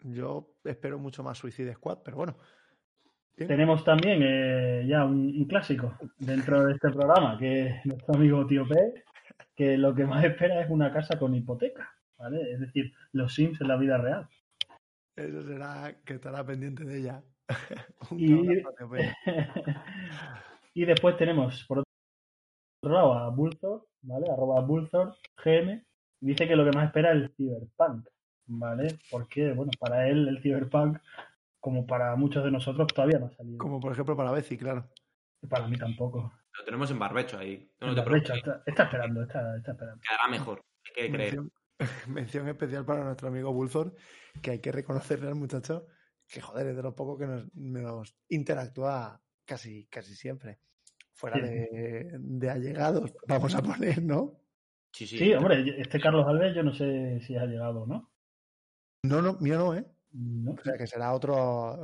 Yo 0.01 0.53
espero 0.63 0.99
mucho 0.99 1.23
más 1.23 1.39
Suicide 1.39 1.73
Squad, 1.73 1.99
pero 2.03 2.17
bueno. 2.17 2.37
Bien. 3.35 3.47
Tenemos 3.47 3.83
también 3.83 4.19
eh, 4.21 4.85
ya 4.87 5.03
un, 5.03 5.33
un 5.35 5.45
clásico 5.45 5.97
dentro 6.19 6.63
de 6.65 6.73
este 6.73 6.89
programa, 6.91 7.37
que 7.39 7.67
es 7.67 7.85
nuestro 7.85 8.13
amigo 8.15 8.45
Tío 8.45 8.67
P, 8.67 9.03
que 9.55 9.77
lo 9.77 9.95
que 9.95 10.05
más 10.05 10.23
espera 10.23 10.61
es 10.61 10.69
una 10.69 10.93
casa 10.93 11.17
con 11.17 11.33
hipoteca, 11.33 11.89
¿vale? 12.17 12.51
Es 12.53 12.59
decir, 12.59 12.93
los 13.11 13.33
Sims 13.33 13.59
en 13.61 13.67
la 13.67 13.77
vida 13.77 13.97
real. 13.97 14.27
Eso 15.15 15.43
será 15.43 15.95
que 16.05 16.15
estará 16.15 16.43
pendiente 16.45 16.83
de 16.83 16.99
ella. 16.99 17.23
Y- 18.11 18.33
abrazo, 18.59 18.75
tío 18.77 18.89
P. 18.89 19.15
y 20.73 20.85
después 20.85 21.17
tenemos, 21.17 21.63
por 21.67 21.79
otro 21.79 22.93
lado, 22.95 23.13
a 23.13 23.29
Bulthor, 23.29 23.87
¿vale? 24.01 24.29
Arroba 24.31 24.61
Bulthor 24.61 25.15
GM. 25.43 25.83
y 26.21 26.25
Dice 26.27 26.47
que 26.47 26.55
lo 26.55 26.65
que 26.69 26.75
más 26.75 26.87
espera 26.87 27.11
es 27.11 27.23
el 27.23 27.33
Cyberpunk, 27.35 28.07
¿vale? 28.47 28.97
Porque, 29.09 29.53
bueno, 29.53 29.71
para 29.79 30.07
él 30.07 30.27
el 30.27 30.41
Cyberpunk, 30.41 30.99
como 31.59 31.87
para 31.87 32.15
muchos 32.15 32.43
de 32.43 32.51
nosotros, 32.51 32.87
todavía 32.93 33.19
no 33.19 33.27
ha 33.27 33.31
salido. 33.31 33.57
Como 33.57 33.79
por 33.79 33.91
ejemplo 33.93 34.15
para 34.15 34.31
Betsy, 34.31 34.57
claro. 34.57 34.87
Y 35.41 35.47
para 35.47 35.67
mí 35.67 35.77
tampoco. 35.77 36.31
Lo 36.57 36.63
tenemos 36.63 36.89
en 36.91 36.99
barbecho 36.99 37.37
ahí. 37.37 37.69
No 37.81 37.93
te 37.95 38.01
preocupes. 38.01 38.37
está, 38.37 38.63
está 38.65 38.83
esperando, 38.83 39.23
está, 39.23 39.57
está 39.57 39.71
esperando. 39.71 40.01
Quedará 40.07 40.27
mejor. 40.29 40.61
Hay 40.85 40.93
que 40.93 41.11
creer. 41.11 41.39
Mención, 42.07 42.47
especial 42.47 42.85
para 42.85 43.03
nuestro 43.03 43.27
amigo 43.27 43.51
Bulthor, 43.53 43.95
que 44.41 44.51
hay 44.51 44.59
que 44.59 44.71
reconocerle 44.71 45.27
al 45.27 45.35
muchacho 45.35 45.87
que, 46.27 46.41
joder, 46.41 46.67
es 46.67 46.75
de 46.75 46.83
los 46.83 46.93
pocos 46.93 47.19
que 47.19 47.27
nos, 47.27 47.53
nos 47.53 48.17
interactúa 48.29 49.21
casi, 49.45 49.85
casi 49.87 50.15
siempre. 50.15 50.59
Fuera 51.13 51.37
Sí. 51.37 51.43
de, 51.43 52.09
de 52.19 52.49
allegados, 52.49 53.13
vamos 53.27 53.55
a 53.55 53.61
poner, 53.61 54.01
¿no? 54.03 54.41
Sí, 54.91 55.05
sí. 55.07 55.17
Sí, 55.17 55.33
hombre, 55.33 55.63
este 55.81 55.99
Carlos 55.99 56.25
Alves 56.27 56.55
yo 56.55 56.63
no 56.63 56.73
sé 56.73 57.19
si 57.21 57.35
ha 57.35 57.45
llegado 57.45 57.83
o 57.83 57.87
no. 57.87 58.11
No, 59.03 59.21
no, 59.21 59.33
mío 59.39 59.57
no, 59.57 59.73
¿eh? 59.75 59.85
No, 60.11 60.53
O 60.53 60.57
sea, 60.63 60.77
que 60.77 60.87
será 60.87 61.13
otro, 61.13 61.35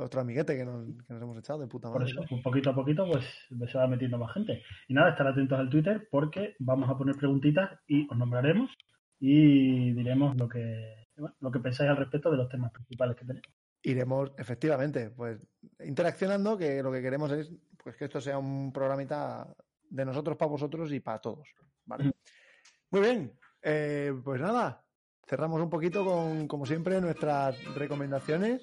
otro 0.02 0.20
amiguete 0.22 0.56
que 0.56 0.64
nos, 0.64 0.86
que 1.06 1.12
nos 1.12 1.22
hemos 1.22 1.38
echado 1.38 1.58
de 1.60 1.66
puta 1.66 1.90
por 1.92 2.00
madre. 2.00 2.12
eso, 2.12 2.24
pues 2.28 2.42
poquito 2.42 2.70
a 2.70 2.74
poquito, 2.74 3.06
pues 3.06 3.24
se 3.70 3.78
va 3.78 3.86
metiendo 3.86 4.16
más 4.18 4.32
gente. 4.32 4.62
Y 4.88 4.94
nada, 4.94 5.10
estar 5.10 5.26
atentos 5.26 5.58
al 5.58 5.68
Twitter 5.68 6.08
porque 6.10 6.56
vamos 6.58 6.88
a 6.90 6.96
poner 6.96 7.14
preguntitas 7.16 7.70
y 7.86 8.06
os 8.10 8.16
nombraremos 8.16 8.70
y 9.24 9.92
diremos 9.92 10.36
lo 10.36 10.48
que, 10.48 11.06
bueno, 11.16 11.36
lo 11.38 11.52
que 11.52 11.60
pensáis 11.60 11.88
al 11.88 11.96
respecto 11.96 12.28
de 12.28 12.38
los 12.38 12.48
temas 12.48 12.72
principales 12.72 13.16
que 13.16 13.24
tenemos. 13.24 13.48
Iremos, 13.84 14.32
efectivamente, 14.36 15.10
pues 15.10 15.38
interaccionando, 15.78 16.58
que 16.58 16.82
lo 16.82 16.90
que 16.90 17.00
queremos 17.00 17.30
es 17.30 17.52
pues 17.80 17.96
que 17.96 18.06
esto 18.06 18.20
sea 18.20 18.38
un 18.38 18.72
programita 18.72 19.46
de 19.88 20.04
nosotros 20.04 20.36
para 20.36 20.50
vosotros 20.50 20.92
y 20.92 20.98
para 20.98 21.20
todos. 21.20 21.48
¿vale? 21.84 22.06
Mm. 22.06 22.12
Muy 22.90 23.00
bien, 23.00 23.38
eh, 23.62 24.12
pues 24.24 24.40
nada, 24.40 24.84
cerramos 25.24 25.62
un 25.62 25.70
poquito 25.70 26.04
con, 26.04 26.48
como 26.48 26.66
siempre, 26.66 27.00
nuestras 27.00 27.62
recomendaciones. 27.76 28.60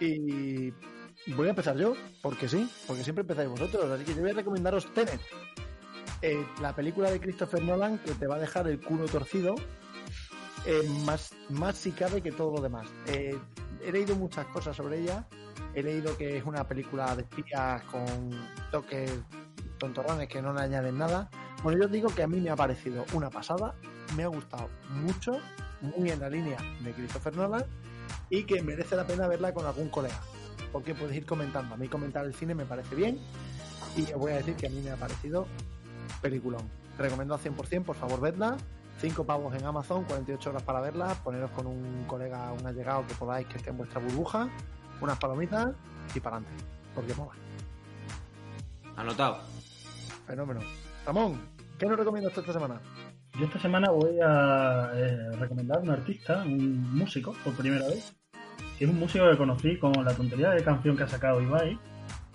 Y 0.00 0.70
voy 1.34 1.48
a 1.48 1.50
empezar 1.50 1.76
yo, 1.76 1.92
porque 2.22 2.48
sí, 2.48 2.70
porque 2.86 3.04
siempre 3.04 3.20
empezáis 3.20 3.50
vosotros. 3.50 3.90
Así 3.90 4.04
que 4.04 4.14
yo 4.14 4.22
voy 4.22 4.30
a 4.30 4.34
recomendaros 4.34 4.90
Tenet, 4.94 5.20
eh, 6.22 6.44
la 6.60 6.74
película 6.74 7.10
de 7.10 7.20
Christopher 7.20 7.62
Nolan 7.62 7.98
que 7.98 8.12
te 8.12 8.26
va 8.26 8.36
a 8.36 8.38
dejar 8.38 8.66
el 8.68 8.80
culo 8.80 9.06
torcido 9.06 9.54
eh, 10.66 10.88
más, 11.04 11.32
más 11.48 11.76
si 11.76 11.92
cabe 11.92 12.20
que 12.22 12.32
todo 12.32 12.56
lo 12.56 12.60
demás. 12.60 12.88
Eh, 13.06 13.38
he 13.82 13.92
leído 13.92 14.16
muchas 14.16 14.46
cosas 14.46 14.76
sobre 14.76 15.00
ella. 15.00 15.26
He 15.74 15.82
leído 15.82 16.16
que 16.16 16.36
es 16.36 16.44
una 16.44 16.66
película 16.66 17.14
de 17.14 17.22
espías 17.22 17.82
con 17.84 18.04
toques 18.70 19.10
tontorrones 19.78 20.28
que 20.28 20.42
no 20.42 20.52
le 20.52 20.60
añaden 20.60 20.98
nada. 20.98 21.30
Bueno, 21.62 21.80
yo 21.80 21.88
digo 21.88 22.08
que 22.08 22.22
a 22.22 22.26
mí 22.26 22.40
me 22.40 22.50
ha 22.50 22.56
parecido 22.56 23.04
una 23.12 23.30
pasada, 23.30 23.74
me 24.16 24.24
ha 24.24 24.28
gustado 24.28 24.68
mucho, 24.90 25.32
muy 25.80 26.10
en 26.10 26.20
la 26.20 26.28
línea 26.28 26.58
de 26.80 26.92
Christopher 26.92 27.36
Nolan 27.36 27.64
y 28.30 28.44
que 28.44 28.62
merece 28.62 28.96
la 28.96 29.06
pena 29.06 29.28
verla 29.28 29.54
con 29.54 29.66
algún 29.66 29.88
colega. 29.88 30.20
Porque 30.72 30.94
puedes 30.94 31.16
ir 31.16 31.24
comentando. 31.24 31.74
A 31.74 31.78
mí 31.78 31.88
comentar 31.88 32.24
el 32.24 32.34
cine 32.34 32.54
me 32.54 32.66
parece 32.66 32.94
bien 32.94 33.18
y 33.96 34.02
os 34.12 34.18
voy 34.18 34.32
a 34.32 34.36
decir 34.36 34.54
que 34.54 34.66
a 34.66 34.70
mí 34.70 34.80
me 34.82 34.90
ha 34.90 34.96
parecido 34.96 35.46
peliculón. 36.20 36.62
Recomiendo 36.98 37.34
al 37.34 37.40
100%, 37.40 37.84
por 37.84 37.96
favor, 37.96 38.20
vedla. 38.20 38.56
5 38.98 39.24
pavos 39.24 39.54
en 39.54 39.64
Amazon, 39.64 40.04
48 40.04 40.50
horas 40.50 40.62
para 40.64 40.80
verla, 40.80 41.14
poneros 41.22 41.52
con 41.52 41.68
un 41.68 42.04
colega, 42.08 42.52
un 42.52 42.66
allegado 42.66 43.06
que 43.06 43.14
podáis 43.14 43.46
que 43.46 43.58
esté 43.58 43.70
en 43.70 43.78
vuestra 43.78 44.00
burbuja, 44.00 44.48
unas 45.00 45.18
palomitas 45.18 45.70
y 46.14 46.18
para 46.18 46.38
adelante, 46.38 46.64
porque 46.94 47.14
mola. 47.14 47.32
Anotado. 48.96 49.38
Fenómeno. 50.26 50.60
Ramón, 51.06 51.40
¿qué 51.78 51.86
nos 51.86 51.96
recomiendas 51.96 52.32
tú 52.32 52.40
esta 52.40 52.52
semana? 52.52 52.80
Yo 53.38 53.46
esta 53.46 53.60
semana 53.60 53.90
voy 53.90 54.18
a 54.20 54.90
eh, 54.94 55.30
recomendar 55.38 55.80
un 55.80 55.90
artista, 55.90 56.42
un 56.42 56.96
músico, 56.96 57.32
por 57.44 57.54
primera 57.54 57.86
vez. 57.86 58.16
Que 58.76 58.84
es 58.84 58.90
un 58.90 58.98
músico 58.98 59.30
que 59.30 59.36
conocí 59.36 59.78
con 59.78 59.92
la 60.04 60.12
tontería 60.12 60.50
de 60.50 60.64
canción 60.64 60.96
que 60.96 61.04
ha 61.04 61.08
sacado 61.08 61.40
Ibai. 61.40 61.78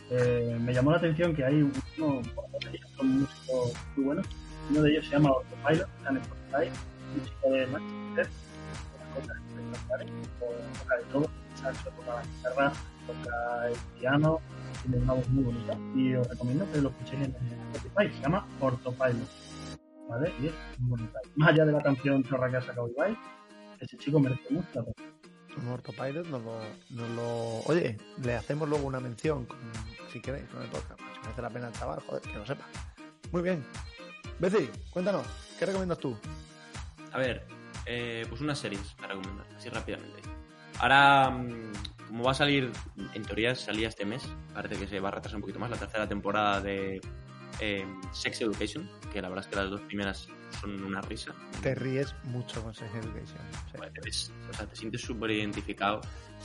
Eh, 0.10 0.58
me 0.62 0.74
llamó 0.74 0.92
la 0.92 0.98
atención 0.98 1.36
que 1.36 1.44
hay 1.44 1.62
uno, 1.62 1.74
bueno, 1.98 2.22
son 2.98 3.20
músicos 3.22 3.74
muy 3.96 4.06
buenos. 4.06 4.28
Uno 4.70 4.82
de 4.82 4.92
ellos 4.92 5.06
se 5.06 5.12
llama 5.12 5.30
Autopilot, 5.30 5.90
está 5.98 6.10
en 6.10 6.18
Spotify, 6.18 6.80
un 7.16 7.26
chico 7.26 7.50
de 7.52 7.68
Manchester, 7.68 8.30
cosas 9.14 9.38
espectaculares, 9.48 10.10
toca 10.80 10.98
de 10.98 11.04
todo, 11.12 11.30
saxo, 11.56 11.90
toca 11.90 12.16
la 12.16 12.24
guitarra, 12.24 12.74
toca 13.08 13.68
el 13.68 14.00
piano, 14.00 14.40
tiene 14.84 14.98
una 14.98 15.14
voz 15.14 15.30
muy 15.30 15.44
bonita. 15.44 15.78
Y 15.96 16.16
os 16.16 16.28
recomiendo 16.28 16.72
que 16.72 16.82
lo 16.82 16.90
escuchéis 16.90 17.24
en 17.24 17.36
Spotify, 17.74 18.16
se 18.16 18.22
llama 18.22 18.48
Autopilot. 18.62 19.44
¿vale? 20.10 20.34
Y 20.42 20.48
es 20.48 20.54
muy 20.80 20.92
bonita. 20.92 21.20
Más 21.36 21.50
allá 21.50 21.66
de 21.66 21.72
la 21.72 21.82
canción 21.82 22.24
chorra 22.24 22.50
que 22.50 22.58
ha 22.58 22.62
sacado 22.62 22.90
Ibai, 22.90 23.18
ese 23.80 23.98
chico 23.98 24.20
merece 24.20 24.44
mucho 24.50 24.68
la 24.74 24.84
pena. 24.84 25.10
Un 25.58 25.68
Ortopilot 25.68 26.28
nos 26.28 26.42
lo, 26.42 26.60
nos 26.90 27.10
lo... 27.12 27.60
Oye, 27.66 27.98
le 28.24 28.36
hacemos 28.36 28.68
luego 28.68 28.86
una 28.86 29.00
mención, 29.00 29.48
si 30.12 30.20
queréis, 30.20 30.46
con 30.46 30.62
el 30.62 30.70
podcast. 30.70 31.00
Si 31.00 31.20
merece 31.22 31.42
la 31.42 31.50
pena 31.50 31.68
el 31.68 31.74
chaval, 31.74 32.02
joder, 32.08 32.22
que 32.22 32.34
lo 32.34 32.46
sepa. 32.46 32.66
Muy 33.32 33.42
bien. 33.42 33.64
Beci, 34.40 34.70
cuéntanos, 34.90 35.26
¿qué 35.60 35.66
recomiendas 35.66 36.00
tú? 36.00 36.18
A 37.12 37.18
ver, 37.18 37.46
eh, 37.86 38.26
pues 38.28 38.42
unas 38.42 38.58
series 38.58 38.94
para 38.94 39.14
recomendar, 39.14 39.46
así 39.56 39.70
rápidamente. 39.70 40.22
Ahora, 40.80 41.30
mm, 41.30 41.72
como 42.08 42.24
va 42.24 42.32
a 42.32 42.36
salir, 42.36 42.72
en 43.14 43.24
teoría 43.24 43.56
salía 43.56 43.88
este 43.88 44.06
mes, 44.06 44.28
parece 44.54 44.76
que 44.76 44.88
se 44.88 45.00
va 45.00 45.10
a 45.10 45.12
retrasar 45.12 45.36
un 45.38 45.42
poquito 45.42 45.60
más, 45.60 45.70
la 45.70 45.78
tercera 45.78 46.08
temporada 46.08 46.62
de 46.62 47.02
eh, 47.60 47.86
Sex 48.12 48.42
Education, 48.42 48.90
que 49.12 49.22
la 49.22 49.30
verdad 49.30 49.46
es 49.46 49.50
que 49.50 49.56
las 49.56 49.70
dos 49.70 49.82
primeras 49.82 50.28
son 50.60 50.84
una 50.84 51.02
risa. 51.02 51.34
Te 51.62 51.74
ríes 51.76 52.14
mucho 52.26 52.62
con 52.64 52.74
Sex 52.74 52.90
Education. 52.94 53.38
sí. 53.52 53.78
Joder, 53.78 53.92
eres- 54.02 54.32
o 54.50 54.54
sea, 54.54 54.66
te 54.68 54.76
sientes 54.76 55.02
súper 55.02 55.32
identificado 55.32 56.02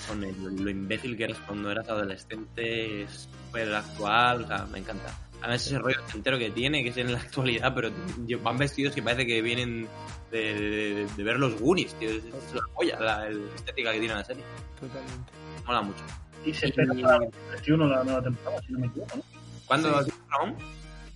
con 0.07 0.23
el- 0.25 0.57
lo 0.65 0.71
imbécil 0.71 1.17
que 1.17 1.25
eras 1.25 1.39
cuando 1.47 1.71
eras 1.71 1.89
adolescente, 1.89 3.03
es 3.03 3.29
súper 3.47 3.75
actual, 3.75 4.45
o 4.45 4.47
sea, 4.47 4.67
me 4.67 4.79
encanta. 4.79 5.15
Además 5.41 5.65
ese 5.67 5.79
rollo 5.79 6.01
entero 6.15 6.37
que 6.39 6.51
tiene, 6.51 6.83
que 6.83 6.89
es 6.91 6.97
en 6.97 7.13
la 7.13 7.19
actualidad, 7.21 7.73
pero 7.75 7.91
tío, 8.27 8.41
van 8.41 8.59
vestidos 8.59 8.93
que 8.95 9.03
parece 9.03 9.25
que 9.27 9.41
vienen 9.41 9.87
de, 10.33 10.39
de- 10.55 11.07
de 11.17 11.23
ver 11.25 11.39
los 11.39 11.61
Goonies, 11.61 11.95
tío, 11.95 12.11
es, 12.11 12.25
es 12.25 12.55
la 12.55 12.63
polla, 12.75 12.99
la, 13.01 13.31
la 13.31 13.55
estética 13.55 13.93
que 13.93 14.01
tiene 14.01 14.15
la 14.15 14.25
serie. 14.25 14.43
Totalmente. 14.81 15.33
Mola 15.67 15.83
mucho. 15.83 16.03
Y 16.45 16.53
se 16.55 16.67
espera 16.67 16.93
Y- 16.95 17.03
para 17.03 17.19
2021 17.19 17.87
la 17.87 18.05
nueva 18.05 18.23
temporada, 18.23 18.63
si 18.63 18.73
no 18.73 18.79
me 18.81 18.87
equivoco, 18.89 19.17
¿no? 19.17 19.23
¿Cuándo 19.67 20.03
Sí. 20.03 20.11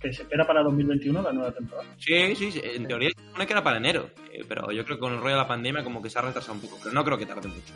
Que 0.03 0.13
se 0.13 0.23
espera 0.23 0.45
para 0.45 0.61
2021 0.63 1.21
la 1.21 1.31
nueva 1.31 1.51
temporada. 1.53 1.87
Sí, 1.97 2.35
sí, 2.35 2.51
sí, 2.51 2.61
en 2.61 2.85
teoría 2.85 3.09
se 3.15 3.25
supone 3.25 3.47
que 3.47 3.53
era 3.53 3.63
para 3.63 3.77
enero, 3.77 4.09
eh, 4.33 4.43
pero 4.45 4.69
yo 4.73 4.83
creo 4.83 4.97
que 4.97 5.01
con 5.01 5.13
el 5.13 5.19
rollo 5.19 5.35
de 5.35 5.41
la 5.41 5.47
pandemia 5.47 5.81
como 5.81 6.01
que 6.01 6.09
se 6.09 6.19
ha 6.19 6.21
retrasado 6.21 6.55
un 6.55 6.59
poco, 6.59 6.77
pero 6.83 6.93
no 6.93 7.05
creo 7.05 7.17
que 7.17 7.25
tarde 7.25 7.47
mucho. 7.47 7.73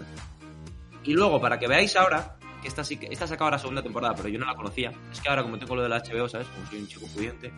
Y 1.05 1.13
luego, 1.13 1.39
para 1.39 1.57
que 1.57 1.69
veáis 1.69 1.95
ahora, 1.95 2.35
que 2.61 2.67
esta 2.67 2.83
sí 2.83 2.97
que 2.97 3.07
esta 3.09 3.23
ha 3.23 3.27
sacado 3.29 3.45
ahora 3.45 3.59
segunda 3.59 3.81
temporada, 3.81 4.13
pero 4.13 4.27
yo 4.27 4.37
no 4.39 4.45
la 4.45 4.55
conocía, 4.55 4.91
es 5.09 5.21
que 5.21 5.29
ahora 5.29 5.41
como 5.41 5.57
tengo 5.57 5.73
lo 5.77 5.83
de 5.83 5.89
la 5.89 6.03
HBO, 6.03 6.27
¿sabes? 6.27 6.47
Como 6.47 6.67
soy 6.67 6.79
un 6.79 6.87
chico 6.87 7.07
pudiente, 7.15 7.53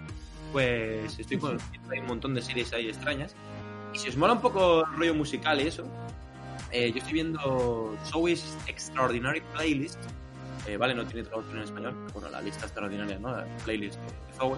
pues 0.51 1.17
estoy 1.17 1.39
con 1.39 1.57
hay 1.89 1.99
un 1.99 2.05
montón 2.05 2.35
de 2.35 2.41
series 2.43 2.71
ahí 2.71 2.89
extrañas. 2.89 3.35
Y 3.91 3.97
si 3.97 4.09
os 4.09 4.17
mola 4.17 4.33
un 4.33 4.41
poco 4.41 4.85
el 4.85 4.97
rollo 4.97 5.15
musical 5.15 5.59
y 5.59 5.67
eso, 5.67 5.83
eh, 6.71 6.91
yo 6.91 6.99
estoy 6.99 7.13
viendo 7.13 7.97
Show's 8.11 8.55
Extraordinary 8.67 9.41
Playlist, 9.53 9.99
eh, 10.67 10.77
vale, 10.77 10.93
no 10.95 11.05
tiene 11.05 11.27
traducción 11.27 11.57
en 11.57 11.63
español, 11.63 11.95
bueno, 12.13 12.29
la 12.29 12.41
lista 12.41 12.65
extraordinaria, 12.65 13.17
¿no? 13.19 13.31
La 13.35 13.45
playlist 13.63 13.99
de 13.99 14.33
Zoe. 14.33 14.57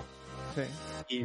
Sí. 0.55 0.61
Y, 1.09 1.21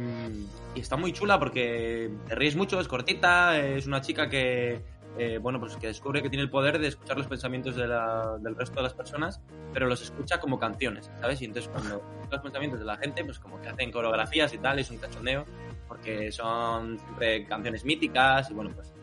y 0.77 0.79
está 0.79 0.95
muy 0.95 1.11
chula 1.13 1.37
porque 1.39 2.11
te 2.27 2.35
ríes 2.35 2.55
mucho, 2.55 2.79
es 2.79 2.87
cortita, 2.87 3.59
es 3.59 3.85
una 3.85 3.99
chica 4.01 4.29
que, 4.29 4.81
eh, 5.17 5.37
bueno, 5.39 5.59
pues 5.59 5.75
que 5.75 5.87
descubre 5.87 6.21
que 6.21 6.29
tiene 6.29 6.43
el 6.43 6.49
poder 6.49 6.79
de 6.79 6.87
escuchar 6.87 7.17
los 7.17 7.27
pensamientos 7.27 7.75
de 7.75 7.87
la- 7.87 8.37
del 8.39 8.55
resto 8.55 8.75
de 8.77 8.83
las 8.83 8.93
personas, 8.93 9.41
pero 9.73 9.87
los 9.87 10.01
escucha 10.01 10.39
como 10.39 10.57
canciones, 10.59 11.09
¿sabes? 11.19 11.41
Y 11.41 11.45
entonces 11.45 11.69
cuando 11.71 12.01
los 12.31 12.41
pensamientos 12.41 12.79
de 12.79 12.85
la 12.85 12.95
gente, 12.97 13.25
pues 13.25 13.37
como 13.39 13.59
que 13.61 13.67
hacen 13.69 13.91
coreografías 13.91 14.53
y 14.53 14.59
tal, 14.59 14.79
es 14.79 14.89
un 14.91 14.97
cachondeo, 14.97 15.45
porque 15.89 16.31
son 16.31 16.97
siempre 16.99 17.45
canciones 17.45 17.83
míticas 17.83 18.49
y 18.49 18.53
bueno, 18.53 18.71
pues 18.75 18.93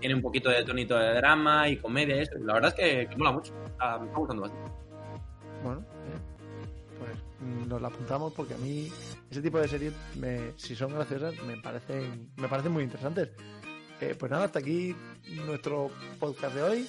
tiene 0.00 0.14
un 0.14 0.22
poquito 0.22 0.50
de 0.50 0.62
tonito 0.64 0.96
de 0.98 1.14
drama 1.14 1.68
y 1.68 1.76
comedia 1.76 2.16
y 2.16 2.20
eso. 2.20 2.32
La 2.40 2.54
verdad 2.54 2.68
es 2.68 2.74
que, 2.74 3.08
que 3.08 3.16
mola 3.16 3.32
mucho. 3.32 3.52
Está- 3.66 3.98
me 3.98 4.06
está 4.06 4.18
gustando 4.18 4.42
bastante. 4.42 4.70
Bueno, 5.62 5.80
eh, 5.80 6.98
pues 6.98 7.66
nos 7.68 7.80
la 7.82 7.88
apuntamos 7.88 8.32
porque 8.32 8.54
a 8.54 8.58
mí 8.58 8.90
ese 9.30 9.42
tipo 9.42 9.58
de 9.58 9.68
series, 9.68 9.92
me- 10.16 10.52
si 10.56 10.74
son 10.76 10.92
graciosas, 10.94 11.34
me 11.42 11.56
parecen, 11.58 12.30
me 12.36 12.48
parecen 12.48 12.72
muy 12.72 12.84
interesantes. 12.84 13.30
Eh, 14.00 14.14
pues 14.18 14.30
nada, 14.30 14.44
hasta 14.44 14.58
aquí 14.58 14.94
nuestro 15.46 15.90
podcast 16.20 16.54
de 16.54 16.62
hoy. 16.62 16.88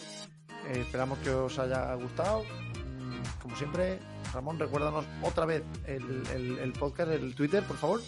Eh, 0.67 0.81
esperamos 0.81 1.17
que 1.19 1.29
os 1.29 1.57
haya 1.59 1.93
gustado. 1.95 2.43
Mm, 2.43 3.41
Como 3.41 3.55
siempre, 3.55 3.99
Ramón, 4.33 4.59
recuérdanos 4.59 5.05
otra 5.21 5.45
vez 5.45 5.63
el, 5.85 6.23
el- 6.33 6.73
podcast, 6.73 7.11
el 7.11 7.33
Twitter, 7.33 7.63
por 7.63 7.77
favor. 7.77 8.01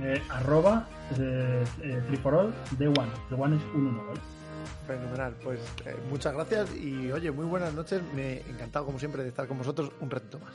Eh, 0.00 0.22
arroba 0.30 0.88
eh, 1.18 1.64
eh, 1.82 2.18
for 2.22 2.52
de 2.78 2.86
one. 2.88 3.10
The 3.28 3.34
one 3.34 3.56
es 3.56 3.62
un 3.74 3.86
uno, 3.88 4.04
¿vale? 4.06 4.20
Fenomenal, 4.88 5.34
pues 5.44 5.60
eh, 5.84 5.94
muchas 6.08 6.32
gracias 6.32 6.74
y 6.74 7.12
oye, 7.12 7.30
muy 7.30 7.44
buenas 7.44 7.74
noches. 7.74 8.00
Me 8.14 8.38
he 8.38 8.50
encantado 8.50 8.86
como 8.86 8.98
siempre 8.98 9.22
de 9.22 9.28
estar 9.28 9.46
con 9.46 9.58
vosotros 9.58 9.92
un 10.00 10.10
ratito 10.10 10.38
más. 10.38 10.54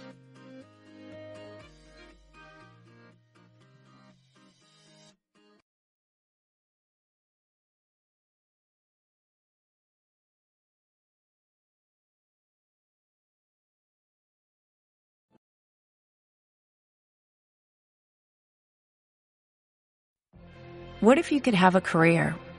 What 21.02 21.20
if 21.20 21.32
you 21.32 21.40
could 21.40 21.54
have 21.54 21.76
a 21.76 21.82
career 21.82 22.36